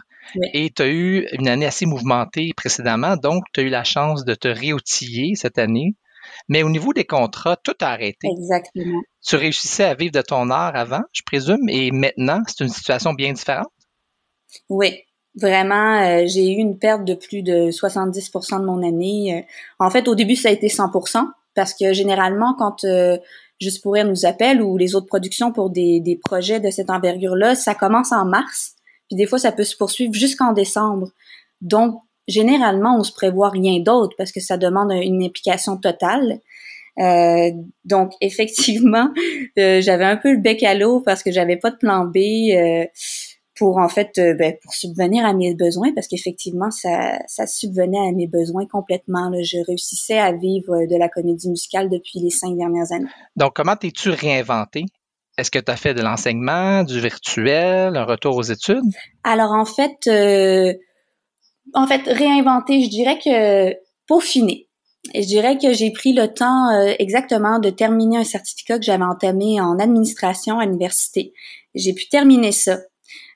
Et 0.54 0.70
tu 0.70 0.82
as 0.82 0.88
eu 0.88 1.28
une 1.34 1.48
année 1.48 1.66
assez 1.66 1.86
mouvementée 1.86 2.52
précédemment, 2.56 3.18
donc 3.18 3.44
tu 3.54 3.60
as 3.60 3.64
eu 3.64 3.70
la 3.70 3.84
chance 3.84 4.24
de 4.24 4.34
te 4.34 4.48
réoutiller 4.48 5.36
cette 5.36 5.58
année. 5.58 5.96
Mais 6.48 6.64
au 6.64 6.70
niveau 6.70 6.94
des 6.94 7.06
contrats, 7.06 7.58
tout 7.58 7.76
a 7.82 7.88
arrêté. 7.88 8.28
Exactement. 8.30 9.02
Tu 9.26 9.36
réussissais 9.36 9.84
à 9.84 9.96
vivre 9.96 10.14
de 10.14 10.22
ton 10.22 10.50
art 10.50 10.76
avant, 10.76 11.02
je 11.12 11.24
présume, 11.26 11.68
et 11.68 11.92
maintenant, 11.92 12.42
c'est 12.48 12.64
une 12.64 12.70
situation 12.70 13.14
bien 13.14 13.34
différente? 13.34 13.72
Oui, 14.70 15.02
Vraiment, 15.36 16.02
euh, 16.02 16.24
j'ai 16.26 16.52
eu 16.52 16.58
une 16.58 16.78
perte 16.78 17.06
de 17.06 17.14
plus 17.14 17.42
de 17.42 17.72
70% 17.72 18.60
de 18.60 18.66
mon 18.66 18.86
année. 18.86 19.38
Euh, 19.38 19.54
en 19.80 19.90
fait, 19.90 20.08
au 20.08 20.16
début, 20.16 20.36
ça 20.36 20.50
a 20.50 20.52
été 20.52 20.68
100% 20.68 21.26
parce 21.56 21.74
que 21.74 21.94
généralement, 21.94 22.56
quand 22.58 22.84
euh, 22.84 23.18
Juste 23.62 23.84
pour 23.84 23.96
nous 23.96 24.26
appelle 24.26 24.60
ou 24.60 24.76
les 24.76 24.96
autres 24.96 25.06
productions 25.06 25.52
pour 25.52 25.70
des, 25.70 26.00
des 26.00 26.16
projets 26.16 26.60
de 26.60 26.72
cette 26.72 26.90
envergure-là, 26.90 27.54
ça 27.54 27.76
commence 27.76 28.12
en 28.12 28.26
mars. 28.26 28.74
Puis 29.08 29.16
des 29.16 29.28
fois, 29.28 29.38
ça 29.38 29.52
peut 29.52 29.64
se 29.64 29.78
poursuivre 29.78 30.16
jusqu'en 30.16 30.52
décembre. 30.52 31.10
Donc, 31.62 32.02
généralement, 32.28 32.98
on 32.98 33.04
se 33.04 33.14
prévoit 33.14 33.50
rien 33.50 33.80
d'autre 33.80 34.16
parce 34.18 34.32
que 34.32 34.40
ça 34.40 34.58
demande 34.58 34.92
une 34.92 35.24
implication 35.24 35.78
totale. 35.78 36.40
Euh, 36.98 37.52
donc, 37.86 38.14
effectivement, 38.20 39.14
j'avais 39.56 40.06
un 40.06 40.18
peu 40.18 40.32
le 40.32 40.40
bec 40.40 40.64
à 40.64 40.74
l'eau 40.74 41.00
parce 41.00 41.22
que 41.22 41.32
j'avais 41.32 41.58
pas 41.58 41.70
de 41.70 41.78
plan 41.78 42.06
B. 42.06 42.18
Euh, 42.18 42.86
pour 43.62 43.78
en 43.78 43.90
fait 43.90 44.18
euh, 44.18 44.34
ben, 44.34 44.56
pour 44.64 44.74
subvenir 44.74 45.24
à 45.24 45.34
mes 45.34 45.54
besoins 45.54 45.94
parce 45.94 46.08
qu'effectivement 46.08 46.72
ça, 46.72 47.20
ça 47.28 47.46
subvenait 47.46 48.00
à 48.00 48.12
mes 48.12 48.26
besoins 48.26 48.66
complètement. 48.66 49.30
Là. 49.30 49.38
Je 49.44 49.58
réussissais 49.68 50.18
à 50.18 50.32
vivre 50.32 50.88
de 50.90 50.98
la 50.98 51.10
comédie 51.10 51.48
musicale 51.48 51.88
depuis 51.88 52.18
les 52.18 52.32
cinq 52.32 52.58
dernières 52.58 52.92
années. 52.92 53.12
Donc 53.36 53.52
comment 53.54 53.76
t'es-tu 53.76 54.10
réinventé? 54.10 54.86
Est-ce 55.38 55.52
que 55.52 55.60
tu 55.60 55.72
as 55.72 55.76
fait 55.76 55.94
de 55.94 56.02
l'enseignement, 56.02 56.84
du 56.84 57.00
virtuel, 57.00 57.96
un 57.96 58.04
retour 58.04 58.36
aux 58.36 58.42
études? 58.42 58.82
Alors 59.24 59.52
en 59.52 59.66
fait, 59.66 60.08
euh, 60.08 60.74
en 61.76 61.86
fait 61.86 62.02
réinventer, 62.08 62.82
je 62.82 62.90
dirais 62.90 63.20
que 63.24 63.76
peaufiner. 64.08 64.70
Et 65.14 65.22
je 65.22 65.28
dirais 65.28 65.60
que 65.60 65.72
j'ai 65.72 65.92
pris 65.92 66.14
le 66.14 66.34
temps 66.34 66.72
euh, 66.72 66.94
exactement 66.98 67.60
de 67.60 67.70
terminer 67.70 68.18
un 68.18 68.24
certificat 68.24 68.80
que 68.80 68.86
j'avais 68.86 69.04
entamé 69.04 69.62
en 69.62 69.78
administration 69.78 70.58
à 70.58 70.66
l'université. 70.66 71.34
J'ai 71.76 71.94
pu 71.94 72.10
terminer 72.10 72.52
ça 72.52 72.80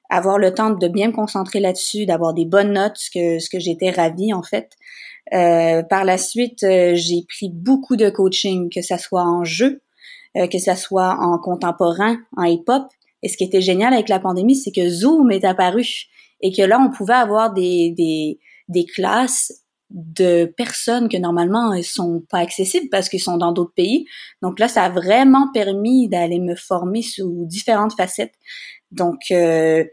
avoir 0.09 0.37
le 0.37 0.53
temps 0.53 0.69
de 0.69 0.87
bien 0.87 1.07
me 1.07 1.13
concentrer 1.13 1.59
là-dessus, 1.59 2.05
d'avoir 2.05 2.33
des 2.33 2.45
bonnes 2.45 2.73
notes, 2.73 2.97
ce 2.97 3.09
que, 3.49 3.59
j'étais 3.59 3.91
ravie 3.91 4.33
en 4.33 4.43
fait. 4.43 4.71
Euh, 5.33 5.81
par 5.83 6.05
la 6.05 6.17
suite, 6.17 6.63
euh, 6.63 6.93
j'ai 6.95 7.25
pris 7.27 7.49
beaucoup 7.51 7.95
de 7.95 8.09
coaching, 8.09 8.69
que 8.69 8.81
ça 8.81 8.97
soit 8.97 9.23
en 9.23 9.43
jeu, 9.43 9.81
euh, 10.37 10.47
que 10.47 10.59
ça 10.59 10.75
soit 10.75 11.17
en 11.19 11.39
contemporain, 11.39 12.17
en 12.37 12.43
hip-hop. 12.43 12.83
Et 13.23 13.29
ce 13.29 13.37
qui 13.37 13.43
était 13.43 13.61
génial 13.61 13.93
avec 13.93 14.09
la 14.09 14.19
pandémie, 14.19 14.55
c'est 14.55 14.71
que 14.71 14.87
Zoom 14.87 15.31
est 15.31 15.45
apparu 15.45 16.05
et 16.41 16.51
que 16.51 16.61
là, 16.61 16.79
on 16.79 16.95
pouvait 16.95 17.13
avoir 17.13 17.53
des 17.53 18.37
classes 18.93 19.65
de 19.91 20.45
personnes 20.57 21.09
que 21.09 21.17
normalement 21.17 21.73
ne 21.73 21.81
sont 21.81 22.23
pas 22.29 22.39
accessibles 22.39 22.89
parce 22.89 23.07
qu'ils 23.07 23.21
sont 23.21 23.37
dans 23.37 23.51
d'autres 23.51 23.73
pays. 23.73 24.05
Donc 24.41 24.59
là, 24.59 24.67
ça 24.67 24.83
a 24.83 24.89
vraiment 24.89 25.51
permis 25.53 26.09
d'aller 26.09 26.39
me 26.39 26.55
former 26.55 27.01
sous 27.01 27.45
différentes 27.45 27.93
facettes. 27.93 28.33
Donc, 28.91 29.19
euh, 29.31 29.83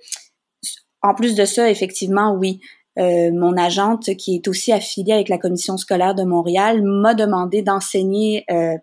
en 1.03 1.15
plus 1.15 1.35
de 1.35 1.45
ça, 1.45 1.71
effectivement, 1.71 2.35
oui, 2.35 2.61
euh, 2.99 3.31
mon 3.33 3.57
agente, 3.57 4.15
qui 4.17 4.37
est 4.37 4.49
aussi 4.49 4.71
affiliée 4.71 5.15
avec 5.15 5.29
la 5.29 5.39
commission 5.39 5.77
scolaire 5.79 6.15
de 6.15 6.25
Montréal, 6.25 6.83
m'a 6.83 7.15
demandé 7.15 7.63
d'enseigner 7.63 8.45
euh, 8.51 8.77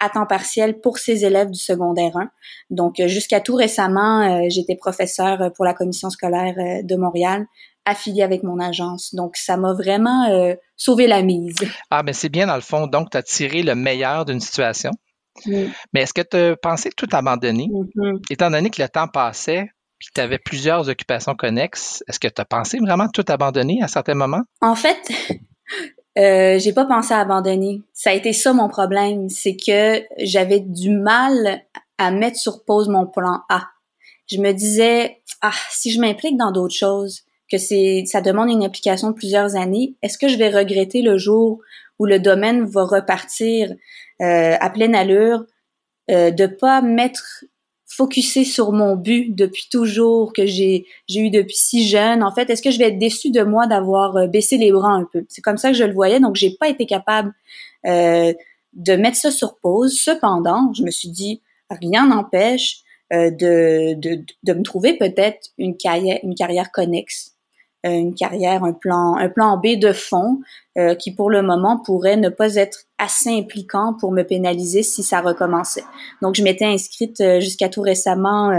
à 0.00 0.08
temps 0.10 0.26
partiel 0.26 0.80
pour 0.80 0.98
ses 0.98 1.24
élèves 1.24 1.50
du 1.50 1.60
secondaire 1.60 2.16
1. 2.16 2.28
Donc, 2.70 3.00
jusqu'à 3.06 3.40
tout 3.40 3.54
récemment, 3.54 4.48
j'étais 4.48 4.74
professeure 4.74 5.52
pour 5.54 5.64
la 5.64 5.74
commission 5.74 6.10
scolaire 6.10 6.54
de 6.82 6.96
Montréal, 6.96 7.46
affiliée 7.84 8.22
avec 8.22 8.42
mon 8.42 8.58
agence. 8.58 9.14
Donc, 9.14 9.36
ça 9.36 9.56
m'a 9.56 9.74
vraiment 9.74 10.56
sauvé 10.76 11.06
la 11.06 11.22
mise. 11.22 11.54
Ah, 11.90 12.02
mais 12.02 12.14
c'est 12.14 12.30
bien 12.30 12.48
dans 12.48 12.56
le 12.56 12.62
fond. 12.62 12.88
Donc, 12.88 13.10
tu 13.10 13.16
as 13.16 13.22
tiré 13.22 13.62
le 13.62 13.76
meilleur 13.76 14.24
d'une 14.24 14.40
situation. 14.40 14.90
Mais 15.46 16.02
est-ce 16.02 16.14
que 16.14 16.22
tu 16.22 16.36
as 16.36 16.56
pensé 16.56 16.90
tout 16.96 17.08
abandonner? 17.12 17.68
Mm-hmm. 17.68 18.22
Étant 18.30 18.50
donné 18.50 18.70
que 18.70 18.80
le 18.80 18.88
temps 18.88 19.08
passait, 19.08 19.70
et 20.02 20.04
que 20.04 20.10
tu 20.14 20.20
avais 20.20 20.38
plusieurs 20.38 20.88
occupations 20.88 21.34
connexes, 21.34 22.02
est-ce 22.08 22.18
que 22.18 22.28
tu 22.28 22.40
as 22.40 22.44
pensé 22.44 22.78
vraiment 22.78 23.08
tout 23.08 23.24
abandonner 23.28 23.80
à 23.82 23.88
certains 23.88 24.14
moments? 24.14 24.42
En 24.60 24.74
fait, 24.74 24.98
euh, 26.18 26.58
j'ai 26.58 26.72
pas 26.72 26.86
pensé 26.86 27.14
à 27.14 27.20
abandonner. 27.20 27.82
Ça 27.92 28.10
a 28.10 28.14
été 28.14 28.32
ça 28.32 28.52
mon 28.52 28.68
problème, 28.68 29.28
c'est 29.28 29.56
que 29.56 30.02
j'avais 30.18 30.60
du 30.60 30.90
mal 30.90 31.62
à 31.98 32.10
mettre 32.10 32.38
sur 32.38 32.64
pause 32.64 32.88
mon 32.88 33.06
plan 33.06 33.42
A. 33.48 33.68
Je 34.26 34.38
me 34.38 34.52
disais, 34.52 35.20
ah, 35.40 35.52
si 35.70 35.90
je 35.90 36.00
m'implique 36.00 36.36
dans 36.36 36.52
d'autres 36.52 36.74
choses, 36.74 37.22
que 37.50 37.58
c'est, 37.58 38.04
ça 38.06 38.22
demande 38.22 38.48
une 38.48 38.64
application 38.64 39.10
de 39.10 39.14
plusieurs 39.14 39.56
années, 39.56 39.94
est-ce 40.02 40.16
que 40.16 40.26
je 40.26 40.38
vais 40.38 40.48
regretter 40.48 41.02
le 41.02 41.18
jour 41.18 41.60
où 42.02 42.04
le 42.04 42.18
domaine 42.18 42.64
va 42.64 42.82
repartir 42.82 43.72
euh, 44.20 44.56
à 44.58 44.70
pleine 44.70 44.96
allure, 44.96 45.44
euh, 46.10 46.32
de 46.32 46.46
pas 46.46 46.82
m'être 46.82 47.44
focusé 47.86 48.42
sur 48.42 48.72
mon 48.72 48.96
but 48.96 49.32
depuis 49.36 49.68
toujours 49.70 50.32
que 50.32 50.46
j'ai 50.46 50.84
eu 51.08 51.30
depuis 51.30 51.56
si 51.56 51.86
jeune. 51.86 52.24
En 52.24 52.34
fait, 52.34 52.50
est-ce 52.50 52.60
que 52.60 52.72
je 52.72 52.78
vais 52.78 52.88
être 52.88 52.98
déçue 52.98 53.30
de 53.30 53.42
moi 53.42 53.68
d'avoir 53.68 54.16
euh, 54.16 54.26
baissé 54.26 54.56
les 54.56 54.72
bras 54.72 54.90
un 54.90 55.06
peu? 55.12 55.24
C'est 55.28 55.42
comme 55.42 55.58
ça 55.58 55.70
que 55.70 55.76
je 55.76 55.84
le 55.84 55.92
voyais, 55.92 56.18
donc 56.18 56.34
j'ai 56.34 56.56
pas 56.58 56.68
été 56.68 56.86
capable 56.86 57.32
euh, 57.86 58.32
de 58.72 58.96
mettre 58.96 59.16
ça 59.16 59.30
sur 59.30 59.58
pause. 59.60 59.96
Cependant, 59.96 60.72
je 60.74 60.82
me 60.82 60.90
suis 60.90 61.10
dit 61.10 61.40
rien 61.70 62.08
n'empêche 62.08 62.80
de, 63.12 63.94
me 64.52 64.62
trouver 64.62 64.96
peut-être 64.96 65.50
une 65.58 65.76
carrière 65.76 66.72
connexe, 66.72 67.31
une 67.84 68.14
carrière, 68.14 68.62
un 68.64 68.72
plan, 68.72 69.16
un 69.16 69.28
plan 69.28 69.56
B 69.56 69.78
de 69.78 69.92
fond 69.92 70.38
qui 70.98 71.14
pour 71.14 71.30
le 71.30 71.42
moment 71.42 71.78
pourrait 71.84 72.16
ne 72.16 72.28
pas 72.28 72.54
être 72.54 72.84
assez 72.98 73.30
impliquant 73.30 73.94
pour 73.98 74.12
me 74.12 74.22
pénaliser 74.22 74.82
si 74.82 75.02
ça 75.02 75.20
recommençait. 75.20 75.84
Donc 76.22 76.36
je 76.36 76.42
m'étais 76.42 76.64
inscrite 76.64 77.22
jusqu'à 77.40 77.68
tout 77.68 77.82
récemment 77.82 78.52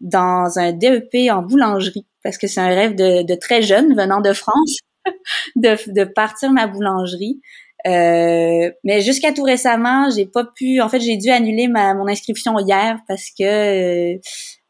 dans 0.00 0.58
un 0.58 0.72
DEP 0.72 1.30
en 1.30 1.42
boulangerie 1.42 2.06
parce 2.22 2.38
que 2.38 2.46
c'est 2.46 2.60
un 2.60 2.68
rêve 2.68 2.94
de, 2.94 3.22
de, 3.22 3.34
très 3.34 3.62
jeune 3.62 3.94
venant 3.94 4.20
de 4.20 4.32
France 4.32 4.78
de, 5.56 5.76
de 5.92 6.04
partir 6.04 6.50
ma 6.50 6.66
boulangerie. 6.66 7.40
Euh, 7.86 8.70
mais 8.82 9.02
jusqu'à 9.02 9.32
tout 9.32 9.42
récemment, 9.42 10.08
j'ai 10.10 10.24
pas 10.24 10.44
pu. 10.44 10.80
En 10.80 10.88
fait, 10.88 11.00
j'ai 11.00 11.18
dû 11.18 11.28
annuler 11.28 11.68
ma 11.68 11.92
mon 11.94 12.08
inscription 12.08 12.58
hier 12.58 12.98
parce 13.06 13.28
que 13.38 14.14
euh, 14.14 14.18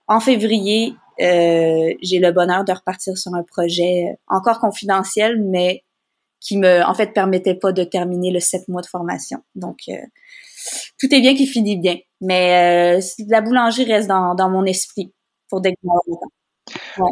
en 0.08 0.18
février, 0.18 0.94
euh, 0.94 1.03
j'ai 1.18 2.18
le 2.18 2.30
bonheur 2.32 2.64
de 2.64 2.72
repartir 2.72 3.16
sur 3.16 3.34
un 3.34 3.42
projet 3.42 4.18
encore 4.28 4.60
confidentiel, 4.60 5.42
mais 5.42 5.84
qui 6.40 6.58
me, 6.58 6.82
en 6.84 6.94
fait, 6.94 7.12
permettait 7.14 7.54
pas 7.54 7.72
de 7.72 7.84
terminer 7.84 8.30
le 8.30 8.40
sept 8.40 8.68
mois 8.68 8.82
de 8.82 8.86
formation. 8.86 9.38
Donc, 9.54 9.78
euh, 9.88 9.96
tout 10.98 11.14
est 11.14 11.20
bien 11.20 11.34
qui 11.34 11.46
finit 11.46 11.78
bien. 11.78 11.96
Mais 12.20 13.00
la 13.28 13.40
boulangerie 13.40 13.90
reste 13.90 14.08
dans, 14.08 14.34
dans 14.34 14.50
mon 14.50 14.64
esprit 14.64 15.12
pour 15.48 15.60
dès 15.60 15.72
que 15.72 15.78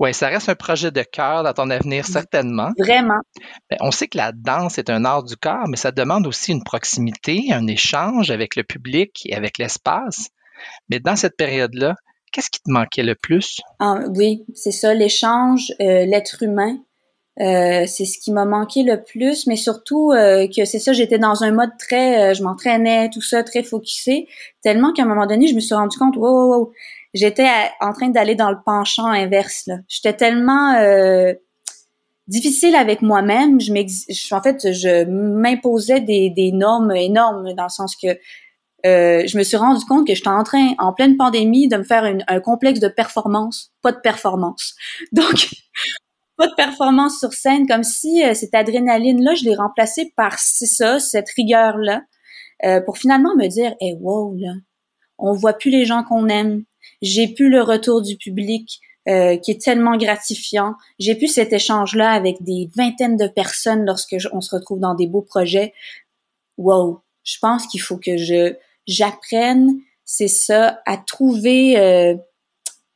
oui, 0.00 0.14
ça 0.14 0.28
reste 0.28 0.48
un 0.48 0.54
projet 0.54 0.90
de 0.90 1.02
cœur 1.02 1.42
dans 1.42 1.52
ton 1.52 1.70
avenir, 1.70 2.06
certainement. 2.06 2.70
Vraiment. 2.78 3.20
on 3.80 3.90
sait 3.90 4.08
que 4.08 4.16
la 4.16 4.32
danse 4.32 4.78
est 4.78 4.90
un 4.90 5.04
art 5.04 5.24
du 5.24 5.36
corps, 5.36 5.68
mais 5.68 5.76
ça 5.76 5.92
demande 5.92 6.26
aussi 6.26 6.52
une 6.52 6.64
proximité, 6.64 7.52
un 7.52 7.66
échange 7.66 8.30
avec 8.30 8.56
le 8.56 8.64
public 8.64 9.22
et 9.26 9.34
avec 9.34 9.58
l'espace. 9.58 10.28
Mais 10.88 11.00
dans 11.00 11.16
cette 11.16 11.36
période-là, 11.36 11.96
qu'est-ce 12.32 12.50
qui 12.50 12.60
te 12.60 12.70
manquait 12.70 13.02
le 13.02 13.14
plus? 13.14 13.60
Ah, 13.78 14.00
oui, 14.16 14.44
c'est 14.54 14.72
ça, 14.72 14.94
l'échange, 14.94 15.72
euh, 15.80 16.04
l'être 16.04 16.42
humain. 16.42 16.78
Euh, 17.40 17.86
c'est 17.86 18.04
ce 18.04 18.18
qui 18.18 18.30
m'a 18.30 18.44
manqué 18.44 18.82
le 18.82 19.02
plus, 19.02 19.46
mais 19.46 19.56
surtout 19.56 20.12
euh, 20.12 20.46
que 20.54 20.64
c'est 20.64 20.78
ça, 20.78 20.92
j'étais 20.92 21.18
dans 21.18 21.42
un 21.42 21.50
mode 21.52 21.70
très, 21.78 22.34
je 22.34 22.42
m'entraînais, 22.42 23.08
tout 23.10 23.22
ça, 23.22 23.42
très 23.42 23.62
focusé, 23.62 24.28
tellement 24.62 24.92
qu'à 24.92 25.04
un 25.04 25.06
moment 25.06 25.26
donné, 25.26 25.46
je 25.46 25.54
me 25.54 25.60
suis 25.60 25.74
rendu 25.74 25.96
compte, 25.96 26.16
wow, 26.16 26.30
wow, 26.30 26.56
wow, 26.56 26.72
j'étais 27.14 27.48
en 27.80 27.92
train 27.92 28.08
d'aller 28.08 28.34
dans 28.34 28.50
le 28.50 28.58
penchant 28.64 29.06
inverse. 29.06 29.70
J'étais 29.88 30.14
tellement 30.14 30.74
difficile 32.28 32.74
avec 32.74 33.02
moi-même. 33.02 33.60
Je 33.60 34.34
en 34.34 34.42
fait, 34.42 34.72
je 34.72 35.04
m'imposais 35.04 36.00
des, 36.00 36.52
normes 36.52 36.92
énormes 36.92 37.54
dans 37.54 37.64
le 37.64 37.68
sens 37.68 37.96
que 37.96 38.18
euh, 38.84 39.26
je 39.26 39.38
me 39.38 39.42
suis 39.42 39.56
rendu 39.56 39.84
compte 39.84 40.06
que 40.06 40.14
j'étais 40.14 40.28
en 40.28 40.42
train, 40.42 40.74
en 40.78 40.92
pleine 40.92 41.16
pandémie, 41.16 41.68
de 41.68 41.76
me 41.76 41.84
faire 41.84 42.04
un 42.26 42.40
complexe 42.40 42.80
de 42.80 42.88
performance, 42.88 43.72
pas 43.82 43.92
de 43.92 44.00
performance. 44.00 44.74
Donc, 45.12 45.48
pas 46.36 46.48
de 46.48 46.54
performance 46.54 47.18
sur 47.18 47.32
scène, 47.32 47.66
comme 47.66 47.84
si 47.84 48.24
euh, 48.24 48.34
cette 48.34 48.54
adrénaline-là, 48.54 49.34
je 49.34 49.44
l'ai 49.44 49.54
remplacée 49.54 50.12
par 50.16 50.38
c'est 50.38 50.66
ça, 50.66 50.98
cette 50.98 51.28
rigueur-là, 51.30 52.02
euh, 52.64 52.80
pour 52.80 52.98
finalement 52.98 53.34
me 53.36 53.46
dire, 53.48 53.74
hey, 53.80 53.96
wow, 54.00 54.34
là, 54.36 54.54
on 55.18 55.32
voit 55.32 55.52
plus 55.52 55.70
les 55.70 55.84
gens 55.84 56.02
qu'on 56.02 56.28
aime, 56.28 56.64
j'ai 57.00 57.28
pu 57.28 57.48
le 57.48 57.62
retour 57.62 58.02
du 58.02 58.16
public 58.16 58.80
euh, 59.08 59.36
qui 59.36 59.50
est 59.50 59.60
tellement 59.60 59.96
gratifiant. 59.96 60.74
J'ai 60.98 61.16
pu 61.16 61.26
cet 61.26 61.52
échange-là 61.52 62.12
avec 62.12 62.42
des 62.42 62.70
vingtaines 62.76 63.16
de 63.16 63.26
personnes 63.26 63.84
lorsque 63.84 64.16
on 64.32 64.40
se 64.40 64.54
retrouve 64.54 64.78
dans 64.78 64.94
des 64.94 65.08
beaux 65.08 65.22
projets. 65.22 65.74
Wow, 66.56 67.02
je 67.24 67.36
pense 67.40 67.66
qu'il 67.66 67.80
faut 67.80 67.98
que 67.98 68.16
je 68.16 68.54
j'apprenne, 68.86 69.78
c'est 70.04 70.28
ça, 70.28 70.80
à 70.86 70.96
trouver 70.96 71.78
euh, 71.78 72.16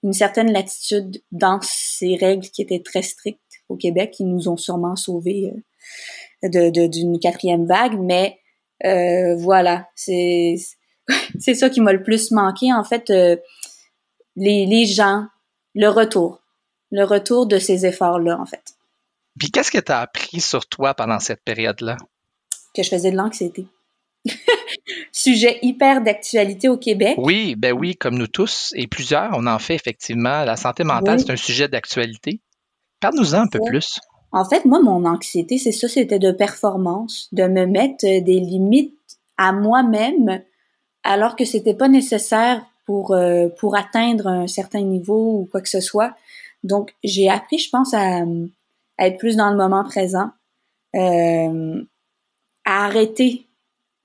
une 0.03 0.13
certaine 0.13 0.53
latitude 0.53 1.23
dans 1.33 1.59
ces 1.63 2.17
règles 2.17 2.49
qui 2.49 2.63
étaient 2.63 2.83
très 2.83 3.03
strictes 3.03 3.41
au 3.69 3.77
Québec, 3.77 4.13
qui 4.13 4.25
nous 4.25 4.49
ont 4.49 4.57
sûrement 4.57 4.97
sauvés 4.97 5.53
euh, 6.45 6.49
de 6.49 6.87
d'une 6.87 7.19
quatrième 7.19 7.67
vague, 7.67 7.99
mais 7.99 8.39
euh, 8.85 9.37
voilà, 9.37 9.89
c'est 9.95 10.57
c'est 11.39 11.55
ça 11.55 11.71
qui 11.71 11.81
m'a 11.81 11.93
le 11.93 12.03
plus 12.03 12.31
manqué 12.31 12.73
en 12.73 12.85
fait 12.85 13.11
les, 14.37 14.67
les 14.67 14.87
gens, 14.87 15.27
le 15.75 15.89
retour, 15.89 16.43
le 16.91 17.05
retour 17.05 17.47
de 17.47 17.59
ces 17.59 17.87
efforts-là, 17.87 18.39
en 18.41 18.47
fait. 18.47 18.75
Puis 19.39 19.51
qu'est-ce 19.51 19.71
que 19.71 19.79
tu 19.79 19.93
as 19.93 20.01
appris 20.01 20.41
sur 20.41 20.67
toi 20.67 20.95
pendant 20.95 21.19
cette 21.19 21.43
période-là? 21.43 21.97
Que 22.75 22.83
je 22.83 22.89
faisais 22.89 23.11
de 23.11 23.17
l'anxiété. 23.17 23.67
Sujet 25.19 25.59
hyper 25.63 26.03
d'actualité 26.03 26.69
au 26.69 26.77
Québec. 26.77 27.15
Oui, 27.17 27.55
ben 27.57 27.73
oui, 27.73 27.97
comme 27.97 28.19
nous 28.19 28.27
tous 28.27 28.75
et 28.77 28.87
plusieurs, 28.87 29.31
on 29.33 29.47
en 29.47 29.59
fait 29.59 29.75
effectivement. 29.75 30.45
La 30.45 30.57
santé 30.57 30.85
mentale, 30.85 31.19
c'est 31.21 31.31
un 31.31 31.37
sujet 31.37 31.69
d'actualité. 31.69 32.43
Parle-nous-en 33.01 33.39
un 33.39 33.47
peu 33.47 33.61
plus. 33.65 33.99
En 34.31 34.45
fait, 34.45 34.67
moi, 34.67 34.83
mon 34.83 35.07
anxiété, 35.07 35.57
c'est 35.57 35.73
ça, 35.73 35.89
c'était 35.89 36.19
de 36.19 36.33
performance, 36.33 37.31
de 37.33 37.45
me 37.45 37.65
mettre 37.65 38.05
des 38.05 38.41
limites 38.41 38.93
à 39.39 39.53
moi-même 39.53 40.43
alors 41.03 41.35
que 41.35 41.47
c'était 41.47 41.73
pas 41.73 41.89
nécessaire 41.89 42.67
pour, 42.85 43.13
euh, 43.13 43.49
pour 43.59 43.75
atteindre 43.75 44.27
un 44.27 44.47
certain 44.47 44.83
niveau 44.83 45.39
ou 45.39 45.49
quoi 45.51 45.63
que 45.63 45.71
ce 45.71 45.81
soit. 45.81 46.15
Donc, 46.63 46.95
j'ai 47.03 47.31
appris, 47.31 47.57
je 47.57 47.71
pense, 47.71 47.95
à, 47.95 48.19
à, 48.99 49.07
être 49.07 49.17
plus 49.17 49.37
dans 49.37 49.51
le 49.51 49.57
moment 49.57 49.83
présent, 49.83 50.29
euh, 50.95 51.83
à 52.67 52.85
arrêter 52.85 53.46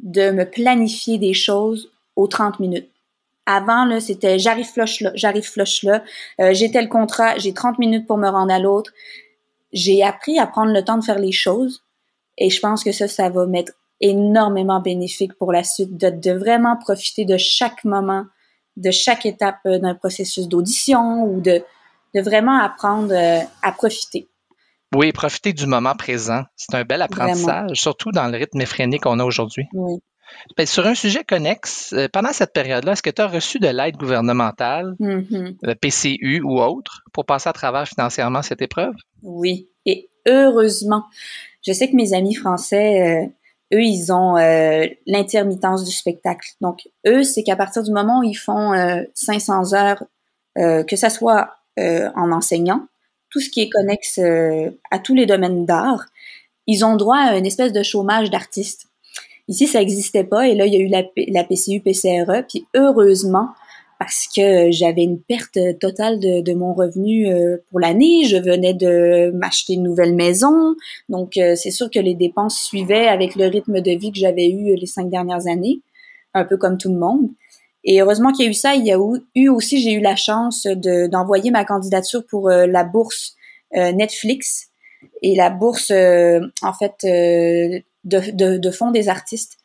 de 0.01 0.31
me 0.31 0.49
planifier 0.49 1.17
des 1.17 1.33
choses 1.33 1.91
aux 2.15 2.27
30 2.27 2.59
minutes. 2.59 2.89
Avant, 3.45 3.85
là, 3.85 3.99
c'était 3.99 4.39
j'arrive 4.39 4.67
flush 4.67 5.01
là, 5.01 5.11
j'arrive 5.15 5.43
flush 5.43 5.83
là, 5.83 6.03
euh, 6.39 6.53
j'ai 6.53 6.71
tel 6.71 6.89
contrat, 6.89 7.37
j'ai 7.37 7.53
30 7.53 7.79
minutes 7.79 8.07
pour 8.07 8.17
me 8.17 8.29
rendre 8.29 8.53
à 8.53 8.59
l'autre. 8.59 8.91
J'ai 9.73 10.03
appris 10.03 10.37
à 10.37 10.47
prendre 10.47 10.71
le 10.71 10.83
temps 10.83 10.97
de 10.97 11.03
faire 11.03 11.19
les 11.19 11.31
choses 11.31 11.83
et 12.37 12.49
je 12.49 12.59
pense 12.59 12.83
que 12.83 12.91
ça, 12.91 13.07
ça 13.07 13.29
va 13.29 13.45
m'être 13.45 13.73
énormément 13.99 14.79
bénéfique 14.79 15.33
pour 15.33 15.51
la 15.51 15.63
suite, 15.63 15.97
de, 15.97 16.31
vraiment 16.31 16.75
profiter 16.75 17.25
de 17.25 17.37
chaque 17.37 17.83
moment 17.83 18.25
de 18.77 18.89
chaque 18.89 19.25
étape 19.25 19.59
euh, 19.65 19.79
d'un 19.79 19.95
processus 19.95 20.47
d'audition 20.47 21.23
ou 21.25 21.41
de, 21.41 21.61
de 22.15 22.21
vraiment 22.21 22.59
apprendre 22.59 23.11
euh, 23.11 23.41
à 23.61 23.71
profiter. 23.71 24.27
Oui, 24.95 25.11
profiter 25.11 25.53
du 25.53 25.67
moment 25.67 25.95
présent. 25.95 26.43
C'est 26.55 26.75
un 26.75 26.83
bel 26.83 27.01
apprentissage, 27.01 27.79
surtout 27.79 28.11
dans 28.11 28.27
le 28.27 28.37
rythme 28.37 28.61
effréné 28.61 28.99
qu'on 28.99 29.19
a 29.19 29.23
aujourd'hui. 29.23 29.65
Oui. 29.73 29.99
Ben, 30.57 30.65
sur 30.65 30.85
un 30.85 30.95
sujet 30.95 31.23
connexe, 31.25 31.93
euh, 31.93 32.07
pendant 32.11 32.31
cette 32.31 32.53
période-là, 32.53 32.93
est-ce 32.93 33.03
que 33.03 33.09
tu 33.09 33.21
as 33.21 33.27
reçu 33.27 33.59
de 33.59 33.67
l'aide 33.67 33.97
gouvernementale, 33.97 34.95
mm-hmm. 34.99 35.57
le 35.61 35.75
PCU 35.75 36.41
ou 36.41 36.61
autre, 36.61 37.01
pour 37.11 37.25
passer 37.25 37.49
à 37.49 37.53
travers 37.53 37.85
financièrement 37.85 38.41
cette 38.41 38.61
épreuve? 38.61 38.93
Oui, 39.23 39.69
et 39.85 40.09
heureusement. 40.27 41.03
Je 41.65 41.73
sais 41.73 41.89
que 41.89 41.95
mes 41.95 42.13
amis 42.13 42.33
français 42.33 43.29
eux, 43.73 43.83
ils 43.83 44.11
ont 44.11 44.37
euh, 44.37 44.85
l'intermittence 45.05 45.83
du 45.85 45.91
spectacle. 45.91 46.49
Donc, 46.61 46.89
eux, 47.07 47.23
c'est 47.23 47.43
qu'à 47.43 47.55
partir 47.55 47.83
du 47.83 47.91
moment 47.91 48.19
où 48.19 48.23
ils 48.23 48.35
font 48.35 48.73
500 49.13 49.73
euh, 49.73 49.75
heures, 49.75 50.03
euh, 50.57 50.83
que 50.83 50.95
ça 50.95 51.09
soit 51.09 51.55
en 51.77 52.31
enseignant, 52.31 52.85
tout 53.31 53.39
ce 53.39 53.49
qui 53.49 53.61
est 53.61 53.69
connexe 53.69 54.19
à 54.91 54.99
tous 54.99 55.15
les 55.15 55.25
domaines 55.25 55.65
d'art, 55.65 56.05
ils 56.67 56.85
ont 56.85 56.95
droit 56.95 57.17
à 57.17 57.37
une 57.37 57.45
espèce 57.45 57.73
de 57.73 57.81
chômage 57.81 58.29
d'artistes. 58.29 58.87
Ici, 59.47 59.67
ça 59.67 59.79
n'existait 59.79 60.23
pas, 60.23 60.47
et 60.47 60.55
là, 60.55 60.65
il 60.65 60.73
y 60.73 60.77
a 60.77 60.79
eu 60.79 60.87
la, 60.87 61.03
la 61.29 61.43
PCU, 61.43 61.81
PCRE, 61.81 62.45
puis 62.47 62.65
heureusement, 62.75 63.49
parce 64.01 64.27
que 64.35 64.71
j'avais 64.71 65.03
une 65.03 65.19
perte 65.19 65.59
totale 65.79 66.19
de, 66.19 66.53
mon 66.55 66.73
revenu 66.73 67.27
euh, 67.27 67.57
pour 67.69 67.79
l'année. 67.79 68.23
Je 68.23 68.35
venais 68.35 68.73
de 68.73 69.29
m'acheter 69.29 69.73
une 69.73 69.83
nouvelle 69.83 70.15
maison. 70.15 70.73
Donc, 71.07 71.37
euh, 71.37 71.53
c'est 71.55 71.69
sûr 71.69 71.87
que 71.91 71.99
les 71.99 72.15
dépenses 72.15 72.63
suivaient 72.63 73.07
avec 73.07 73.35
le 73.35 73.45
rythme 73.45 73.79
de 73.79 73.91
vie 73.91 74.11
que 74.11 74.17
j'avais 74.17 74.49
eu 74.49 74.73
les 74.75 74.87
cinq 74.87 75.11
dernières 75.11 75.45
années, 75.45 75.81
un 76.33 76.45
peu 76.45 76.57
comme 76.57 76.79
tout 76.79 76.91
le 76.91 76.97
monde. 76.97 77.29
Et 77.83 78.01
heureusement 78.01 78.31
qu'il 78.31 78.45
y 78.45 78.47
a 78.47 78.51
eu 78.51 78.53
ça. 78.53 78.75
Il 78.75 78.85
y 78.85 78.91
a 78.91 78.97
eu 79.35 79.49
aussi, 79.49 79.81
j'ai 79.81 79.93
eu 79.93 80.01
la 80.01 80.15
chance 80.15 80.67
d'envoyer 80.67 81.51
ma 81.51 81.65
candidature 81.65 82.25
pour 82.27 82.49
euh, 82.49 82.67
la 82.67 82.83
bourse 82.83 83.35
Netflix 83.73 84.67
et 85.21 85.33
la 85.33 85.49
bourse, 85.49 85.91
en 85.91 86.73
fait, 86.77 86.95
de, 87.03 87.81
de, 88.57 88.71
fonds 88.71 88.91
des 88.91 89.07
artistes 89.07 89.57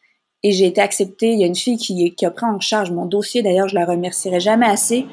et 0.43 0.53
j'ai 0.53 0.67
été 0.67 0.81
acceptée. 0.81 1.33
Il 1.33 1.41
y 1.41 1.43
a 1.43 1.47
une 1.49 1.57
fille 1.57 1.77
qui, 1.77 2.15
qui 2.15 2.25
a 2.25 2.31
pris 2.31 2.47
en 2.47 2.61
charge 2.61 2.93
mon 2.93 3.07
dossier. 3.07 3.43
D'ailleurs, 3.43 3.67
je 3.67 3.75
la 3.75 3.85
remercierai 3.85 4.39
jamais 4.39 4.67
assez. 4.67 5.07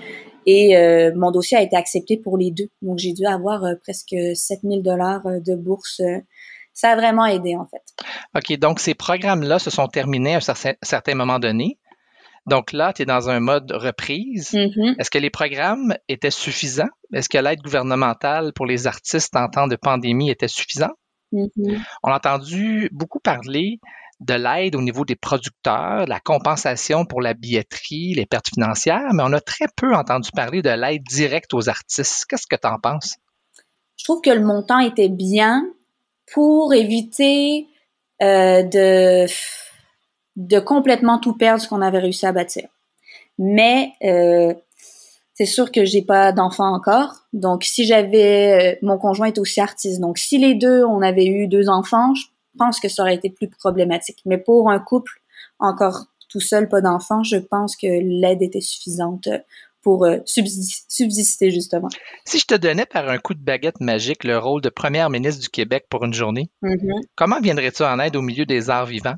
Et 0.46 0.78
euh, 0.78 1.12
mon 1.16 1.32
dossier 1.32 1.58
a 1.58 1.62
été 1.62 1.76
accepté 1.76 2.18
pour 2.18 2.38
les 2.38 2.52
deux. 2.52 2.70
Donc, 2.82 3.00
j'ai 3.00 3.14
dû 3.14 3.26
avoir 3.26 3.64
euh, 3.64 3.74
presque 3.82 4.16
7000 4.36 4.84
dollars 4.84 5.26
euh, 5.26 5.40
de 5.40 5.56
bourse. 5.56 6.02
Ça 6.74 6.90
a 6.90 6.96
vraiment 6.96 7.26
aidé, 7.26 7.56
en 7.56 7.66
fait. 7.66 7.82
OK. 8.36 8.60
Donc, 8.60 8.80
ces 8.80 8.94
programmes-là 8.94 9.60
se 9.60 9.70
sont 9.70 9.88
terminés 9.88 10.36
à 10.36 10.38
un 10.38 10.76
certain, 10.82 11.16
moment 11.16 11.40
donné. 11.40 11.78
Donc 12.46 12.74
là, 12.74 12.92
tu 12.94 13.04
es 13.04 13.06
dans 13.06 13.30
un 13.30 13.40
mode 13.40 13.72
reprise. 13.72 14.52
Mm-hmm. 14.52 15.00
Est-ce 15.00 15.10
que 15.10 15.18
les 15.18 15.30
programmes 15.30 15.96
étaient 16.10 16.32
suffisants? 16.32 16.90
Est-ce 17.14 17.30
que 17.30 17.38
l'aide 17.38 17.62
gouvernementale 17.62 18.52
pour 18.54 18.66
les 18.66 18.88
artistes 18.88 19.36
en 19.36 19.48
temps 19.48 19.68
de 19.68 19.76
pandémie 19.76 20.30
était 20.30 20.48
suffisante? 20.48 20.98
Mm-hmm. 21.32 21.82
On 22.04 22.12
a 22.12 22.16
entendu 22.16 22.90
beaucoup 22.92 23.20
parler 23.20 23.80
de 24.20 24.34
l'aide 24.34 24.76
au 24.76 24.82
niveau 24.82 25.06
des 25.06 25.16
producteurs, 25.16 26.06
la 26.06 26.20
compensation 26.20 27.06
pour 27.06 27.22
la 27.22 27.34
billetterie, 27.34 28.14
les 28.14 28.26
pertes 28.26 28.50
financières, 28.50 29.14
mais 29.14 29.24
on 29.24 29.34
a 29.34 29.42
très 29.42 29.66
peu 29.76 29.94
entendu 29.94 30.30
parler 30.32 30.62
de 30.62 30.70
l'aide 30.70 31.04
directe 31.04 31.54
aux 31.54 31.70
artistes. 31.70 32.26
Qu'est-ce 32.30 32.48
que 32.48 32.56
tu 32.56 32.68
en 32.68 32.80
penses? 32.80 33.18
Je 33.98 34.06
trouve 34.06 34.22
que 34.22 34.30
le 34.30 34.44
montant 34.44 34.80
était 34.80 35.10
bien 35.10 35.66
pour 36.34 36.74
éviter 36.74 37.68
euh, 38.22 38.64
de, 38.64 39.26
de 40.36 40.60
complètement 40.60 41.20
tout 41.20 41.34
perdre 41.34 41.62
ce 41.62 41.68
qu'on 41.68 41.82
avait 41.82 42.00
réussi 42.00 42.26
à 42.26 42.32
bâtir. 42.32 42.68
Mais 43.38 43.94
euh, 44.04 44.54
c'est 45.34 45.46
sûr 45.46 45.72
que 45.72 45.86
j'ai 45.86 46.02
pas 46.02 46.32
d'enfant 46.32 46.74
encore. 46.74 47.26
Donc, 47.34 47.64
si 47.64 47.86
j'avais, 47.86 48.76
euh, 48.76 48.80
mon 48.82 48.98
conjoint 48.98 49.28
est 49.28 49.40
aussi 49.40 49.60
artiste. 49.60 50.00
Donc, 50.00 50.18
si 50.18 50.38
les 50.38 50.56
deux, 50.56 50.84
on 50.84 51.02
avait 51.02 51.26
eu 51.26 51.48
deux 51.48 51.70
enfants, 51.70 52.14
je 52.16 52.26
pense 52.58 52.80
que 52.80 52.90
ça 52.90 53.04
aurait 53.04 53.16
été 53.16 53.30
plus 53.30 53.48
problématique. 53.48 54.20
Mais 54.26 54.38
pour 54.38 54.70
un 54.70 54.80
couple 54.80 55.22
encore 55.60 56.06
tout 56.30 56.40
seul, 56.40 56.68
pas 56.68 56.82
d'enfant, 56.82 57.24
je 57.24 57.38
pense 57.38 57.76
que 57.76 57.88
l'aide 57.88 58.42
était 58.42 58.62
suffisante 58.62 59.30
pour 59.82 60.06
euh, 60.06 60.20
subsister 60.26 61.52
justement. 61.52 61.90
Si 62.26 62.40
je 62.40 62.46
te 62.46 62.56
donnais 62.56 62.86
par 62.86 63.10
un 63.10 63.18
coup 63.18 63.34
de 63.34 63.44
baguette 63.44 63.82
magique 63.82 64.24
le 64.24 64.38
rôle 64.38 64.62
de 64.62 64.70
première 64.70 65.10
ministre 65.10 65.42
du 65.42 65.50
Québec 65.50 65.86
pour 65.90 66.06
une 66.06 66.14
journée, 66.14 66.50
mm-hmm. 66.64 67.04
comment 67.16 67.40
viendrais-tu 67.42 67.84
en 67.84 68.00
aide 68.00 68.16
au 68.16 68.22
milieu 68.22 68.46
des 68.46 68.70
arts 68.70 68.86
vivants? 68.86 69.18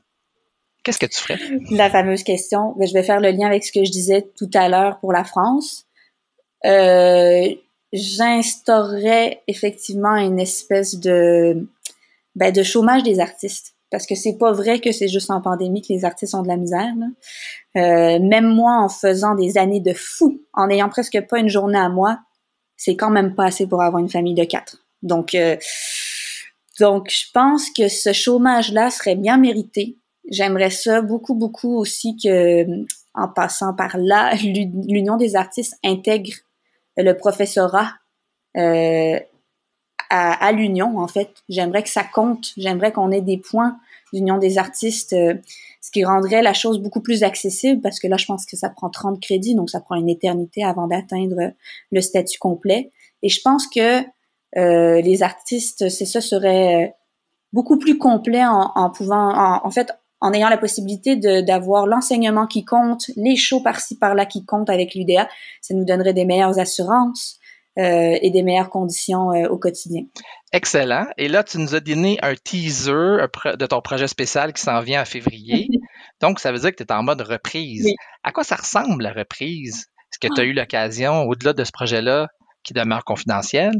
Qu'est-ce 0.86 1.00
que 1.00 1.06
tu 1.08 1.20
ferais? 1.20 1.40
La 1.72 1.90
fameuse 1.90 2.24
question. 2.24 2.74
Ben, 2.78 2.88
je 2.88 2.94
vais 2.94 3.04
faire 3.04 3.20
le 3.20 3.32
lien 3.32 3.48
avec 3.48 3.66
ce 3.66 3.72
que 3.72 3.84
je 3.84 3.92
disais 3.92 4.32
tout 4.38 4.50
à 4.54 4.70
l'heure 4.70 5.00
pour 5.00 5.12
la 5.12 5.24
France. 5.26 5.86
Euh, 6.66 7.50
J'instaurerais 7.96 9.42
effectivement 9.48 10.16
une 10.18 10.38
espèce 10.40 10.96
de, 10.96 11.68
ben, 12.36 12.52
de 12.52 12.62
chômage 12.62 13.04
des 13.04 13.22
artistes 13.22 13.76
parce 13.90 14.06
que 14.06 14.16
c'est 14.16 14.38
pas 14.38 14.52
vrai 14.52 14.82
que 14.82 14.92
c'est 14.92 15.08
juste 15.08 15.32
en 15.32 15.42
pandémie 15.42 15.82
que 15.82 15.94
les 15.94 16.04
artistes 16.04 16.36
ont 16.36 16.42
de 16.42 16.50
la 16.50 16.58
misère. 16.58 16.92
Euh, 17.78 18.20
même 18.20 18.48
moi, 18.48 18.74
en 18.82 18.90
faisant 18.90 19.36
des 19.36 19.58
années 19.58 19.80
de 19.80 19.94
fou, 19.94 20.42
en 20.54 20.70
ayant 20.70 20.90
presque 20.90 21.22
pas 21.30 21.40
une 21.40 21.48
journée 21.48 21.78
à 21.78 21.88
moi, 21.88 22.20
c'est 22.76 22.98
quand 22.98 23.10
même 23.10 23.36
pas 23.36 23.46
assez 23.46 23.66
pour 23.66 23.82
avoir 23.82 24.02
une 24.02 24.10
famille 24.10 24.34
de 24.34 24.44
quatre. 24.44 24.84
Donc, 25.02 25.34
euh, 25.34 25.56
donc 26.82 27.10
je 27.10 27.32
pense 27.34 27.70
que 27.70 27.88
ce 27.88 28.12
chômage-là 28.12 28.90
serait 28.90 29.16
bien 29.16 29.38
mérité. 29.38 29.98
J'aimerais 30.30 30.70
ça 30.70 31.02
beaucoup, 31.02 31.36
beaucoup 31.36 31.78
aussi 31.78 32.18
que, 32.18 32.66
en 33.14 33.28
passant 33.28 33.74
par 33.74 33.98
là, 33.98 34.34
l'Union 34.44 35.18
des 35.18 35.36
artistes 35.36 35.78
intègre 35.84 36.34
le 36.98 37.14
professorat 37.14 37.94
euh, 38.58 39.20
à, 40.10 40.46
à 40.46 40.52
l'union, 40.52 40.98
en 40.98 41.08
fait. 41.08 41.30
J'aimerais 41.50 41.84
que 41.84 41.90
ça 41.90 42.04
compte. 42.04 42.54
J'aimerais 42.58 42.92
qu'on 42.92 43.12
ait 43.12 43.22
des 43.22 43.38
points 43.38 43.78
d'union 44.14 44.38
des 44.38 44.58
artistes, 44.58 45.14
euh, 45.14 45.36
ce 45.82 45.92
qui 45.92 46.06
rendrait 46.06 46.42
la 46.42 46.54
chose 46.54 46.80
beaucoup 46.80 47.02
plus 47.02 47.24
accessible 47.24 47.82
parce 47.82 48.00
que 48.00 48.08
là, 48.08 48.18
je 48.18 48.26
pense 48.26 48.46
que 48.46 48.56
ça 48.56 48.70
prend 48.70 48.90
30 48.90 49.22
crédits, 49.22 49.56
donc 49.56 49.70
ça 49.70 49.82
prend 49.82 49.96
une 49.96 50.10
éternité 50.10 50.64
avant 50.64 50.88
d'atteindre 50.88 51.52
le 51.92 52.02
statut 52.02 52.40
complet. 52.40 52.92
Et 53.22 53.30
je 53.30 53.42
pense 53.42 53.68
que 53.68 54.02
euh, 54.58 55.02
les 55.02 55.22
artistes, 55.22 55.90
c'est 55.90 56.06
ça, 56.06 56.22
serait 56.22 56.86
euh, 56.86 56.88
beaucoup 57.52 57.78
plus 57.78 57.98
complet 57.98 58.46
en, 58.46 58.72
en 58.76 58.90
pouvant, 58.90 59.34
en, 59.34 59.66
en, 59.66 59.72
fait, 59.72 59.92
en 60.26 60.34
ayant 60.34 60.50
la 60.50 60.58
possibilité 60.58 61.16
d'avoir 61.16 61.86
l'enseignement 61.86 62.48
qui 62.48 62.66
compte, 62.66 63.12
les 63.16 63.36
shows 63.36 63.62
par-ci 63.62 63.98
par-là 63.98 64.26
qui 64.26 64.44
comptent 64.44 64.72
avec 64.72 64.96
l'UDA. 64.96 65.30
Ça 65.62 65.76
nous 65.76 65.86
donnerait 65.86 66.14
des 66.14 66.26
meilleures 66.26 66.58
assurances. 66.58 67.40
Euh, 67.78 68.18
et 68.22 68.30
des 68.30 68.42
meilleures 68.42 68.70
conditions 68.70 69.34
euh, 69.34 69.50
au 69.50 69.58
quotidien. 69.58 70.04
Excellent. 70.54 71.08
Et 71.18 71.28
là, 71.28 71.44
tu 71.44 71.58
nous 71.58 71.76
as 71.76 71.82
donné 71.82 72.18
un 72.22 72.34
teaser 72.34 73.18
de 73.60 73.66
ton 73.66 73.82
projet 73.82 74.08
spécial 74.08 74.54
qui 74.54 74.62
s'en 74.62 74.80
vient 74.80 75.02
en 75.02 75.06
février. 75.06 75.68
Donc, 76.22 76.40
ça 76.40 76.54
veut 76.54 76.60
dire 76.60 76.72
que 76.72 76.78
tu 76.78 76.84
es 76.84 76.94
en 76.94 77.04
mode 77.04 77.20
reprise. 77.20 77.86
À 78.24 78.32
quoi 78.32 78.46
ça 78.46 78.56
ressemble 78.56 79.04
la 79.04 79.12
reprise? 79.12 79.88
Est-ce 80.10 80.20
que 80.20 80.34
tu 80.34 80.40
as 80.40 80.46
ah. 80.46 80.48
eu 80.48 80.54
l'occasion, 80.54 81.24
au-delà 81.24 81.52
de 81.52 81.66
ce 81.66 81.74
projet-là, 81.74 82.30
qui 82.64 82.74
demeure 82.74 83.04
confidentiel, 83.04 83.74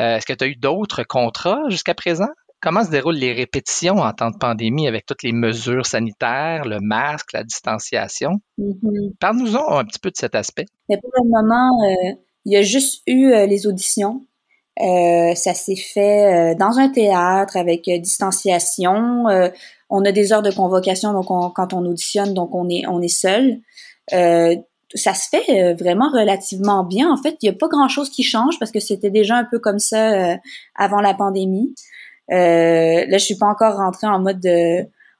euh, 0.00 0.16
est-ce 0.16 0.26
que 0.26 0.32
tu 0.32 0.44
as 0.44 0.48
eu 0.48 0.56
d'autres 0.56 1.04
contrats 1.04 1.62
jusqu'à 1.68 1.94
présent? 1.94 2.28
Comment 2.60 2.84
se 2.84 2.90
déroulent 2.90 3.16
les 3.16 3.32
répétitions 3.32 3.96
en 3.96 4.12
temps 4.12 4.30
de 4.30 4.38
pandémie 4.38 4.88
avec 4.88 5.06
toutes 5.06 5.22
les 5.22 5.32
mesures 5.32 5.86
sanitaires, 5.86 6.64
le 6.64 6.80
masque, 6.80 7.32
la 7.32 7.44
distanciation? 7.44 8.40
Mm-hmm. 8.58 9.16
Parle-nous-en 9.20 9.78
un 9.78 9.84
petit 9.84 9.98
peu 9.98 10.10
de 10.10 10.16
cet 10.16 10.34
aspect. 10.34 10.66
Mais 10.88 10.96
pour 10.96 11.10
le 11.14 11.28
moment, 11.28 11.70
il 12.46 12.52
y 12.52 12.56
a 12.56 12.62
juste 12.62 13.02
eu 13.06 13.32
euh, 13.32 13.44
les 13.44 13.66
auditions. 13.66 14.24
Euh, 14.80 15.34
ça 15.34 15.52
s'est 15.52 15.76
fait 15.76 16.52
euh, 16.52 16.54
dans 16.54 16.78
un 16.78 16.88
théâtre 16.88 17.56
avec 17.56 17.90
distanciation. 18.00 19.24
on 19.90 20.04
a 20.04 20.12
des 20.12 20.32
heures 20.32 20.42
de 20.42 20.52
convocation, 20.52 21.12
donc 21.12 21.26
quand 21.26 21.72
on 21.74 21.84
auditionne, 21.84 22.34
donc 22.34 22.54
on 22.54 22.68
est 22.68 22.86
on 22.86 23.02
est 23.02 23.08
seul. 23.08 23.58
ça 24.10 25.14
se 25.14 25.28
fait 25.28 25.74
vraiment 25.74 26.08
relativement 26.10 26.84
bien. 26.84 27.10
En 27.10 27.16
fait, 27.20 27.36
il 27.42 27.48
n'y 27.48 27.54
a 27.54 27.58
pas 27.58 27.68
grand-chose 27.68 28.10
qui 28.10 28.22
change 28.22 28.58
parce 28.60 28.70
que 28.70 28.80
c'était 28.80 29.10
déjà 29.10 29.36
un 29.36 29.44
peu 29.44 29.58
comme 29.58 29.80
ça 29.80 30.36
avant 30.76 31.00
la 31.00 31.14
pandémie. 31.14 31.74
Là, 32.28 33.18
je 33.18 33.24
suis 33.24 33.36
pas 33.36 33.46
encore 33.46 33.76
rentrée 33.76 34.06
en 34.06 34.20
mode 34.20 34.46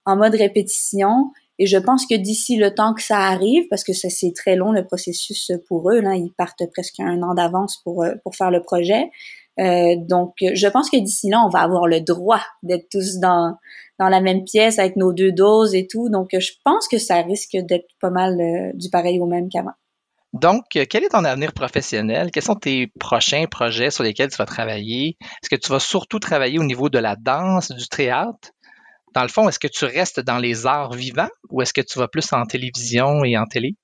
en 0.07 0.16
mode 0.16 0.34
répétition. 0.34 1.32
Et 1.59 1.66
je 1.66 1.78
pense 1.78 2.07
que 2.07 2.14
d'ici 2.14 2.57
le 2.57 2.74
temps 2.74 2.94
que 2.94 3.02
ça 3.02 3.18
arrive, 3.18 3.66
parce 3.68 3.82
que 3.82 3.92
ça 3.92 4.11
c'est 4.11 4.32
très 4.34 4.57
long 4.57 4.72
le 4.72 4.86
processus 4.86 5.52
pour 5.68 5.90
eux, 5.90 6.00
là, 6.00 6.14
ils 6.14 6.32
partent 6.36 6.64
presque 6.72 7.00
un 7.00 7.22
an 7.22 7.34
d'avance 7.34 7.80
pour 7.82 8.04
euh, 8.04 8.14
pour 8.22 8.36
faire 8.36 8.50
le 8.50 8.62
projet. 8.62 9.11
Euh, 9.59 9.96
donc, 9.96 10.34
je 10.40 10.68
pense 10.68 10.90
que 10.90 10.98
d'ici 10.98 11.30
là, 11.30 11.42
on 11.46 11.48
va 11.48 11.61
avoir 11.61 11.86
le 11.86 12.00
droit 12.00 12.42
d'être 12.62 12.88
tous 12.90 13.18
dans 13.18 13.54
dans 13.98 14.09
la 14.11 14.20
même 14.20 14.44
pièce 14.44 14.78
avec 14.78 14.96
nos 14.96 15.14
deux 15.14 15.32
doses 15.32 15.74
et 15.74 15.86
tout. 15.86 16.11
Donc, 16.11 16.28
je 16.38 16.52
pense 16.64 16.88
que 16.88 16.98
ça 16.98 17.22
risque 17.22 17.57
d'être 17.57 17.88
pas 18.00 18.11
mal 18.11 18.38
euh, 18.38 18.72
du 18.74 18.90
pareil 18.90 19.18
au 19.18 19.26
même 19.26 19.48
qu'avant. 19.48 19.72
Donc, 20.41 20.64
quel 20.70 21.05
est 21.05 21.09
ton 21.09 21.24
avenir 21.24 21.53
professionnel? 21.53 22.30
Quels 22.30 22.43
sont 22.43 22.55
tes 22.55 22.89
prochains 22.99 23.47
projets 23.47 23.91
sur 23.91 24.05
lesquels 24.05 24.30
tu 24.30 24.37
vas 24.37 24.47
travailler? 24.47 25.16
Est-ce 25.20 25.49
que 25.49 25.57
tu 25.57 25.70
vas 25.70 25.80
surtout 25.80 26.18
travailler 26.18 26.59
au 26.59 26.64
niveau 26.64 26.89
de 26.89 26.99
la 26.99 27.16
danse, 27.16 27.70
du 27.72 27.89
théâtre? 27.89 28.51
dans 29.16 29.22
le 29.22 29.28
fond, 29.28 29.49
est-ce 29.49 29.59
que 29.59 29.66
tu 29.66 29.87
restes 29.87 30.20
dans 30.20 30.37
les 30.37 30.66
arts 30.66 30.93
vivants 30.93 31.30
ou 31.49 31.62
est-ce 31.62 31.72
que 31.72 31.80
tu 31.80 31.99
vas 31.99 32.07
plus 32.07 32.30
en 32.34 32.45
télévision 32.45 33.24
et 33.24 33.39
en 33.39 33.47
télé? 33.47 33.74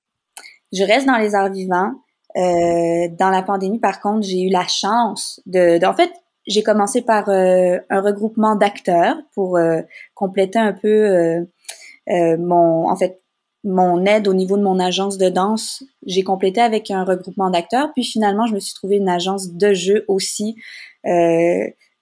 Je 0.71 0.83
reste 0.83 1.07
dans 1.07 1.17
les 1.17 1.33
arts 1.33 1.51
vivants. 1.51 1.91
Euh, 2.35 3.07
dans 3.17 3.31
la 3.31 3.41
pandémie, 3.41 3.79
par 3.79 3.99
contre, 3.99 4.27
j'ai 4.27 4.43
eu 4.43 4.49
la 4.49 4.67
chance 4.67 5.41
de, 5.47 5.83
en 5.83 5.95
fait, 5.95 6.11
j'ai 6.45 6.61
commencé 6.61 7.01
par 7.01 7.29
euh, 7.29 7.79
un 7.89 8.01
regroupement 8.01 8.55
d'acteurs 8.55 9.15
pour 9.33 9.57
euh, 9.57 9.81
compléter 10.13 10.59
un 10.59 10.73
peu 10.73 11.47
mon, 12.07 12.87
en 12.87 12.95
fait, 12.95 13.22
mon 13.63 14.05
aide 14.05 14.27
au 14.27 14.33
niveau 14.33 14.57
de 14.57 14.63
mon 14.63 14.79
agence 14.79 15.17
de 15.17 15.29
danse. 15.29 15.83
J'ai 16.05 16.23
complété 16.23 16.61
avec 16.61 16.91
un 16.91 17.03
regroupement 17.03 17.49
d'acteurs, 17.49 17.91
puis 17.93 18.03
finalement, 18.03 18.45
je 18.45 18.55
me 18.55 18.59
suis 18.59 18.73
trouvé 18.73 18.97
une 18.97 19.09
agence 19.09 19.53
de 19.53 19.73
jeu 19.73 20.05
aussi. 20.07 20.55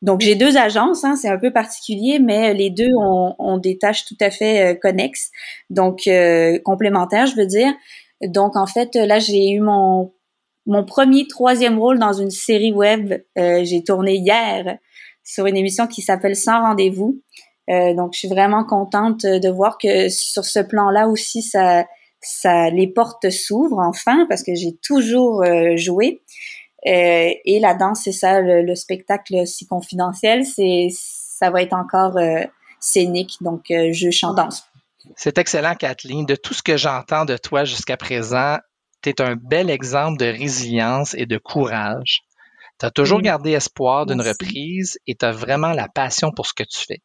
Donc 0.01 0.21
j'ai 0.21 0.35
deux 0.35 0.57
agences, 0.57 1.03
hein, 1.03 1.15
c'est 1.15 1.29
un 1.29 1.37
peu 1.37 1.51
particulier, 1.51 2.17
mais 2.19 2.53
les 2.55 2.71
deux 2.71 2.89
ont, 2.97 3.57
des 3.59 3.77
tâches 3.77 4.05
tout 4.05 4.17
à 4.19 4.31
fait 4.31 4.73
euh, 4.73 4.75
connexes, 4.75 5.29
donc 5.69 6.07
euh, 6.07 6.57
complémentaires, 6.63 7.27
je 7.27 7.35
veux 7.35 7.45
dire. 7.45 7.71
Donc 8.23 8.55
en 8.55 8.65
fait, 8.65 8.95
là 8.95 9.19
j'ai 9.19 9.51
eu 9.51 9.59
mon 9.59 10.11
mon 10.65 10.85
premier 10.85 11.27
troisième 11.27 11.79
rôle 11.79 11.99
dans 11.99 12.13
une 12.13 12.31
série 12.31 12.71
web. 12.71 13.13
Euh, 13.37 13.63
j'ai 13.63 13.83
tourné 13.83 14.15
hier 14.15 14.77
sur 15.23 15.45
une 15.45 15.57
émission 15.57 15.87
qui 15.87 16.01
s'appelle 16.01 16.35
Sans 16.35 16.61
rendez-vous. 16.61 17.21
Donc 17.95 18.13
je 18.13 18.19
suis 18.19 18.27
vraiment 18.27 18.65
contente 18.65 19.25
de 19.25 19.49
voir 19.49 19.77
que 19.77 20.09
sur 20.09 20.45
ce 20.45 20.59
plan-là 20.59 21.07
aussi, 21.07 21.41
ça 21.41 21.85
ça 22.23 22.69
les 22.69 22.87
portes 22.87 23.29
s'ouvrent 23.29 23.79
enfin 23.79 24.25
parce 24.29 24.43
que 24.43 24.53
j'ai 24.55 24.75
toujours 24.75 25.43
joué. 25.75 26.21
Euh, 26.87 27.29
et 27.45 27.59
la 27.59 27.75
danse, 27.75 28.01
c'est 28.03 28.11
ça, 28.11 28.41
le, 28.41 28.75
spectacle 28.75 29.45
si 29.45 29.67
confidentiel, 29.67 30.45
c'est 30.45 30.87
ça 30.91 31.51
va 31.51 31.61
être 31.61 31.73
encore 31.73 32.17
euh, 32.17 32.43
scénique, 32.79 33.37
donc 33.41 33.69
euh, 33.71 33.91
je 33.93 34.09
chante 34.09 34.35
danse. 34.35 34.65
C'est 35.15 35.37
excellent, 35.37 35.75
Kathleen. 35.75 36.25
De 36.25 36.35
tout 36.35 36.53
ce 36.53 36.63
que 36.63 36.77
j'entends 36.77 37.25
de 37.25 37.37
toi 37.37 37.65
jusqu'à 37.65 37.97
présent, 37.97 38.57
tu 39.01 39.09
es 39.09 39.21
un 39.21 39.35
bel 39.35 39.69
exemple 39.69 40.17
de 40.17 40.25
résilience 40.25 41.13
et 41.15 41.25
de 41.25 41.37
courage. 41.37 42.21
Tu 42.79 42.85
as 42.85 42.91
toujours 42.91 43.21
gardé 43.21 43.51
espoir 43.51 44.05
d'une 44.05 44.21
reprise 44.21 44.97
et 45.05 45.15
tu 45.15 45.25
as 45.25 45.31
vraiment 45.31 45.73
la 45.73 45.87
passion 45.87 46.31
pour 46.31 46.47
ce 46.47 46.53
que 46.53 46.63
tu 46.63 46.79
fais. 46.79 47.01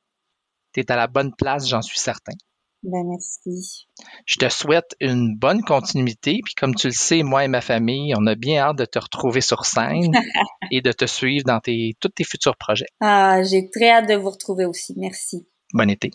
Tu 0.76 0.82
es 0.82 0.92
à 0.92 0.96
la 0.96 1.06
bonne 1.06 1.32
place, 1.34 1.66
j'en 1.66 1.80
suis 1.80 1.98
certain. 1.98 2.34
Ben, 2.82 3.02
merci. 3.08 3.88
Je 4.26 4.36
te 4.36 4.48
souhaite 4.50 4.94
une 5.00 5.34
bonne 5.34 5.62
continuité. 5.62 6.40
Puis 6.44 6.52
comme 6.54 6.74
tu 6.74 6.88
le 6.88 6.92
sais, 6.92 7.22
moi 7.22 7.46
et 7.46 7.48
ma 7.48 7.62
famille, 7.62 8.12
on 8.14 8.26
a 8.26 8.34
bien 8.34 8.60
hâte 8.60 8.76
de 8.76 8.84
te 8.84 8.98
retrouver 8.98 9.40
sur 9.40 9.64
scène 9.64 10.12
et 10.70 10.82
de 10.82 10.92
te 10.92 11.06
suivre 11.06 11.44
dans 11.46 11.60
tes, 11.60 11.96
tous 11.98 12.10
tes 12.10 12.24
futurs 12.24 12.58
projets. 12.58 12.88
Ah, 13.00 13.42
j'ai 13.42 13.70
très 13.70 13.88
hâte 13.88 14.08
de 14.10 14.16
vous 14.16 14.28
retrouver 14.28 14.66
aussi. 14.66 14.92
Merci. 14.98 15.48
Bon 15.72 15.88
été. 15.88 16.10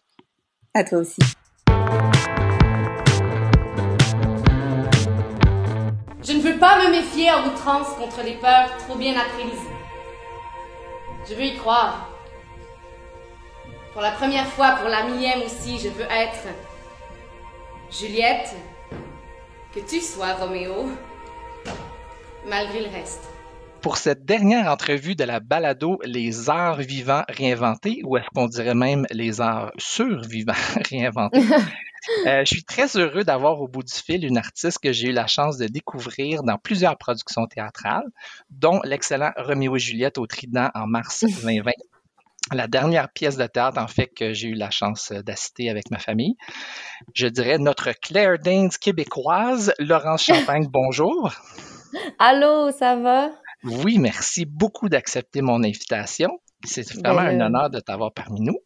À 0.76 0.84
toi 0.84 1.00
aussi. 1.00 1.22
Je 6.24 6.34
ne 6.34 6.40
veux 6.40 6.60
pas 6.60 6.86
me 6.86 6.92
méfier 6.92 7.32
en 7.32 7.48
outrance 7.48 7.96
contre 7.96 8.24
les 8.24 8.36
peurs 8.36 8.78
trop 8.78 8.96
bien 8.96 9.16
apprises. 9.20 9.68
Je 11.28 11.34
veux 11.34 11.46
y 11.46 11.58
croire. 11.58 12.11
Pour 13.94 14.02
la 14.02 14.12
première 14.12 14.48
fois, 14.48 14.78
pour 14.78 14.90
la 14.90 15.04
millième 15.04 15.42
aussi, 15.42 15.78
je 15.78 15.90
veux 15.90 16.10
être 16.10 16.48
Juliette. 17.92 18.56
Que 19.74 19.80
tu 19.80 20.02
sois 20.02 20.34
Roméo, 20.34 20.90
malgré 22.46 22.82
le 22.82 22.90
reste 22.90 23.32
pour 23.82 23.98
cette 23.98 24.26
dernière 24.26 24.68
entrevue 24.68 25.16
de 25.16 25.24
la 25.24 25.40
balado 25.40 26.00
Les 26.04 26.50
arts 26.50 26.78
vivants 26.78 27.24
réinventés, 27.28 28.02
ou 28.06 28.16
est-ce 28.16 28.28
qu'on 28.34 28.48
dirait 28.48 28.76
même 28.76 29.08
les 29.10 29.42
arts 29.42 29.72
survivants 29.78 30.54
réinventés? 30.90 31.42
Euh, 32.26 32.40
je 32.40 32.46
suis 32.46 32.64
très 32.64 32.98
heureux 32.98 33.24
d'avoir 33.24 33.62
au 33.62 33.68
bout 33.68 33.84
du 33.84 33.94
fil 33.94 34.26
une 34.26 34.40
artiste 34.40 34.80
que 34.80 34.92
j'ai 34.92 35.10
eu 35.10 35.12
la 35.12 35.28
chance 35.28 35.60
de 35.60 35.68
découvrir 35.68 36.42
dans 36.42 36.58
plusieurs 36.58 36.98
productions 36.98 37.46
théâtrales, 37.46 38.08
dont 38.50 38.82
l'excellent 38.84 39.30
Roméo 39.38 39.76
et 39.76 39.80
Juliette 39.80 40.18
au 40.18 40.26
Trident 40.26 40.70
en 40.74 40.88
mars 40.88 41.24
2020. 41.44 41.72
La 42.54 42.68
dernière 42.68 43.10
pièce 43.14 43.38
de 43.38 43.48
théâtre, 43.48 43.80
en 43.82 43.88
fait, 43.88 44.08
que 44.08 44.34
j'ai 44.34 44.50
eu 44.50 44.56
la 44.56 44.70
chance 44.72 45.14
d'assister 45.26 45.70
avec 45.70 45.90
ma 45.90 46.00
famille. 46.00 46.36
Je 47.14 47.28
dirais 47.28 47.58
notre 47.58 47.92
Claire 47.94 48.40
Danes 48.40 48.70
québécoise, 48.70 49.74
Laurence 49.80 50.24
Champagne, 50.26 50.68
bonjour. 50.70 51.32
Allô, 52.20 52.72
ça 52.72 52.98
va? 52.98 53.32
Oui, 53.64 54.00
merci 54.00 54.46
beaucoup 54.46 54.90
d'accepter 54.90 55.42
mon 55.42 55.64
invitation. 55.64 56.40
C'est 56.66 56.94
vraiment 56.94 57.22
un 57.22 57.38
ben, 57.38 57.42
honneur 57.44 57.70
de 57.70 57.80
t'avoir 57.80 58.12
parmi 58.14 58.42
nous. 58.42 58.58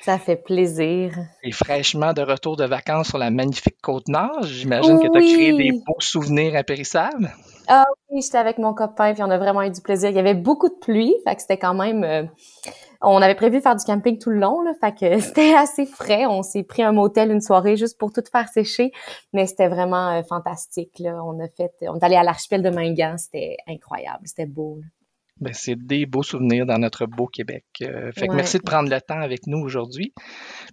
Ça 0.00 0.18
fait 0.18 0.36
plaisir. 0.36 1.12
Et 1.44 1.52
fraîchement 1.52 2.12
de 2.12 2.22
retour 2.22 2.56
de 2.56 2.64
vacances 2.64 3.08
sur 3.08 3.18
la 3.18 3.30
magnifique 3.30 3.80
Côte-Nord, 3.82 4.42
j'imagine 4.42 4.98
que 4.98 5.08
tu 5.10 5.18
as 5.18 5.34
créé 5.34 5.52
des 5.52 5.72
beaux 5.72 6.00
souvenirs 6.00 6.56
impérissables. 6.56 7.32
Ah 7.68 7.84
oui, 8.10 8.20
j'étais 8.22 8.38
avec 8.38 8.58
mon 8.58 8.74
copain, 8.74 9.12
puis 9.12 9.22
on 9.22 9.30
a 9.30 9.38
vraiment 9.38 9.62
eu 9.62 9.70
du 9.70 9.80
plaisir. 9.80 10.10
Il 10.10 10.16
y 10.16 10.20
avait 10.20 10.34
beaucoup 10.34 10.68
de 10.68 10.78
pluie, 10.80 11.14
fait 11.24 11.36
que 11.36 11.40
c'était 11.42 11.58
quand 11.58 11.74
même... 11.74 12.04
Euh, 12.04 12.22
on 13.00 13.22
avait 13.22 13.34
prévu 13.34 13.60
faire 13.60 13.76
du 13.76 13.84
camping 13.84 14.18
tout 14.18 14.30
le 14.30 14.38
long, 14.38 14.60
là, 14.62 14.72
fait 14.80 14.94
que 14.94 15.20
c'était 15.24 15.54
assez 15.54 15.86
frais. 15.86 16.26
On 16.26 16.42
s'est 16.42 16.62
pris 16.62 16.82
un 16.82 16.92
motel 16.92 17.30
une 17.30 17.40
soirée 17.40 17.76
juste 17.76 17.98
pour 17.98 18.12
tout 18.12 18.22
faire 18.30 18.48
sécher, 18.48 18.92
mais 19.32 19.46
c'était 19.46 19.68
vraiment 19.68 20.10
euh, 20.10 20.22
fantastique. 20.22 20.98
Là. 20.98 21.22
On 21.24 21.38
a 21.40 21.48
fait, 21.48 21.70
on 21.82 21.98
est 21.98 22.04
allé 22.04 22.16
à 22.16 22.22
l'archipel 22.22 22.62
de 22.62 22.70
Mingan, 22.70 23.16
c'était 23.18 23.56
incroyable, 23.68 24.22
c'était 24.24 24.46
beau. 24.46 24.80
Ben, 25.40 25.52
c'est 25.52 25.76
des 25.76 26.06
beaux 26.06 26.22
souvenirs 26.22 26.66
dans 26.66 26.78
notre 26.78 27.06
beau 27.06 27.26
Québec. 27.26 27.64
Euh, 27.82 28.10
fait 28.12 28.26
que 28.26 28.34
merci 28.34 28.58
de 28.58 28.62
prendre 28.62 28.90
le 28.90 29.00
temps 29.00 29.20
avec 29.20 29.46
nous 29.46 29.58
aujourd'hui. 29.58 30.12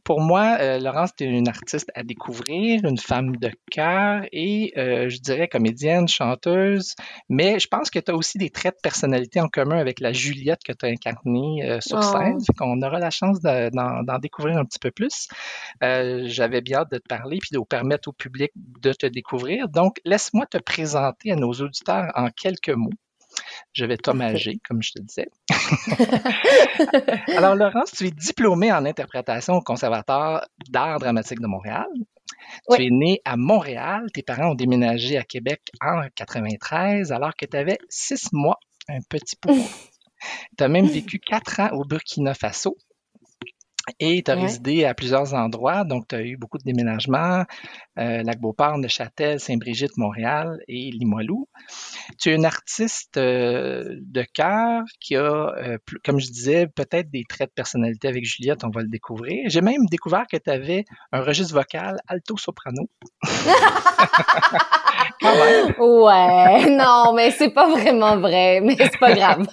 Pour 0.04 0.22
moi, 0.22 0.58
euh, 0.60 0.80
Laurence, 0.80 1.12
tu 1.16 1.24
es 1.24 1.28
une 1.28 1.48
artiste 1.48 1.92
à 1.94 2.04
découvrir, 2.04 2.84
une 2.84 2.98
femme 2.98 3.36
de 3.36 3.52
cœur 3.72 4.24
et 4.32 4.74
euh, 4.78 5.10
je 5.10 5.20
dirais 5.20 5.48
comédienne, 5.48 6.08
chanteuse, 6.08 6.96
mais 7.30 7.60
je 7.60 7.68
pense 7.68 7.90
que 7.90 8.00
tu 8.00 8.12
as 8.12 8.16
aussi 8.16 8.38
des 8.38 8.50
traits 8.50 8.76
de 8.76 8.82
personnalité 8.82 9.40
en 9.40 9.48
commun 9.48 9.78
avec 9.78 10.00
la 10.00 10.14
Juliette 10.14 10.64
que 10.66 10.74
tu 10.74 10.86
as 10.86 10.90
incarnée 10.90 11.80
sur 11.82 12.04
scène. 12.04 12.40
Fait 12.40 12.54
qu'on 12.58 12.82
aura 12.82 13.00
la 13.00 13.12
chance 13.12 13.40
d'en 13.42 14.20
découvrir 14.20 14.58
un 14.58 14.66
petit 14.66 14.80
peu 14.80 14.92
plus. 14.92 15.28
J'avais 15.82 16.62
bien 16.62 16.80
hâte 16.80 16.92
de 16.92 16.98
te 16.98 17.08
parler 17.08 17.38
puis 17.40 17.50
de 17.54 17.58
vous 17.58 17.66
permettre 17.66 18.10
au 18.10 18.14
public 18.14 18.52
de 18.56 18.94
te 18.94 19.06
découvrir. 19.06 19.70
Donc, 19.70 20.00
laisse-moi 20.06 20.46
te 20.46 20.58
présenter 20.58 21.32
à 21.32 21.36
nos 21.36 21.52
auditeurs 21.52 22.12
en 22.16 22.30
quelques 22.30 22.70
mots. 22.70 22.90
Je 23.74 23.86
vais 23.86 23.98
t'hommager, 23.98 24.60
comme 24.68 24.82
je 24.82 24.94
te 24.94 25.02
disais. 25.02 25.28
Alors, 27.38 27.56
Laurence, 27.56 27.92
tu 27.92 28.08
es 28.08 28.12
diplômée 28.12 28.72
en 28.72 28.86
interprétation 28.86 29.56
au 29.56 29.62
Conservatoire 29.62 30.46
d'art 30.70 31.00
dramatique 31.00 31.42
de 31.42 31.48
Montréal. 31.48 31.88
Tu 32.72 32.86
es 32.86 32.90
née 32.90 33.22
à 33.26 33.38
Montréal. 33.38 34.06
Tes 34.14 34.24
parents 34.24 34.52
ont 34.52 34.56
déménagé 34.56 35.18
à 35.18 35.24
Québec 35.24 35.62
en 35.82 36.08
93 36.16 37.12
alors 37.12 37.36
que 37.36 37.46
tu 37.46 37.58
avais 37.58 37.78
six 37.90 38.32
mois, 38.34 38.60
un 38.88 39.00
petit 39.10 39.36
peu. 39.36 39.54
tu 40.58 40.64
as 40.64 40.68
même 40.68 40.88
vécu 40.88 41.20
quatre 41.20 41.60
ans 41.60 41.70
au 41.74 41.84
Burkina 41.84 42.34
Faso 42.34 42.78
et 44.00 44.24
tu 44.24 44.32
as 44.32 44.36
résidé 44.36 44.86
à 44.86 44.94
plusieurs 44.94 45.34
endroits, 45.34 45.84
donc 45.84 46.08
tu 46.08 46.16
as 46.16 46.22
eu 46.22 46.38
beaucoup 46.38 46.58
de 46.58 46.64
déménagements, 46.64 47.44
euh, 48.00 48.24
Lac-Beauport, 48.24 48.78
Neuchâtel, 48.78 49.40
Saint-Brigitte, 49.40 49.98
Montréal 49.98 50.60
et 50.68 50.92
Limoilou. 50.92 51.48
Tu 52.20 52.30
es 52.30 52.36
une 52.36 52.46
artiste 52.46 53.18
euh, 53.18 53.96
de 54.02 54.24
cœur 54.34 54.84
qui 55.00 55.16
a, 55.16 55.22
euh, 55.22 55.78
comme 56.04 56.20
je 56.20 56.28
disais, 56.28 56.68
peut-être 56.68 57.10
des 57.12 57.24
traits 57.28 57.50
de 57.50 57.54
personnalité 57.54 58.08
avec 58.08 58.26
Juliette, 58.26 58.64
on 58.64 58.70
va 58.70 58.82
le 58.82 58.90
découvrir. 58.90 59.44
J'ai 59.48 59.62
même 59.62 59.86
découvert 59.90 60.26
que 60.32 60.38
tu 60.38 60.50
avais 60.50 60.86
un 61.12 61.22
registre 61.22 61.54
vocal 61.54 61.98
alto-soprano. 62.08 62.90
Ouais, 65.78 66.70
non, 66.70 67.14
mais 67.14 67.32
c'est 67.32 67.50
pas 67.50 67.70
vraiment 67.70 68.18
vrai, 68.18 68.62
mais 68.62 68.76
c'est 68.78 69.00
pas 69.00 69.14
grave. 69.14 69.48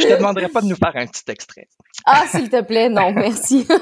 je 0.00 0.06
te 0.06 0.16
demanderai 0.16 0.48
pas 0.48 0.60
de 0.60 0.66
nous 0.66 0.76
faire 0.76 0.92
un 0.94 1.06
petit 1.06 1.24
extrait. 1.28 1.68
Ah, 2.06 2.24
s'il 2.26 2.50
te 2.50 2.60
plaît, 2.62 2.73
non, 2.88 3.12
merci. 3.12 3.66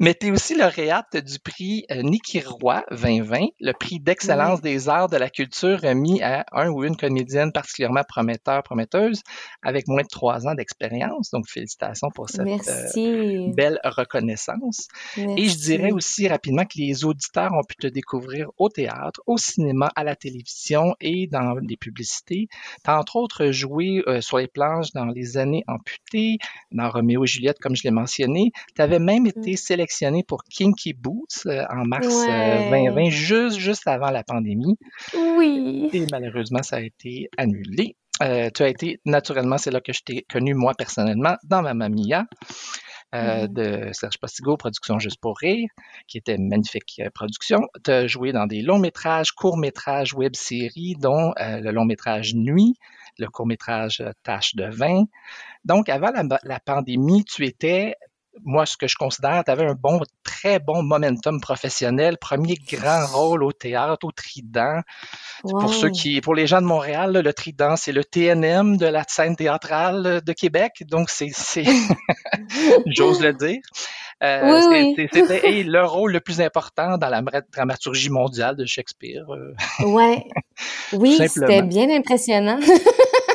Mais 0.00 0.14
tu 0.14 0.26
es 0.26 0.30
aussi 0.30 0.54
lauréate 0.54 1.16
du 1.16 1.38
prix 1.38 1.84
euh, 1.90 2.02
Niki 2.02 2.40
Roy 2.40 2.84
2020, 2.90 3.46
le 3.60 3.72
prix 3.72 3.98
d'excellence 3.98 4.60
des 4.60 4.88
arts 4.88 5.08
de 5.08 5.16
la 5.16 5.30
culture 5.30 5.80
remis 5.80 6.22
à 6.22 6.44
un 6.52 6.68
ou 6.68 6.84
une 6.84 6.96
comédienne 6.96 7.50
particulièrement 7.52 8.02
prometteur, 8.06 8.62
prometteuse, 8.62 9.22
avec 9.62 9.88
moins 9.88 10.02
de 10.02 10.08
trois 10.08 10.46
ans 10.46 10.54
d'expérience. 10.54 11.30
Donc, 11.30 11.48
félicitations 11.48 12.08
pour 12.14 12.28
cette 12.28 12.46
euh, 12.46 13.52
belle 13.54 13.80
reconnaissance. 13.84 14.88
Et 15.16 15.48
je 15.48 15.56
dirais 15.56 15.92
aussi 15.92 16.28
rapidement 16.28 16.64
que 16.64 16.78
les 16.78 17.04
auditeurs 17.04 17.52
ont 17.52 17.64
pu 17.64 17.76
te 17.76 17.86
découvrir 17.86 18.50
au 18.58 18.68
théâtre, 18.68 19.20
au 19.26 19.38
cinéma, 19.38 19.90
à 19.96 20.04
la 20.04 20.14
télévision 20.14 20.94
et 21.00 21.26
dans 21.26 21.54
les 21.54 21.76
publicités. 21.76 22.48
Tu 22.84 22.90
as 22.90 22.98
entre 22.98 23.16
autres 23.16 23.50
joué 23.50 24.02
euh, 24.06 24.20
sur 24.20 24.38
les 24.38 24.48
planches 24.48 24.92
dans 24.92 25.06
les 25.06 25.38
années 25.38 25.64
amputées, 25.68 26.36
dans 26.70 26.90
Roméo 26.90 27.24
et 27.24 27.26
Juliette, 27.26 27.58
comme 27.60 27.76
je 27.76 27.82
l'ai 27.84 27.90
mentionné. 27.90 28.50
Tu 28.74 28.82
avais 28.82 28.98
même 28.98 29.24
mmh. 29.24 29.28
été 29.28 29.56
sélectionné 29.56 29.85
pour 30.26 30.44
Kinky 30.44 30.92
Boots 30.92 31.46
euh, 31.46 31.64
en 31.70 31.84
mars 31.84 32.06
2020, 32.06 33.06
euh, 33.06 33.10
juste, 33.10 33.58
juste 33.58 33.86
avant 33.86 34.10
la 34.10 34.22
pandémie. 34.22 34.76
Oui. 35.14 35.88
Et 35.92 36.06
malheureusement, 36.10 36.62
ça 36.62 36.76
a 36.76 36.80
été 36.80 37.28
annulé. 37.36 37.96
Euh, 38.22 38.50
tu 38.54 38.62
as 38.62 38.68
été, 38.68 39.00
naturellement, 39.04 39.58
c'est 39.58 39.70
là 39.70 39.80
que 39.80 39.92
je 39.92 40.00
t'ai 40.02 40.24
connu, 40.30 40.54
moi, 40.54 40.72
personnellement, 40.76 41.36
dans 41.44 41.62
ma 41.62 41.74
Mamia. 41.74 42.24
Mm-hmm. 43.14 43.52
de 43.52 43.88
Serge 43.92 44.18
Postigo, 44.18 44.56
Production 44.58 44.98
Juste 44.98 45.20
pour 45.20 45.38
Rire, 45.38 45.68
qui 46.06 46.18
était 46.18 46.34
une 46.34 46.48
magnifique 46.48 47.00
production. 47.14 47.60
Tu 47.82 47.90
as 47.90 48.06
joué 48.08 48.32
dans 48.32 48.46
des 48.46 48.60
longs 48.60 48.80
métrages, 48.80 49.30
courts 49.30 49.56
métrages, 49.56 50.12
web-séries, 50.12 50.96
dont 50.98 51.32
le 51.38 51.70
long 51.70 51.86
métrage 51.86 52.34
Nuit, 52.34 52.74
le 53.16 53.28
court 53.28 53.46
métrage 53.46 54.02
Tâche 54.22 54.54
de 54.56 54.64
vin. 54.64 55.04
Donc, 55.64 55.88
avant 55.88 56.10
la 56.42 56.60
pandémie, 56.60 57.24
tu 57.24 57.46
étais 57.46 57.94
moi, 58.44 58.66
ce 58.66 58.76
que 58.76 58.86
je 58.86 58.96
considère, 58.96 59.42
tu 59.44 59.50
avais 59.50 59.66
un 59.66 59.74
bon, 59.74 60.00
très 60.22 60.58
bon 60.58 60.82
momentum 60.82 61.40
professionnel, 61.40 62.16
premier 62.18 62.56
grand 62.70 63.06
rôle 63.06 63.42
au 63.42 63.52
théâtre, 63.52 64.06
au 64.06 64.12
Trident. 64.12 64.80
Pour 65.42 65.72
ceux 65.72 65.90
qui, 65.90 66.20
pour 66.20 66.34
les 66.34 66.46
gens 66.46 66.60
de 66.60 66.66
Montréal, 66.66 67.12
le 67.12 67.32
Trident, 67.32 67.76
c'est 67.76 67.92
le 67.92 68.04
TNM 68.04 68.76
de 68.76 68.86
la 68.86 69.04
scène 69.06 69.36
théâtrale 69.36 70.20
de 70.24 70.32
Québec, 70.32 70.84
donc 70.88 71.10
c'est, 71.10 71.30
j'ose 72.86 73.20
le 73.20 73.32
dire. 73.32 73.60
Euh, 74.22 74.62
c'était 75.12 75.62
le 75.62 75.84
rôle 75.84 76.12
le 76.12 76.20
plus 76.20 76.40
important 76.40 76.96
dans 76.96 77.10
la 77.10 77.22
dramaturgie 77.52 78.08
mondiale 78.08 78.56
de 78.56 78.64
Shakespeare. 78.64 79.24
Euh. 79.30 79.84
ouais. 79.84 80.24
Oui, 80.92 81.18
c'était 81.28 81.62
bien 81.62 81.90
impressionnant. 81.90 82.58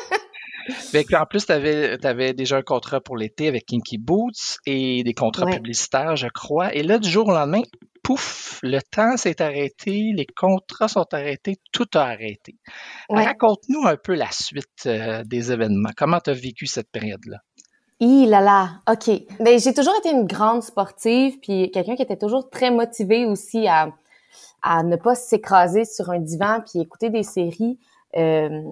en 1.14 1.26
plus, 1.26 1.46
tu 1.46 1.52
avais, 1.52 2.34
déjà 2.34 2.58
un 2.58 2.62
contrat 2.62 3.02
pour 3.02 3.18
l'été 3.18 3.48
avec 3.48 3.66
Kinky 3.66 3.98
Boots 3.98 4.60
et 4.66 5.04
des 5.04 5.14
contrats 5.14 5.46
publicitaires, 5.46 6.16
je 6.16 6.28
crois. 6.28 6.74
Et 6.74 6.84
là, 6.84 7.00
du 7.00 7.10
jour 7.10 7.28
au 7.28 7.32
lendemain, 7.32 7.62
pouf, 8.04 8.60
le 8.64 8.80
temps 8.82 9.18
s'est 9.18 9.42
arrêté, 9.42 10.12
les 10.16 10.26
contrats 10.26 10.88
sont 10.88 11.06
arrêtés, 11.14 11.58
tout 11.72 11.88
a 11.94 12.02
arrêté. 12.02 12.56
Raconte-nous 13.10 13.86
un 13.86 13.98
peu 13.98 14.16
la 14.16 14.32
suite 14.32 14.86
euh, 14.86 15.24
des 15.24 15.52
événements. 15.52 15.92
Comment 15.96 16.20
tu 16.20 16.32
as 16.32 16.34
vécu 16.34 16.66
cette 16.66 16.90
période-là? 16.92 17.38
Il 18.00 18.30
là 18.30 18.42
là, 18.42 18.80
OK. 18.90 19.12
Ben, 19.40 19.60
j'ai 19.60 19.74
toujours 19.76 19.94
été 20.00 20.10
une 20.10 20.26
grande 20.26 20.64
sportive, 20.64 21.40
puis 21.40 21.70
quelqu'un 21.70 21.96
qui 21.96 22.02
était 22.02 22.18
toujours 22.18 22.50
très 22.50 22.72
motivé 22.72 23.26
aussi 23.26 23.68
à, 23.68 23.94
à 24.64 24.82
ne 24.82 24.96
pas 24.96 25.14
s'écraser 25.14 25.86
sur 25.86 26.10
un 26.10 26.20
divan 26.20 26.62
puis 26.62 26.82
écouter 26.82 27.12
des 27.12 27.22
séries. 27.22 27.78
Euh, 28.18 28.64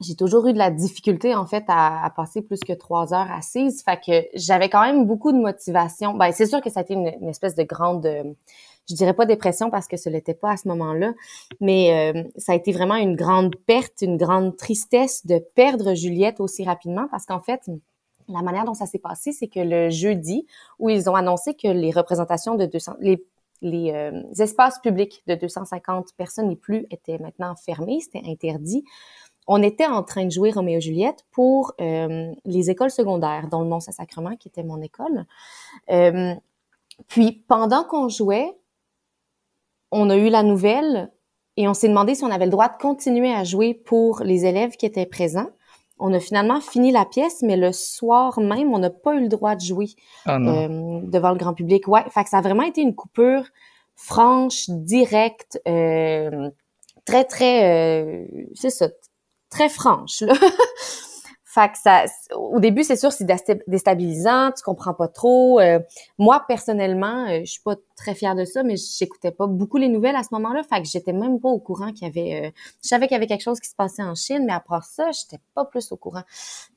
j'ai 0.00 0.14
toujours 0.14 0.46
eu 0.46 0.52
de 0.52 0.58
la 0.58 0.70
difficulté 0.70 1.34
en 1.34 1.46
fait 1.46 1.64
à, 1.68 2.12
passer 2.16 2.42
plus 2.42 2.60
que 2.60 2.72
trois 2.72 3.14
heures 3.14 3.30
assise. 3.30 3.82
Fait 3.82 3.98
que 3.98 4.28
j'avais 4.34 4.68
quand 4.68 4.82
même 4.82 5.06
beaucoup 5.06 5.32
de 5.32 5.38
motivation. 5.38 6.14
Ben 6.14 6.32
c'est 6.32 6.46
sûr 6.46 6.60
que 6.60 6.70
ça 6.70 6.80
a 6.80 6.82
été 6.82 6.94
une, 6.94 7.28
espèce 7.28 7.54
de 7.54 7.62
grande, 7.62 8.06
je 8.88 8.94
dirais 8.94 9.14
pas 9.14 9.26
dépression 9.26 9.70
parce 9.70 9.88
que 9.88 9.96
ce 9.96 10.08
l'était 10.08 10.34
pas 10.34 10.52
à 10.52 10.56
ce 10.56 10.68
moment-là, 10.68 11.14
mais 11.60 12.14
euh, 12.14 12.22
ça 12.36 12.52
a 12.52 12.54
été 12.54 12.72
vraiment 12.72 12.96
une 12.96 13.16
grande 13.16 13.56
perte, 13.66 14.02
une 14.02 14.16
grande 14.16 14.56
tristesse 14.56 15.26
de 15.26 15.38
perdre 15.54 15.94
Juliette 15.94 16.40
aussi 16.40 16.64
rapidement 16.64 17.08
parce 17.10 17.26
qu'en 17.26 17.40
fait 17.40 17.62
la 18.28 18.42
manière 18.42 18.64
dont 18.64 18.74
ça 18.74 18.86
s'est 18.86 18.98
passé, 18.98 19.30
c'est 19.30 19.46
que 19.46 19.60
le 19.60 19.88
jeudi 19.88 20.46
où 20.80 20.90
ils 20.90 21.08
ont 21.08 21.14
annoncé 21.14 21.54
que 21.54 21.68
les 21.68 21.92
représentations 21.92 22.56
de 22.56 22.66
200, 22.66 22.94
les 23.00 23.24
les 23.62 23.92
euh, 23.92 24.22
espaces 24.38 24.78
publics 24.80 25.22
de 25.26 25.34
250 25.34 26.08
personnes 26.16 26.50
et 26.50 26.56
plus 26.56 26.86
étaient 26.90 27.18
maintenant 27.18 27.54
fermés, 27.56 28.00
c'était 28.00 28.22
interdit 28.26 28.84
on 29.46 29.62
était 29.62 29.86
en 29.86 30.02
train 30.02 30.24
de 30.24 30.30
jouer 30.30 30.50
Roméo 30.50 30.78
et 30.78 30.80
Juliette 30.80 31.24
pour 31.30 31.72
euh, 31.80 32.32
les 32.44 32.70
écoles 32.70 32.90
secondaires, 32.90 33.48
dont 33.48 33.60
le 33.60 33.68
Mont-Saint-Sacrement, 33.68 34.36
qui 34.36 34.48
était 34.48 34.64
mon 34.64 34.80
école. 34.80 35.24
Euh, 35.90 36.34
puis, 37.08 37.44
pendant 37.46 37.84
qu'on 37.84 38.08
jouait, 38.08 38.52
on 39.92 40.10
a 40.10 40.16
eu 40.16 40.28
la 40.30 40.42
nouvelle 40.42 41.12
et 41.56 41.68
on 41.68 41.74
s'est 41.74 41.88
demandé 41.88 42.14
si 42.14 42.24
on 42.24 42.30
avait 42.30 42.46
le 42.46 42.50
droit 42.50 42.68
de 42.68 42.76
continuer 42.80 43.32
à 43.32 43.44
jouer 43.44 43.72
pour 43.72 44.20
les 44.20 44.46
élèves 44.46 44.76
qui 44.76 44.84
étaient 44.84 45.06
présents. 45.06 45.48
On 45.98 46.12
a 46.12 46.20
finalement 46.20 46.60
fini 46.60 46.90
la 46.90 47.06
pièce, 47.06 47.42
mais 47.42 47.56
le 47.56 47.72
soir 47.72 48.38
même, 48.40 48.74
on 48.74 48.78
n'a 48.78 48.90
pas 48.90 49.14
eu 49.14 49.20
le 49.20 49.28
droit 49.28 49.54
de 49.54 49.62
jouer 49.62 49.88
Ah 50.26 50.36
euh, 50.36 51.00
devant 51.04 51.30
le 51.30 51.36
grand 51.36 51.54
public. 51.54 51.88
Ouais, 51.88 52.02
fait 52.10 52.24
que 52.24 52.30
ça 52.30 52.38
a 52.38 52.42
vraiment 52.42 52.64
été 52.64 52.82
une 52.82 52.94
coupure 52.94 53.44
franche, 53.94 54.68
directe, 54.68 55.58
très, 55.64 57.24
très, 57.24 58.28
c'est 58.54 58.68
ça, 58.68 58.88
très 59.50 59.68
franche, 59.68 60.20
là. 60.20 60.34
fait 61.56 61.70
que 61.70 61.78
ça, 61.78 62.04
au 62.34 62.60
début, 62.60 62.84
c'est 62.84 62.96
sûr, 62.96 63.10
c'est 63.12 63.24
déstab- 63.24 63.62
déstabilisant, 63.66 64.52
tu 64.52 64.62
comprends 64.62 64.92
pas 64.92 65.08
trop. 65.08 65.58
Euh, 65.58 65.80
moi, 66.18 66.44
personnellement, 66.46 67.26
euh, 67.28 67.40
je 67.40 67.52
suis 67.52 67.62
pas 67.62 67.76
très 67.96 68.14
fière 68.14 68.34
de 68.34 68.44
ça, 68.44 68.62
mais 68.62 68.74
j'écoutais 68.76 69.30
pas 69.30 69.46
beaucoup 69.46 69.78
les 69.78 69.88
nouvelles 69.88 70.16
à 70.16 70.22
ce 70.22 70.28
moment-là, 70.32 70.62
fait 70.64 70.82
que 70.82 70.88
j'étais 70.88 71.14
même 71.14 71.40
pas 71.40 71.48
au 71.48 71.58
courant 71.58 71.92
qu'il 71.92 72.06
y 72.06 72.10
avait, 72.10 72.46
euh, 72.46 72.50
je 72.82 72.88
savais 72.88 73.06
qu'il 73.06 73.14
y 73.14 73.16
avait 73.16 73.26
quelque 73.26 73.42
chose 73.42 73.58
qui 73.58 73.70
se 73.70 73.74
passait 73.74 74.02
en 74.02 74.14
Chine, 74.14 74.44
mais 74.46 74.52
à 74.52 74.60
part 74.60 74.84
ça, 74.84 75.10
j'étais 75.12 75.42
pas 75.54 75.64
plus 75.64 75.90
au 75.92 75.96
courant. 75.96 76.24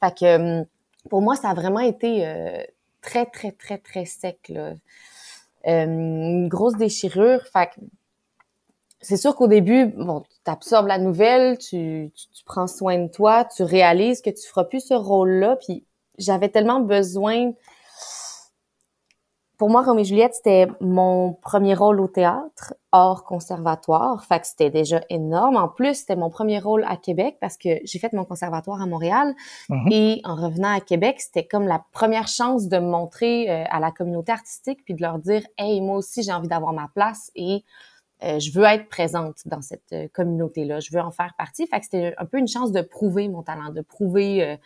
Fait 0.01 0.17
que, 0.17 0.63
pour 1.09 1.21
moi, 1.21 1.35
ça 1.35 1.49
a 1.49 1.53
vraiment 1.53 1.81
été 1.81 2.25
très, 3.01 3.25
très, 3.25 3.51
très, 3.51 3.77
très 3.79 4.05
sec, 4.05 4.51
une 5.65 6.47
grosse 6.47 6.75
déchirure. 6.75 7.41
Fait 7.51 7.69
c'est 9.01 9.17
sûr 9.17 9.35
qu'au 9.35 9.47
début, 9.47 9.85
bon, 9.85 10.23
tu 10.45 10.51
absorbes 10.51 10.87
la 10.87 10.97
nouvelle, 10.97 11.57
tu, 11.57 12.11
tu, 12.13 12.27
tu 12.29 12.43
prends 12.43 12.67
soin 12.67 12.97
de 12.97 13.07
toi, 13.07 13.45
tu 13.45 13.63
réalises 13.63 14.21
que 14.21 14.29
tu 14.29 14.45
feras 14.47 14.65
plus 14.65 14.85
ce 14.85 14.93
rôle-là. 14.93 15.55
Puis 15.55 15.85
j'avais 16.17 16.49
tellement 16.49 16.81
besoin. 16.81 17.53
Pour 19.57 19.69
moi, 19.69 19.83
Roméo 19.83 20.03
et 20.03 20.05
Juliette, 20.05 20.35
c'était 20.35 20.67
mon 20.79 21.33
premier 21.33 21.73
rôle 21.73 21.99
au 21.99 22.07
théâtre, 22.07 22.73
hors 22.93 23.25
conservatoire. 23.25 24.23
Fait 24.23 24.39
que 24.39 24.47
c'était 24.47 24.69
déjà 24.69 25.01
énorme. 25.09 25.57
En 25.57 25.67
plus, 25.67 25.95
c'était 25.95 26.15
mon 26.15 26.29
premier 26.29 26.59
rôle 26.59 26.85
à 26.87 26.95
Québec 26.95 27.37
parce 27.41 27.57
que 27.57 27.69
j'ai 27.83 27.99
fait 27.99 28.13
mon 28.13 28.23
conservatoire 28.23 28.81
à 28.81 28.85
Montréal. 28.85 29.33
Mhm. 29.69 29.91
Et 29.91 30.21
en 30.23 30.35
revenant 30.35 30.73
à 30.73 30.79
Québec, 30.79 31.19
c'était 31.19 31.45
comme 31.45 31.67
la 31.67 31.83
première 31.91 32.29
chance 32.29 32.67
de 32.67 32.77
me 32.79 32.87
montrer 32.89 33.49
euh, 33.49 33.63
à 33.69 33.81
la 33.81 33.91
communauté 33.91 34.31
artistique 34.31 34.79
puis 34.85 34.93
de 34.93 35.01
leur 35.01 35.19
dire 35.19 35.43
Hey, 35.57 35.81
moi 35.81 35.97
aussi, 35.97 36.23
j'ai 36.23 36.31
envie 36.33 36.47
d'avoir 36.49 36.71
ma 36.71 36.89
place 36.93 37.29
et 37.35 37.63
euh, 38.23 38.39
je 38.39 38.51
veux 38.51 38.65
être 38.65 38.89
présente 38.89 39.37
dans 39.45 39.61
cette 39.61 39.93
euh, 39.93 40.07
communauté-là. 40.13 40.79
Je 40.79 40.91
veux 40.91 40.99
en 40.99 41.11
faire 41.11 41.33
partie. 41.37 41.65
Fait 41.67 41.79
que 41.79 41.85
c'était 41.85 42.13
un 42.17 42.25
peu 42.25 42.37
une 42.37 42.47
chance 42.47 42.71
de 42.71 42.81
prouver 42.81 43.29
mon 43.29 43.43
talent, 43.43 43.69
de 43.69 43.81
prouver 43.81 44.43
euh, 44.43 44.57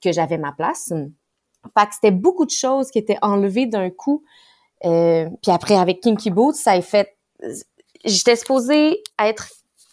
que 0.00 0.12
j'avais 0.12 0.38
ma 0.38 0.52
place. 0.52 0.92
Fait 0.92 1.86
que 1.86 1.94
c'était 1.94 2.10
beaucoup 2.12 2.44
de 2.44 2.50
choses 2.50 2.90
qui 2.90 2.98
étaient 2.98 3.18
enlevées 3.22 3.66
d'un 3.66 3.90
coup. 3.90 4.22
Euh, 4.84 5.28
puis 5.42 5.50
après, 5.50 5.76
avec 5.76 6.00
Kinky 6.00 6.30
Boots, 6.30 6.54
ça 6.54 6.72
a 6.72 6.80
fait... 6.82 7.16
J'étais 8.04 8.36
supposée 8.36 9.02
être 9.18 9.48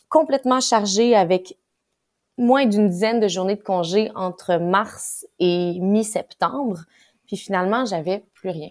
complètement 0.10 0.60
chargée 0.60 1.16
avec 1.16 1.58
moins 2.38 2.66
d'une 2.66 2.90
dizaine 2.90 3.20
de 3.20 3.28
journées 3.28 3.56
de 3.56 3.64
congé 3.64 4.12
entre 4.16 4.58
mars 4.58 5.26
et 5.40 5.80
mi-septembre. 5.80 6.82
Puis 7.26 7.38
finalement, 7.38 7.86
j'avais 7.86 8.26
plus 8.34 8.50
rien. 8.50 8.70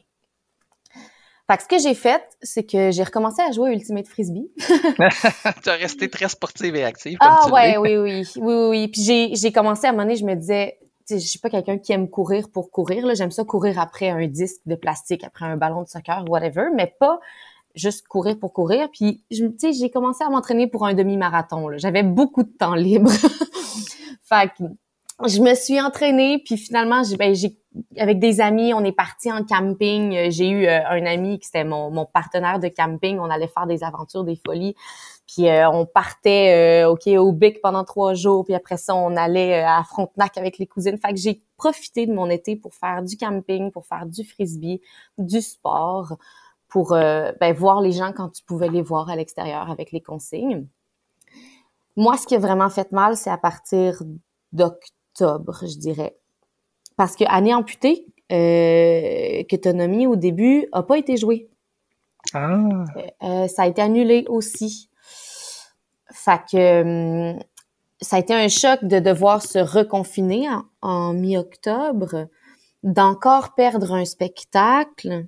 Fait 1.51 1.57
que 1.57 1.63
ce 1.65 1.69
que 1.69 1.79
j'ai 1.79 1.95
fait, 1.95 2.23
c'est 2.43 2.63
que 2.63 2.93
j'ai 2.93 3.03
recommencé 3.03 3.43
à 3.43 3.51
jouer 3.51 3.71
à 3.71 3.73
Ultimate 3.73 4.07
Frisbee. 4.07 4.49
tu 5.65 5.69
as 5.69 5.73
resté 5.73 6.09
très 6.09 6.29
sportive 6.29 6.77
et 6.77 6.85
active. 6.85 7.19
Comme 7.19 7.29
Ah 7.29 7.43
tu 7.45 7.53
ouais, 7.53 7.77
oui, 7.77 7.97
oui, 7.97 8.25
oui, 8.37 8.41
oui, 8.41 8.69
oui. 8.69 8.89
Puis 8.89 9.03
j'ai, 9.03 9.35
j'ai 9.35 9.51
commencé 9.51 9.87
à 9.87 9.89
un 9.89 9.93
moment 9.93 10.05
donné, 10.05 10.15
je 10.15 10.25
me 10.25 10.37
disais, 10.37 10.79
je 11.09 11.17
suis 11.17 11.41
pas 11.41 11.51
quelqu'un 11.51 11.79
qui 11.79 11.93
aime 11.93 12.09
courir 12.09 12.51
pour 12.53 12.71
courir. 12.71 13.05
Là, 13.05 13.15
j'aime 13.15 13.33
ça 13.33 13.43
courir 13.43 13.81
après 13.81 14.11
un 14.11 14.29
disque 14.29 14.61
de 14.67 14.77
plastique, 14.77 15.25
après 15.25 15.45
un 15.45 15.57
ballon 15.57 15.83
de 15.83 15.89
soccer, 15.89 16.25
whatever, 16.29 16.67
mais 16.73 16.95
pas 17.01 17.19
juste 17.75 18.07
courir 18.07 18.39
pour 18.39 18.53
courir. 18.53 18.89
Puis, 18.93 19.25
je, 19.33 19.45
tu 19.47 19.59
sais, 19.59 19.73
j'ai 19.73 19.91
commencé 19.91 20.23
à 20.23 20.29
m'entraîner 20.29 20.69
pour 20.69 20.87
un 20.87 20.95
demi-marathon. 20.95 21.67
là. 21.67 21.79
J'avais 21.79 22.05
beaucoup 22.05 22.45
de 22.45 22.53
temps 22.57 22.77
libre. 22.77 23.11
fait 24.23 24.51
que 24.57 24.65
je 25.27 25.41
me 25.41 25.55
suis 25.55 25.81
entraînée, 25.81 26.41
puis 26.45 26.57
finalement, 26.57 27.03
j'ai, 27.03 27.17
ben, 27.17 27.35
j'ai, 27.35 27.57
avec 27.97 28.19
des 28.19 28.41
amis, 28.41 28.75
on 28.75 28.85
est 28.85 28.93
parti 28.93 29.31
en 29.31 29.45
camping. 29.45 30.17
Euh, 30.17 30.31
J'ai 30.31 30.49
eu 30.49 30.67
euh, 30.67 30.81
un 30.89 31.07
ami 31.07 31.39
qui 31.39 31.49
était 31.49 31.65
mon, 31.65 31.91
mon 31.91 32.05
partenaire 32.05 32.59
de 32.59 32.69
camping. 32.69 33.19
On 33.19 33.31
allait 33.31 33.49
faire 33.49 33.67
des 33.67 33.85
aventures, 33.85 34.25
des 34.25 34.37
folies. 34.37 34.75
Puis 35.27 35.49
euh, 35.49 35.71
on 35.71 35.87
partait 35.87 36.83
euh, 36.85 36.91
ok 36.91 37.07
au 37.07 37.33
Bic 37.33 37.61
pendant 37.63 37.85
trois 37.85 38.15
jours. 38.15 38.45
Puis 38.45 38.55
après 38.55 38.77
ça, 38.77 38.95
on 38.95 39.17
allait 39.17 39.63
euh, 39.63 39.69
à 39.69 39.85
Frontenac 39.85 40.37
avec 40.37 40.59
les 40.59 40.67
cousines. 40.67 40.99
Fait 40.99 41.13
que 41.13 41.21
j'ai 41.21 41.41
profité 41.57 42.07
de 42.07 42.13
mon 42.13 42.29
été 42.29 42.57
pour 42.57 42.75
faire 42.75 43.03
du 43.03 43.17
camping, 43.17 43.71
pour 43.71 43.87
faire 43.87 44.07
du 44.07 44.25
frisbee, 44.25 44.81
du 45.19 45.41
sport, 45.41 46.17
pour 46.69 46.91
ben, 46.91 47.53
voir 47.53 47.81
les 47.81 47.93
gens 47.93 48.13
quand 48.13 48.31
tu 48.31 48.45
pouvais 48.45 48.69
les 48.69 48.81
voir 48.81 49.11
à 49.11 49.17
l'extérieur 49.17 49.71
avec 49.71 49.91
les 49.93 50.01
consignes. 50.01 50.67
Moi, 51.97 52.17
ce 52.17 52.27
qui 52.27 52.37
a 52.37 52.39
vraiment 52.39 52.71
fait 52.71 52.93
mal, 52.93 53.17
c'est 53.17 53.31
à 53.31 53.37
partir 53.37 54.03
d'octobre, 54.53 55.59
je 55.63 55.79
dirais. 55.79 56.20
Parce 56.97 57.17
que 57.17 57.25
Année 57.29 57.55
amputée, 57.55 58.07
euh, 58.33 59.43
que 59.45 59.57
tu 59.57 59.69
as 59.69 59.73
nommé 59.73 60.07
au 60.07 60.17
début, 60.17 60.67
a 60.73 60.83
pas 60.83 60.99
été 60.99 61.17
jouée. 61.17 61.49
Ah, 62.35 62.85
Euh, 63.23 63.49
ça 63.49 63.63
a 63.63 63.67
été 63.67 63.83
annulé 63.83 64.25
aussi. 64.29 64.91
Fait 66.13 66.41
que 66.51 67.33
hum, 67.33 67.39
ça 68.01 68.17
a 68.17 68.19
été 68.19 68.35
un 68.35 68.49
choc 68.49 68.85
de 68.85 68.99
devoir 68.99 69.43
se 69.43 69.59
reconfiner 69.59 70.49
en, 70.49 70.65
en 70.83 71.13
mi-octobre, 71.13 72.29
d'encore 72.83 73.55
perdre 73.55 73.93
un 73.93 74.05
spectacle, 74.05 75.27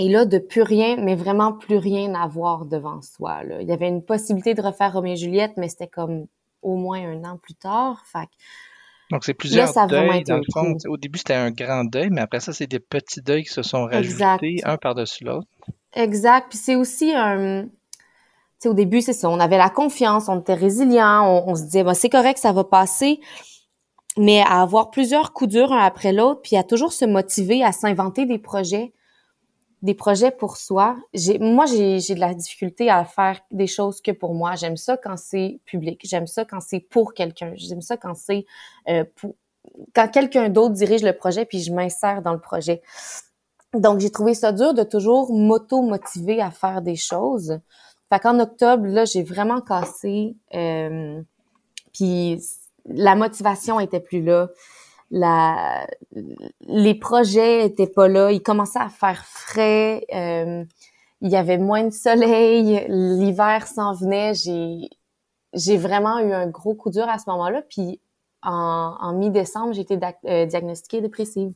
et 0.00 0.08
là, 0.08 0.24
de 0.24 0.38
plus 0.38 0.62
rien, 0.62 0.96
mais 0.96 1.14
vraiment 1.14 1.52
plus 1.52 1.76
rien 1.76 2.14
à 2.14 2.26
voir 2.26 2.64
devant 2.64 3.02
soi. 3.02 3.44
Là. 3.44 3.60
Il 3.60 3.68
y 3.68 3.72
avait 3.72 3.88
une 3.88 4.02
possibilité 4.02 4.54
de 4.54 4.62
refaire 4.62 4.94
Roméo 4.94 5.12
et 5.12 5.16
Juliette, 5.16 5.52
mais 5.58 5.68
c'était 5.68 5.88
comme 5.88 6.26
au 6.62 6.76
moins 6.76 7.02
un 7.02 7.22
an 7.24 7.36
plus 7.36 7.54
tard. 7.54 8.02
Fait 8.06 8.24
que 8.24 8.30
donc 9.10 9.24
c'est 9.24 9.34
plusieurs 9.34 9.72
vraiment 9.72 10.12
deuils. 10.12 10.24
Dans 10.24 10.36
le 10.36 10.44
fond, 10.52 10.76
au 10.88 10.96
début, 10.96 11.18
c'était 11.18 11.34
un 11.34 11.50
grand 11.50 11.84
deuil, 11.84 12.08
mais 12.10 12.20
après 12.20 12.40
ça, 12.40 12.52
c'est 12.52 12.66
des 12.66 12.78
petits 12.80 13.22
deuils 13.22 13.44
qui 13.44 13.52
se 13.52 13.62
sont 13.62 13.88
Exact. 13.88 14.24
rajoutés 14.24 14.60
un 14.64 14.76
par-dessus 14.76 15.24
l'autre. 15.24 15.48
Exact. 15.94 16.46
Puis 16.48 16.58
c'est 16.58 16.76
aussi 16.76 17.12
un. 17.14 17.64
Tu 17.64 17.70
sais, 18.64 18.68
au 18.68 18.74
début, 18.74 19.00
c'est 19.00 19.14
ça. 19.14 19.28
On 19.30 19.40
avait 19.40 19.58
la 19.58 19.70
confiance, 19.70 20.28
on 20.28 20.38
était 20.38 20.54
résilient, 20.54 21.24
on, 21.24 21.50
on 21.50 21.54
se 21.54 21.62
disait, 21.62 21.82
bah, 21.82 21.94
c'est 21.94 22.10
correct, 22.10 22.38
ça 22.38 22.52
va 22.52 22.62
passer. 22.62 23.20
Mais 24.18 24.42
à 24.42 24.60
avoir 24.60 24.90
plusieurs 24.90 25.32
coups 25.32 25.50
durs 25.50 25.72
un 25.72 25.78
après 25.78 26.12
l'autre, 26.12 26.42
puis 26.42 26.56
à 26.56 26.62
toujours 26.62 26.92
se 26.92 27.04
motiver 27.04 27.64
à 27.64 27.72
s'inventer 27.72 28.26
des 28.26 28.38
projets, 28.38 28.92
des 29.82 29.94
projets 29.94 30.30
pour 30.30 30.56
soi. 30.56 30.96
J'ai, 31.14 31.38
moi, 31.38 31.66
j'ai, 31.66 32.00
j'ai 32.00 32.14
de 32.14 32.20
la 32.20 32.34
difficulté 32.34 32.90
à 32.90 33.04
faire 33.04 33.40
des 33.50 33.66
choses 33.66 34.00
que 34.00 34.10
pour 34.10 34.34
moi. 34.34 34.54
J'aime 34.54 34.76
ça 34.76 34.96
quand 34.96 35.16
c'est 35.16 35.60
public. 35.64 36.00
J'aime 36.04 36.26
ça 36.26 36.44
quand 36.44 36.60
c'est 36.60 36.80
pour 36.80 37.14
quelqu'un. 37.14 37.52
J'aime 37.56 37.80
ça 37.80 37.96
quand 37.96 38.14
c'est 38.14 38.44
euh, 38.88 39.04
pour, 39.16 39.34
quand 39.94 40.08
quelqu'un 40.08 40.48
d'autre 40.48 40.74
dirige 40.74 41.02
le 41.02 41.12
projet, 41.12 41.44
puis 41.44 41.60
je 41.60 41.72
m'insère 41.72 42.22
dans 42.22 42.32
le 42.32 42.40
projet. 42.40 42.82
Donc, 43.74 44.00
j'ai 44.00 44.10
trouvé 44.10 44.34
ça 44.34 44.52
dur 44.52 44.74
de 44.74 44.82
toujours 44.82 45.32
m'auto-motiver 45.32 46.40
à 46.40 46.50
faire 46.50 46.82
des 46.82 46.96
choses. 46.96 47.60
Fait 48.12 48.18
qu'en 48.18 48.40
octobre, 48.40 48.86
là, 48.86 49.04
j'ai 49.04 49.22
vraiment 49.22 49.60
cassé. 49.60 50.36
euh, 50.54 51.22
puis 51.92 52.40
la 52.86 53.14
motivation 53.14 53.78
était 53.80 54.00
plus 54.00 54.22
là. 54.22 54.48
La, 55.10 55.86
les 56.68 56.94
projets 56.94 57.66
étaient 57.66 57.86
pas 57.88 58.08
là. 58.08 58.30
Il 58.32 58.42
commençait 58.42 58.78
à 58.78 58.88
faire 58.88 59.24
frais. 59.24 60.04
euh, 60.14 60.64
il 61.22 61.30
y 61.30 61.36
avait 61.36 61.58
moins 61.58 61.84
de 61.84 61.90
soleil. 61.90 62.84
L'hiver 62.88 63.66
s'en 63.66 63.94
venait. 63.94 64.34
J'ai, 64.34 64.88
j'ai 65.54 65.76
vraiment 65.78 66.18
eu 66.20 66.32
un 66.32 66.46
gros 66.48 66.74
coup 66.74 66.90
dur 66.90 67.08
à 67.08 67.18
ce 67.18 67.28
moment-là. 67.30 67.62
Puis 67.70 68.00
en, 68.42 68.96
en 69.00 69.12
mi-décembre, 69.14 69.72
j'ai 69.74 69.82
été 69.82 69.98
euh, 70.26 70.46
diagnostiquée 70.46 71.00
dépressive. 71.02 71.52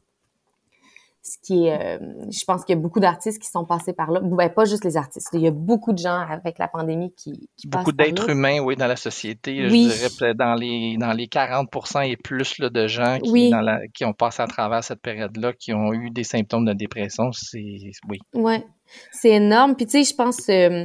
Ce 1.26 1.38
qui 1.42 1.64
est, 1.64 1.72
euh, 1.72 1.98
je 2.30 2.44
pense 2.44 2.66
qu'il 2.66 2.76
y 2.76 2.78
a 2.78 2.82
beaucoup 2.82 3.00
d'artistes 3.00 3.40
qui 3.40 3.48
sont 3.48 3.64
passés 3.64 3.94
par 3.94 4.10
là. 4.10 4.20
Ben, 4.22 4.50
pas 4.50 4.66
juste 4.66 4.84
les 4.84 4.98
artistes. 4.98 5.30
Il 5.32 5.40
y 5.40 5.46
a 5.46 5.50
beaucoup 5.50 5.94
de 5.94 5.98
gens 5.98 6.18
avec 6.18 6.58
la 6.58 6.68
pandémie 6.68 7.14
qui, 7.14 7.48
qui 7.56 7.66
Beaucoup 7.66 7.92
d'êtres 7.92 8.28
humains, 8.28 8.58
oui, 8.58 8.76
dans 8.76 8.86
la 8.86 8.96
société. 8.96 9.66
Oui. 9.70 9.90
Je 9.90 10.08
dirais 10.18 10.34
dans 10.34 10.52
les, 10.52 10.98
dans 10.98 11.12
les 11.14 11.26
40% 11.26 12.10
et 12.10 12.18
plus 12.18 12.58
là, 12.58 12.68
de 12.68 12.86
gens 12.86 13.18
qui, 13.20 13.30
Oui. 13.30 13.48
dans 13.48 13.62
la, 13.62 13.88
qui 13.88 14.04
ont 14.04 14.12
passé 14.12 14.42
à 14.42 14.46
travers 14.46 14.84
cette 14.84 15.00
période-là, 15.00 15.54
qui 15.54 15.72
ont 15.72 15.94
eu 15.94 16.10
des 16.10 16.24
symptômes 16.24 16.66
de 16.66 16.74
dépression. 16.74 17.32
C'est, 17.32 17.90
oui. 18.06 18.18
Ouais, 18.34 18.62
c'est 19.10 19.30
énorme. 19.30 19.76
Puis 19.76 19.86
tu 19.86 20.04
sais, 20.04 20.10
je 20.10 20.14
pense, 20.14 20.46
euh, 20.50 20.84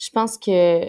je 0.00 0.10
pense 0.12 0.36
que 0.36 0.82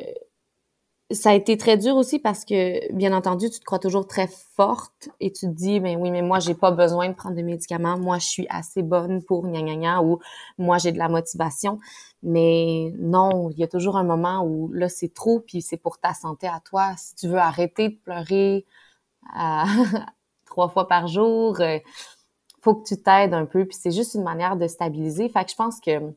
ça 1.13 1.31
a 1.31 1.33
été 1.33 1.57
très 1.57 1.77
dur 1.77 1.95
aussi 1.95 2.19
parce 2.19 2.45
que, 2.45 2.91
bien 2.93 3.13
entendu, 3.13 3.49
tu 3.49 3.59
te 3.59 3.65
crois 3.65 3.79
toujours 3.79 4.07
très 4.07 4.27
forte 4.27 5.09
et 5.19 5.31
tu 5.31 5.47
te 5.47 5.51
dis, 5.51 5.79
ben 5.79 5.97
oui, 5.99 6.11
mais 6.11 6.21
moi, 6.21 6.39
j'ai 6.39 6.53
pas 6.53 6.71
besoin 6.71 7.09
de 7.09 7.13
prendre 7.13 7.35
des 7.35 7.43
médicaments. 7.43 7.97
Moi, 7.97 8.17
je 8.19 8.25
suis 8.25 8.47
assez 8.49 8.83
bonne 8.83 9.23
pour 9.23 9.47
gna 9.47 9.61
gna 9.61 9.75
gna 9.75 10.03
ou 10.03 10.19
moi, 10.57 10.77
j'ai 10.77 10.91
de 10.91 10.97
la 10.97 11.09
motivation. 11.09 11.79
Mais 12.23 12.93
non, 12.99 13.49
il 13.51 13.59
y 13.59 13.63
a 13.63 13.67
toujours 13.67 13.97
un 13.97 14.03
moment 14.03 14.43
où 14.45 14.71
là, 14.73 14.89
c'est 14.89 15.13
trop 15.13 15.39
puis 15.39 15.61
c'est 15.61 15.77
pour 15.77 15.97
ta 15.99 16.13
santé 16.13 16.47
à 16.47 16.59
toi. 16.63 16.93
Si 16.97 17.15
tu 17.15 17.27
veux 17.27 17.39
arrêter 17.39 17.89
de 17.89 17.95
pleurer 17.95 18.65
trois 20.45 20.69
fois 20.69 20.87
par 20.87 21.07
jour, 21.07 21.59
euh, 21.61 21.79
faut 22.61 22.75
que 22.75 22.87
tu 22.87 23.01
t'aides 23.01 23.33
un 23.33 23.45
peu 23.45 23.65
puis 23.65 23.77
c'est 23.79 23.91
juste 23.91 24.15
une 24.15 24.23
manière 24.23 24.55
de 24.55 24.67
stabiliser. 24.67 25.29
Fait 25.29 25.45
que 25.45 25.51
je 25.51 25.55
pense 25.55 25.79
que 25.79 26.13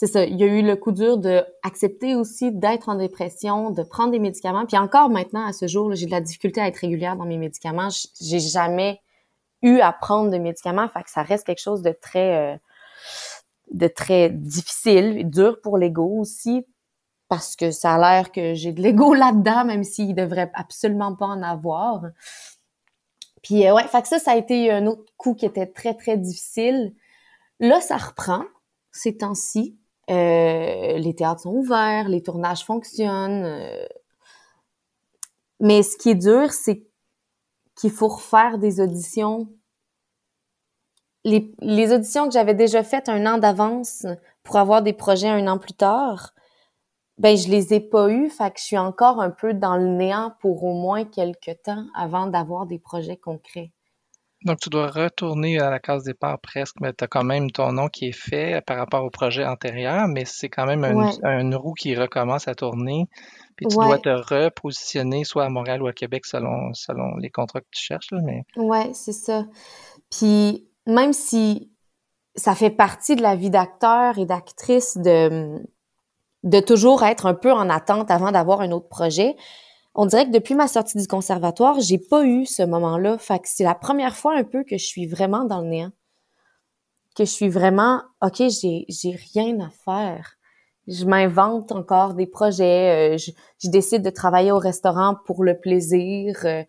c'est 0.00 0.06
ça, 0.06 0.24
il 0.24 0.40
y 0.40 0.44
a 0.44 0.46
eu 0.46 0.62
le 0.62 0.76
coup 0.76 0.92
dur 0.92 1.18
de 1.18 1.44
accepter 1.62 2.14
aussi 2.14 2.52
d'être 2.52 2.88
en 2.88 2.94
dépression, 2.94 3.70
de 3.70 3.82
prendre 3.82 4.12
des 4.12 4.18
médicaments. 4.18 4.64
Puis 4.64 4.78
encore 4.78 5.10
maintenant, 5.10 5.46
à 5.46 5.52
ce 5.52 5.66
jour, 5.66 5.94
j'ai 5.94 6.06
de 6.06 6.10
la 6.10 6.22
difficulté 6.22 6.58
à 6.58 6.68
être 6.68 6.78
régulière 6.78 7.16
dans 7.16 7.26
mes 7.26 7.36
médicaments. 7.36 7.90
J'ai 8.18 8.40
jamais 8.40 9.02
eu 9.60 9.80
à 9.80 9.92
prendre 9.92 10.30
de 10.30 10.38
médicaments, 10.38 10.88
fait 10.88 11.02
que 11.02 11.10
ça 11.10 11.22
reste 11.22 11.44
quelque 11.44 11.60
chose 11.60 11.82
de 11.82 11.92
très, 11.92 12.54
euh, 12.54 12.56
de 13.72 13.88
très 13.88 14.30
difficile 14.30 15.18
et 15.18 15.24
dur 15.24 15.60
pour 15.60 15.76
l'ego 15.76 16.18
aussi, 16.18 16.66
parce 17.28 17.54
que 17.54 17.70
ça 17.70 17.96
a 17.96 17.98
l'air 17.98 18.32
que 18.32 18.54
j'ai 18.54 18.72
de 18.72 18.80
l'ego 18.80 19.12
là-dedans, 19.24 19.66
même 19.66 19.84
s'il 19.84 20.14
devrait 20.14 20.50
absolument 20.54 21.14
pas 21.14 21.26
en 21.26 21.42
avoir. 21.42 22.04
Puis 23.42 23.66
euh, 23.66 23.74
ouais, 23.74 23.86
fait 23.86 24.00
que 24.00 24.08
ça, 24.08 24.18
ça 24.18 24.30
a 24.30 24.36
été 24.36 24.70
un 24.70 24.86
autre 24.86 25.04
coup 25.18 25.34
qui 25.34 25.44
était 25.44 25.66
très, 25.66 25.92
très 25.92 26.16
difficile. 26.16 26.94
Là, 27.58 27.82
ça 27.82 27.98
reprend 27.98 28.44
ces 28.92 29.18
temps-ci. 29.18 29.76
Euh, 30.10 30.98
les 30.98 31.14
théâtres 31.14 31.42
sont 31.42 31.54
ouverts, 31.54 32.08
les 32.08 32.22
tournages 32.22 32.64
fonctionnent. 32.64 33.44
Euh. 33.44 33.86
mais 35.60 35.82
ce 35.82 35.96
qui 35.96 36.10
est 36.10 36.14
dur, 36.14 36.52
c'est 36.52 36.86
qu'il 37.76 37.90
faut 37.90 38.08
refaire 38.08 38.58
des 38.58 38.80
auditions. 38.80 39.48
Les, 41.24 41.92
auditions 41.92 42.26
que 42.26 42.32
j'avais 42.32 42.54
déjà 42.54 42.82
faites 42.82 43.08
un 43.08 43.26
an 43.26 43.38
d'avance 43.38 44.06
pour 44.42 44.56
avoir 44.56 44.82
des 44.82 44.94
projets 44.94 45.28
un 45.28 45.46
an 45.48 45.58
plus 45.58 45.74
tard, 45.74 46.32
ben 47.18 47.36
je 47.36 47.48
les 47.48 47.74
ai 47.74 47.80
pas 47.80 48.10
eues, 48.10 48.30
je 48.30 48.62
suis 48.62 48.78
encore 48.78 49.20
un 49.20 49.30
peu 49.30 49.52
dans 49.52 49.76
le 49.76 49.86
néant 49.86 50.32
pour 50.40 50.64
au 50.64 50.72
moins 50.72 51.04
quelques 51.04 51.62
temps 51.62 51.86
avant 51.94 52.26
d'avoir 52.26 52.66
des 52.66 52.78
projets 52.78 53.18
concrets. 53.18 53.72
Donc, 54.44 54.58
tu 54.60 54.70
dois 54.70 54.86
retourner 54.86 55.58
à 55.60 55.68
la 55.68 55.78
case 55.78 56.04
départ 56.04 56.38
presque, 56.40 56.76
mais 56.80 56.94
tu 56.94 57.04
as 57.04 57.06
quand 57.06 57.24
même 57.24 57.50
ton 57.50 57.72
nom 57.72 57.88
qui 57.88 58.06
est 58.06 58.18
fait 58.18 58.64
par 58.64 58.78
rapport 58.78 59.04
au 59.04 59.10
projet 59.10 59.44
antérieur, 59.44 60.08
mais 60.08 60.24
c'est 60.24 60.48
quand 60.48 60.64
même 60.64 60.84
une, 60.84 61.54
roue 61.54 61.74
qui 61.74 61.94
recommence 61.94 62.48
à 62.48 62.54
tourner. 62.54 63.06
Puis 63.56 63.66
tu 63.66 63.76
dois 63.76 63.98
te 63.98 64.08
repositionner 64.08 65.24
soit 65.24 65.44
à 65.44 65.48
Montréal 65.50 65.82
ou 65.82 65.88
à 65.88 65.92
Québec 65.92 66.24
selon, 66.24 66.72
selon 66.72 67.16
les 67.16 67.28
contrats 67.28 67.60
que 67.60 67.66
tu 67.70 67.82
cherches. 67.82 68.10
Là, 68.12 68.20
mais... 68.24 68.44
Ouais, 68.56 68.90
c'est 68.94 69.12
ça. 69.12 69.44
Puis 70.10 70.66
même 70.86 71.12
si 71.12 71.70
ça 72.34 72.54
fait 72.54 72.70
partie 72.70 73.16
de 73.16 73.22
la 73.22 73.36
vie 73.36 73.50
d'acteur 73.50 74.16
et 74.18 74.24
d'actrice 74.24 74.96
de, 74.96 75.62
de 76.44 76.60
toujours 76.60 77.02
être 77.02 77.26
un 77.26 77.34
peu 77.34 77.52
en 77.52 77.68
attente 77.68 78.10
avant 78.10 78.32
d'avoir 78.32 78.62
un 78.62 78.70
autre 78.70 78.88
projet, 78.88 79.36
on 79.94 80.06
dirait 80.06 80.26
que 80.26 80.32
depuis 80.32 80.54
ma 80.54 80.68
sortie 80.68 80.98
du 80.98 81.06
conservatoire, 81.06 81.80
j'ai 81.80 81.98
pas 81.98 82.24
eu 82.24 82.46
ce 82.46 82.62
moment-là. 82.62 83.18
Fait 83.18 83.38
que 83.38 83.48
c'est 83.48 83.64
la 83.64 83.74
première 83.74 84.16
fois 84.16 84.36
un 84.36 84.44
peu 84.44 84.62
que 84.64 84.78
je 84.78 84.84
suis 84.84 85.06
vraiment 85.06 85.44
dans 85.44 85.60
le 85.60 85.68
néant. 85.68 85.90
Que 87.16 87.24
je 87.24 87.30
suis 87.30 87.48
vraiment, 87.48 88.02
OK, 88.22 88.36
j'ai, 88.38 88.84
j'ai 88.88 89.18
rien 89.34 89.58
à 89.60 89.70
faire. 89.84 90.36
Je 90.86 91.04
m'invente 91.04 91.72
encore 91.72 92.14
des 92.14 92.26
projets. 92.26 93.14
Euh, 93.14 93.18
je, 93.18 93.32
je, 93.62 93.68
décide 93.68 94.02
de 94.02 94.10
travailler 94.10 94.52
au 94.52 94.58
restaurant 94.58 95.16
pour 95.26 95.44
le 95.44 95.58
plaisir. 95.58 96.36
Euh, 96.44 96.62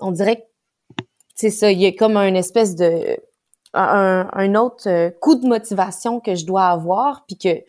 on 0.00 0.10
dirait 0.10 0.36
que, 0.36 1.04
c'est 1.34 1.50
ça, 1.50 1.70
il 1.70 1.80
y 1.80 1.86
a 1.86 1.92
comme 1.92 2.16
un 2.16 2.34
espèce 2.34 2.76
de, 2.76 3.18
un, 3.74 4.28
un 4.32 4.54
autre 4.54 4.88
euh, 4.88 5.10
coup 5.10 5.34
de 5.34 5.46
motivation 5.46 6.20
que 6.20 6.34
je 6.34 6.46
dois 6.46 6.66
avoir, 6.66 7.24
puis 7.26 7.36
que 7.36 7.62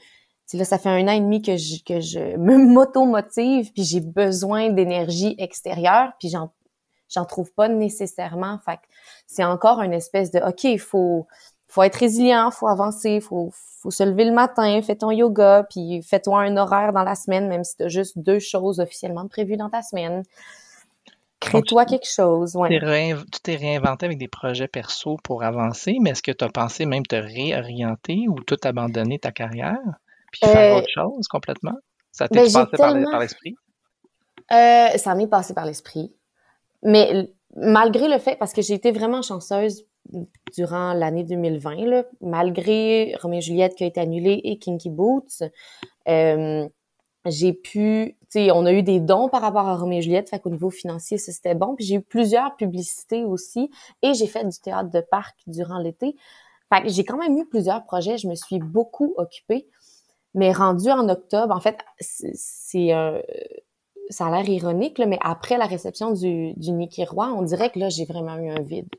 là, 0.54 0.66
ça 0.66 0.78
fait 0.78 0.90
un 0.90 1.08
an 1.08 1.12
et 1.12 1.20
demi 1.20 1.42
que 1.42 1.58
je, 1.58 1.84
que 1.84 2.00
je 2.00 2.38
me 2.38 2.58
moto-motive, 2.74 3.72
puis 3.74 3.84
j'ai 3.84 4.02
besoin 4.02 4.70
d'énergie 4.70 5.36
extérieure, 5.38 6.14
puis 6.20 6.30
j'en, 6.30 6.52
j'en 7.10 7.26
trouve 7.26 7.52
pas 7.54 7.68
nécessairement. 7.68 8.60
Fait 8.66 8.80
c'est 9.28 9.44
encore 9.44 9.82
une 9.82 9.94
espèce 9.94 10.32
de, 10.32 10.40
OK, 10.40 10.64
il 10.66 10.80
faut, 10.80 11.28
faut 11.68 11.84
être 11.84 11.96
résilient, 11.96 12.52
faut 12.52 12.68
avancer, 12.68 13.20
faut, 13.20 13.50
faut 13.82 13.92
se 13.92 14.04
lever 14.04 14.26
le 14.26 14.34
matin, 14.34 14.82
fais 14.82 14.96
ton 14.96 15.12
yoga, 15.12 15.66
puis 15.70 16.02
fais-toi 16.04 16.42
un 16.42 16.58
horaire 16.58 16.94
dans 16.94 17.04
la 17.04 17.16
semaine, 17.16 17.48
même 17.48 17.64
si 17.64 17.76
tu 17.78 17.84
as 17.84 17.90
juste 17.90 18.18
deux 18.18 18.40
choses 18.40 18.80
officiellement 18.80 19.28
prévues 19.28 19.58
dans 19.58 19.70
ta 19.70 19.82
semaine. 19.82 20.24
Crée-toi 21.40 21.86
quelque 21.86 22.10
chose. 22.10 22.56
Ouais. 22.56 22.70
Tu 22.70 23.42
t'es 23.44 23.56
réinventé 23.56 24.06
avec 24.06 24.18
des 24.18 24.28
projets 24.28 24.68
perso 24.68 25.18
pour 25.24 25.44
avancer, 25.44 25.98
mais 26.02 26.12
est-ce 26.12 26.24
que 26.24 26.32
tu 26.32 26.44
as 26.44 26.50
pensé 26.50 26.86
même 26.86 27.06
te 27.06 27.16
réorienter 27.16 28.26
ou 28.30 28.36
tout 28.42 28.58
abandonner 28.64 29.20
ta 29.20 29.32
carrière? 29.32 30.00
Puis 30.40 30.52
faire 30.52 30.76
euh, 30.76 30.80
autre 30.80 30.90
chose 30.94 31.28
complètement? 31.28 31.76
Ça 32.12 32.28
t'est 32.28 32.52
ben, 32.52 32.66
passé 32.66 32.78
par 32.78 33.20
l'esprit? 33.20 33.56
Euh, 34.52 34.98
ça 34.98 35.16
m'est 35.16 35.28
passé 35.28 35.54
par 35.54 35.66
l'esprit. 35.66 36.14
Mais 36.84 37.30
malgré 37.56 38.08
le 38.08 38.20
fait, 38.20 38.36
parce 38.36 38.54
que 38.54 38.62
j'ai 38.62 38.74
été 38.74 38.92
vraiment 38.92 39.22
chanceuse 39.22 39.86
durant 40.54 40.94
l'année 40.94 41.24
2020, 41.24 41.76
là, 41.86 42.04
malgré 42.22 43.16
Roméo 43.22 43.40
et 43.40 43.42
Juliette 43.42 43.76
qui 43.76 43.84
a 43.84 43.88
été 43.88 44.00
annulé 44.00 44.40
et 44.44 44.60
Kinky 44.60 44.90
Boots, 44.90 45.44
euh, 46.08 46.68
j'ai 47.26 47.54
pu, 47.54 48.16
tu 48.22 48.28
sais, 48.30 48.52
on 48.52 48.66
a 48.66 48.72
eu 48.72 48.84
des 48.84 49.00
dons 49.00 49.30
par 49.30 49.42
rapport 49.42 49.68
à 49.68 49.76
Roméo 49.76 50.00
et 50.00 50.02
Juliette, 50.04 50.30
fait 50.30 50.40
qu'au 50.40 50.52
niveau 50.52 50.70
financier, 50.70 51.18
ça 51.18 51.32
c'était 51.32 51.56
bon. 51.56 51.76
Puis 51.76 51.86
j'ai 51.86 51.96
eu 51.96 52.02
plusieurs 52.02 52.56
publicités 52.56 53.26
aussi 53.26 53.72
et 54.04 54.14
j'ai 54.14 54.28
fait 54.28 54.48
du 54.48 54.60
théâtre 54.60 54.92
de 54.92 55.02
parc 55.02 55.36
durant 55.48 55.80
l'été. 55.80 56.16
Fait 56.72 56.84
que 56.84 56.90
j'ai 56.90 57.04
quand 57.04 57.18
même 57.18 57.38
eu 57.38 57.46
plusieurs 57.46 57.84
projets, 57.86 58.18
je 58.18 58.28
me 58.28 58.36
suis 58.36 58.60
beaucoup 58.60 59.14
occupée. 59.18 59.68
Mais 60.36 60.52
rendu 60.52 60.92
en 60.92 61.08
octobre, 61.10 61.56
en 61.56 61.62
fait, 61.62 61.80
c'est 62.00 62.94
euh, 62.94 63.22
ça 64.10 64.28
a 64.28 64.32
l'air 64.32 64.48
ironique, 64.48 65.00
mais 65.00 65.18
après 65.22 65.58
la 65.58 65.66
réception 65.66 66.12
du, 66.12 66.54
du 66.56 66.72
Niki 66.72 67.06
Roy, 67.06 67.28
on 67.28 67.42
dirait 67.42 67.72
que 67.72 67.80
là, 67.80 67.90
j'ai 67.90 68.06
vraiment 68.06 68.36
eu 68.36 68.50
un 68.50 68.62
vide. 68.62 68.90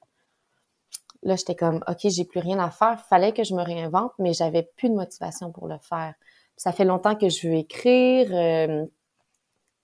Là, 1.23 1.37
j'étais 1.37 1.55
comme, 1.55 1.85
OK, 1.89 1.99
j'ai 2.05 2.25
plus 2.25 2.41
rien 2.41 2.59
à 2.59 2.71
faire. 2.71 3.05
Fallait 3.09 3.33
que 3.33 3.45
je 3.45 3.55
me 3.55 3.63
réinvente, 3.63 4.13
mais 4.19 4.33
j'avais 4.33 4.63
plus 4.63 4.89
de 4.89 4.95
motivation 4.95 5.53
pour 5.53 5.69
le 5.69 5.77
faire. 5.79 6.15
Ça 6.57 6.73
fait 6.73 6.87
longtemps 6.87 7.15
que 7.15 7.29
je 7.29 7.49
veux 7.49 7.55
écrire, 7.55 8.29
euh, 8.33 8.87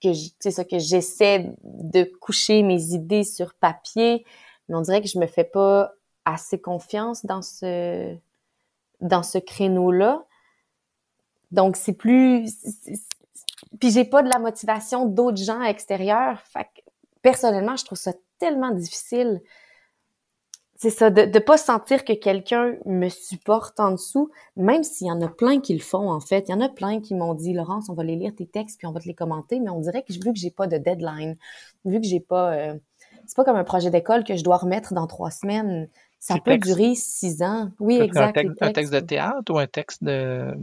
que 0.03 0.09
c'est 0.41 0.51
ça 0.51 0.65
j'essaie 0.71 1.55
de 1.63 2.05
coucher 2.21 2.63
mes 2.63 2.95
idées 2.95 3.25
sur 3.25 3.55
papier, 3.55 4.25
mais 4.69 4.77
on 4.77 4.81
dirait 4.81 5.03
que 5.03 5.09
je 5.09 5.19
me 5.19 5.27
fais 5.27 5.45
pas 5.45 5.93
assez 6.25 6.59
confiance 6.61 7.27
dans 7.27 7.43
ce 7.43 8.17
dans 9.01 9.23
ce 9.23 9.39
créneau-là. 9.39 10.25
Donc, 11.53 11.77
c'est 11.77 11.93
plus... 11.93 12.51
Puis 13.79 13.91
j'ai 13.91 14.05
pas 14.05 14.23
de 14.23 14.29
la 14.29 14.39
motivation 14.39 15.07
d'autres 15.07 15.43
gens 15.43 15.63
extérieurs. 15.63 16.41
Fait 16.41 16.65
que, 16.65 16.81
personnellement, 17.23 17.77
je 17.77 17.85
trouve 17.85 17.99
ça 17.99 18.13
tellement 18.39 18.71
difficile. 18.71 19.41
C'est 20.77 20.91
ça, 20.91 21.11
de 21.11 21.23
ne 21.23 21.39
pas 21.39 21.59
sentir 21.59 22.05
que 22.05 22.13
quelqu'un 22.13 22.75
me 22.87 23.09
supporte 23.09 23.79
en 23.79 23.93
dessous, 23.93 24.31
même 24.57 24.83
s'il 24.83 25.07
y 25.07 25.13
en 25.13 25.21
a 25.21 25.29
plein 25.29 25.61
qui 25.61 25.75
le 25.75 25.81
font, 25.81 26.11
en 26.11 26.19
fait. 26.19 26.49
Il 26.49 26.53
y 26.53 26.55
en 26.55 26.61
a 26.61 26.69
plein 26.69 27.01
qui 27.01 27.15
m'ont 27.15 27.35
dit, 27.35 27.53
Laurence, 27.53 27.89
on 27.89 27.95
va 27.95 28.03
les 28.03 28.17
lire 28.17 28.35
tes 28.35 28.47
textes 28.47 28.79
puis 28.79 28.89
on 28.89 28.93
va 28.93 28.99
te 28.99 29.07
les 29.07 29.15
commenter, 29.15 29.61
mais 29.61 29.71
on 29.71 29.79
dirait 29.79 30.03
que 30.03 30.13
vu 30.13 30.33
que 30.33 30.39
j'ai 30.39 30.51
pas 30.51 30.67
de 30.67 30.79
deadline, 30.79 31.37
vu 31.85 32.01
que 32.01 32.07
j'ai 32.07 32.21
pas... 32.21 32.55
Euh, 32.55 32.75
c'est 33.27 33.37
pas 33.37 33.45
comme 33.45 33.57
un 33.57 33.65
projet 33.65 33.91
d'école 33.91 34.25
que 34.25 34.35
je 34.35 34.43
dois 34.43 34.57
remettre 34.57 34.93
dans 34.93 35.07
trois 35.07 35.31
semaines. 35.31 35.89
Ça 36.19 36.37
peut 36.45 36.59
durer 36.59 36.95
six 36.97 37.43
ans. 37.43 37.71
Oui, 37.79 38.01
exact. 38.01 38.37
un 38.61 38.73
texte 38.73 38.93
de 38.93 39.01
théâtre 39.01 39.53
ou 39.53 39.59
un 39.59 39.69
texte 39.69 40.03
de, 40.03 40.57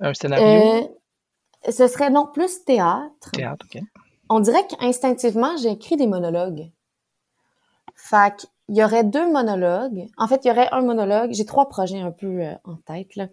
un 0.00 0.14
scénario? 0.14 0.46
Euh, 0.46 1.70
ce 1.70 1.86
serait 1.88 2.10
non 2.10 2.26
plus 2.26 2.64
théâtre. 2.64 3.30
Théâtre, 3.32 3.66
OK. 3.74 3.82
On 4.28 4.40
dirait 4.40 4.66
qu'instinctivement, 4.66 5.56
j'ai 5.56 5.70
écrit 5.70 5.96
des 5.96 6.06
monologues. 6.06 6.70
Fait 7.94 8.46
il 8.68 8.76
y 8.76 8.82
aurait 8.82 9.04
deux 9.04 9.30
monologues. 9.30 10.06
En 10.16 10.26
fait, 10.26 10.44
il 10.44 10.48
y 10.48 10.50
aurait 10.50 10.68
un 10.72 10.80
monologue. 10.80 11.32
J'ai 11.32 11.44
trois 11.44 11.68
projets 11.68 12.00
un 12.00 12.10
peu 12.10 12.40
euh, 12.40 12.54
en 12.64 12.76
tête. 12.76 13.14
Là. 13.14 13.24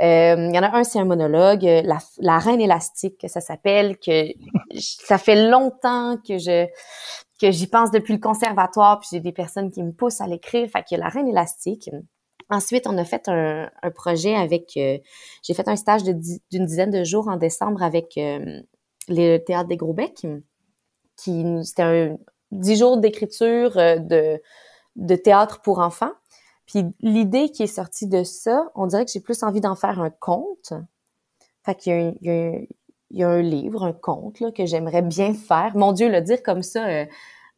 Euh, 0.00 0.48
il 0.48 0.54
y 0.54 0.58
en 0.58 0.62
a 0.62 0.76
un, 0.76 0.84
c'est 0.84 1.00
un 1.00 1.04
monologue, 1.04 1.64
la, 1.64 1.98
la 2.18 2.38
reine 2.38 2.60
élastique, 2.60 3.18
que 3.18 3.26
ça 3.28 3.40
s'appelle, 3.40 3.98
que 3.98 4.28
ça 4.76 5.18
fait 5.18 5.48
longtemps 5.48 6.16
que 6.18 6.38
je 6.38 6.66
que 7.40 7.52
j'y 7.52 7.68
pense 7.68 7.92
depuis 7.92 8.14
le 8.14 8.18
conservatoire, 8.18 8.98
puis 8.98 9.10
j'ai 9.12 9.20
des 9.20 9.32
personnes 9.32 9.70
qui 9.70 9.82
me 9.82 9.92
poussent 9.92 10.20
à 10.20 10.26
l'écrire. 10.26 10.68
Fait 10.70 10.82
qu'il 10.82 10.98
y 10.98 11.00
a 11.00 11.04
la 11.04 11.10
reine 11.10 11.28
élastique. 11.28 11.88
Ensuite, 12.50 12.86
on 12.86 12.96
a 12.96 13.04
fait 13.04 13.28
un, 13.28 13.68
projet 13.94 14.34
avec. 14.34 14.76
Euh, 14.76 14.98
j'ai 15.42 15.54
fait 15.54 15.68
un 15.68 15.76
stage 15.76 16.02
d'une 16.02 16.64
dizaine 16.64 16.90
de 16.90 17.04
jours 17.04 17.28
en 17.28 17.36
décembre 17.36 17.82
avec 17.82 18.16
euh, 18.16 18.60
le 19.08 19.38
théâtre 19.38 19.68
des 19.68 19.76
Gros 19.76 19.92
Becs. 19.92 20.26
Qui 21.16 21.44
c'était 21.64 22.16
dix 22.52 22.76
jours 22.76 22.96
d'écriture 22.96 23.76
euh, 23.76 23.98
de, 24.96 25.16
théâtre 25.16 25.60
pour 25.60 25.80
enfants. 25.80 26.12
Puis 26.64 26.84
l'idée 27.00 27.50
qui 27.50 27.64
est 27.64 27.66
sortie 27.66 28.06
de 28.06 28.22
ça, 28.22 28.70
on 28.74 28.86
dirait 28.86 29.04
que 29.04 29.10
j'ai 29.10 29.20
plus 29.20 29.42
envie 29.42 29.60
d'en 29.60 29.74
faire 29.74 30.00
un 30.00 30.10
conte. 30.10 30.72
Fait 31.64 31.74
qu'il 31.74 32.16
y 33.10 33.22
a, 33.22 33.28
un 33.28 33.42
livre, 33.42 33.84
un 33.84 33.92
conte 33.92 34.40
là, 34.40 34.52
que 34.52 34.64
j'aimerais 34.64 35.02
bien 35.02 35.34
faire. 35.34 35.76
Mon 35.76 35.92
Dieu, 35.92 36.08
le 36.08 36.22
dire 36.22 36.42
comme 36.42 36.62
ça 36.62 37.04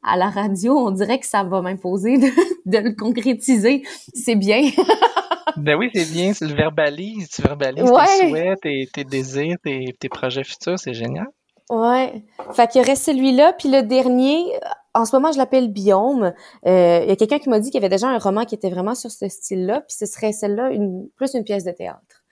à 0.02 0.16
la 0.16 0.30
radio, 0.30 0.76
on 0.78 0.90
dirait 0.90 1.18
que 1.18 1.26
ça 1.26 1.44
va 1.44 1.60
m'imposer 1.60 2.18
de, 2.18 2.28
de 2.66 2.78
le 2.78 2.94
concrétiser. 2.94 3.82
C'est 4.14 4.36
bien. 4.36 4.62
ben 5.56 5.76
oui, 5.76 5.90
c'est 5.94 6.10
bien, 6.10 6.32
tu 6.32 6.46
le 6.46 6.54
verbalises, 6.54 7.28
tu 7.28 7.42
verbalises 7.42 7.84
tes 7.84 8.28
souhaits, 8.28 8.60
tes, 8.60 8.88
tes 8.92 9.04
désirs, 9.04 9.56
tes, 9.62 9.96
tes 9.98 10.08
projets 10.08 10.44
futurs, 10.44 10.78
c'est 10.78 10.94
génial. 10.94 11.28
Ouais. 11.70 12.24
Fait 12.52 12.68
qu'il 12.68 12.80
y 12.80 12.84
aurait 12.84 12.96
celui-là, 12.96 13.52
puis 13.52 13.70
le 13.70 13.82
dernier, 13.82 14.44
en 14.92 15.04
ce 15.04 15.14
moment, 15.14 15.30
je 15.30 15.38
l'appelle 15.38 15.72
Biome. 15.72 16.32
Euh, 16.66 17.00
il 17.04 17.08
y 17.08 17.12
a 17.12 17.16
quelqu'un 17.16 17.38
qui 17.38 17.48
m'a 17.48 17.60
dit 17.60 17.70
qu'il 17.70 17.80
y 17.80 17.84
avait 17.84 17.94
déjà 17.94 18.08
un 18.08 18.18
roman 18.18 18.44
qui 18.44 18.56
était 18.56 18.70
vraiment 18.70 18.96
sur 18.96 19.10
ce 19.10 19.28
style-là, 19.28 19.82
puis 19.82 19.96
ce 19.96 20.06
serait 20.06 20.32
celle-là, 20.32 20.70
une, 20.70 21.08
plus 21.16 21.34
une 21.34 21.44
pièce 21.44 21.64
de 21.64 21.70
théâtre. 21.70 22.24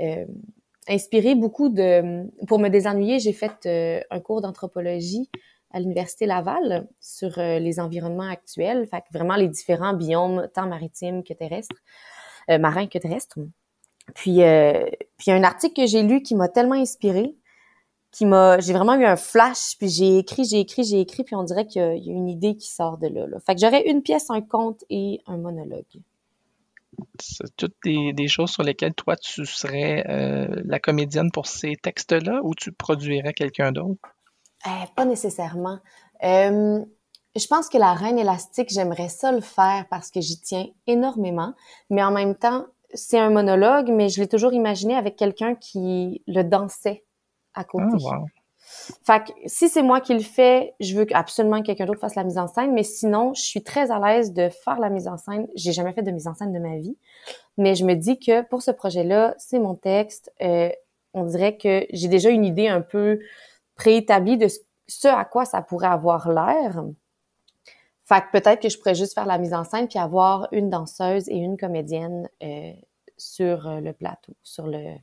Euh, 0.00 0.26
inspiré 0.86 1.34
beaucoup 1.34 1.70
de... 1.70 2.24
Pour 2.46 2.58
me 2.58 2.68
désennuyer, 2.68 3.20
j'ai 3.20 3.32
fait 3.32 3.54
euh, 3.64 4.00
un 4.10 4.20
cours 4.20 4.42
d'anthropologie 4.42 5.30
à 5.74 5.80
l'Université 5.80 6.24
Laval 6.24 6.88
sur 7.00 7.38
euh, 7.38 7.58
les 7.58 7.80
environnements 7.80 8.28
actuels, 8.28 8.86
fait 8.86 9.00
que 9.00 9.12
vraiment 9.12 9.36
les 9.36 9.48
différents 9.48 9.92
biomes, 9.92 10.48
tant 10.54 10.66
maritimes 10.66 11.22
que 11.22 11.34
terrestres, 11.34 11.76
euh, 12.50 12.58
marins 12.58 12.86
que 12.86 12.98
terrestres. 12.98 13.38
Puis, 14.14 14.40
puis 15.16 15.28
y 15.28 15.30
a 15.30 15.34
un 15.34 15.44
article 15.44 15.82
que 15.82 15.86
j'ai 15.86 16.02
lu 16.02 16.22
qui 16.22 16.34
m'a 16.34 16.48
tellement 16.48 16.74
inspiré 16.74 17.34
qui 18.12 18.26
m'a 18.26 18.60
j'ai 18.60 18.74
vraiment 18.74 18.94
eu 18.94 19.04
un 19.04 19.16
flash 19.16 19.76
puis 19.78 19.88
j'ai 19.88 20.18
écrit 20.18 20.44
j'ai 20.44 20.60
écrit 20.60 20.84
j'ai 20.84 21.00
écrit 21.00 21.24
puis 21.24 21.34
on 21.34 21.42
dirait 21.42 21.66
qu'il 21.66 21.82
y, 21.82 22.10
a 22.10 22.12
une 22.12 22.28
idée 22.28 22.54
qui 22.54 22.68
sort 22.68 22.98
de 22.98 23.08
là, 23.08 23.26
là. 23.26 23.38
fait 23.40 23.54
que 23.54 23.60
j'aurais 23.62 23.88
une 23.88 24.02
pièce 24.02 24.30
un 24.30 24.42
conte 24.42 24.84
et 24.88 25.20
un 25.26 25.38
monologue 25.38 25.82
c'est 27.20 27.56
toutes 27.56 27.76
des, 27.84 28.28
choses 28.28 28.50
sur 28.50 28.62
lesquelles 28.62 28.94
toi 28.94 29.16
tu 29.16 29.46
serais 29.46 30.04
euh, 30.08 30.62
la 30.64 30.78
comédienne 30.78 31.30
pour 31.30 31.46
ces 31.46 31.76
textes-là 31.76 32.40
ou 32.42 32.54
tu 32.54 32.72
produirais 32.72 33.32
quelqu'un 33.32 33.72
d'autre? 33.72 34.00
Euh, 34.66 34.70
pas 34.94 35.04
nécessairement 35.04 35.78
euh, 36.24 36.84
je 37.36 37.46
pense 37.48 37.68
que 37.68 37.78
la 37.78 37.94
reine 37.94 38.18
élastique 38.18 38.70
j'aimerais 38.70 39.08
ça 39.08 39.32
le 39.32 39.40
faire 39.40 39.86
parce 39.90 40.10
que 40.10 40.20
j'y 40.20 40.40
tiens 40.40 40.66
énormément 40.86 41.54
mais 41.90 42.02
en 42.02 42.10
même 42.10 42.34
temps 42.34 42.66
c'est 42.94 43.18
un 43.18 43.30
monologue 43.30 43.90
mais 43.90 44.08
je 44.08 44.20
l'ai 44.20 44.28
toujours 44.28 44.52
imaginé 44.52 44.94
avec 44.94 45.16
quelqu'un 45.16 45.54
qui 45.54 46.22
le 46.26 46.42
dansait 46.42 47.04
à 47.54 47.64
côté. 47.64 47.96
Ah, 48.10 48.18
fait 49.04 49.24
que 49.24 49.32
si 49.46 49.68
c'est 49.68 49.82
moi 49.82 50.00
qui 50.00 50.14
le 50.14 50.20
fais, 50.20 50.74
je 50.80 50.96
veux 50.96 51.06
absolument 51.12 51.60
que 51.60 51.66
quelqu'un 51.66 51.86
d'autre 51.86 52.00
fasse 52.00 52.14
la 52.14 52.24
mise 52.24 52.38
en 52.38 52.46
scène, 52.46 52.72
mais 52.72 52.82
sinon, 52.82 53.34
je 53.34 53.42
suis 53.42 53.62
très 53.62 53.90
à 53.90 53.98
l'aise 53.98 54.32
de 54.32 54.48
faire 54.48 54.80
la 54.80 54.90
mise 54.90 55.06
en 55.06 55.16
scène. 55.16 55.46
J'ai 55.54 55.72
jamais 55.72 55.92
fait 55.92 56.02
de 56.02 56.10
mise 56.10 56.26
en 56.26 56.34
scène 56.34 56.52
de 56.52 56.58
ma 56.58 56.78
vie, 56.78 56.96
mais 57.56 57.74
je 57.74 57.84
me 57.84 57.94
dis 57.94 58.18
que 58.18 58.42
pour 58.42 58.62
ce 58.62 58.70
projet-là, 58.70 59.34
c'est 59.38 59.58
mon 59.58 59.74
texte. 59.74 60.32
Euh, 60.42 60.70
on 61.12 61.24
dirait 61.24 61.56
que 61.56 61.86
j'ai 61.92 62.08
déjà 62.08 62.30
une 62.30 62.44
idée 62.44 62.68
un 62.68 62.80
peu 62.80 63.20
préétablie 63.76 64.38
de 64.38 64.48
ce 64.86 65.08
à 65.08 65.24
quoi 65.24 65.44
ça 65.44 65.62
pourrait 65.62 65.88
avoir 65.88 66.30
l'air. 66.30 66.84
Fait 68.04 68.20
que 68.20 68.38
peut-être 68.38 68.60
que 68.60 68.68
je 68.68 68.78
pourrais 68.78 68.94
juste 68.94 69.14
faire 69.14 69.26
la 69.26 69.38
mise 69.38 69.54
en 69.54 69.64
scène 69.64 69.88
puis 69.88 69.98
avoir 69.98 70.48
une 70.52 70.68
danseuse 70.68 71.28
et 71.28 71.36
une 71.36 71.56
comédienne 71.56 72.28
euh, 72.42 72.72
sur 73.16 73.66
euh, 73.66 73.80
le 73.80 73.92
plateau, 73.92 74.34
sur 74.42 74.66
le, 74.66 74.96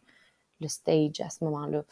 le 0.62 0.68
stage 0.68 1.20
à 1.20 1.30
ce 1.30 1.44
moment-là. 1.44 1.84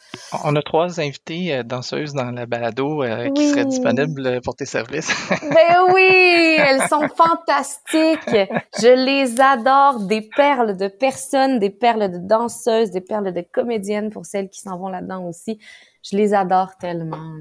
On 0.44 0.54
a 0.56 0.62
trois 0.62 1.00
invités 1.00 1.54
euh, 1.54 1.62
danseuses 1.62 2.14
dans 2.14 2.30
la 2.30 2.46
balado 2.46 3.02
euh, 3.02 3.30
qui 3.30 3.48
seraient 3.48 3.64
disponibles 3.64 4.40
pour 4.42 4.54
tes 4.54 4.64
services. 4.64 5.10
ben 5.42 5.92
oui, 5.92 6.56
elles 6.58 6.82
sont 6.88 7.08
fantastiques. 7.08 8.50
Je 8.78 8.94
les 8.94 9.40
adore. 9.40 10.00
Des 10.06 10.22
perles 10.22 10.76
de 10.76 10.88
personnes, 10.88 11.58
des 11.58 11.70
perles 11.70 12.10
de 12.10 12.18
danseuses, 12.18 12.90
des 12.90 13.00
perles 13.00 13.32
de 13.32 13.40
comédiennes 13.40 14.10
pour 14.10 14.24
celles 14.24 14.48
qui 14.48 14.60
s'en 14.60 14.78
vont 14.78 14.88
là-dedans 14.88 15.26
aussi. 15.26 15.58
Je 16.02 16.16
les 16.16 16.34
adore 16.34 16.76
tellement. 16.76 17.34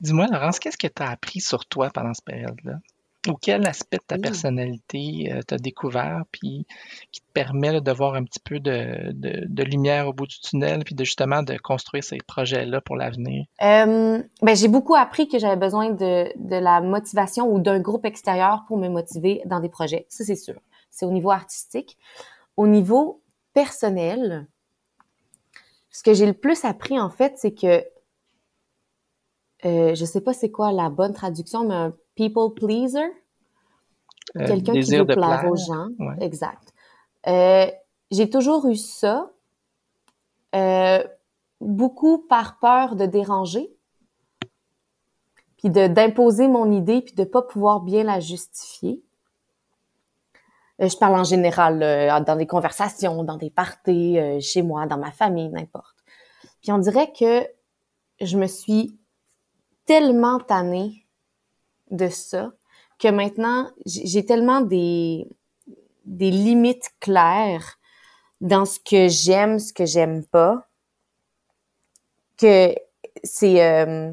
Dis-moi, 0.00 0.26
Laurence, 0.28 0.58
qu'est-ce 0.58 0.78
que 0.78 0.86
tu 0.86 1.02
as 1.02 1.10
appris 1.10 1.40
sur 1.40 1.66
toi 1.66 1.90
pendant 1.90 2.14
cette 2.14 2.24
période-là? 2.24 2.78
ou 3.28 3.34
quel 3.34 3.66
aspect 3.66 3.98
de 3.98 4.04
ta 4.06 4.18
personnalité 4.18 5.30
euh, 5.30 5.40
t'as 5.46 5.58
découvert 5.58 6.22
puis 6.32 6.66
qui 7.12 7.20
te 7.20 7.32
permet 7.34 7.80
de 7.80 7.92
voir 7.92 8.14
un 8.14 8.24
petit 8.24 8.40
peu 8.40 8.60
de, 8.60 9.12
de, 9.12 9.62
lumière 9.62 10.08
au 10.08 10.12
bout 10.12 10.26
du 10.26 10.40
tunnel 10.40 10.84
puis 10.84 10.94
de 10.94 11.04
justement 11.04 11.42
de 11.42 11.56
construire 11.58 12.02
ces 12.02 12.16
projets-là 12.26 12.80
pour 12.80 12.96
l'avenir? 12.96 13.44
Euh, 13.62 14.22
ben, 14.42 14.56
j'ai 14.56 14.68
beaucoup 14.68 14.94
appris 14.94 15.28
que 15.28 15.38
j'avais 15.38 15.56
besoin 15.56 15.90
de, 15.90 16.32
de 16.36 16.56
la 16.56 16.80
motivation 16.80 17.52
ou 17.52 17.60
d'un 17.60 17.80
groupe 17.80 18.06
extérieur 18.06 18.64
pour 18.66 18.78
me 18.78 18.88
motiver 18.88 19.42
dans 19.44 19.60
des 19.60 19.68
projets. 19.68 20.06
Ça, 20.08 20.24
c'est 20.24 20.36
sûr. 20.36 20.58
C'est 20.90 21.04
au 21.04 21.12
niveau 21.12 21.30
artistique. 21.30 21.98
Au 22.56 22.66
niveau 22.66 23.22
personnel, 23.52 24.48
ce 25.90 26.02
que 26.02 26.14
j'ai 26.14 26.26
le 26.26 26.32
plus 26.32 26.64
appris, 26.64 26.98
en 26.98 27.10
fait, 27.10 27.34
c'est 27.36 27.52
que 27.52 27.84
euh, 29.64 29.94
je 29.94 30.04
sais 30.04 30.20
pas 30.20 30.32
c'est 30.32 30.50
quoi 30.50 30.72
la 30.72 30.88
bonne 30.88 31.12
traduction, 31.12 31.66
mais 31.66 31.74
un 31.74 31.94
people 32.14 32.54
pleaser. 32.54 33.12
Euh, 34.36 34.46
Quelqu'un 34.46 34.72
qui 34.72 34.96
veut 34.96 35.04
plaire, 35.04 35.44
aux 35.50 35.56
gens. 35.56 35.88
Exact. 36.20 36.72
Euh, 37.26 37.66
j'ai 38.10 38.30
toujours 38.30 38.66
eu 38.68 38.76
ça. 38.76 39.32
Euh, 40.54 41.04
beaucoup 41.60 42.18
par 42.18 42.58
peur 42.58 42.96
de 42.96 43.06
déranger, 43.06 43.70
puis 45.58 45.68
d'imposer 45.68 46.48
mon 46.48 46.72
idée, 46.72 47.02
puis 47.02 47.14
de 47.14 47.24
pas 47.24 47.42
pouvoir 47.42 47.80
bien 47.80 48.02
la 48.02 48.18
justifier. 48.18 49.02
Je 50.80 50.96
parle 50.96 51.18
en 51.18 51.24
général 51.24 52.24
dans 52.24 52.36
des 52.36 52.46
conversations, 52.46 53.22
dans 53.22 53.36
des 53.36 53.50
parties, 53.50 54.18
chez 54.40 54.62
moi, 54.62 54.86
dans 54.86 54.98
ma 54.98 55.12
famille, 55.12 55.48
n'importe. 55.50 55.96
Puis 56.62 56.72
on 56.72 56.78
dirait 56.78 57.12
que 57.12 57.46
je 58.20 58.38
me 58.38 58.46
suis 58.46 58.98
tellement 59.86 60.38
tannée 60.38 61.06
de 61.90 62.08
ça 62.08 62.52
que 62.98 63.08
maintenant, 63.08 63.70
j'ai 63.86 64.24
tellement 64.24 64.60
des, 64.60 65.26
des 66.04 66.30
limites 66.30 66.90
claires 67.00 67.78
dans 68.40 68.64
ce 68.64 68.78
que 68.78 69.08
j'aime, 69.08 69.58
ce 69.58 69.72
que 69.72 69.86
j'aime 69.86 70.24
pas, 70.24 70.68
que 72.36 72.74
c'est 73.22 73.64
euh, 73.64 74.12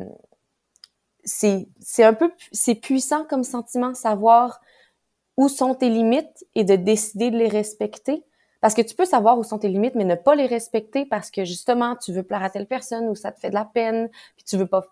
c'est 1.23 2.03
un 2.03 2.13
peu 2.13 2.31
c'est 2.51 2.75
puissant 2.75 3.25
comme 3.25 3.43
sentiment 3.43 3.93
savoir 3.93 4.61
où 5.37 5.49
sont 5.49 5.75
tes 5.75 5.89
limites 5.89 6.45
et 6.55 6.63
de 6.63 6.75
décider 6.75 7.31
de 7.31 7.37
les 7.37 7.47
respecter 7.47 8.23
parce 8.59 8.73
que 8.73 8.81
tu 8.81 8.95
peux 8.95 9.05
savoir 9.05 9.37
où 9.37 9.43
sont 9.43 9.59
tes 9.59 9.69
limites 9.69 9.95
mais 9.95 10.03
ne 10.03 10.15
pas 10.15 10.35
les 10.35 10.47
respecter 10.47 11.05
parce 11.05 11.31
que 11.31 11.45
justement 11.45 11.95
tu 11.95 12.11
veux 12.11 12.23
plaire 12.23 12.43
à 12.43 12.49
telle 12.49 12.67
personne 12.67 13.07
ou 13.07 13.15
ça 13.15 13.31
te 13.31 13.39
fait 13.39 13.49
de 13.49 13.55
la 13.55 13.65
peine 13.65 14.09
puis 14.35 14.43
tu 14.45 14.57
veux 14.57 14.67
pas 14.67 14.83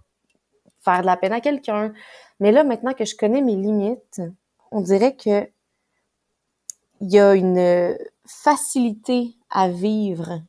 faire 0.86 1.02
de 1.02 1.08
la 1.08 1.18
peine 1.18 1.34
à 1.34 1.42
quelqu'un. 1.42 1.94
Mais 2.40 2.52
là, 2.52 2.64
maintenant 2.64 2.94
que 2.94 3.04
je 3.06 3.16
connais 3.16 3.42
mes 3.42 3.56
limites, 3.56 4.22
on 4.72 4.82
dirait 4.82 5.16
que 5.16 5.50
il 7.02 7.12
y 7.12 7.20
a 7.20 7.36
une 7.36 7.98
facilité 8.26 9.36
à 9.50 9.68
vivre 9.68 10.42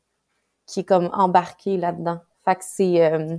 qui 0.67 0.81
est 0.81 0.85
comme 0.85 1.11
embarquée 1.13 1.77
là-dedans. 1.77 2.21
Fait 2.45 2.55
que 2.55 2.65
c'est 2.65 3.05
euh, 3.05 3.37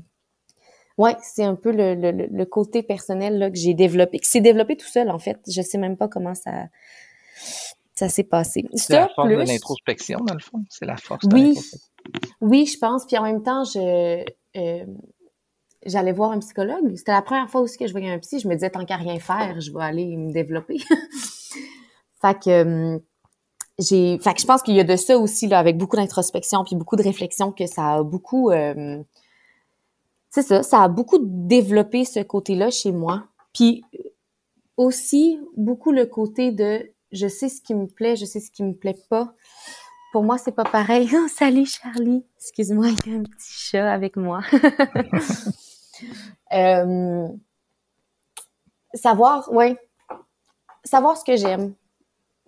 ouais, 0.97 1.15
c'est 1.21 1.43
un 1.43 1.55
peu 1.55 1.71
le, 1.71 1.95
le, 1.95 2.45
côté 2.45 2.83
personnel 2.83 3.37
là, 3.37 3.49
que 3.49 3.57
j'ai 3.57 3.73
développé, 3.73 4.19
qui 4.19 4.29
s'est 4.29 4.41
développé 4.41 4.77
tout 4.77 4.87
seul 4.87 5.09
en 5.09 5.19
fait. 5.19 5.39
Je 5.47 5.61
sais 5.61 5.77
même 5.77 5.97
pas 5.97 6.07
comment 6.07 6.35
ça 6.35 6.65
ça 7.93 8.09
s'est 8.09 8.23
passé. 8.23 8.65
C'est 8.73 8.93
la 8.93 9.09
force 9.09 9.29
de 9.29 9.35
l'introspection 9.35 10.19
dans 10.19 10.35
le 10.35 10.39
fond. 10.39 10.63
C'est 10.69 10.85
la 10.85 10.97
force. 10.97 11.27
De 11.27 11.35
oui, 11.35 11.57
oui, 12.41 12.65
je 12.67 12.77
pense. 12.77 13.05
Puis 13.05 13.17
en 13.17 13.23
même 13.23 13.41
temps, 13.41 13.63
je 13.63 14.23
euh, 14.55 14.85
j'allais 15.85 16.11
voir 16.11 16.31
un 16.31 16.39
psychologue. 16.39 16.95
C'était 16.95 17.11
la 17.11 17.21
première 17.21 17.49
fois 17.49 17.61
aussi 17.61 17.77
que 17.77 17.87
je 17.87 17.91
voyais 17.91 18.11
un 18.11 18.19
psy. 18.19 18.39
Je 18.39 18.47
me 18.47 18.53
disais, 18.53 18.69
tant 18.69 18.85
qu'à 18.85 18.97
rien 18.97 19.19
faire, 19.19 19.59
je 19.61 19.71
vais 19.71 19.83
aller 19.83 20.15
me 20.15 20.31
développer. 20.31 20.77
fait 22.21 22.39
que, 22.39 22.49
euh, 22.49 22.99
j'ai, 23.79 24.19
fait 24.19 24.33
que 24.33 24.41
je 24.41 24.45
pense 24.45 24.61
qu'il 24.63 24.75
y 24.75 24.79
a 24.79 24.83
de 24.83 24.95
ça 24.95 25.17
aussi, 25.17 25.47
là, 25.47 25.59
avec 25.59 25.77
beaucoup 25.77 25.95
d'introspection 25.95 26.63
puis 26.63 26.75
beaucoup 26.75 26.95
de 26.95 27.03
réflexion, 27.03 27.51
que 27.51 27.67
ça 27.67 27.95
a 27.95 28.03
beaucoup, 28.03 28.51
euh, 28.51 29.01
c'est 30.29 30.41
ça, 30.41 30.63
ça 30.63 30.83
a 30.83 30.87
beaucoup 30.87 31.19
développé 31.21 32.05
ce 32.05 32.19
côté-là 32.19 32.69
chez 32.69 32.91
moi. 32.91 33.27
Puis 33.53 33.83
aussi, 34.75 35.39
beaucoup 35.55 35.91
le 35.91 36.05
côté 36.05 36.51
de, 36.51 36.91
je 37.11 37.27
sais 37.27 37.49
ce 37.49 37.61
qui 37.61 37.73
me 37.73 37.87
plaît, 37.87 38.15
je 38.15 38.25
sais 38.25 38.39
ce 38.39 38.51
qui 38.51 38.63
me 38.63 38.73
plaît 38.73 38.97
pas. 39.09 39.33
Pour 40.13 40.23
moi, 40.23 40.37
c'est 40.37 40.51
pas 40.51 40.63
pareil. 40.63 41.09
Oh, 41.13 41.27
salut 41.27 41.65
Charlie. 41.65 42.25
Excuse-moi, 42.37 42.87
il 42.89 43.11
y 43.11 43.15
a 43.15 43.19
un 43.19 43.23
petit 43.23 43.51
chat 43.51 43.91
avec 43.91 44.15
moi. 44.15 44.41
Euh, 46.53 47.27
savoir, 48.93 49.51
oui, 49.51 49.75
savoir 50.83 51.17
ce 51.17 51.25
que 51.25 51.35
j'aime 51.35 51.73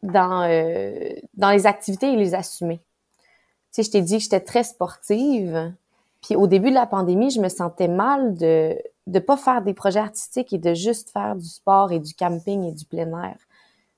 dans, 0.03 0.43
euh, 0.43 1.09
dans 1.33 1.49
les 1.49 1.65
activités 1.65 2.13
et 2.13 2.15
les 2.15 2.35
assumer. 2.35 2.77
Tu 2.77 3.81
sais, 3.81 3.83
je 3.83 3.91
t'ai 3.91 4.01
dit 4.01 4.17
que 4.17 4.23
j'étais 4.23 4.39
très 4.39 4.63
sportive. 4.63 5.73
Puis 6.21 6.35
au 6.35 6.47
début 6.47 6.69
de 6.69 6.75
la 6.75 6.85
pandémie, 6.85 7.31
je 7.31 7.39
me 7.39 7.49
sentais 7.49 7.87
mal 7.87 8.35
de 8.35 8.77
ne 9.07 9.19
pas 9.19 9.37
faire 9.37 9.61
des 9.61 9.73
projets 9.73 9.99
artistiques 9.99 10.53
et 10.53 10.57
de 10.57 10.73
juste 10.73 11.11
faire 11.11 11.35
du 11.35 11.45
sport 11.45 11.91
et 11.91 11.99
du 11.99 12.13
camping 12.13 12.63
et 12.63 12.73
du 12.73 12.85
plein 12.85 13.07
air. 13.23 13.37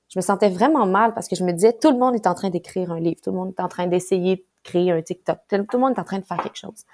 Je 0.08 0.18
me 0.18 0.22
sentais 0.22 0.50
vraiment 0.50 0.86
mal 0.86 1.14
parce 1.14 1.26
que 1.26 1.36
je 1.36 1.42
me 1.42 1.52
disais, 1.52 1.72
tout 1.72 1.90
le 1.90 1.98
monde 1.98 2.14
est 2.14 2.26
en 2.26 2.34
train 2.34 2.50
d'écrire 2.50 2.92
un 2.92 3.00
livre, 3.00 3.20
tout 3.22 3.30
le 3.30 3.36
monde 3.36 3.54
est 3.56 3.62
en 3.62 3.68
train 3.68 3.86
d'essayer 3.86 4.36
de 4.36 4.44
créer 4.62 4.92
un 4.92 5.00
TikTok, 5.00 5.38
tout 5.48 5.66
le 5.72 5.78
monde 5.78 5.94
est 5.96 6.00
en 6.00 6.04
train 6.04 6.18
de 6.18 6.24
faire 6.24 6.36
quelque 6.36 6.58
chose. 6.58 6.84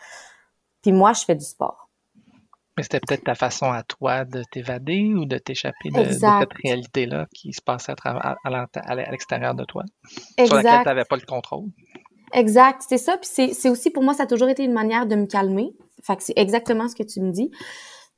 Puis 0.83 0.93
moi, 0.93 1.13
je 1.13 1.25
fais 1.25 1.35
du 1.35 1.45
sport. 1.45 1.89
Mais 2.77 2.85
c'était 2.85 3.01
peut-être 3.01 3.25
ta 3.25 3.35
façon 3.35 3.73
à 3.73 3.83
toi 3.83 4.25
de 4.25 4.45
t'évader 4.53 5.13
ou 5.13 5.25
de 5.25 5.37
t'échapper 5.37 5.91
de, 5.91 6.13
cette 6.13 6.53
réalité-là 6.63 7.27
qui 7.35 7.53
se 7.53 7.61
passait 7.61 7.93
à, 8.05 8.37
à, 8.45 8.95
l'extérieur 8.95 9.57
de 9.57 9.65
toi, 9.65 9.83
sur 10.39 10.55
laquelle 10.55 10.83
tu 10.83 10.89
n'avais 10.89 11.05
pas 11.05 11.17
le 11.17 11.27
contrôle? 11.27 11.71
Exact, 12.33 12.83
c'est 12.89 12.99
ça. 12.99 13.17
Puis 13.17 13.55
c'est 13.55 13.69
aussi 13.69 13.91
pour 13.91 14.03
moi, 14.03 14.15
ça 14.15 14.25
a 14.25 14.27
toujours 14.27 14.49
été 14.49 14.65
une 14.65 14.73
manière 14.73 15.07
de 15.07 15.17
me 15.17 15.27
calmer. 15.27 15.75
Fait 16.03 16.17
que 16.17 16.23
c'est 16.23 16.37
exactement 16.37 16.89
ce 16.89 16.95
que 16.95 17.03
tu 17.03 17.21
me 17.21 17.33
dis. 17.33 17.51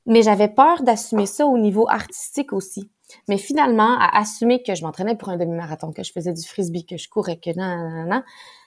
Mais 0.07 0.23
j'avais 0.23 0.49
peur 0.49 0.83
d'assumer 0.83 1.27
ça 1.27 1.47
au 1.47 1.59
niveau 1.59 1.89
artistique 1.89 2.53
aussi. 2.53 2.91
Mais 3.29 3.39
finalement, 3.39 3.99
à 3.99 4.19
assumer 4.19 4.63
que 4.63 4.75
je 4.75 4.83
m'entraînais 4.83 5.17
pour 5.17 5.29
un 5.29 5.37
demi-marathon, 5.37 5.93
que 5.93 6.03
je 6.03 6.13
faisais 6.13 6.33
du 6.33 6.47
frisbee, 6.47 6.87
que 6.87 6.97
je 6.97 7.09
courais, 7.09 7.37
que 7.37 7.51
nan, 7.51 8.09
nan, 8.09 8.25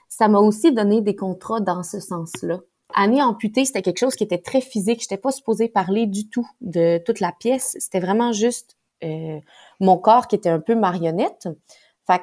ça 0.08 0.28
m'a 0.28 0.38
aussi 0.38 0.72
donné 0.72 1.00
des 1.00 1.16
contrats 1.16 1.60
dans 1.60 1.82
ce 1.82 2.00
sens-là. 2.00 2.60
Année 2.94 3.22
amputée, 3.22 3.64
c'était 3.64 3.82
quelque 3.82 3.98
chose 3.98 4.14
qui 4.14 4.22
était 4.22 4.38
très 4.38 4.60
physique. 4.60 5.00
Je 5.00 5.06
n'étais 5.06 5.16
pas 5.16 5.32
supposée 5.32 5.68
parler 5.68 6.06
du 6.06 6.28
tout 6.28 6.48
de 6.60 6.98
toute 7.04 7.20
la 7.20 7.32
pièce. 7.32 7.76
C'était 7.80 8.00
vraiment 8.00 8.32
juste 8.32 8.76
euh, 9.02 9.40
mon 9.80 9.98
corps 9.98 10.28
qui 10.28 10.36
était 10.36 10.50
un 10.50 10.60
peu 10.60 10.74
marionnette. 10.74 11.48
Fait 12.06 12.22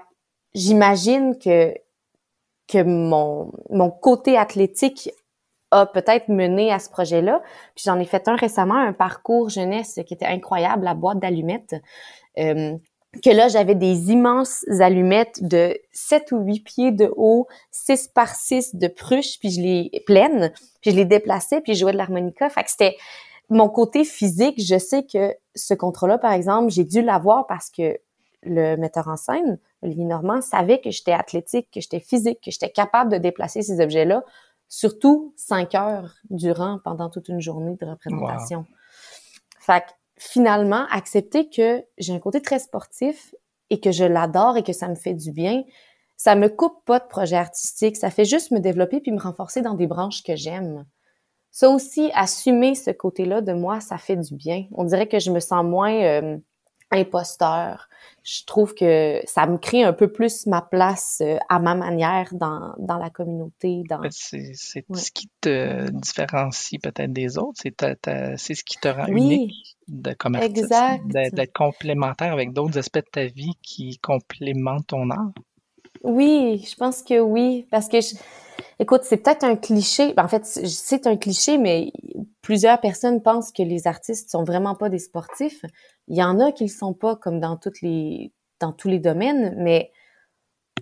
j'imagine 0.54 1.38
que 1.38 1.74
que 2.72 2.84
mon, 2.84 3.52
mon 3.70 3.90
côté 3.90 4.38
athlétique 4.38 5.10
a 5.72 5.86
peut-être 5.86 6.28
mené 6.28 6.72
à 6.72 6.80
ce 6.80 6.90
projet-là. 6.90 7.42
Puis 7.76 7.84
j'en 7.86 8.00
ai 8.00 8.06
fait 8.06 8.28
un 8.28 8.36
récemment, 8.36 8.76
un 8.76 8.94
parcours 8.94 9.50
jeunesse 9.50 10.00
qui 10.06 10.14
était 10.14 10.26
incroyable, 10.26 10.84
la 10.84 10.94
boîte 10.94 11.20
d'allumettes. 11.20 11.76
Euh, 12.38 12.78
que 13.24 13.30
là, 13.30 13.50
j'avais 13.50 13.76
des 13.76 14.12
immenses 14.12 14.64
allumettes 14.80 15.44
de 15.44 15.78
7 15.92 16.32
ou 16.32 16.40
8 16.40 16.60
pieds 16.62 16.92
de 16.92 17.12
haut, 17.18 17.48
6 17.72 18.10
par 18.10 18.36
6 18.36 18.76
de 18.76 18.88
pruche, 18.88 19.38
puis 19.40 19.52
je 19.52 19.62
les 19.62 20.04
pleines, 20.06 20.54
puis 20.82 20.92
je 20.92 20.96
les 20.96 21.06
déplaçais, 21.06 21.60
puis 21.60 21.74
je 21.74 21.82
jouais 21.82 21.92
de 21.92 21.98
l'harmonica. 21.98 22.50
Fait 22.50 22.64
que 22.64 22.72
c'était 22.72 22.96
mon 23.50 23.68
côté 23.68 24.06
physique. 24.06 24.62
Je 24.64 24.78
sais 24.78 25.04
que 25.04 25.36
ce 25.56 25.74
contrat-là, 25.74 26.18
par 26.20 26.32
exemple, 26.32 26.72
j'ai 26.72 26.86
dû 26.86 27.02
l'avoir 27.02 27.48
parce 27.48 27.70
que 27.70 27.98
le 28.44 28.76
metteur 28.76 29.08
en 29.08 29.18
scène, 29.18 29.60
Olivier 29.82 30.06
Normand, 30.06 30.42
savait 30.42 30.82
que 30.82 30.92
j'étais 30.92 31.14
athlétique, 31.14 31.70
que 31.72 31.82
j'étais 31.82 32.00
physique, 32.00 32.40
que 32.44 32.52
j'étais 32.52 32.72
capable 32.72 33.12
de 33.12 33.18
déplacer 33.18 33.62
ces 33.62 33.82
objets-là, 33.82 34.24
surtout 34.68 35.34
cinq 35.36 35.76
heures 35.76 36.16
durant 36.30 36.80
pendant 36.84 37.10
toute 37.10 37.28
une 37.30 37.42
journée 37.42 37.76
de 37.80 37.86
représentation. 37.86 38.66
Fait 39.60 39.82
que 39.82 39.92
finalement, 40.18 40.86
accepter 40.92 41.50
que 41.50 41.84
j'ai 41.98 42.14
un 42.14 42.20
côté 42.20 42.42
très 42.42 42.60
sportif 42.60 43.36
et 43.70 43.80
que 43.80 43.92
je 43.92 44.06
l'adore 44.06 44.58
et 44.58 44.64
que 44.64 44.74
ça 44.74 44.88
me 44.88 44.96
fait 44.96 45.14
du 45.14 45.32
bien, 45.32 45.64
ça 46.18 46.36
me 46.36 46.50
coupe 46.50 46.86
pas 46.86 47.00
de 47.00 47.08
projet 47.08 47.36
artistique, 47.36 47.98
ça 47.98 48.12
fait 48.12 48.26
juste 48.26 48.52
me 48.52 48.60
développer 48.60 49.02
puis 49.02 49.12
me 49.12 49.20
renforcer 49.20 49.62
dans 49.62 49.74
des 49.74 49.88
branches 49.88 50.24
que 50.24 50.36
j'aime. 50.36 50.86
Ça 51.50 51.70
aussi, 51.70 52.12
assumer 52.14 52.76
ce 52.76 52.92
côté-là 52.92 53.42
de 53.42 53.54
moi, 53.54 53.82
ça 53.82 53.98
fait 53.98 54.16
du 54.16 54.36
bien. 54.36 54.68
On 54.72 54.84
dirait 54.84 55.08
que 55.08 55.20
je 55.20 55.32
me 55.32 55.40
sens 55.40 55.66
moins 55.66 55.94
euh, 55.94 56.38
imposteur. 56.92 57.88
Je 58.24 58.46
trouve 58.46 58.76
que 58.76 59.20
ça 59.26 59.48
me 59.48 59.58
crée 59.58 59.84
un 59.84 59.94
peu 59.94 60.12
plus 60.12 60.46
ma 60.46 60.62
place 60.62 61.22
euh, 61.22 61.38
à 61.50 61.60
ma 61.60 61.74
manière 61.74 62.30
dans, 62.34 62.74
dans 62.78 62.98
la 62.98 63.10
communauté. 63.10 63.82
Dans... 63.90 64.02
C'est 64.12 64.54
ce 64.54 65.12
qui 65.12 65.30
te 65.42 65.90
différencie 65.90 66.80
peut-être 66.82 67.12
des 67.12 67.38
autres, 67.38 67.60
c'est 67.62 68.54
ce 68.54 68.64
qui 68.64 68.78
te 68.78 68.88
rend 68.88 69.08
unique 69.08 69.78
de, 69.88 70.14
comme 70.14 70.36
artiste, 70.36 70.74
d'être 71.06 71.54
complémentaire 71.54 72.34
avec 72.34 72.54
d'autres 72.54 72.78
aspects 72.78 73.00
de 73.00 73.10
ta 73.12 73.26
vie 73.26 73.56
qui 73.62 73.98
complémentent 73.98 74.88
ton 74.88 75.10
art. 75.10 75.34
Oui, 76.04 76.66
je 76.70 76.76
pense 76.76 77.04
que 77.04 77.20
oui, 77.20 77.68
parce 77.72 77.88
que 77.88 78.02
je, 78.02 78.16
Écoute, 78.82 79.02
c'est 79.04 79.18
peut-être 79.18 79.44
un 79.44 79.56
cliché. 79.56 80.12
Ben, 80.16 80.26
en 80.26 80.28
fait, 80.28 80.44
c'est 80.44 81.06
un 81.06 81.16
cliché, 81.16 81.60
mais 81.60 81.92
plusieurs 82.42 82.82
personnes 82.82 83.22
pensent 83.22 83.52
que 83.52 83.62
les 83.62 83.86
artistes 83.86 84.32
sont 84.32 84.44
vraiment 84.44 84.74
pas 84.74 84.90
des 84.90 84.98
sportifs. 84.98 85.64
Il 86.08 86.18
y 86.18 86.24
en 86.24 86.40
a 86.40 86.52
qui 86.52 86.64
le 86.64 86.70
sont 86.70 86.96
pas, 86.96 87.16
comme 87.16 87.40
dans 87.40 87.58
toutes 87.58 87.82
les 87.82 88.32
dans 88.60 88.72
tous 88.72 88.88
les 88.88 88.98
domaines, 88.98 89.54
mais 89.58 89.92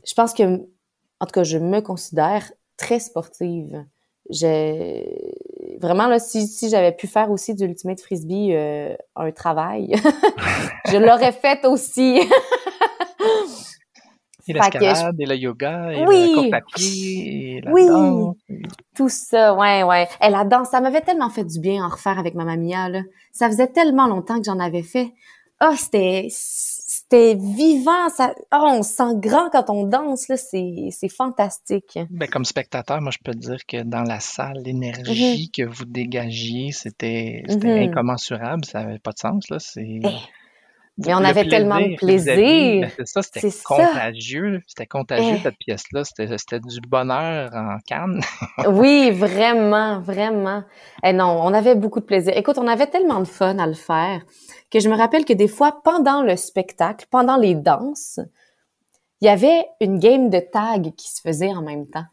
je 0.05 0.13
pense 0.13 0.33
que, 0.33 0.43
en 0.43 1.25
tout 1.25 1.33
cas, 1.33 1.43
je 1.43 1.57
me 1.57 1.81
considère 1.81 2.49
très 2.77 2.99
sportive. 2.99 3.85
J'ai 4.29 5.77
vraiment 5.81 6.07
là, 6.07 6.19
si, 6.19 6.47
si 6.47 6.69
j'avais 6.69 6.93
pu 6.93 7.07
faire 7.07 7.31
aussi 7.31 7.53
du 7.53 7.65
ultimate 7.65 7.99
frisbee 7.99 8.55
euh, 8.55 8.95
un 9.17 9.31
travail, 9.31 9.93
je 10.89 10.97
l'aurais 10.97 11.33
fait 11.33 11.65
aussi. 11.65 12.21
Et 14.49 14.53
l'escalade, 14.53 15.15
et 15.19 15.26
le 15.26 15.35
yoga, 15.35 15.91
et 15.91 16.05
oui, 16.05 16.34
la 16.35 16.41
course 16.41 16.53
à 16.53 16.61
pied, 16.76 17.57
et 17.57 17.61
la 17.61 17.71
oui, 17.71 17.88
danse. 17.88 18.35
tout 18.95 19.09
ça, 19.09 19.53
ouais, 19.53 19.84
ouais. 19.84 20.07
Et 20.21 20.30
la 20.30 20.43
danse, 20.43 20.69
ça 20.69 20.81
m'avait 20.81 21.01
tellement 21.01 21.30
fait 21.30 21.43
du 21.43 21.59
bien 21.59 21.85
en 21.85 21.89
refaire 21.89 22.17
avec 22.17 22.34
ma 22.34 22.45
mamia, 22.45 22.89
là. 22.89 23.01
Ça 23.31 23.47
faisait 23.47 23.67
tellement 23.67 24.07
longtemps 24.07 24.38
que 24.39 24.45
j'en 24.45 24.59
avais 24.59 24.84
fait. 24.84 25.13
Ah, 25.59 25.71
oh, 25.71 25.76
c'était, 25.77 26.27
c'était 26.31 27.35
vivant, 27.35 28.07
ça, 28.09 28.34
oh, 28.53 28.63
on 28.63 28.81
se 28.81 28.93
sent 28.93 29.15
grand 29.15 29.49
quand 29.51 29.69
on 29.69 29.85
danse, 29.85 30.30
là, 30.30 30.38
c'est, 30.38 30.88
c'est 30.91 31.09
fantastique. 31.09 31.99
Ben, 32.09 32.30
comme 32.30 32.45
spectateur, 32.45 33.01
moi, 33.01 33.11
je 33.11 33.17
peux 33.23 33.34
te 33.34 33.39
dire 33.39 33.65
que 33.67 33.84
dans 33.84 34.03
la 34.03 34.21
salle, 34.21 34.61
l'énergie 34.63 35.47
mm-hmm. 35.47 35.51
que 35.51 35.69
vous 35.69 35.85
dégagiez, 35.85 36.71
c'était, 36.71 37.43
c'était 37.47 37.67
mm-hmm. 37.67 37.89
incommensurable, 37.89 38.63
ça 38.63 38.84
n'avait 38.84 38.99
pas 38.99 39.11
de 39.11 39.19
sens, 39.19 39.49
là, 39.49 39.59
c'est... 39.59 39.99
Eh, 40.01 40.07
mais 41.05 41.13
on 41.13 41.23
avait 41.23 41.47
tellement 41.47 41.80
de 41.80 41.95
plaisir. 41.95 42.89
C'est 42.97 43.07
ça, 43.07 43.21
c'était 43.21 43.55
contagieux. 43.63 44.61
C'était 44.67 44.85
contagieux, 44.85 45.35
eh. 45.38 45.43
cette 45.43 45.57
pièce-là. 45.57 46.03
C'était 46.03 46.59
du 46.59 46.81
bonheur 46.88 47.51
en 47.53 47.77
canne. 47.88 48.21
oui, 48.67 49.11
vraiment, 49.11 50.01
vraiment. 50.01 50.63
Et 51.03 51.09
eh 51.09 51.13
non, 51.13 51.39
on 51.41 51.53
avait 51.53 51.76
beaucoup 51.76 51.99
de 51.99 52.05
plaisir. 52.05 52.35
Écoute, 52.35 52.57
on 52.57 52.67
avait 52.67 52.88
tellement 52.88 53.19
de 53.19 53.27
fun 53.27 53.57
à 53.59 53.67
le 53.67 53.73
faire 53.73 54.21
que 54.71 54.80
je 54.80 54.89
me 54.89 54.95
rappelle 54.95 55.26
que 55.26 55.34
des 55.34 55.47
fois, 55.47 55.81
pendant 55.84 56.21
le 56.21 56.35
spectacle, 56.35 57.05
pendant 57.09 57.38
les 57.38 57.55
danses, 57.55 58.19
il 59.21 59.26
y 59.26 59.30
avait 59.30 59.65
une 59.81 59.99
game 59.99 60.30
de 60.30 60.39
tag 60.39 60.93
qui 60.95 61.09
se 61.09 61.21
faisait 61.21 61.53
en 61.53 61.61
même 61.61 61.88
temps. 61.88 62.05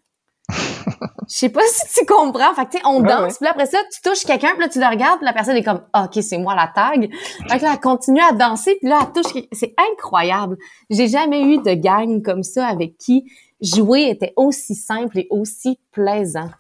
Je 0.49 1.35
sais 1.35 1.49
pas 1.49 1.61
si 1.73 2.01
tu 2.01 2.07
comprends. 2.07 2.55
Fait 2.55 2.67
que, 2.67 2.87
on 2.87 3.01
danse, 3.01 3.39
puis 3.39 3.49
après 3.49 3.67
ça, 3.67 3.79
tu 3.93 4.01
touches 4.01 4.25
quelqu'un, 4.25 4.53
puis 4.53 4.61
là, 4.61 4.69
tu 4.69 4.79
le 4.79 4.87
regardes, 4.87 5.19
puis 5.19 5.27
la 5.27 5.33
personne 5.33 5.57
est 5.57 5.63
comme, 5.63 5.83
ah, 5.93 6.05
OK, 6.05 6.23
c'est 6.23 6.39
moi 6.39 6.55
la 6.55 6.69
tag. 6.69 7.11
Fait 7.49 7.59
que 7.59 7.65
là, 7.65 7.73
elle 7.75 7.81
continue 7.81 8.21
à 8.21 8.33
danser, 8.33 8.77
puis 8.81 8.89
là, 8.89 9.01
elle 9.03 9.23
touche. 9.23 9.33
C'est 9.53 9.75
incroyable. 9.93 10.57
J'ai 10.91 11.09
jamais 11.09 11.43
eu 11.43 11.59
de 11.59 11.75
gang 11.75 12.23
comme 12.23 12.43
ça 12.43 12.67
avec 12.67 12.97
qui 12.99 13.31
jouer 13.61 14.09
était 14.11 14.33
aussi 14.37 14.75
simple 14.75 15.19
et 15.19 15.27
aussi 15.31 15.79
plaisant. 15.91 16.51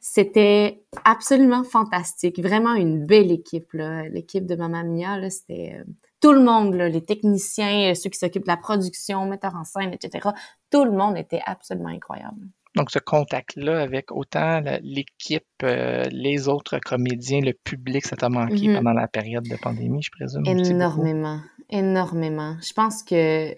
C'était 0.00 0.84
absolument 1.04 1.64
fantastique. 1.64 2.38
Vraiment 2.38 2.74
une 2.74 3.06
belle 3.06 3.32
équipe, 3.32 3.72
là. 3.72 4.06
L'équipe 4.08 4.46
de 4.46 4.54
Mamma 4.54 4.82
Mia, 4.82 5.18
là, 5.18 5.30
c'était 5.30 5.76
euh, 5.80 5.84
tout 6.20 6.32
le 6.32 6.42
monde, 6.42 6.74
là, 6.74 6.88
les 6.88 7.02
techniciens, 7.02 7.94
ceux 7.94 8.10
qui 8.10 8.18
s'occupent 8.18 8.44
de 8.44 8.48
la 8.48 8.58
production, 8.58 9.24
metteurs 9.26 9.56
en 9.56 9.64
scène, 9.64 9.92
etc. 9.92 10.28
Tout 10.70 10.84
le 10.84 10.92
monde 10.92 11.16
était 11.16 11.40
absolument 11.46 11.88
incroyable. 11.88 12.48
Donc, 12.74 12.90
ce 12.90 12.98
contact-là 12.98 13.80
avec 13.80 14.10
autant 14.10 14.60
l'équipe, 14.82 15.44
euh, 15.62 16.04
les 16.10 16.48
autres 16.48 16.78
comédiens, 16.80 17.40
le 17.40 17.52
public, 17.52 18.04
ça 18.04 18.16
t'a 18.16 18.28
manqué 18.28 18.68
mhm. 18.68 18.76
pendant 18.76 18.92
la 18.92 19.06
période 19.06 19.44
de 19.44 19.56
pandémie, 19.56 20.02
je 20.02 20.10
présume? 20.10 20.44
Énormément, 20.44 21.40
énormément. 21.70 22.56
Je 22.60 22.72
pense 22.72 23.04
que, 23.04 23.54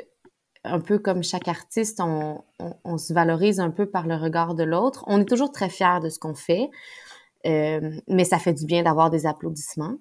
un 0.65 0.81
peu 0.81 0.99
comme 0.99 1.23
chaque 1.23 1.49
artiste, 1.49 2.01
on, 2.01 2.99
se 2.99 3.13
valorise 3.15 3.59
un 3.59 3.71
peu 3.71 3.87
par 3.87 4.07
le 4.07 4.17
regard 4.17 4.55
de 4.55 4.65
l'autre. 4.65 5.05
On 5.07 5.21
est 5.21 5.25
toujours 5.25 5.51
très 5.51 5.71
fiers 5.71 6.01
de 6.03 6.11
ce 6.11 6.19
qu'on 6.19 6.35
fait, 6.35 6.69
euh, 7.47 7.93
mais 8.09 8.25
ça 8.25 8.39
fait 8.39 8.53
du 8.53 8.67
bien 8.67 8.83
d'avoir 8.83 9.11
des 9.11 9.27
applaudissements. 9.27 9.95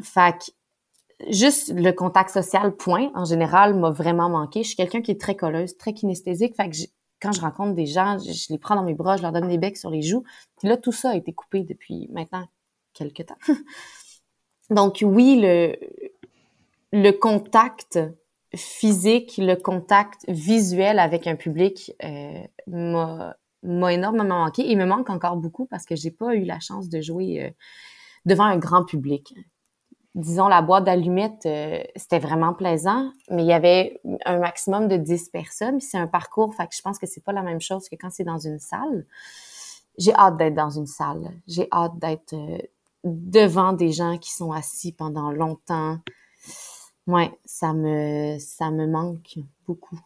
Fait 0.00 0.32
que, 0.32 1.30
juste 1.30 1.74
le 1.74 1.90
contact 1.90 2.30
social, 2.30 2.74
point, 2.74 3.10
en 3.14 3.26
général, 3.26 3.74
m'a 3.74 3.90
vraiment 3.90 4.30
manqué. 4.30 4.62
Je 4.62 4.68
suis 4.68 4.76
quelqu'un 4.76 5.02
qui 5.02 5.10
est 5.10 5.20
très 5.20 5.36
colleuse, 5.36 5.76
très 5.76 5.92
kinesthésique. 5.92 6.56
Fait 6.56 6.70
que 6.70 6.76
quand 7.20 7.32
je 7.32 7.40
rencontre 7.40 7.74
des 7.74 7.86
gens, 7.86 8.18
je 8.18 8.52
les 8.52 8.58
prends 8.58 8.76
dans 8.76 8.84
mes 8.84 8.94
bras, 8.94 9.16
je 9.16 9.22
leur 9.22 9.32
donne 9.32 9.48
des 9.48 9.58
becs 9.58 9.76
sur 9.76 9.90
les 9.90 10.02
joues. 10.02 10.24
Puis 10.58 10.68
là, 10.68 10.76
tout 10.76 10.92
ça 10.92 11.10
a 11.10 11.16
été 11.16 11.32
coupé 11.32 11.62
depuis 11.62 12.08
maintenant 12.12 12.46
quelques 12.94 13.26
temps. 13.26 13.38
Donc 14.70 14.98
oui, 15.02 15.40
le, 15.40 17.10
contact 17.12 17.98
physique, 18.54 19.36
le 19.38 19.54
contact 19.54 20.24
visuel 20.28 20.98
avec 20.98 21.26
un 21.26 21.36
public 21.36 21.92
euh, 22.04 22.42
m'a 22.66 23.34
énormément 23.92 24.44
manqué. 24.44 24.62
Il 24.66 24.78
me 24.78 24.86
manque 24.86 25.10
encore 25.10 25.36
beaucoup 25.36 25.66
parce 25.66 25.84
que 25.84 25.96
j'ai 25.96 26.10
pas 26.10 26.34
eu 26.34 26.44
la 26.44 26.60
chance 26.60 26.88
de 26.88 27.00
jouer 27.00 27.44
euh, 27.44 27.50
devant 28.26 28.44
un 28.44 28.58
grand 28.58 28.84
public 28.84 29.34
disons, 30.14 30.48
la 30.48 30.62
boîte 30.62 30.84
d'allumettes, 30.84 31.46
euh, 31.46 31.82
c'était 31.96 32.18
vraiment 32.18 32.54
plaisant, 32.54 33.10
mais 33.30 33.42
il 33.42 33.48
y 33.48 33.52
avait 33.52 34.00
un 34.24 34.38
maximum 34.38 34.88
de 34.88 34.96
10 34.96 35.28
personnes. 35.28 35.80
C'est 35.80 35.98
un 35.98 36.06
parcours, 36.06 36.54
fait 36.54 36.66
que 36.66 36.74
je 36.74 36.82
pense 36.82 36.98
que 36.98 37.06
c'est 37.06 37.22
pas 37.22 37.32
la 37.32 37.42
même 37.42 37.60
chose 37.60 37.88
que 37.88 37.96
quand 37.96 38.10
c'est 38.10 38.24
dans 38.24 38.38
une 38.38 38.58
salle. 38.58 39.06
J'ai 39.98 40.14
hâte 40.14 40.36
d'être 40.36 40.54
dans 40.54 40.70
une 40.70 40.86
salle. 40.86 41.32
J'ai 41.46 41.68
hâte 41.72 41.98
d'être 41.98 42.32
euh, 42.34 42.58
devant 43.04 43.72
des 43.72 43.92
gens 43.92 44.18
qui 44.18 44.32
sont 44.32 44.52
assis 44.52 44.92
pendant 44.92 45.30
longtemps. 45.30 45.98
Ouais, 47.06 47.30
ça 47.44 47.72
me, 47.72 48.36
ça 48.38 48.70
me 48.70 48.86
manque 48.86 49.38
beaucoup. 49.66 49.98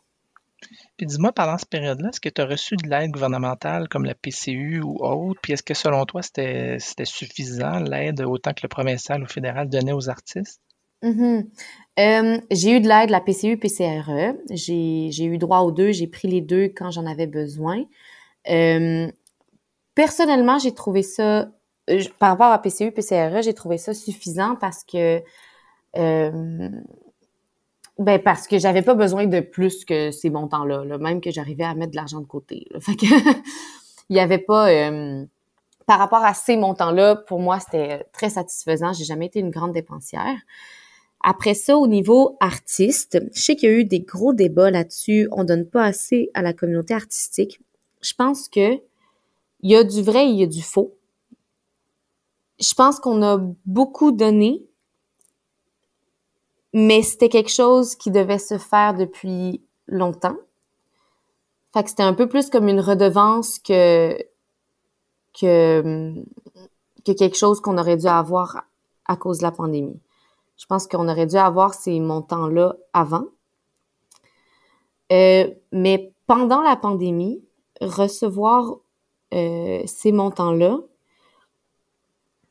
Puis 0.96 1.06
dis-moi, 1.06 1.32
pendant 1.32 1.58
cette 1.58 1.68
période-là, 1.68 2.10
est-ce 2.10 2.20
que 2.20 2.28
tu 2.28 2.40
as 2.40 2.46
reçu 2.46 2.76
de 2.76 2.88
l'aide 2.88 3.10
gouvernementale 3.10 3.88
comme 3.88 4.04
la 4.04 4.14
PCU 4.14 4.80
ou 4.82 4.96
autre? 5.04 5.40
Puis 5.42 5.52
est-ce 5.52 5.62
que 5.62 5.74
selon 5.74 6.04
toi, 6.04 6.22
c'était 6.22 6.78
suffisant, 7.04 7.80
l'aide, 7.80 8.20
autant 8.22 8.52
que 8.52 8.60
le 8.62 8.68
provincial 8.68 9.22
ou 9.22 9.26
fédéral 9.26 9.68
donnait 9.68 9.92
aux 9.92 10.08
artistes? 10.08 10.60
Mm-hmm. 11.02 11.46
Euh, 11.98 12.40
j'ai 12.50 12.76
eu 12.76 12.80
de 12.80 12.88
l'aide 12.88 13.08
de 13.08 13.12
la 13.12 13.20
PCU, 13.20 13.56
PCRE. 13.56 14.36
J'ai 14.50 15.24
eu 15.24 15.38
droit 15.38 15.60
aux 15.60 15.72
deux. 15.72 15.92
J'ai 15.92 16.06
pris 16.06 16.28
les 16.28 16.40
deux 16.40 16.64
quand 16.64 16.90
j'en 16.90 17.06
avais 17.06 17.26
besoin. 17.26 17.84
Euh, 18.48 19.10
personnellement, 19.94 20.58
j'ai 20.58 20.72
trouvé 20.72 21.02
ça, 21.02 21.50
euh, 21.90 22.02
par 22.18 22.30
rapport 22.30 22.52
à 22.52 22.62
PCU, 22.62 22.92
PCRE, 22.92 23.42
j'ai 23.42 23.54
trouvé 23.54 23.78
ça 23.78 23.94
suffisant 23.94 24.56
parce 24.56 24.84
que 24.84 25.22
ben 27.98 28.18
parce 28.22 28.46
que 28.46 28.58
j'avais 28.58 28.82
pas 28.82 28.94
besoin 28.94 29.26
de 29.26 29.40
plus 29.40 29.84
que 29.84 30.10
ces 30.10 30.30
montants-là, 30.30 30.98
même 30.98 31.20
que 31.20 31.30
j'arrivais 31.30 31.64
à 31.64 31.74
mettre 31.74 31.92
de 31.92 31.96
l'argent 31.96 32.20
de 32.20 32.26
côté. 32.26 32.68
Fait 32.80 32.96
que 32.96 33.06
il 34.08 34.16
y 34.16 34.20
avait 34.20 34.38
pas 34.38 34.68
par 35.86 35.98
rapport 35.98 36.24
à 36.24 36.34
ces 36.34 36.56
montants-là, 36.56 37.16
pour 37.16 37.40
moi, 37.40 37.60
c'était 37.60 38.06
très 38.12 38.30
satisfaisant. 38.30 38.92
J'ai 38.92 39.04
jamais 39.04 39.26
été 39.26 39.40
une 39.40 39.50
grande 39.50 39.72
dépensière. 39.72 40.36
Après 41.22 41.54
ça, 41.54 41.76
au 41.76 41.86
niveau 41.86 42.36
artiste, 42.40 43.18
je 43.32 43.40
sais 43.40 43.56
qu'il 43.56 43.70
y 43.70 43.72
a 43.72 43.76
eu 43.76 43.84
des 43.84 44.00
gros 44.00 44.32
débats 44.32 44.70
là-dessus. 44.70 45.28
On 45.32 45.44
donne 45.44 45.68
pas 45.68 45.84
assez 45.84 46.30
à 46.34 46.42
la 46.42 46.52
communauté 46.52 46.94
artistique. 46.94 47.60
Je 48.00 48.14
pense 48.14 48.48
que 48.48 48.80
il 49.60 49.70
y 49.70 49.76
a 49.76 49.84
du 49.84 50.02
vrai 50.02 50.26
et 50.26 50.30
il 50.30 50.40
y 50.40 50.42
a 50.42 50.46
du 50.46 50.62
faux. 50.62 50.96
Je 52.58 52.74
pense 52.74 52.98
qu'on 52.98 53.22
a 53.22 53.38
beaucoup 53.64 54.10
donné, 54.10 54.64
mais 56.72 57.02
c'était 57.02 57.28
quelque 57.28 57.50
chose 57.50 57.96
qui 57.96 58.10
devait 58.10 58.38
se 58.38 58.58
faire 58.58 58.94
depuis 58.94 59.62
longtemps. 59.86 60.36
Fait 61.72 61.88
c'était 61.88 62.02
un 62.02 62.14
peu 62.14 62.28
plus 62.28 62.50
comme 62.50 62.68
une 62.68 62.80
redevance 62.80 63.58
que, 63.58 64.16
que, 65.38 66.14
que 67.04 67.12
quelque 67.12 67.36
chose 67.36 67.60
qu'on 67.60 67.78
aurait 67.78 67.96
dû 67.96 68.06
avoir 68.06 68.64
à 69.06 69.16
cause 69.16 69.38
de 69.38 69.44
la 69.44 69.52
pandémie. 69.52 70.00
Je 70.56 70.66
pense 70.66 70.86
qu'on 70.86 71.08
aurait 71.08 71.26
dû 71.26 71.36
avoir 71.36 71.74
ces 71.74 71.98
montants-là 71.98 72.76
avant. 72.92 73.24
Euh, 75.10 75.50
mais 75.72 76.12
pendant 76.26 76.62
la 76.62 76.76
pandémie, 76.76 77.42
recevoir 77.80 78.76
euh, 79.34 79.82
ces 79.86 80.12
montants-là, 80.12 80.78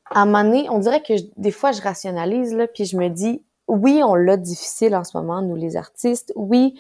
à 0.06 0.24
un 0.24 0.26
moment 0.26 0.64
on 0.70 0.80
dirait 0.80 1.02
que 1.02 1.14
des 1.38 1.52
fois, 1.52 1.72
je 1.72 1.82
rationalise, 1.82 2.54
là, 2.54 2.68
puis 2.68 2.86
je 2.86 2.98
me 2.98 3.08
dis, 3.08 3.44
oui, 3.68 4.02
on 4.04 4.16
l'a 4.16 4.38
difficile 4.38 4.96
en 4.96 5.04
ce 5.04 5.18
moment, 5.18 5.42
nous 5.42 5.56
les 5.56 5.76
artistes. 5.76 6.34
Oui, 6.36 6.80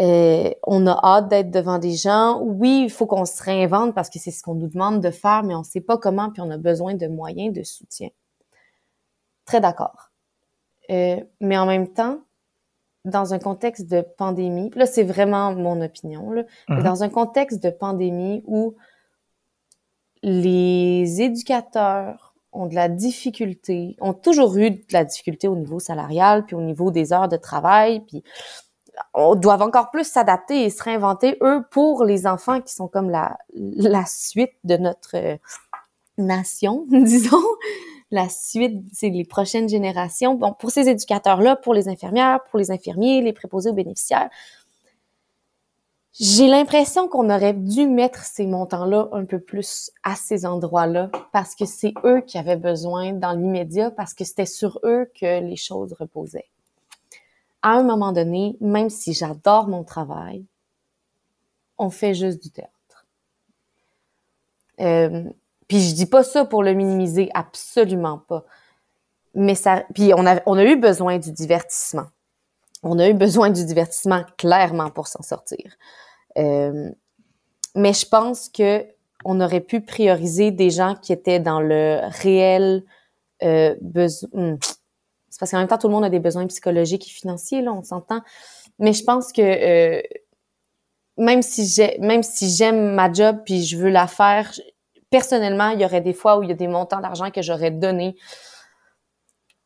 euh, 0.00 0.50
on 0.64 0.86
a 0.86 0.98
hâte 1.02 1.28
d'être 1.28 1.50
devant 1.50 1.78
des 1.78 1.94
gens. 1.94 2.40
Oui, 2.40 2.82
il 2.84 2.90
faut 2.90 3.06
qu'on 3.06 3.24
se 3.24 3.42
réinvente 3.42 3.94
parce 3.94 4.10
que 4.10 4.18
c'est 4.18 4.30
ce 4.30 4.42
qu'on 4.42 4.54
nous 4.54 4.68
demande 4.68 5.00
de 5.00 5.10
faire, 5.10 5.42
mais 5.44 5.54
on 5.54 5.60
ne 5.60 5.64
sait 5.64 5.80
pas 5.80 5.98
comment, 5.98 6.30
puis 6.30 6.42
on 6.42 6.50
a 6.50 6.58
besoin 6.58 6.94
de 6.94 7.06
moyens 7.06 7.52
de 7.54 7.62
soutien. 7.62 8.08
Très 9.44 9.60
d'accord. 9.60 10.10
Euh, 10.90 11.20
mais 11.40 11.56
en 11.56 11.66
même 11.66 11.92
temps, 11.92 12.18
dans 13.04 13.34
un 13.34 13.38
contexte 13.38 13.88
de 13.88 14.00
pandémie, 14.00 14.70
là 14.74 14.86
c'est 14.86 15.04
vraiment 15.04 15.54
mon 15.54 15.80
opinion, 15.80 16.30
là, 16.30 16.44
mais 16.68 16.76
mhm. 16.76 16.82
dans 16.82 17.02
un 17.02 17.08
contexte 17.08 17.62
de 17.62 17.70
pandémie 17.70 18.42
où 18.46 18.74
les 20.22 21.20
éducateurs 21.20 22.33
ont 22.54 22.66
de 22.66 22.74
la 22.74 22.88
difficulté, 22.88 23.96
ont 24.00 24.14
toujours 24.14 24.56
eu 24.56 24.70
de 24.70 24.82
la 24.92 25.04
difficulté 25.04 25.48
au 25.48 25.56
niveau 25.56 25.80
salarial, 25.80 26.46
puis 26.46 26.56
au 26.56 26.60
niveau 26.60 26.90
des 26.90 27.12
heures 27.12 27.28
de 27.28 27.36
travail, 27.36 28.00
puis 28.00 28.22
on 29.12 29.34
doit 29.34 29.62
encore 29.62 29.90
plus 29.90 30.04
s'adapter 30.04 30.64
et 30.64 30.70
se 30.70 30.82
réinventer, 30.82 31.36
eux, 31.42 31.64
pour 31.70 32.04
les 32.04 32.26
enfants 32.26 32.60
qui 32.60 32.72
sont 32.72 32.88
comme 32.88 33.10
la, 33.10 33.38
la 33.54 34.04
suite 34.06 34.54
de 34.62 34.76
notre 34.76 35.38
nation, 36.16 36.86
disons 36.90 37.42
la 38.10 38.28
suite, 38.28 38.84
c'est 38.92 39.10
les 39.10 39.24
prochaines 39.24 39.68
générations. 39.68 40.34
Bon, 40.34 40.52
pour 40.52 40.70
ces 40.70 40.88
éducateurs-là, 40.88 41.56
pour 41.56 41.74
les 41.74 41.88
infirmières, 41.88 42.38
pour 42.48 42.58
les 42.58 42.70
infirmiers, 42.70 43.20
les 43.20 43.32
préposés 43.32 43.70
aux 43.70 43.74
bénéficiaires, 43.74 44.30
j'ai 46.20 46.46
l'impression 46.46 47.08
qu'on 47.08 47.28
aurait 47.28 47.54
dû 47.54 47.88
mettre 47.88 48.22
ces 48.22 48.46
montants-là 48.46 49.08
un 49.10 49.24
peu 49.24 49.40
plus 49.40 49.90
à 50.04 50.14
ces 50.14 50.46
endroits-là 50.46 51.10
parce 51.32 51.56
que 51.56 51.64
c'est 51.66 51.92
eux 52.04 52.20
qui 52.20 52.38
avaient 52.38 52.56
besoin 52.56 53.12
dans 53.12 53.32
l'immédiat, 53.32 53.90
parce 53.90 54.14
que 54.14 54.24
c'était 54.24 54.46
sur 54.46 54.78
eux 54.84 55.10
que 55.20 55.40
les 55.40 55.56
choses 55.56 55.92
reposaient. 55.98 56.48
À 57.62 57.70
un 57.70 57.82
moment 57.82 58.12
donné, 58.12 58.56
même 58.60 58.90
si 58.90 59.12
j'adore 59.12 59.66
mon 59.66 59.82
travail, 59.82 60.44
on 61.78 61.90
fait 61.90 62.14
juste 62.14 62.40
du 62.40 62.50
théâtre. 62.50 62.70
Euh, 64.80 65.24
puis 65.66 65.80
je 65.80 65.94
dis 65.94 66.06
pas 66.06 66.22
ça 66.22 66.44
pour 66.44 66.62
le 66.62 66.74
minimiser, 66.74 67.28
absolument 67.34 68.18
pas. 68.18 68.44
Mais 69.34 69.56
ça, 69.56 69.82
puis 69.94 70.12
on 70.14 70.26
a, 70.26 70.40
on 70.46 70.56
a 70.58 70.64
eu 70.64 70.76
besoin 70.76 71.18
du 71.18 71.32
divertissement. 71.32 72.06
On 72.84 73.00
a 73.00 73.08
eu 73.08 73.14
besoin 73.14 73.50
du 73.50 73.64
divertissement 73.64 74.24
clairement 74.36 74.90
pour 74.90 75.08
s'en 75.08 75.22
sortir. 75.22 75.76
Euh, 76.38 76.90
mais 77.74 77.92
je 77.92 78.06
pense 78.06 78.48
que 78.48 78.86
on 79.24 79.40
aurait 79.40 79.60
pu 79.60 79.80
prioriser 79.80 80.50
des 80.50 80.70
gens 80.70 80.94
qui 80.94 81.12
étaient 81.12 81.40
dans 81.40 81.60
le 81.60 82.00
réel 82.20 82.84
euh, 83.42 83.74
besoin. 83.80 84.28
Hmm. 84.32 84.56
C'est 85.30 85.40
parce 85.40 85.50
qu'en 85.50 85.58
même 85.58 85.68
temps, 85.68 85.78
tout 85.78 85.88
le 85.88 85.94
monde 85.94 86.04
a 86.04 86.10
des 86.10 86.20
besoins 86.20 86.46
psychologiques 86.46 87.08
et 87.08 87.10
financiers, 87.10 87.60
là, 87.60 87.72
on 87.72 87.82
s'entend. 87.82 88.20
Mais 88.78 88.92
je 88.92 89.02
pense 89.02 89.32
que 89.32 89.42
euh, 89.42 90.02
même 91.16 91.42
si 91.42 91.66
si 91.66 92.50
j'aime 92.50 92.94
ma 92.94 93.12
job 93.12 93.38
puis 93.44 93.64
je 93.64 93.76
veux 93.76 93.90
la 93.90 94.06
faire, 94.06 94.52
personnellement, 95.10 95.70
il 95.70 95.80
y 95.80 95.84
aurait 95.84 96.00
des 96.00 96.12
fois 96.12 96.38
où 96.38 96.42
il 96.42 96.48
y 96.50 96.52
a 96.52 96.56
des 96.56 96.68
montants 96.68 97.00
d'argent 97.00 97.30
que 97.30 97.42
j'aurais 97.42 97.70
donné 97.70 98.16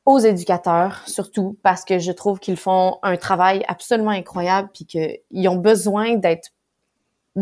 aux 0.05 0.19
éducateurs, 0.19 1.03
surtout 1.07 1.59
parce 1.63 1.85
que 1.85 1.99
je 1.99 2.13
trouve 2.13 2.39
qu'ils 2.39 2.57
font 2.57 2.99
un 3.03 3.19
travail 3.19 3.63
absolument 3.69 4.11
incroyable 4.11 4.71
puis 4.73 4.87
qu'ils 4.87 5.49
ont 5.49 5.57
besoin 5.57 6.15
d'être 6.15 6.49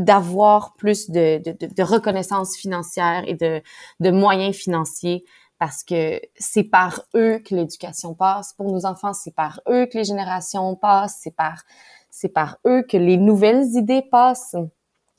d'avoir 0.04 0.74
plus 0.74 1.10
de, 1.10 1.40
de, 1.44 1.82
reconnaissance 1.82 2.56
financière 2.56 3.24
et 3.26 3.34
de, 3.34 3.62
de 4.00 4.10
moyens 4.10 4.54
financiers 4.54 5.24
parce 5.58 5.82
que 5.82 6.20
c'est 6.36 6.64
par 6.64 7.02
eux 7.14 7.38
que 7.38 7.54
l'éducation 7.54 8.14
passe. 8.14 8.52
Pour 8.52 8.70
nos 8.70 8.84
enfants, 8.84 9.14
c'est 9.14 9.34
par 9.34 9.60
eux 9.68 9.86
que 9.86 9.98
les 9.98 10.04
générations 10.04 10.76
passent, 10.76 11.18
c'est 11.22 11.34
par, 11.34 11.62
c'est 12.10 12.28
par 12.28 12.58
eux 12.66 12.82
que 12.82 12.96
les 12.96 13.16
nouvelles 13.16 13.66
idées 13.74 14.02
passent 14.02 14.56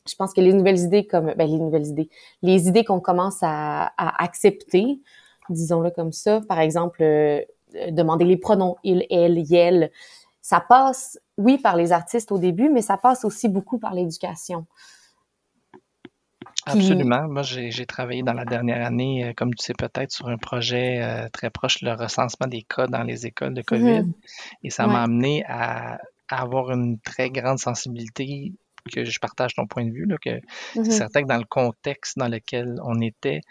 je 0.09 0.15
pense 0.15 0.33
que 0.33 0.41
les 0.41 0.53
nouvelles 0.53 0.79
idées 0.79 1.05
comme 1.05 1.33
ben, 1.35 1.49
les 1.49 1.59
nouvelles 1.59 1.87
idées, 1.87 2.09
les 2.41 2.67
idées 2.67 2.83
qu'on 2.83 2.99
commence 2.99 3.39
à, 3.41 3.91
accepter, 3.97 5.01
disons-le 5.49 5.91
comme 5.91 6.11
ça, 6.11 6.41
par 6.47 6.59
exemple, 6.59 7.03
euh, 7.03 7.41
demander 7.91 8.25
les 8.25 8.37
pronoms 8.37 8.77
il, 8.83 9.05
elle, 9.09 9.37
yel, 9.37 9.91
ça 10.47 10.61
passe, 10.61 11.19
oui, 11.37 11.57
par 11.57 11.75
les 11.75 11.91
artistes 11.91 12.31
au 12.31 12.37
début, 12.37 12.69
mais 12.69 12.81
ça 12.81 12.95
passe 12.95 13.25
aussi 13.25 13.49
beaucoup 13.49 13.79
par 13.79 13.93
l'éducation. 13.93 14.65
Absolument. 16.65 17.27
Moi, 17.27 17.41
j'ai 17.41 17.85
travaillé 17.85 18.23
dans 18.23 18.31
la 18.31 18.45
dernière 18.45 18.85
année, 18.85 19.25
euh, 19.25 19.33
comme 19.35 19.53
tu 19.53 19.65
sais 19.65 19.73
peut-être, 19.73 20.13
sur 20.13 20.29
un 20.29 20.37
projet 20.37 21.03
euh, 21.03 21.27
très 21.33 21.49
proche, 21.49 21.81
le 21.81 21.91
recensement 21.91 22.47
des 22.47 22.61
cas 22.61 22.87
dans 22.87 23.03
les 23.03 23.25
écoles 23.25 23.55
de 23.55 23.61
COVID. 23.61 24.03
Mm-hmm. 24.03 24.13
Et 24.63 24.69
ça 24.69 24.87
m'a 24.87 25.03
amené 25.03 25.43
à, 25.49 25.99
avoir 26.29 26.71
une 26.71 26.97
très 27.01 27.29
grande 27.29 27.59
sensibilité 27.59 28.53
que 28.87 29.05
je 29.05 29.19
partage 29.19 29.55
ton 29.55 29.67
point 29.67 29.85
de 29.85 29.91
vue, 29.91 30.05
là, 30.05 30.17
que 30.17 30.39
c'est 30.73 30.81
mm-hmm. 30.81 30.91
certain 30.91 31.23
que 31.23 31.27
dans 31.27 31.37
le 31.37 31.45
contexte 31.45 32.17
dans 32.17 32.27
lequel 32.27 32.75
on 32.83 32.99
était, 33.01 33.41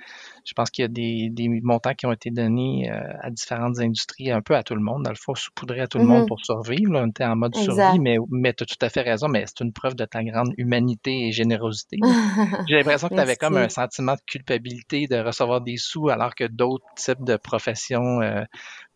je 0.44 0.52
pense 0.54 0.70
qu'il 0.70 0.82
y 0.82 0.84
a 0.84 0.88
des, 0.88 1.28
des, 1.30 1.48
montants 1.62 1.94
qui 1.94 2.06
ont 2.06 2.12
été 2.12 2.30
donnés 2.30 2.90
euh, 2.90 3.00
à 3.20 3.30
différentes 3.30 3.78
industries, 3.78 4.30
un 4.30 4.42
peu 4.42 4.56
à 4.56 4.62
tout 4.62 4.74
le 4.74 4.80
monde. 4.80 5.02
Dans 5.02 5.10
le 5.10 5.16
fond, 5.16 5.34
saupoudrer 5.34 5.80
à 5.80 5.86
tout 5.86 5.98
le 5.98 6.04
monde 6.04 6.24
mm-hmm. 6.24 6.28
pour 6.28 6.44
survivre. 6.44 6.92
Là, 6.92 7.02
on 7.04 7.08
était 7.08 7.24
en 7.24 7.36
mode 7.36 7.54
survie, 7.56 7.98
mais, 7.98 8.16
mais 8.30 8.52
tu 8.52 8.62
as 8.64 8.66
tout 8.66 8.76
à 8.80 8.88
fait 8.88 9.02
raison, 9.02 9.28
mais 9.28 9.44
c'est 9.46 9.64
une 9.64 9.72
preuve 9.72 9.94
de 9.94 10.04
ta 10.04 10.22
grande 10.22 10.52
humanité 10.56 11.28
et 11.28 11.32
générosité. 11.32 11.98
J'ai 12.68 12.76
l'impression 12.76 13.08
que 13.08 13.14
tu 13.14 13.20
avais 13.20 13.36
comme 13.36 13.56
un 13.56 13.68
sentiment 13.68 14.14
de 14.14 14.20
culpabilité 14.26 15.06
de 15.06 15.16
recevoir 15.16 15.60
des 15.60 15.76
sous 15.76 16.08
alors 16.08 16.34
que 16.34 16.44
d'autres 16.44 16.86
types 16.96 17.24
de 17.24 17.36
professions 17.36 18.20
euh, 18.20 18.42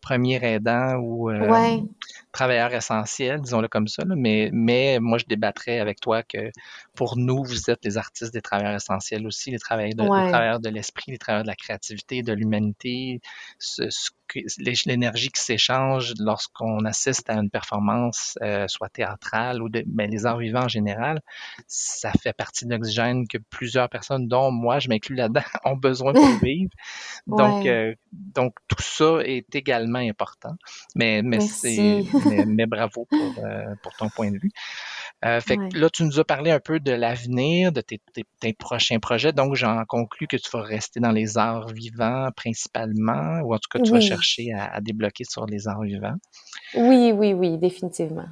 premier 0.01 0.43
aidant 0.45 0.97
ou 0.97 1.31
euh, 1.31 1.79
travailleur 2.33 2.73
essentiel, 2.73 3.41
disons-le 3.41 3.69
comme 3.69 3.89
ça. 3.89 4.05
Mais, 4.07 4.51
mais 4.53 4.99
moi, 5.01 5.19
je 5.19 5.27
débattrais 5.27 5.79
avec 5.79 6.01
toi 6.01 6.23
que 6.23 6.51
pour 6.95 7.17
nous, 7.17 7.45
vous 7.45 7.71
êtes 7.71 7.85
les 7.85 7.97
artistes 7.97 8.33
des 8.33 8.43
travailleurs 8.43 8.75
essentiels 8.75 9.27
aussi, 9.27 9.51
les 9.51 9.59
travailleurs 9.59 9.95
de, 9.95 10.03
les 10.03 10.31
travailleurs 10.31 10.61
de 10.61 10.69
l'esprit, 10.69 11.13
les 11.13 11.19
travailleurs 11.19 11.45
de 11.45 11.49
la 11.49 11.57
créativité, 11.57 12.23
de 12.23 12.33
l'humanité, 12.33 13.21
ce, 13.59 13.89
ce 13.91 14.11
l'énergie 14.86 15.31
qui 15.31 15.40
s'échange 15.40 16.15
lorsqu'on 16.19 16.85
assiste 16.85 17.28
à 17.31 17.35
une 17.35 17.51
performance, 17.51 18.39
euh, 18.43 18.66
soit 18.69 18.89
théâtrale 18.89 19.62
ou 19.62 19.69
de, 19.69 19.82
ben, 19.86 20.11
les 20.11 20.27
arts 20.27 20.39
vivants 20.39 20.65
en 20.65 20.69
général, 20.69 21.20
ça 21.66 22.12
fait 22.12 22.32
partie 22.32 22.66
de 22.66 22.74
l'oxygène 22.74 23.27
que 23.28 23.39
plusieurs 23.39 23.89
personnes, 23.89 24.28
dont 24.28 24.51
moi, 24.51 24.78
je 24.78 24.89
m'inclus 24.89 25.16
là-dedans, 25.16 25.43
ont 25.65 25.77
besoin 25.77 26.12
pour 26.12 26.24
vivre. 26.43 26.70
Donc, 27.27 27.66
euh, 27.66 27.94
donc 28.12 28.55
tout 28.69 28.82
ça 28.82 29.20
est 29.24 29.55
également 29.55 29.98
important. 29.98 30.55
Mais, 30.94 31.23
mais, 31.23 31.39
mais, 31.65 32.44
mais, 32.47 32.66
bravo 32.66 33.07
pour, 33.07 33.44
euh, 33.44 33.74
pour 33.82 33.94
ton 33.97 34.09
point 34.09 34.31
de 34.31 34.39
vue. 34.39 34.51
Euh, 35.25 35.41
fait 35.41 35.57
que 35.57 35.77
là, 35.77 35.91
tu 35.91 36.05
nous 36.05 36.19
as 36.19 36.25
parlé 36.25 36.51
un 36.51 36.61
peu 36.61 36.81
de 36.81 36.93
l'avenir, 36.93 37.73
de 37.73 37.83
tes, 37.83 38.53
prochains 38.55 38.99
projets. 38.99 39.33
Donc, 39.33 39.55
j'en 39.55 39.85
conclus 39.85 40.27
que 40.27 40.37
tu 40.37 40.49
vas 40.51 40.63
rester 40.63 40.99
dans 40.99 41.11
les 41.11 41.37
arts 41.37 41.69
vivants 41.69 42.29
principalement, 42.35 43.41
ou 43.43 43.55
en 43.55 43.59
tout 43.59 43.69
cas, 43.71 43.81
tu 43.81 43.93
vas 43.93 44.01
chercher 44.01 44.53
à, 44.55 44.81
débloquer 44.81 45.25
sur 45.25 45.47
les 45.47 45.69
arts 45.69 45.83
vivants. 45.83 46.17
Oui, 46.75 47.13
oui, 47.13 47.35
oui, 47.35 47.59
définitivement. 47.59 48.27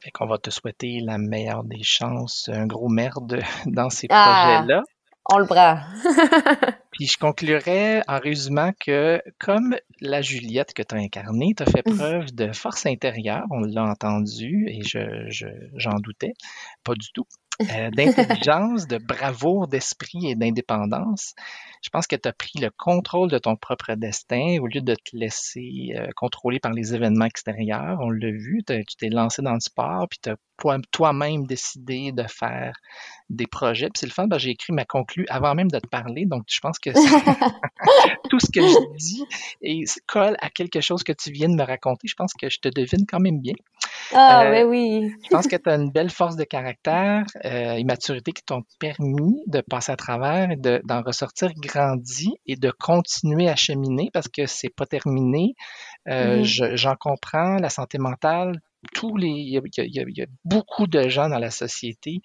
Fait 0.00 0.10
qu'on 0.10 0.26
va 0.26 0.38
te 0.38 0.50
souhaiter 0.50 1.00
la 1.00 1.18
meilleure 1.18 1.64
des 1.64 1.82
chances, 1.82 2.48
un 2.52 2.66
gros 2.66 2.88
merde 2.88 3.40
dans 3.66 3.90
ces 3.90 4.06
ah! 4.10 4.62
projets-là. 4.62 4.82
On 5.30 5.38
le 5.38 5.46
bras. 5.46 5.80
Puis 6.90 7.06
je 7.06 7.18
conclurai 7.18 8.02
en 8.06 8.18
résumant 8.18 8.72
que, 8.78 9.22
comme 9.38 9.76
la 10.00 10.22
Juliette 10.22 10.74
que 10.74 10.82
tu 10.82 10.94
as 10.94 10.98
incarnée, 10.98 11.54
tu 11.56 11.62
as 11.62 11.66
fait 11.66 11.86
mmh. 11.86 11.96
preuve 11.96 12.34
de 12.34 12.52
force 12.52 12.86
intérieure, 12.86 13.44
on 13.50 13.60
l'a 13.60 13.84
entendu 13.84 14.66
et 14.68 14.82
je, 14.82 15.00
j'en 15.74 15.94
doutais, 15.94 16.34
pas 16.84 16.94
du 16.94 17.10
tout. 17.12 17.26
Euh, 17.62 17.90
d'intelligence, 17.90 18.88
de 18.88 18.98
bravoure 18.98 19.68
d'esprit 19.68 20.26
et 20.26 20.34
d'indépendance. 20.34 21.34
Je 21.82 21.90
pense 21.90 22.08
que 22.08 22.16
tu 22.16 22.28
as 22.28 22.32
pris 22.32 22.58
le 22.58 22.70
contrôle 22.76 23.30
de 23.30 23.38
ton 23.38 23.54
propre 23.54 23.94
destin 23.94 24.58
au 24.60 24.66
lieu 24.66 24.80
de 24.80 24.94
te 24.94 25.16
laisser 25.16 25.94
euh, 25.96 26.08
contrôler 26.16 26.58
par 26.58 26.72
les 26.72 26.96
événements 26.96 27.26
extérieurs. 27.26 27.98
On 28.00 28.10
l'a 28.10 28.32
vu, 28.32 28.64
tu 28.66 28.96
t'es 28.98 29.08
lancé 29.08 29.40
dans 29.40 29.54
le 29.54 29.60
sport, 29.60 30.08
puis 30.08 30.18
tu 30.20 30.30
as 30.30 30.36
toi-même 30.90 31.46
décidé 31.46 32.10
de 32.10 32.24
faire 32.24 32.72
des 33.30 33.46
projets. 33.46 33.86
Puis 33.86 34.00
c'est 34.00 34.06
le 34.06 34.12
fun, 34.12 34.26
ben, 34.26 34.38
j'ai 34.38 34.50
écrit 34.50 34.72
ma 34.72 34.84
conclue 34.84 35.26
avant 35.28 35.54
même 35.54 35.70
de 35.70 35.78
te 35.78 35.86
parler, 35.86 36.26
donc 36.26 36.44
je 36.48 36.58
pense 36.60 36.78
que 36.78 36.90
tout 38.30 38.40
ce 38.40 38.50
que 38.50 38.62
je 38.62 38.96
dis 38.96 39.24
et 39.62 39.84
colle 40.06 40.36
à 40.40 40.50
quelque 40.50 40.80
chose 40.80 41.04
que 41.04 41.12
tu 41.12 41.30
viens 41.30 41.48
de 41.48 41.54
me 41.54 41.64
raconter. 41.64 42.08
Je 42.08 42.14
pense 42.14 42.32
que 42.32 42.50
je 42.50 42.58
te 42.58 42.68
devine 42.68 43.06
quand 43.06 43.20
même 43.20 43.40
bien. 43.40 43.54
Ah, 44.12 44.46
euh, 44.46 44.64
oui. 44.64 45.12
Je 45.24 45.28
pense 45.28 45.46
que 45.46 45.56
tu 45.56 45.68
as 45.68 45.74
une 45.74 45.90
belle 45.90 46.10
force 46.10 46.36
de 46.36 46.44
caractère 46.44 47.24
euh, 47.44 47.74
et 47.74 47.84
maturité 47.84 48.32
qui 48.32 48.42
t'ont 48.42 48.62
permis 48.78 49.42
de 49.46 49.60
passer 49.60 49.92
à 49.92 49.96
travers 49.96 50.48
d'en 50.56 51.02
ressortir 51.02 51.52
grandi 51.54 52.34
et 52.46 52.56
de 52.56 52.70
continuer 52.70 53.48
à 53.48 53.56
cheminer 53.56 54.10
parce 54.12 54.28
que 54.28 54.46
c'est 54.46 54.74
pas 54.74 54.86
terminé. 54.86 55.54
Euh, 56.08 56.42
mm-hmm. 56.42 56.76
J'en 56.76 56.94
comprends, 56.96 57.56
la 57.56 57.70
santé 57.70 57.98
mentale, 57.98 58.60
tous 58.92 59.16
les, 59.16 59.28
il 59.28 59.48
y, 59.48 60.22
a, 60.22 60.26
beaucoup 60.44 60.86
de 60.86 61.08
gens 61.08 61.28
dans 61.28 61.38
la 61.38 61.50
société 61.50 62.20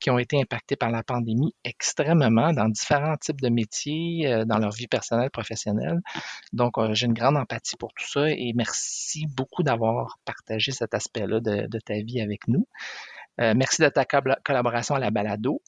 qui 0.00 0.10
ont 0.10 0.18
été 0.18 0.40
impactés 0.40 0.76
par 0.76 0.90
la 0.90 1.02
pandémie 1.02 1.54
extrêmement 1.64 2.52
dans 2.52 2.68
différents 2.68 3.16
types 3.16 3.40
de 3.40 3.48
métiers, 3.48 4.26
euh, 4.26 4.44
dans 4.44 4.58
leur 4.58 4.70
vie 4.70 4.86
personnelle, 4.86 5.30
professionnelle. 5.30 6.00
Donc, 6.52 6.78
euh, 6.78 6.94
j'ai 6.94 7.06
une 7.06 7.14
grande 7.14 7.36
empathie 7.36 7.76
pour 7.76 7.92
tout 7.94 8.06
ça 8.06 8.28
et 8.28 8.52
merci 8.54 9.26
beaucoup 9.26 9.62
d'avoir 9.62 10.18
partagé 10.24 10.72
cet 10.72 10.94
aspect-là 10.94 11.40
de, 11.40 11.78
ta 11.84 11.94
vie 11.94 12.20
avec 12.20 12.48
nous. 12.48 12.66
Euh, 13.40 13.54
merci 13.56 13.82
de 13.82 13.88
ta 13.88 14.04
collaboration 14.04 14.94
à 14.94 14.98
la 14.98 15.10
balado. 15.10 15.62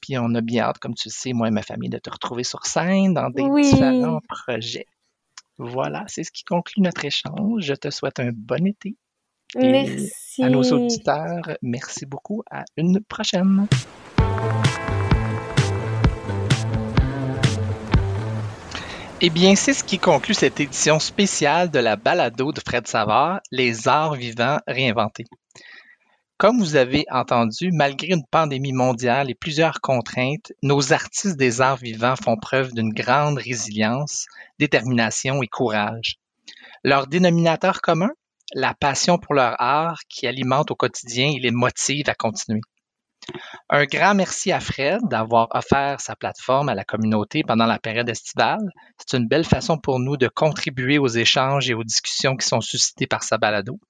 Puis 0.00 0.18
on 0.18 0.34
a 0.34 0.40
bien 0.40 0.64
hâte, 0.64 0.78
comme 0.78 0.94
tu 0.94 1.08
le 1.08 1.12
sais, 1.12 1.32
moi 1.32 1.48
et 1.48 1.50
ma 1.50 1.62
famille, 1.62 1.90
de 1.90 1.98
te 1.98 2.10
retrouver 2.10 2.44
sur 2.44 2.66
scène 2.66 3.14
dans 3.14 3.30
des 3.30 3.48
différents 3.62 4.20
projets. 4.28 4.86
Voilà, 5.58 6.04
c'est 6.08 6.24
ce 6.24 6.32
qui 6.32 6.44
conclut 6.44 6.82
notre 6.82 7.04
échange. 7.04 7.62
Je 7.62 7.74
te 7.74 7.90
souhaite 7.90 8.20
un 8.20 8.30
bon 8.32 8.66
été 8.66 8.96
merci. 9.56 10.42
À 10.42 10.48
nos 10.48 10.62
auditeurs, 10.72 11.56
merci 11.62 12.06
beaucoup. 12.06 12.42
À 12.50 12.64
une 12.76 13.00
prochaine. 13.00 13.66
Eh 19.20 19.30
bien, 19.30 19.54
c'est 19.56 19.72
ce 19.72 19.84
qui 19.84 19.98
conclut 19.98 20.34
cette 20.34 20.60
édition 20.60 20.98
spéciale 20.98 21.70
de 21.70 21.78
la 21.78 21.96
balado 21.96 22.52
de 22.52 22.60
Fred 22.60 22.86
Savard, 22.86 23.40
Les 23.50 23.88
arts 23.88 24.14
vivants 24.14 24.58
réinventés. 24.66 25.24
Comme 26.36 26.58
vous 26.58 26.74
avez 26.74 27.04
entendu, 27.10 27.70
malgré 27.72 28.08
une 28.08 28.26
pandémie 28.26 28.72
mondiale 28.72 29.30
et 29.30 29.36
plusieurs 29.36 29.80
contraintes, 29.80 30.52
nos 30.64 30.92
artistes 30.92 31.36
des 31.36 31.60
arts 31.60 31.76
vivants 31.76 32.16
font 32.16 32.36
preuve 32.36 32.72
d'une 32.72 32.92
grande 32.92 33.38
résilience, 33.38 34.26
détermination 34.58 35.42
et 35.42 35.46
courage. 35.46 36.16
Leur 36.82 37.06
dénominateur 37.06 37.80
commun, 37.80 38.10
la 38.52 38.74
passion 38.74 39.16
pour 39.16 39.34
leur 39.34 39.54
art 39.60 40.00
qui 40.08 40.26
alimente 40.26 40.72
au 40.72 40.74
quotidien 40.74 41.30
et 41.34 41.38
les 41.38 41.52
motive 41.52 42.08
à 42.08 42.14
continuer. 42.14 42.60
Un 43.76 43.86
grand 43.86 44.14
merci 44.14 44.52
à 44.52 44.60
Fred 44.60 45.00
d'avoir 45.10 45.48
offert 45.50 46.00
sa 46.00 46.14
plateforme 46.14 46.68
à 46.68 46.76
la 46.76 46.84
communauté 46.84 47.42
pendant 47.42 47.66
la 47.66 47.80
période 47.80 48.08
estivale. 48.08 48.70
C'est 48.98 49.16
une 49.16 49.26
belle 49.26 49.44
façon 49.44 49.78
pour 49.78 49.98
nous 49.98 50.16
de 50.16 50.28
contribuer 50.28 50.98
aux 50.98 51.08
échanges 51.08 51.68
et 51.68 51.74
aux 51.74 51.82
discussions 51.82 52.36
qui 52.36 52.46
sont 52.46 52.60
suscitées 52.60 53.08
par 53.08 53.24
sa 53.24 53.36
balado. 53.36 53.80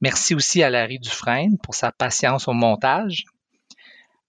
Merci 0.00 0.34
aussi 0.34 0.62
à 0.62 0.70
Larry 0.70 0.98
Dufresne 0.98 1.58
pour 1.62 1.74
sa 1.74 1.92
patience 1.92 2.48
au 2.48 2.54
montage. 2.54 3.24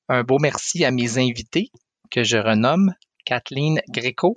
Un 0.09 0.23
beau 0.23 0.37
merci 0.37 0.83
à 0.83 0.91
mes 0.91 1.17
invités 1.17 1.71
que 2.11 2.25
je 2.25 2.35
renomme 2.35 2.93
Kathleen 3.23 3.79
Gréco, 3.87 4.35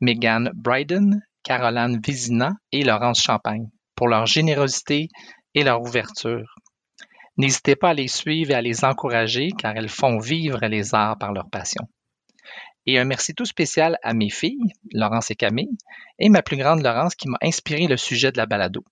Megan 0.00 0.52
Bryden, 0.54 1.22
Caroline 1.42 2.00
Vizina 2.00 2.52
et 2.70 2.84
Laurence 2.84 3.20
Champagne 3.20 3.66
pour 3.96 4.06
leur 4.06 4.26
générosité 4.26 5.08
et 5.56 5.64
leur 5.64 5.82
ouverture. 5.82 6.54
N'hésitez 7.38 7.76
pas 7.76 7.90
à 7.90 7.94
les 7.94 8.08
suivre 8.08 8.50
et 8.50 8.54
à 8.54 8.60
les 8.60 8.84
encourager 8.84 9.52
car 9.56 9.76
elles 9.76 9.88
font 9.88 10.18
vivre 10.18 10.58
les 10.66 10.92
arts 10.92 11.16
par 11.18 11.32
leur 11.32 11.48
passion. 11.48 11.88
Et 12.84 12.98
un 12.98 13.04
merci 13.04 13.32
tout 13.32 13.44
spécial 13.44 13.96
à 14.02 14.12
mes 14.12 14.28
filles, 14.28 14.72
Laurence 14.92 15.30
et 15.30 15.36
Camille, 15.36 15.78
et 16.18 16.30
ma 16.30 16.42
plus 16.42 16.56
grande 16.56 16.82
Laurence 16.82 17.14
qui 17.14 17.28
m'a 17.28 17.38
inspiré 17.40 17.86
le 17.86 17.96
sujet 17.96 18.32
de 18.32 18.38
la 18.38 18.46
balado. 18.46 18.82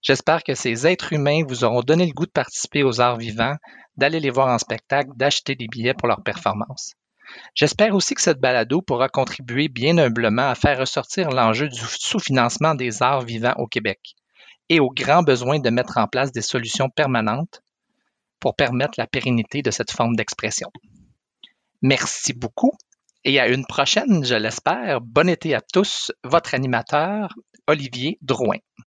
J'espère 0.00 0.42
que 0.42 0.54
ces 0.54 0.86
êtres 0.86 1.12
humains 1.12 1.42
vous 1.46 1.64
auront 1.64 1.82
donné 1.82 2.06
le 2.06 2.12
goût 2.12 2.24
de 2.24 2.30
participer 2.30 2.82
aux 2.82 2.98
arts 2.98 3.18
vivants, 3.18 3.56
d'aller 3.98 4.20
les 4.20 4.30
voir 4.30 4.48
en 4.48 4.58
spectacle, 4.58 5.10
d'acheter 5.16 5.54
des 5.54 5.66
billets 5.66 5.92
pour 5.92 6.08
leur 6.08 6.22
performance. 6.22 6.94
J'espère 7.54 7.94
aussi 7.94 8.14
que 8.14 8.22
cette 8.22 8.40
balado 8.40 8.80
pourra 8.80 9.10
contribuer 9.10 9.68
bien 9.68 9.98
humblement 9.98 10.48
à 10.48 10.54
faire 10.54 10.78
ressortir 10.78 11.28
l'enjeu 11.28 11.68
du 11.68 11.78
sous-financement 11.78 12.74
des 12.74 13.02
arts 13.02 13.22
vivants 13.22 13.54
au 13.58 13.66
Québec 13.66 14.14
et 14.68 14.80
au 14.80 14.90
grand 14.90 15.22
besoin 15.22 15.58
de 15.58 15.70
mettre 15.70 15.98
en 15.98 16.06
place 16.06 16.32
des 16.32 16.42
solutions 16.42 16.90
permanentes 16.90 17.62
pour 18.40 18.54
permettre 18.54 18.94
la 18.98 19.06
pérennité 19.06 19.62
de 19.62 19.70
cette 19.70 19.90
forme 19.90 20.16
d'expression. 20.16 20.70
Merci 21.82 22.32
beaucoup 22.32 22.72
et 23.24 23.40
à 23.40 23.48
une 23.48 23.66
prochaine, 23.66 24.24
je 24.24 24.34
l'espère. 24.34 25.00
Bon 25.00 25.28
été 25.28 25.54
à 25.54 25.60
tous, 25.60 26.12
votre 26.24 26.54
animateur, 26.54 27.34
Olivier 27.66 28.18
Drouin. 28.22 28.58